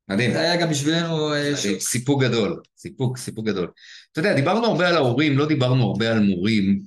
מדהים. 0.09 0.31
זה 0.31 0.39
היה 0.39 0.61
גם 0.61 0.69
בשבילנו... 0.69 1.33
אה, 1.33 1.51
מדהים, 1.53 1.79
סיפוק 1.79 2.23
גדול, 2.23 2.61
סיפוק, 2.77 3.17
סיפוק 3.17 3.45
גדול. 3.45 3.71
אתה 4.11 4.19
יודע, 4.19 4.33
דיברנו 4.33 4.65
הרבה 4.65 4.87
על 4.87 4.95
ההורים, 4.95 5.37
לא 5.37 5.47
דיברנו 5.47 5.83
הרבה 5.83 6.11
על 6.11 6.19
מורים. 6.19 6.81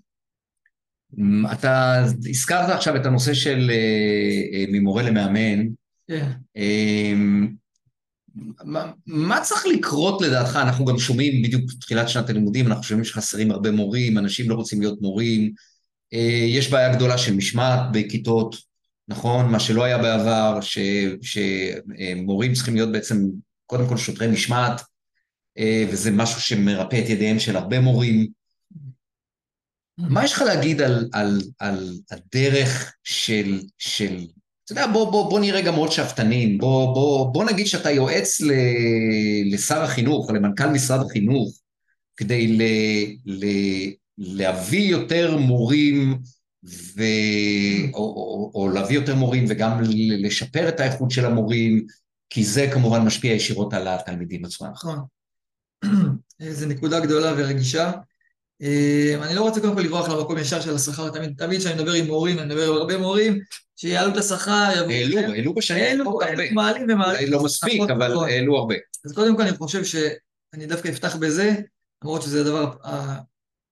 אתה 1.53 2.05
הזכרת 2.31 2.71
עכשיו 2.71 2.97
את 2.97 3.07
הנושא 3.07 3.35
של 3.35 3.71
אה, 3.71 4.59
אה, 4.59 4.65
ממורה 4.69 5.03
למאמן. 5.03 5.67
כן. 6.09 6.31
מה, 8.65 8.93
מה 9.07 9.41
צריך 9.41 9.67
לקרות 9.67 10.23
לדעתך? 10.23 10.59
אנחנו 10.63 10.85
גם 10.85 10.99
שומעים 10.99 11.43
בדיוק 11.43 11.63
בתחילת 11.77 12.09
שנת 12.09 12.31
הלימודים, 12.31 12.67
אנחנו 12.67 12.83
שומעים 12.83 13.05
שחסרים 13.05 13.51
הרבה 13.51 13.71
מורים, 13.71 14.19
אנשים 14.19 14.51
לא 14.51 14.55
רוצים 14.55 14.81
להיות 14.81 15.03
מורים, 15.03 15.53
יש 16.49 16.71
בעיה 16.71 16.95
גדולה 16.95 17.19
של 17.19 17.37
משמעת 17.37 17.81
בכיתות, 17.93 18.57
נכון? 19.09 19.47
מה 19.53 19.61
שלא 19.61 19.85
היה 19.85 19.99
בעבר, 19.99 20.61
ש, 20.61 20.79
שמורים 21.23 22.53
צריכים 22.53 22.75
להיות 22.75 22.93
בעצם 22.93 23.17
קודם 23.67 23.89
כל 23.89 23.97
שוטרי 23.97 24.29
משמעת, 24.29 24.81
אה, 25.59 25.85
וזה 25.91 26.11
משהו 26.11 26.41
שמרפא 26.41 26.97
את 27.05 27.09
ידיהם 27.09 27.39
של 27.39 27.57
הרבה 27.57 27.81
מורים. 27.81 28.27
מה 29.99 30.25
יש 30.25 30.33
לך 30.33 30.43
להגיד 30.43 30.81
על, 30.81 31.09
על, 31.13 31.41
על 31.59 31.99
הדרך 32.11 32.95
של, 33.05 33.61
של 33.79 34.27
אתה 34.65 34.73
יודע, 34.73 34.87
בוא, 34.87 35.11
בוא, 35.11 35.31
בוא 35.31 35.41
נראה 35.41 35.63
גם 35.63 35.75
עוד 35.75 35.93
שאפתנים, 35.93 36.59
בוא, 36.59 36.95
בוא, 36.95 37.33
בוא 37.33 37.45
נגיד 37.45 37.67
שאתה 37.67 37.91
יועץ 37.91 38.41
ל, 38.41 38.53
לשר 39.53 39.83
החינוך 39.83 40.29
או 40.29 40.35
למנכ"ל 40.35 40.67
משרד 40.67 41.07
החינוך 41.07 41.59
כדי 42.17 42.47
ל, 42.47 42.63
ל, 43.27 43.47
להביא 44.19 44.91
יותר 44.91 45.37
מורים 45.37 46.19
ו... 46.65 47.03
או, 47.95 48.01
או, 48.01 48.53
או 48.55 48.69
להביא 48.69 48.97
יותר 48.97 49.15
מורים 49.15 49.45
וגם 49.49 49.81
לשפר 50.19 50.69
את 50.69 50.81
האיכות 50.81 51.11
של 51.11 51.27
המורים, 51.27 51.87
כי 52.31 52.45
זה 52.45 52.71
כמובן 52.73 53.03
משפיע 53.03 53.33
ישירות 53.33 53.75
על 53.75 53.89
התלמידים 53.89 54.45
עצמם. 54.45 54.69
נכון. 54.73 54.99
זו 56.51 56.67
נקודה 56.67 57.01
גדולה 57.01 57.35
ורגישה. 57.37 57.93
אה, 58.63 59.15
אני 59.23 59.35
לא 59.35 59.41
רוצה 59.41 59.61
קודם 59.61 59.75
כל 59.75 59.81
לברוח 59.81 60.09
למקום 60.09 60.39
ישר 60.39 60.61
של 60.61 60.75
השכר, 60.75 61.11
תמיד, 61.11 61.35
תמיד 61.39 61.61
כשאני 61.61 61.75
מדבר 61.75 61.93
עם 61.93 62.07
מורים, 62.07 62.39
אני 62.39 62.47
מדבר 62.47 62.69
עם 62.69 62.77
הרבה 62.77 62.99
מורים, 62.99 63.41
שיעלו 63.77 64.13
את 64.13 64.17
השכר, 64.17 64.53
העלו, 64.53 65.19
העלו 65.19 65.55
בשנים 65.55 66.01
הרבה. 66.01 66.53
מעלים 66.53 66.87
ומעלים. 66.91 67.33
לא 67.33 67.45
מספיק, 67.45 67.83
נכון, 67.83 67.91
אבל. 67.91 68.17
העלו 68.17 68.57
הרבה. 68.57 68.75
אז 69.05 69.13
קודם 69.13 69.37
כל 69.37 69.43
אני 69.43 69.57
חושב 69.57 69.85
שאני 69.85 70.67
דווקא 70.67 70.89
אפתח 70.89 71.17
בזה, 71.17 71.55
למרות 72.05 72.23
שזה 72.23 72.41
הדבר 72.41 72.73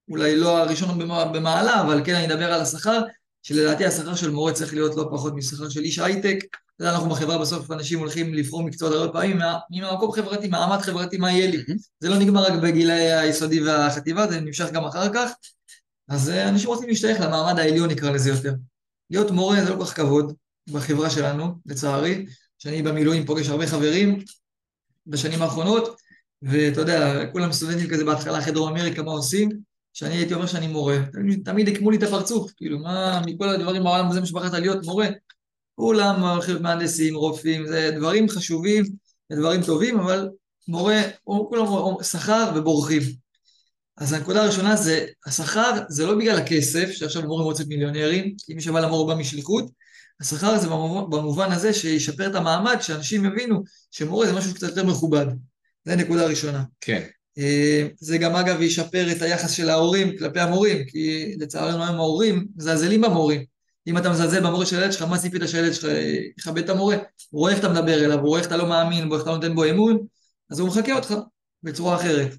אולי 0.09 0.35
לא 0.35 0.57
הראשון 0.57 0.99
במעלה, 1.33 1.81
אבל 1.81 2.01
כן 2.05 2.15
אני 2.15 2.25
אדבר 2.25 2.53
על 2.53 2.61
השכר, 2.61 3.01
שלדעתי 3.43 3.85
השכר 3.85 4.15
של 4.15 4.29
מורה 4.29 4.53
צריך 4.53 4.73
להיות 4.73 4.95
לא 4.95 5.09
פחות 5.11 5.35
משכר 5.35 5.69
של 5.69 5.81
איש 5.81 5.99
הייטק. 5.99 6.37
אתה 6.75 6.83
יודע, 6.83 6.95
אנחנו 6.95 7.09
בחברה 7.09 7.37
בסוף 7.37 7.71
אנשים 7.71 7.99
הולכים 7.99 8.33
לבחור 8.33 8.63
מקצועות 8.63 8.93
הרבה 8.93 9.13
פעמים 9.13 9.39
ממקום 9.69 10.11
חברתי, 10.11 10.47
מעמד 10.47 10.81
חברתי, 10.81 11.17
מה 11.17 11.31
יהיה 11.31 11.51
לי. 11.51 11.63
זה 11.99 12.09
לא 12.09 12.17
נגמר 12.17 12.43
רק 12.43 12.53
בגילי 12.63 13.13
היסודי 13.13 13.63
והחטיבה, 13.63 14.27
זה 14.27 14.39
נמשך 14.39 14.71
גם 14.71 14.85
אחר 14.85 15.13
כך. 15.13 15.31
אז 16.07 16.29
אה, 16.29 16.49
אנשים 16.49 16.69
רוצים 16.69 16.89
להשתייך 16.89 17.21
למעמד 17.21 17.59
העליון 17.59 17.89
נקרא 17.89 18.11
לזה 18.11 18.29
יותר. 18.29 18.53
להיות 19.09 19.31
מורה 19.31 19.63
זה 19.63 19.69
לא 19.69 19.75
כל 19.75 19.85
כך 19.85 19.95
כבוד 19.95 20.33
בחברה 20.71 21.09
שלנו, 21.09 21.55
לצערי, 21.65 22.25
שאני 22.59 22.81
במילואים 22.81 23.25
פוגש 23.25 23.49
הרבה 23.49 23.67
חברים 23.67 24.23
בשנים 25.07 25.41
האחרונות, 25.41 25.97
ואתה 26.41 26.81
יודע, 26.81 27.25
כולם 27.31 27.51
סטודנטים 27.51 27.89
כזה 27.89 28.05
בהתחלה 28.05 28.39
אחרי 28.39 28.53
דרום 28.53 28.69
אמריקה, 28.69 29.03
מה 29.03 29.11
עושים? 29.11 29.49
שאני 29.95 30.15
הייתי 30.15 30.33
אומר 30.33 30.45
שאני 30.45 30.67
מורה, 30.67 30.97
תמיד 31.45 31.69
הקמו 31.69 31.91
לי 31.91 31.97
את 31.97 32.03
הפרצוף, 32.03 32.51
כאילו, 32.57 32.79
מה 32.79 33.21
מכל 33.25 33.49
הדברים 33.49 33.83
בעולם 33.83 34.09
הזה 34.09 34.21
משפחת 34.21 34.53
להיות 34.53 34.85
מורה? 34.85 35.07
כולם 35.75 36.39
מהנדסים, 36.61 37.15
רופאים, 37.15 37.67
זה 37.67 37.91
דברים 37.95 38.29
חשובים, 38.29 38.83
דברים 39.31 39.63
טובים, 39.63 39.99
אבל 39.99 40.29
מורה, 40.67 41.01
כולם 41.23 41.65
שכר 42.03 42.51
ובורחים. 42.55 43.01
אז 43.97 44.13
הנקודה 44.13 44.43
הראשונה 44.43 44.75
זה, 44.75 45.05
השכר 45.25 45.71
זה 45.89 46.05
לא 46.05 46.15
בגלל 46.15 46.37
הכסף, 46.37 46.91
שעכשיו 46.91 47.21
מורים 47.21 47.45
רוצים 47.45 47.65
מיליונרים, 47.69 48.35
כי 48.45 48.53
מי 48.53 48.61
שבא 48.61 48.79
למור 48.79 49.07
בא 49.07 49.15
משליחות, 49.15 49.71
השכר 50.21 50.59
זה 50.59 50.67
במובן, 50.67 51.17
במובן 51.17 51.51
הזה 51.51 51.73
שישפר 51.73 52.27
את 52.27 52.35
המעמד, 52.35 52.77
שאנשים 52.81 53.25
יבינו 53.25 53.63
שמורה 53.91 54.27
זה 54.27 54.33
משהו 54.33 54.53
קצת 54.53 54.67
יותר 54.67 54.85
מכובד. 54.85 55.25
זה 55.85 55.95
נקודה 55.95 56.27
ראשונה. 56.27 56.63
כן. 56.81 57.01
אה, 57.37 57.87
זה 57.99 58.17
גם 58.17 58.35
אגב 58.35 58.61
ישפר 58.61 59.11
את 59.11 59.21
היחס 59.21 59.51
של 59.51 59.69
ההורים 59.69 60.17
כלפי 60.17 60.39
המורים, 60.39 60.85
כי 60.85 61.35
לצערנו 61.39 61.83
היום 61.83 61.95
ההורים 61.95 62.47
מזלזלים 62.55 63.01
במורים. 63.01 63.43
אם 63.87 63.97
אתה 63.97 64.09
מזלזל 64.09 64.43
במורה 64.43 64.65
של 64.65 64.79
הילד 64.79 64.91
שלך, 64.91 65.01
מה 65.01 65.17
ציפית 65.17 65.41
שהילד 65.45 65.73
שלך 65.73 65.89
יכבד 66.37 66.63
את 66.63 66.69
המורה? 66.69 66.95
הוא 67.29 67.39
רואה 67.39 67.51
איך 67.51 67.59
אתה 67.59 67.69
מדבר 67.69 68.05
אליו, 68.05 68.19
הוא 68.19 68.27
רואה 68.27 68.39
איך 68.39 68.47
אתה 68.47 68.57
לא 68.57 68.69
מאמין 68.69 69.09
בו, 69.09 69.15
איך 69.15 69.23
אתה 69.23 69.31
נותן 69.31 69.55
בו 69.55 69.69
אמון, 69.69 69.97
אז 70.51 70.59
הוא 70.59 70.67
מחקה 70.67 70.95
אותך 70.95 71.13
בצורה 71.63 71.95
אחרת. 71.95 72.35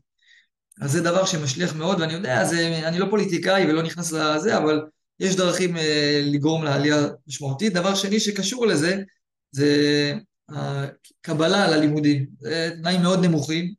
אז 0.81 0.93
זה 0.93 1.03
דבר 1.03 1.25
שמשליך 1.25 1.77
מאוד, 1.77 2.01
ואני 2.01 2.13
יודע, 2.13 2.45
זה, 2.45 2.81
אני 2.89 2.99
לא 2.99 3.07
פוליטיקאי 3.11 3.67
ולא 3.67 3.83
נכנס 3.83 4.13
לזה, 4.13 4.57
אבל 4.57 4.81
יש 5.21 5.37
דרכים 5.37 5.77
אה, 5.77 6.23
לגרום 6.25 6.65
לעלייה 6.65 7.07
משמעותית. 7.27 7.73
דבר 7.73 7.95
שני 7.95 8.21
שקשור 8.21 8.67
לזה, 8.67 9.03
זה 9.51 10.15
הקבלה 10.49 11.71
ללימודים. 11.71 12.27
זה 12.41 12.71
תנאים 12.81 13.03
מאוד 13.03 13.25
נמוכים, 13.25 13.75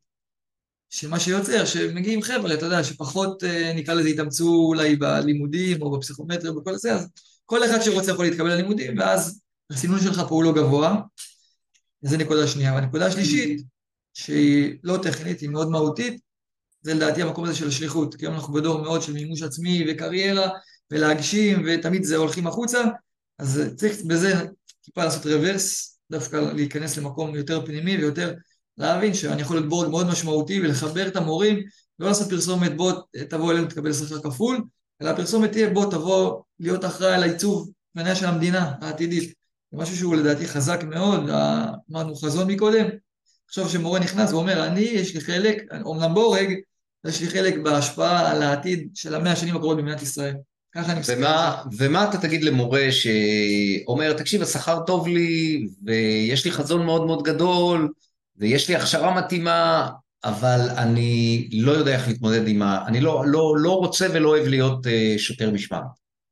שמה 0.90 1.20
שיוצר, 1.20 1.64
שמגיעים 1.64 2.22
חבר'ה, 2.22 2.54
אתה 2.54 2.66
יודע, 2.66 2.84
שפחות 2.84 3.44
אה, 3.44 3.72
נקרא 3.74 3.94
לזה 3.94 4.08
התאמצו 4.08 4.64
אולי 4.68 4.96
בלימודים 4.96 5.82
או 5.82 5.90
בפסיכומטריה 5.98 6.52
ובכל 6.52 6.76
זה, 6.76 6.94
אז 6.94 7.08
כל 7.46 7.64
אחד 7.64 7.80
שרוצה 7.80 8.10
יכול 8.10 8.24
להתקבל 8.24 8.48
ללימודים, 8.48 8.98
ואז 8.98 9.40
הסינון 9.70 10.00
שלך 10.00 10.18
פה 10.18 10.34
הוא 10.34 10.44
לא 10.44 10.52
גבוה. 10.52 11.00
זו 12.02 12.16
נקודה 12.16 12.46
שנייה. 12.46 12.74
והנקודה 12.74 13.06
השלישית, 13.06 13.62
שהיא 14.14 14.78
לא 14.82 14.98
טכנית, 15.02 15.40
היא 15.40 15.48
מאוד 15.48 15.70
מהותית, 15.70 16.20
זה 16.82 16.94
לדעתי 16.94 17.22
המקום 17.22 17.44
הזה 17.44 17.54
של 17.54 17.68
השליחות, 17.68 18.14
כי 18.14 18.26
היום 18.26 18.34
אנחנו 18.34 18.54
בדור 18.54 18.82
מאוד 18.82 19.02
של 19.02 19.12
מימוש 19.12 19.42
עצמי 19.42 19.84
וקריירה 19.88 20.48
ולהגשים, 20.90 21.62
ותמיד 21.66 22.04
זה 22.04 22.16
הולכים 22.16 22.46
החוצה, 22.46 22.84
אז 23.38 23.62
צריך 23.76 23.96
בזה 24.06 24.32
טיפה 24.84 25.04
לעשות 25.04 25.26
רוורס, 25.26 25.98
דווקא 26.10 26.36
להיכנס 26.36 26.96
למקום 26.96 27.34
יותר 27.34 27.66
פנימי 27.66 27.96
ויותר 27.96 28.34
להבין 28.78 29.14
שאני 29.14 29.42
יכול 29.42 29.56
להיות 29.56 29.68
בורד 29.68 29.88
מאוד 29.88 30.06
משמעותי 30.06 30.60
ולחבר 30.60 31.08
את 31.08 31.16
המורים, 31.16 31.62
לא 31.98 32.08
לעשות 32.08 32.30
פרסומת 32.30 32.76
בוא 32.76 32.92
תבוא 33.30 33.52
אלינו 33.52 33.66
תקבל 33.66 33.92
שכר 33.92 34.20
כפול, 34.20 34.62
אלא 35.02 35.10
הפרסומת 35.10 35.52
תהיה 35.52 35.70
בוא 35.70 35.90
תבוא 35.90 36.40
להיות 36.60 36.84
אחראי 36.84 37.14
על 37.14 37.22
העיצוב 37.22 37.70
מניה 37.94 38.16
של 38.16 38.26
המדינה 38.26 38.72
העתידית. 38.80 39.34
זה 39.72 39.78
משהו 39.78 39.96
שהוא 39.96 40.16
לדעתי 40.16 40.46
חזק 40.48 40.84
מאוד, 40.84 41.30
אמרנו 41.90 42.14
חזון 42.14 42.50
מקודם, 42.50 42.86
עכשיו 43.48 43.68
שמורה 43.68 44.00
נכנס 44.00 44.32
ואומר 44.32 44.66
אני 44.66 44.80
יש 44.80 45.14
לי 45.14 45.20
חלק, 45.20 45.62
אומנם 45.84 46.14
בורג, 46.14 46.54
יש 47.06 47.20
לי 47.20 47.28
חלק 47.28 47.58
בהשפעה 47.58 48.30
על 48.30 48.42
העתיד 48.42 48.88
של 48.94 49.14
המאה 49.14 49.32
השנים 49.32 49.56
הקרובות 49.56 49.78
במדינת 49.78 50.02
ישראל. 50.02 50.34
ככה 50.74 50.92
אני 50.92 51.00
מסתכל. 51.00 51.24
ומה 51.78 52.08
אתה 52.08 52.18
תגיד 52.18 52.44
למורה 52.44 52.88
שאומר, 52.90 54.12
תקשיב, 54.12 54.42
השכר 54.42 54.80
טוב 54.86 55.08
לי, 55.08 55.66
ויש 55.84 56.44
לי 56.44 56.50
חזון 56.50 56.86
מאוד 56.86 57.06
מאוד 57.06 57.22
גדול, 57.22 57.88
ויש 58.38 58.68
לי 58.68 58.76
הכשרה 58.76 59.14
מתאימה, 59.14 59.90
אבל 60.24 60.60
אני 60.76 61.48
לא 61.52 61.72
יודע 61.72 61.92
איך 61.92 62.08
להתמודד 62.08 62.48
עם 62.48 62.62
ה... 62.62 62.84
אני 62.86 63.00
לא, 63.00 63.24
לא, 63.26 63.54
לא 63.58 63.72
רוצה 63.76 64.06
ולא 64.12 64.28
אוהב 64.28 64.46
להיות 64.46 64.86
uh, 64.86 64.90
שוטר 65.18 65.50
משמעת. 65.50 65.82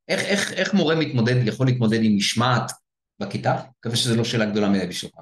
איך, 0.09 0.21
איך, 0.21 0.53
איך 0.53 0.75
מורה 0.75 0.95
מתמודד, 0.95 1.35
יכול 1.47 1.67
להתמודד 1.67 1.99
עם 2.03 2.17
משמעת 2.17 2.73
בכיתה? 3.21 3.57
מקווה 3.79 3.97
שזו 3.97 4.17
לא 4.17 4.25
שאלה 4.25 4.47
גדולה 4.47 4.69
מדי 4.69 4.87
בשבילך. 4.87 5.15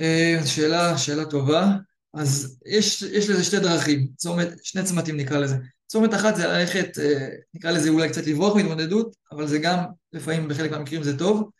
Uh, 0.00 0.46
שאלה, 0.46 0.98
שאלה 0.98 1.24
טובה. 1.24 1.66
אז 2.14 2.58
יש, 2.66 3.02
יש 3.02 3.30
לזה 3.30 3.44
שתי 3.44 3.58
דרכים, 3.58 4.08
צומת, 4.16 4.48
שני 4.62 4.82
צמתים 4.82 5.16
נקרא 5.16 5.38
לזה. 5.38 5.56
צומת 5.86 6.14
אחת 6.14 6.36
זה 6.36 6.46
ללכת, 6.46 6.98
אה, 6.98 7.28
נקרא 7.54 7.70
לזה 7.70 7.88
אולי 7.88 8.08
קצת 8.08 8.26
לברוח 8.26 8.56
מהתמודדות, 8.56 9.16
אבל 9.32 9.46
זה 9.46 9.58
גם, 9.58 9.78
לפעמים 10.12 10.48
בחלק 10.48 10.70
מהמקרים 10.70 11.02
זה 11.02 11.18
טוב, 11.18 11.50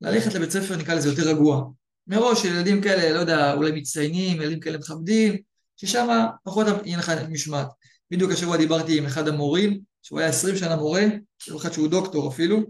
ללכת 0.00 0.34
לבית 0.34 0.50
ספר 0.50 0.76
נקרא 0.76 0.94
לזה 0.94 1.08
יותר 1.08 1.28
רגוע. 1.28 1.64
מראש 2.06 2.44
ילדים 2.44 2.82
כאלה, 2.82 3.14
לא 3.14 3.18
יודע, 3.18 3.52
אולי 3.52 3.72
מצטיינים, 3.72 4.40
ילדים 4.40 4.60
כאלה 4.60 4.78
מכבדים, 4.78 5.36
ששם 5.76 6.26
פחות 6.44 6.66
יהיה 6.84 6.98
לך 6.98 7.12
משמעת. 7.30 7.68
בדיוק 8.10 8.32
השבוע 8.32 8.56
דיברתי 8.56 8.98
עם 8.98 9.06
אחד 9.06 9.28
המורים, 9.28 9.80
שהוא 10.02 10.20
היה 10.20 10.28
20 10.28 10.56
שנה 10.56 10.76
מורה, 10.76 11.04
שהוא 11.38 11.60
אחד 11.60 11.72
שהוא 11.72 11.88
דוקטור 11.88 12.28
אפילו, 12.28 12.60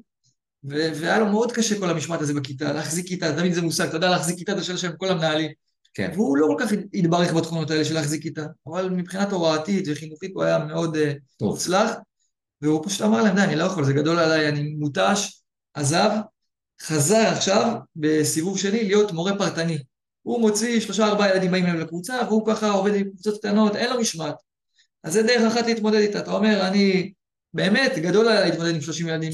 והיה 0.65 1.19
לו 1.19 1.27
מאוד 1.27 1.53
קשה 1.53 1.79
כל 1.79 1.91
המשמעת 1.91 2.21
הזה 2.21 2.35
בכיתה, 2.35 2.73
להחזיק 2.73 3.07
כיתה, 3.07 3.37
תמיד 3.37 3.53
זה 3.53 3.63
מושג, 3.63 3.87
אתה 3.87 3.97
יודע, 3.97 4.11
להחזיק 4.11 4.39
כיתה, 4.39 4.59
זה 4.59 4.65
שאלה 4.65 4.79
של 4.79 4.93
כל 4.97 5.09
המנהלים. 5.09 5.51
כן. 5.95 6.11
והוא 6.15 6.37
לא 6.37 6.47
כל 6.47 6.65
כך 6.65 6.73
התברך 6.95 7.33
בתכונות 7.33 7.71
האלה 7.71 7.85
של 7.85 7.95
להחזיק 7.95 8.23
כיתה, 8.23 8.47
אבל 8.67 8.91
מבחינת 8.91 9.33
הוראתית 9.33 9.85
וחינוכית 9.89 10.31
הוא 10.35 10.43
היה 10.43 10.59
מאוד 10.59 10.97
אה, 10.97 11.13
מוצלח, 11.43 11.91
והוא 12.63 12.85
פשוט 12.85 13.03
אמר 13.03 13.23
להם, 13.23 13.37
די, 13.37 13.43
אני 13.43 13.57
לא 13.57 13.65
יכול, 13.65 13.85
זה 13.85 13.93
גדול 13.93 14.19
עליי, 14.19 14.49
אני 14.49 14.63
מותש, 14.63 15.43
עזב, 15.75 16.11
חזר 16.83 17.27
עכשיו 17.27 17.77
בסיבוב 17.97 18.59
שני 18.59 18.85
להיות 18.85 19.13
מורה 19.13 19.39
פרטני. 19.39 19.79
הוא 20.23 20.41
מוציא 20.41 20.81
שלושה 20.81 21.07
ארבעה 21.07 21.31
ילדים 21.31 21.51
באים 21.51 21.67
אליו 21.67 21.81
לקבוצה, 21.81 22.15
והוא 22.29 22.47
ככה 22.47 22.71
עובד 22.71 22.95
עם 22.95 23.11
קבוצות 23.11 23.39
קטנות, 23.39 23.77
אין 23.77 23.91
לו 23.91 24.01
משמעת. 24.01 24.35
אז 25.05 25.13
זה 25.13 25.23
דרך 25.23 25.53
אחת 25.53 25.67
להתמודד 25.67 25.99
איתה. 25.99 26.19
אתה 26.19 26.33
אומר, 26.33 26.67
אני 26.69 27.13
באמת, 27.55 27.93
גדול 27.97 28.29
עליי 28.29 28.51
להתמודד 28.51 28.75
עם 28.75 28.81
30 28.81 29.09
ילדים, 29.09 29.33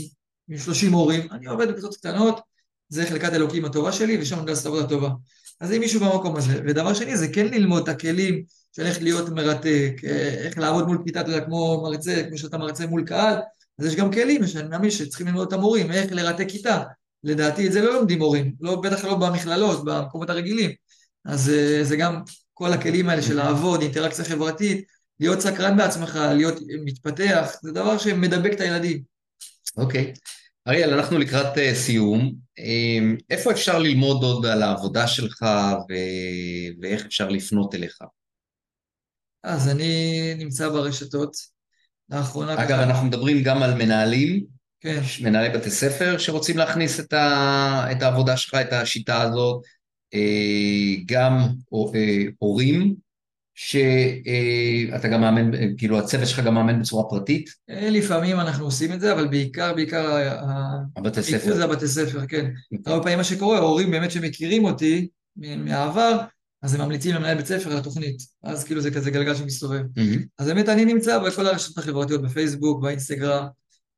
עם 0.48 0.58
30 0.58 0.90
מורים, 0.90 1.28
אני 1.30 1.46
עובד 1.46 1.68
בקבוצות 1.68 1.96
קטנות, 1.96 2.40
זה 2.88 3.06
חלקת 3.06 3.32
אלוקים 3.32 3.64
הטובה 3.64 3.92
שלי, 3.92 4.18
ושם 4.20 4.40
אני 4.40 4.50
עושה 4.50 4.68
עבודה 4.68 4.88
טובה. 4.88 5.10
אז 5.60 5.72
אם 5.72 5.80
מישהו 5.80 6.00
במקום 6.00 6.36
הזה. 6.36 6.60
ודבר 6.66 6.94
שני, 6.94 7.16
זה 7.16 7.28
כן 7.28 7.46
ללמוד 7.46 7.82
את 7.82 7.88
הכלים 7.88 8.42
של 8.76 8.86
איך 8.86 9.02
להיות 9.02 9.28
מרתק, 9.28 9.92
איך 10.44 10.58
לעבוד 10.58 10.86
מול 10.86 11.02
כיתה, 11.04 11.20
אתה 11.20 11.30
יודע, 11.30 11.44
כמו 11.44 11.82
מרצה, 11.82 12.22
כמו 12.28 12.38
שאתה 12.38 12.58
מרצה 12.58 12.86
מול 12.86 13.04
קהל, 13.04 13.36
אז 13.78 13.86
יש 13.86 13.94
גם 13.94 14.12
כלים 14.12 14.46
שאני 14.46 14.68
מאמין 14.68 14.90
שצריכים 14.90 15.26
ללמוד 15.26 15.46
את 15.46 15.52
המורים, 15.52 15.92
איך 15.92 16.12
לרתק 16.12 16.48
כיתה. 16.48 16.82
לדעתי 17.24 17.66
את 17.66 17.72
זה 17.72 17.80
לא 17.80 17.94
לומדים 17.94 18.18
מורים, 18.18 18.54
לא, 18.60 18.80
בטח 18.80 19.04
לא 19.04 19.14
במכללות, 19.14 19.84
במקומות 19.84 20.30
הרגילים. 20.30 20.70
אז 21.24 21.50
אה, 21.50 21.84
זה 21.84 21.96
גם 21.96 22.22
כל 22.54 22.72
הכלים 22.72 23.08
האלה 23.08 23.22
של 23.22 23.36
לעבוד, 23.36 23.82
אינטראקציה 23.82 24.24
חברתית, 24.24 24.84
להיות 25.20 25.40
סקרן 25.40 25.76
בעצמך, 25.76 26.18
להיות 26.34 26.54
מתפתח, 26.84 27.50
זה 27.62 27.72
דבר 27.72 27.98
שמדבק 27.98 28.52
את 28.52 28.60
הילדים. 28.60 29.02
אוקיי. 29.76 30.12
Okay. 30.16 30.38
אריאל, 30.68 30.94
אנחנו 30.94 31.18
לקראת 31.18 31.56
uh, 31.56 31.74
סיום. 31.74 32.34
Um, 32.60 33.22
איפה 33.30 33.52
אפשר 33.52 33.78
ללמוד 33.78 34.22
עוד 34.22 34.46
על 34.46 34.62
העבודה 34.62 35.06
שלך 35.06 35.42
ו- 35.90 36.82
ואיך 36.82 37.06
אפשר 37.06 37.28
לפנות 37.28 37.74
אליך? 37.74 37.98
אז 39.44 39.68
אני 39.68 40.34
נמצא 40.38 40.68
ברשתות. 40.68 41.36
לאחרונה... 42.10 42.54
אגב, 42.54 42.68
ככה... 42.68 42.82
אנחנו 42.82 43.06
מדברים 43.06 43.42
גם 43.42 43.62
על 43.62 43.74
מנהלים, 43.74 44.44
כן. 44.80 45.00
מנהלי 45.22 45.48
בתי 45.48 45.70
ספר 45.70 46.18
שרוצים 46.18 46.58
להכניס 46.58 47.00
את, 47.00 47.12
ה- 47.12 47.86
את 47.92 48.02
העבודה 48.02 48.36
שלך, 48.36 48.54
את 48.54 48.72
השיטה 48.72 49.22
הזאת, 49.22 49.62
uh, 50.14 51.02
גם 51.06 51.38
uh, 51.74 51.96
הורים 52.38 52.94
שאתה 53.54 55.08
גם 55.08 55.20
מאמן, 55.20 55.50
כאילו 55.76 55.98
הצוות 55.98 56.28
שלך 56.28 56.40
גם 56.40 56.54
מאמן 56.54 56.80
בצורה 56.80 57.04
פרטית? 57.10 57.50
אה, 57.70 57.90
לפעמים 57.90 58.40
אנחנו 58.40 58.64
עושים 58.64 58.92
את 58.92 59.00
זה, 59.00 59.12
אבל 59.12 59.28
בעיקר, 59.28 59.74
בעיקר 59.74 60.16
הבתי 60.96 61.22
ספר. 61.22 61.54
זה 61.54 61.64
הבתי 61.64 61.88
ספר, 61.88 62.26
כן. 62.26 62.46
אוקיי. 62.46 62.52
הרבה 62.86 63.02
פעמים 63.02 63.18
מה 63.18 63.24
שקורה, 63.24 63.58
ההורים 63.58 63.90
באמת 63.90 64.10
שמכירים 64.10 64.64
אותי 64.64 65.08
מהעבר, 65.36 66.18
אז 66.62 66.74
הם 66.74 66.80
ממליצים 66.80 67.14
למנהל 67.14 67.36
בית 67.36 67.46
ספר 67.46 67.70
על 67.72 67.78
התוכנית. 67.78 68.22
אז 68.42 68.64
כאילו 68.64 68.80
זה 68.80 68.90
כזה 68.90 69.10
גלגל 69.10 69.34
שמסתובב. 69.34 69.82
אז 70.38 70.46
באמת 70.46 70.68
אני 70.68 70.84
נמצא 70.84 71.18
בכל 71.18 71.46
הרשתות 71.46 71.78
החברתיות, 71.78 72.22
בפייסבוק, 72.22 72.82
באינסטגרם, 72.82 73.44
אה, 73.44 73.48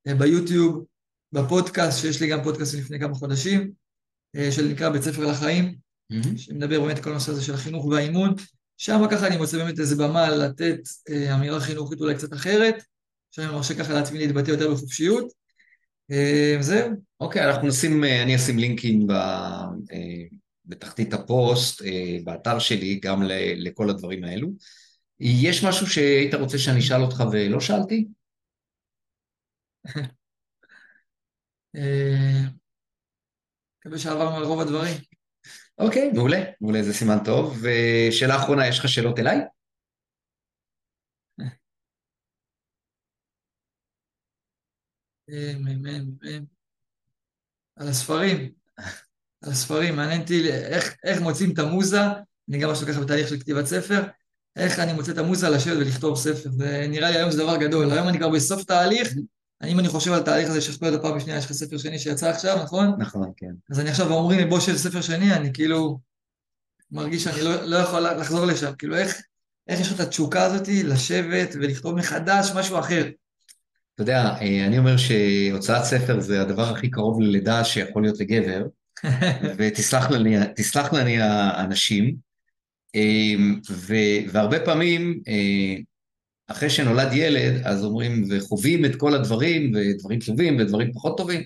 ביוטיוב, 0.07 0.84
בפודקאסט, 1.32 2.01
שיש 2.01 2.20
לי 2.20 2.28
גם 2.28 2.42
פודקאסט 2.42 2.74
לפני 2.74 3.01
כמה 3.01 3.14
חודשים, 3.14 3.70
אה, 4.36 4.53
שנקרא 4.53 4.88
בית 4.88 5.03
ספר 5.03 5.26
לחיים, 5.26 5.74
שמדבר 6.36 6.80
באמת 6.80 6.98
כל 6.98 7.11
הנושא 7.11 7.32
הזה 7.32 7.42
של 7.42 7.55
החינוך 7.55 7.84
והאימון. 7.84 8.34
שם 8.76 9.03
ככה 9.11 9.26
אני 9.26 9.36
מוצא 9.36 9.59
באמת 9.59 9.78
איזה 9.78 9.96
במה 9.96 10.30
לתת 10.30 10.80
אה, 11.11 11.34
אמירה 11.34 11.61
חינוכית 11.61 12.01
אולי 12.01 12.14
קצת 12.14 12.32
אחרת, 12.32 12.82
שאני 13.30 13.46
מרשה 13.46 13.74
ככה 13.74 13.92
לעצמי 13.92 14.18
להתבטא 14.18 14.51
יותר 14.51 14.74
בחופשיות. 14.74 15.32
אה, 16.11 16.57
זהו. 16.61 16.90
אוקיי, 17.20 17.46
אנחנו 17.46 17.68
נשים, 17.68 18.05
אה, 18.05 18.22
אני 18.22 18.36
אשים 18.36 18.59
לינקים 18.59 19.07
ב, 19.07 19.11
אה, 19.12 20.24
בתחתית 20.64 21.14
הפוסט, 21.14 21.82
אה, 21.82 22.18
באתר 22.24 22.59
שלי, 22.59 23.01
גם 23.03 23.22
לכל 23.57 23.90
הדברים 23.90 24.24
האלו. 24.24 24.48
יש 25.20 25.64
משהו 25.64 25.86
שהיית 25.86 26.34
רוצה 26.34 26.59
שאני 26.59 26.78
אשאל 26.78 27.03
אותך 27.03 27.24
ולא 27.32 27.61
שאלתי? 27.61 28.07
אה, 31.77 32.43
מקווה 33.78 33.98
שעברנו 33.98 34.36
על 34.36 34.44
רוב 34.44 34.61
הדברים. 34.61 34.97
אוקיי, 35.78 36.12
מעולה, 36.12 36.44
מעולה, 36.61 36.82
זה 36.82 36.93
סימן 36.93 37.19
טוב. 37.24 37.59
ושאלה 37.62 38.36
אחרונה, 38.36 38.69
יש 38.69 38.78
לך 38.78 38.89
שאלות 38.89 39.19
אליי? 39.19 39.40
על 47.77 47.89
הספרים, 47.89 48.52
על 49.43 49.51
הספרים, 49.51 49.97
מעניין 49.97 50.20
אותי 50.20 50.52
איך, 51.05 51.20
מוצאים 51.20 51.52
את 51.52 51.59
המוזה, 51.59 52.01
אני 52.48 52.59
גם 52.59 52.70
משהו 52.70 52.86
ככה 52.86 53.01
בתהליך 53.01 53.28
של 53.28 53.40
כתיבת 53.40 53.66
ספר, 53.66 54.02
איך 54.57 54.78
אני 54.78 54.93
מוצא 54.93 55.12
את 55.12 55.19
המוזה 55.19 55.48
לשבת 55.48 55.77
ולכתוב 55.77 56.16
ספר, 56.16 56.51
זה 56.51 56.86
נראה 56.89 57.11
לי 57.11 57.16
היום 57.16 57.31
זה 57.31 57.43
דבר 57.43 57.57
גדול, 57.57 57.90
היום 57.90 58.09
אני 58.09 58.19
כבר 58.19 58.28
בסוף 58.28 58.65
תהליך, 58.65 59.09
אם 59.66 59.78
אני 59.78 59.89
חושב 59.89 60.12
על 60.12 60.20
התהליך 60.20 60.49
הזה 60.49 60.61
שכתוב 60.61 60.89
את 60.89 60.95
הפעם 61.01 61.16
השנייה, 61.16 61.39
יש 61.39 61.45
לך 61.45 61.53
ספר 61.53 61.78
שני 61.78 61.99
שיצא 61.99 62.31
עכשיו, 62.31 62.62
נכון? 62.62 62.95
נכון, 62.99 63.32
כן. 63.37 63.51
אז 63.70 63.81
אני 63.81 63.91
עכשיו 63.91 64.12
אומרים 64.12 64.39
לי 64.39 64.45
בוא 64.45 64.61
של 64.61 64.77
ספר 64.77 65.01
שני, 65.01 65.35
אני 65.35 65.53
כאילו 65.53 65.99
מרגיש 66.93 67.24
שאני 67.24 67.43
לא, 67.43 67.62
לא 67.65 67.77
יכול 67.77 68.01
לחזור 68.01 68.47
לשם, 68.47 68.73
כאילו 68.78 68.97
איך, 68.97 69.23
איך 69.69 69.81
יש 69.81 69.89
לך 69.89 69.95
את 69.95 70.01
התשוקה 70.01 70.43
הזאת 70.43 70.69
לשבת 70.69 71.49
ולכתוב 71.55 71.95
מחדש 71.95 72.53
משהו 72.55 72.78
אחר? 72.78 73.09
אתה 73.95 74.03
יודע, 74.03 74.24
אה, 74.41 74.66
אני 74.66 74.78
אומר 74.78 74.97
שהוצאת 74.97 75.85
ספר 75.85 76.20
זה 76.20 76.41
הדבר 76.41 76.62
הכי 76.62 76.91
קרוב 76.91 77.20
ללידה 77.20 77.65
שיכול 77.65 78.03
להיות 78.03 78.20
לגבר, 78.20 78.66
ותסלח 79.57 80.11
לי 80.93 81.20
האנשים, 81.20 82.16
אה, 82.95 83.35
והרבה 84.32 84.61
פעמים 84.61 85.20
אה, 85.28 85.77
אחרי 86.51 86.70
שנולד 86.70 87.12
ילד, 87.12 87.66
אז 87.66 87.85
אומרים, 87.85 88.24
וחווים 88.31 88.85
את 88.85 88.97
כל 88.97 89.14
הדברים, 89.14 89.72
ודברים 89.74 90.18
טובים 90.27 90.56
ודברים 90.59 90.93
פחות 90.93 91.16
טובים, 91.16 91.43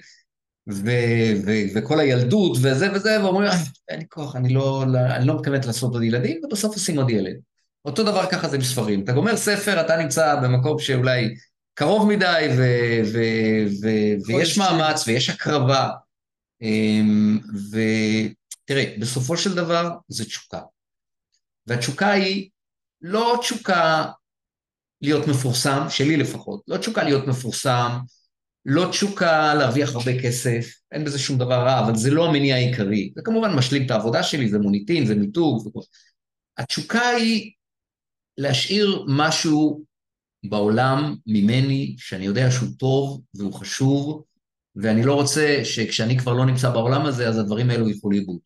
ו- 0.73 1.33
ו- 1.47 1.65
וכל 1.75 2.01
הילדות 2.01 2.57
וזה 2.63 2.93
וזה, 2.95 3.25
ואומרים, 3.25 3.49
אה, 3.49 3.57
אין 3.89 3.99
לי 3.99 4.07
כוח, 4.09 4.37
אני 4.37 4.55
לא, 4.55 4.85
אני 5.17 5.27
לא 5.27 5.37
מתכוונת 5.37 5.67
לעשות 5.67 5.93
עוד 5.93 6.03
ילדים, 6.03 6.41
ובסוף 6.45 6.75
עושים 6.75 6.99
עוד 6.99 7.11
ילד. 7.11 7.37
אותו 7.85 8.03
דבר 8.03 8.27
ככה 8.31 8.49
זה 8.49 8.59
בספרים. 8.59 9.05
אתה 9.05 9.13
גומר 9.13 9.37
ספר, 9.37 9.81
אתה 9.81 9.97
נמצא 9.97 10.37
במקום 10.43 10.79
שאולי 10.79 11.35
קרוב 11.75 12.09
מדי, 12.09 12.49
ו- 12.57 13.01
ו- 13.13 13.65
ו- 13.83 14.27
ויש 14.27 14.59
מאמץ 14.59 15.09
ויש 15.09 15.31
הקרבה. 15.31 15.91
אמ, 16.63 17.39
ותראה, 17.71 18.95
בסופו 18.99 19.37
של 19.37 19.55
דבר 19.55 19.91
זה 20.09 20.25
תשוקה. 20.25 20.61
והתשוקה 21.67 22.11
היא 22.11 22.49
לא 23.03 23.39
תשוקה 23.41 24.05
להיות 25.05 25.29
מפורסם, 25.29 25.87
שלי 25.89 26.17
לפחות, 26.17 26.63
לא 26.69 26.77
תשוקה 26.77 27.05
להיות 27.05 27.27
מפורסם, 27.27 27.91
לא 28.67 28.87
תשוקה 28.91 29.55
להרוויח 29.55 29.95
הרבה 29.95 30.23
כסף, 30.23 30.67
אין 30.93 31.05
בזה 31.05 31.19
שום 31.19 31.39
דבר 31.39 31.55
רע, 31.55 31.81
אבל 31.81 31.97
זה 31.97 32.11
לא 32.11 32.29
המניע 32.29 32.55
העיקרי. 32.55 33.13
זה 33.17 33.23
כמובן 33.25 33.53
משלים 33.55 33.87
את 33.87 33.91
העבודה 33.91 34.23
שלי, 34.23 34.49
זה 34.49 34.59
מוניטין, 34.59 35.07
זה 35.07 35.15
מיתוג. 35.15 35.69
התשוקה 36.59 37.09
היא 37.09 37.53
להשאיר 38.39 39.05
משהו 39.09 39.85
בעולם 40.45 41.17
ממני, 41.27 41.95
שאני 41.99 42.25
יודע 42.25 42.51
שהוא 42.51 42.69
טוב 42.79 43.23
והוא 43.35 43.53
חשוב, 43.53 44.25
ואני 44.77 45.03
לא 45.03 45.15
רוצה 45.15 45.61
שכשאני 45.65 46.19
כבר 46.19 46.33
לא 46.33 46.47
נמצא 46.47 46.71
בעולם 46.71 47.07
הזה, 47.07 47.29
אז 47.29 47.39
הדברים 47.39 47.71
האלו 47.71 47.89
ילכו 47.89 48.11
לאיבוד. 48.11 48.39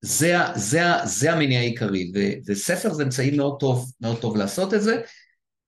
זה, 0.00 0.34
זה, 0.54 0.80
זה 1.04 1.32
המניע 1.32 1.58
העיקרי, 1.58 2.12
וספר 2.46 2.94
זה 2.94 3.02
אמצעי 3.02 3.36
מאוד 3.36 3.56
טוב, 3.60 3.92
מאוד 4.00 4.20
טוב 4.20 4.36
לעשות 4.36 4.74
את 4.74 4.82
זה, 4.82 5.00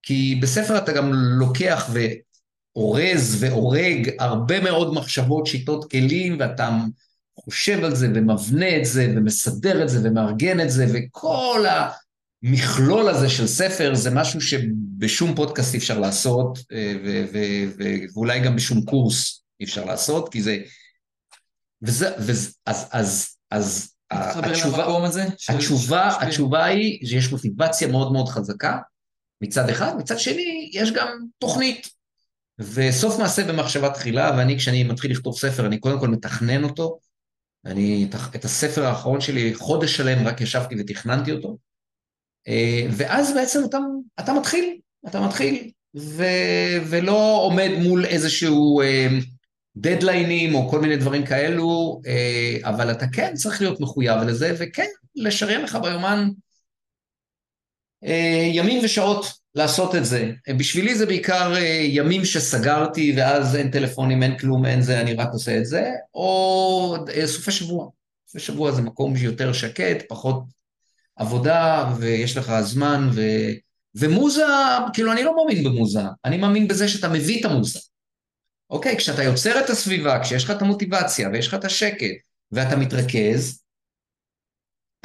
כי 0.02 0.38
בספר 0.42 0.78
אתה 0.78 0.92
גם 0.92 1.12
לוקח 1.12 1.90
ואורז 2.76 3.36
והורג 3.40 4.10
הרבה 4.18 4.60
מאוד 4.60 4.94
מחשבות, 4.94 5.46
שיטות, 5.46 5.90
כלים, 5.90 6.36
ואתה 6.40 6.70
חושב 7.40 7.84
על 7.84 7.94
זה 7.94 8.08
ומבנה 8.14 8.76
את 8.76 8.84
זה 8.84 9.12
ומסדר 9.16 9.82
את 9.82 9.88
זה 9.88 10.08
ומארגן 10.08 10.60
את 10.60 10.70
זה, 10.70 10.86
וכל 10.94 11.64
המכלול 12.42 13.08
הזה 13.08 13.28
של 13.28 13.46
ספר 13.46 13.94
זה 13.94 14.10
משהו 14.10 14.40
שבשום 14.40 15.34
פודקאסט 15.34 15.74
אי 15.74 15.78
אפשר 15.78 15.98
לעשות, 15.98 16.58
אה, 16.72 16.94
ו- 17.04 17.24
ו- 17.32 17.72
ו- 17.78 18.04
ואולי 18.14 18.40
גם 18.40 18.56
בשום 18.56 18.84
קורס 18.84 19.42
אי 19.60 19.64
אפשר 19.64 19.84
לעשות, 19.84 20.32
כי 20.32 20.42
זה... 20.42 20.58
וזה, 21.82 22.10
וזה, 22.18 22.50
אז, 22.66 22.86
אז, 22.92 23.28
אז 23.50 23.94
התשובה, 24.10 24.84
התשובה, 25.48 26.16
התשובה 26.20 26.64
היא 26.64 27.06
שיש 27.06 27.32
מוטיבציה 27.32 27.88
מאוד 27.88 28.12
מאוד 28.12 28.28
חזקה 28.28 28.78
מצד 29.42 29.68
אחד, 29.68 29.96
מצד 29.98 30.18
שני 30.18 30.70
יש 30.72 30.92
גם 30.92 31.08
תוכנית. 31.38 31.88
וסוף 32.58 33.18
מעשה 33.18 33.44
במחשבה 33.44 33.90
תחילה, 33.90 34.34
ואני 34.36 34.58
כשאני 34.58 34.84
מתחיל 34.84 35.10
לכתוב 35.10 35.38
ספר, 35.38 35.66
אני 35.66 35.78
קודם 35.78 36.00
כל 36.00 36.08
מתכנן 36.08 36.64
אותו. 36.64 36.98
אני, 37.64 38.08
את 38.34 38.44
הספר 38.44 38.84
האחרון 38.84 39.20
שלי, 39.20 39.54
חודש 39.54 39.96
שלם 39.96 40.26
רק 40.26 40.40
ישבתי 40.40 40.74
ותכננתי 40.78 41.32
אותו. 41.32 41.56
אה, 42.48 42.86
ואז 42.90 43.34
בעצם 43.34 43.60
אתה, 43.64 43.78
אתה 44.20 44.32
מתחיל, 44.32 44.78
אתה 45.08 45.20
מתחיל, 45.20 45.70
ו, 45.96 46.24
ולא 46.90 47.40
עומד 47.42 47.70
מול 47.82 48.04
איזשהו 48.04 48.80
אה, 48.80 49.08
דדליינים 49.76 50.54
או 50.54 50.68
כל 50.68 50.80
מיני 50.80 50.96
דברים 50.96 51.26
כאלו, 51.26 52.00
אה, 52.06 52.68
אבל 52.68 52.90
אתה 52.90 53.06
כן 53.12 53.34
צריך 53.34 53.60
להיות 53.60 53.80
מחויב 53.80 54.22
לזה, 54.22 54.54
וכן 54.58 54.88
לשריין 55.16 55.62
לך 55.62 55.78
ביומן 55.82 56.28
ימים 58.52 58.84
ושעות 58.84 59.26
לעשות 59.54 59.94
את 59.94 60.04
זה. 60.04 60.32
בשבילי 60.58 60.94
זה 60.94 61.06
בעיקר 61.06 61.54
אה, 61.56 61.86
ימים 61.88 62.24
שסגרתי 62.24 63.14
ואז 63.16 63.56
אין 63.56 63.70
טלפונים, 63.70 64.22
אין 64.22 64.38
כלום, 64.38 64.66
אין 64.66 64.82
זה, 64.82 65.00
אני 65.00 65.14
רק 65.14 65.28
עושה 65.32 65.58
את 65.58 65.66
זה, 65.66 65.90
או 66.14 66.96
סופי 67.24 67.50
שבוע. 67.50 67.88
סופי 68.28 68.44
שבוע 68.44 68.72
זה 68.72 68.82
מקום 68.82 69.16
שיותר 69.16 69.52
שקט, 69.52 70.04
פחות 70.08 70.42
עבודה, 71.16 71.92
ויש 71.98 72.36
לך 72.36 72.52
זמן, 72.60 73.08
ו... 73.12 73.20
ומוזה, 73.94 74.44
כאילו 74.92 75.12
אני 75.12 75.22
לא 75.22 75.36
מאמין 75.36 75.64
במוזה, 75.64 76.02
אני 76.24 76.36
מאמין 76.36 76.68
בזה 76.68 76.88
שאתה 76.88 77.08
מביא 77.08 77.40
את 77.40 77.44
המוזה. 77.44 77.80
אוקיי, 78.70 78.96
כשאתה 78.96 79.22
יוצר 79.22 79.60
את 79.64 79.70
הסביבה, 79.70 80.20
כשיש 80.22 80.44
לך 80.44 80.50
את 80.50 80.62
המוטיבציה 80.62 81.28
ויש 81.32 81.48
לך 81.48 81.54
את 81.54 81.64
השקט 81.64 82.06
ואתה 82.52 82.76
מתרכז, 82.76 83.61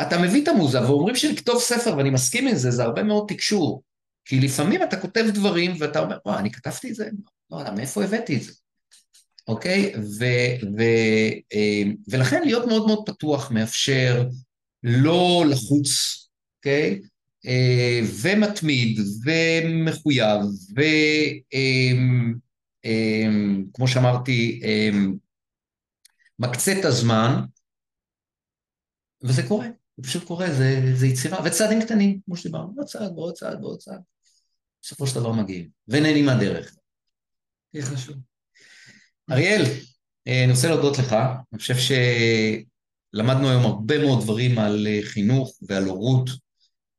אתה 0.02 0.18
מביא 0.18 0.44
את 0.44 0.48
המוזה, 0.48 0.82
ואומרים 0.82 1.16
שלכתוב 1.16 1.62
ספר, 1.62 1.98
ואני 1.98 2.10
מסכים 2.10 2.48
עם 2.48 2.56
זה, 2.56 2.72
זה 2.72 2.84
הרבה 2.84 3.04
מאוד 3.04 3.26
תקשור. 3.28 3.84
כי 4.26 4.40
לפעמים 4.40 4.84
אתה 4.84 4.98
כותב 4.98 5.26
דברים 5.34 5.76
ואתה 5.80 6.00
אומר, 6.00 6.18
וואו, 6.26 6.40
אני 6.40 6.52
כתבתי 6.52 6.90
את 6.90 6.96
זה? 6.96 7.10
לא 7.52 7.58
יודע, 7.58 7.72
מאיפה 7.72 8.04
הבאתי 8.04 8.38
את 8.38 8.44
זה? 8.44 8.52
אוקיי? 9.48 9.94
ו, 9.96 10.26
ו, 10.78 10.84
אה, 11.54 11.84
ולכן 12.08 12.42
להיות 12.44 12.68
מאוד 12.68 12.88
מאוד 12.88 13.04
פתוח 13.06 13.52
מאפשר 13.52 14.28
לא 14.84 15.44
לחוץ, 15.50 15.90
אוקיי? 16.58 17.02
אה, 17.48 18.00
ומתמיד 18.22 19.00
ומחויב 19.26 20.42
ו... 20.76 20.82
אה, 21.54 21.92
אמ, 22.86 23.88
שאמרתי, 23.88 24.62
אמ, 24.64 25.16
מקצה 26.40 26.80
את 26.80 26.86
הזמן, 26.86 27.42
וזה 29.22 29.44
קורה, 29.48 29.68
זה 29.98 30.04
פשוט 30.04 30.24
קורה, 30.24 30.54
זה, 30.54 30.92
זה 30.96 31.08
יצירה, 31.08 31.40
וצעדים 31.46 31.82
קטנים, 31.82 32.20
כמו 32.26 32.38
שדיברנו, 32.38 32.74
עוד 32.78 32.88
צעד 32.88 33.12
ועוד 33.12 33.34
צעד 33.34 33.64
ועוד 33.64 33.80
צעד, 33.80 34.02
בסופו 34.82 35.08
של 35.08 35.16
דבר 35.16 35.32
מגיעים, 35.32 35.70
ונהנים 35.88 36.26
מהדרך. 36.26 36.76
הכי 37.70 37.82
חשוב. 37.82 38.16
אריאל, 39.32 39.64
אה, 40.28 40.44
אני 40.44 40.52
רוצה 40.52 40.70
להודות 40.70 40.98
לך, 40.98 41.14
אני 41.54 41.60
חושב 41.60 41.76
שלמדנו 43.14 43.50
היום 43.50 43.64
הרבה 43.64 44.00
מאוד 44.00 44.24
דברים 44.24 44.60
על 44.60 44.88
אה, 44.88 45.00
חינוך 45.04 45.58
ועל 45.62 45.84
הורות 45.84 46.30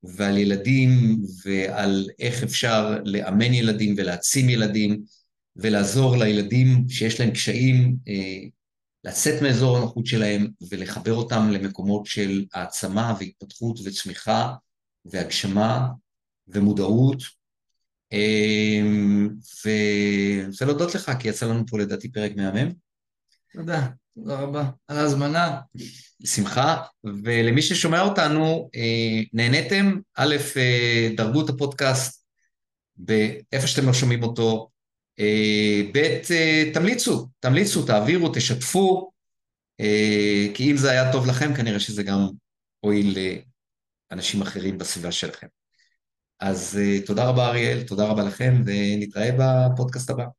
ועל 0.02 0.38
ילדים 0.38 1.18
ועל 1.44 2.08
איך 2.18 2.42
אפשר 2.42 2.98
לאמן 3.04 3.54
ילדים 3.54 3.94
ולהעצים 3.98 4.48
ילדים. 4.48 5.02
ולעזור 5.58 6.16
לילדים 6.16 6.84
שיש 6.88 7.20
להם 7.20 7.30
קשיים 7.30 7.96
אה, 8.08 8.48
לצאת 9.04 9.42
מאזור 9.42 9.76
הנוחות 9.76 10.06
שלהם 10.06 10.46
ולחבר 10.70 11.14
אותם 11.14 11.50
למקומות 11.50 12.06
של 12.06 12.44
העצמה 12.54 13.14
והתפתחות 13.20 13.78
וצמיחה 13.84 14.54
והגשמה 15.04 15.88
ומודעות. 16.48 17.22
אה, 18.12 18.80
ואני 19.64 20.46
רוצה 20.46 20.64
להודות 20.64 20.94
לך, 20.94 21.12
כי 21.18 21.28
יצא 21.28 21.46
לנו 21.46 21.66
פה 21.66 21.78
לדעתי 21.78 22.12
פרק 22.12 22.32
מהמם. 22.36 22.72
תודה, 23.52 23.88
תודה 24.14 24.40
רבה 24.40 24.70
על 24.88 24.96
ההזמנה. 24.98 25.60
בשמחה, 26.20 26.82
ולמי 27.04 27.62
ששומע 27.62 28.00
אותנו, 28.00 28.70
אה, 28.74 29.22
נהניתם? 29.32 29.98
א', 30.14 30.36
דרגו 31.16 31.44
את 31.44 31.48
הפודקאסט 31.48 32.24
באיפה 32.96 33.66
שאתם 33.66 33.86
לא 33.86 33.92
שומעים 33.92 34.22
אותו, 34.22 34.68
אה, 34.72 34.77
ב', 35.92 35.96
אה, 36.30 36.70
תמליצו, 36.74 37.28
תמליצו, 37.40 37.86
תעבירו, 37.86 38.28
תשתפו, 38.34 39.10
אה, 39.80 40.46
כי 40.54 40.70
אם 40.70 40.76
זה 40.76 40.90
היה 40.90 41.12
טוב 41.12 41.26
לכם, 41.26 41.54
כנראה 41.54 41.80
שזה 41.80 42.02
גם 42.02 42.28
הועיל 42.80 43.18
לאנשים 44.12 44.42
אחרים 44.42 44.78
בסביבה 44.78 45.12
שלכם. 45.12 45.46
אז 46.40 46.80
תודה 47.06 47.28
רבה 47.28 47.48
אריאל, 47.48 47.82
תודה 47.82 48.04
רבה 48.04 48.22
לכם, 48.22 48.62
ונתראה 48.66 49.30
בפודקאסט 49.38 50.10
הבא. 50.10 50.37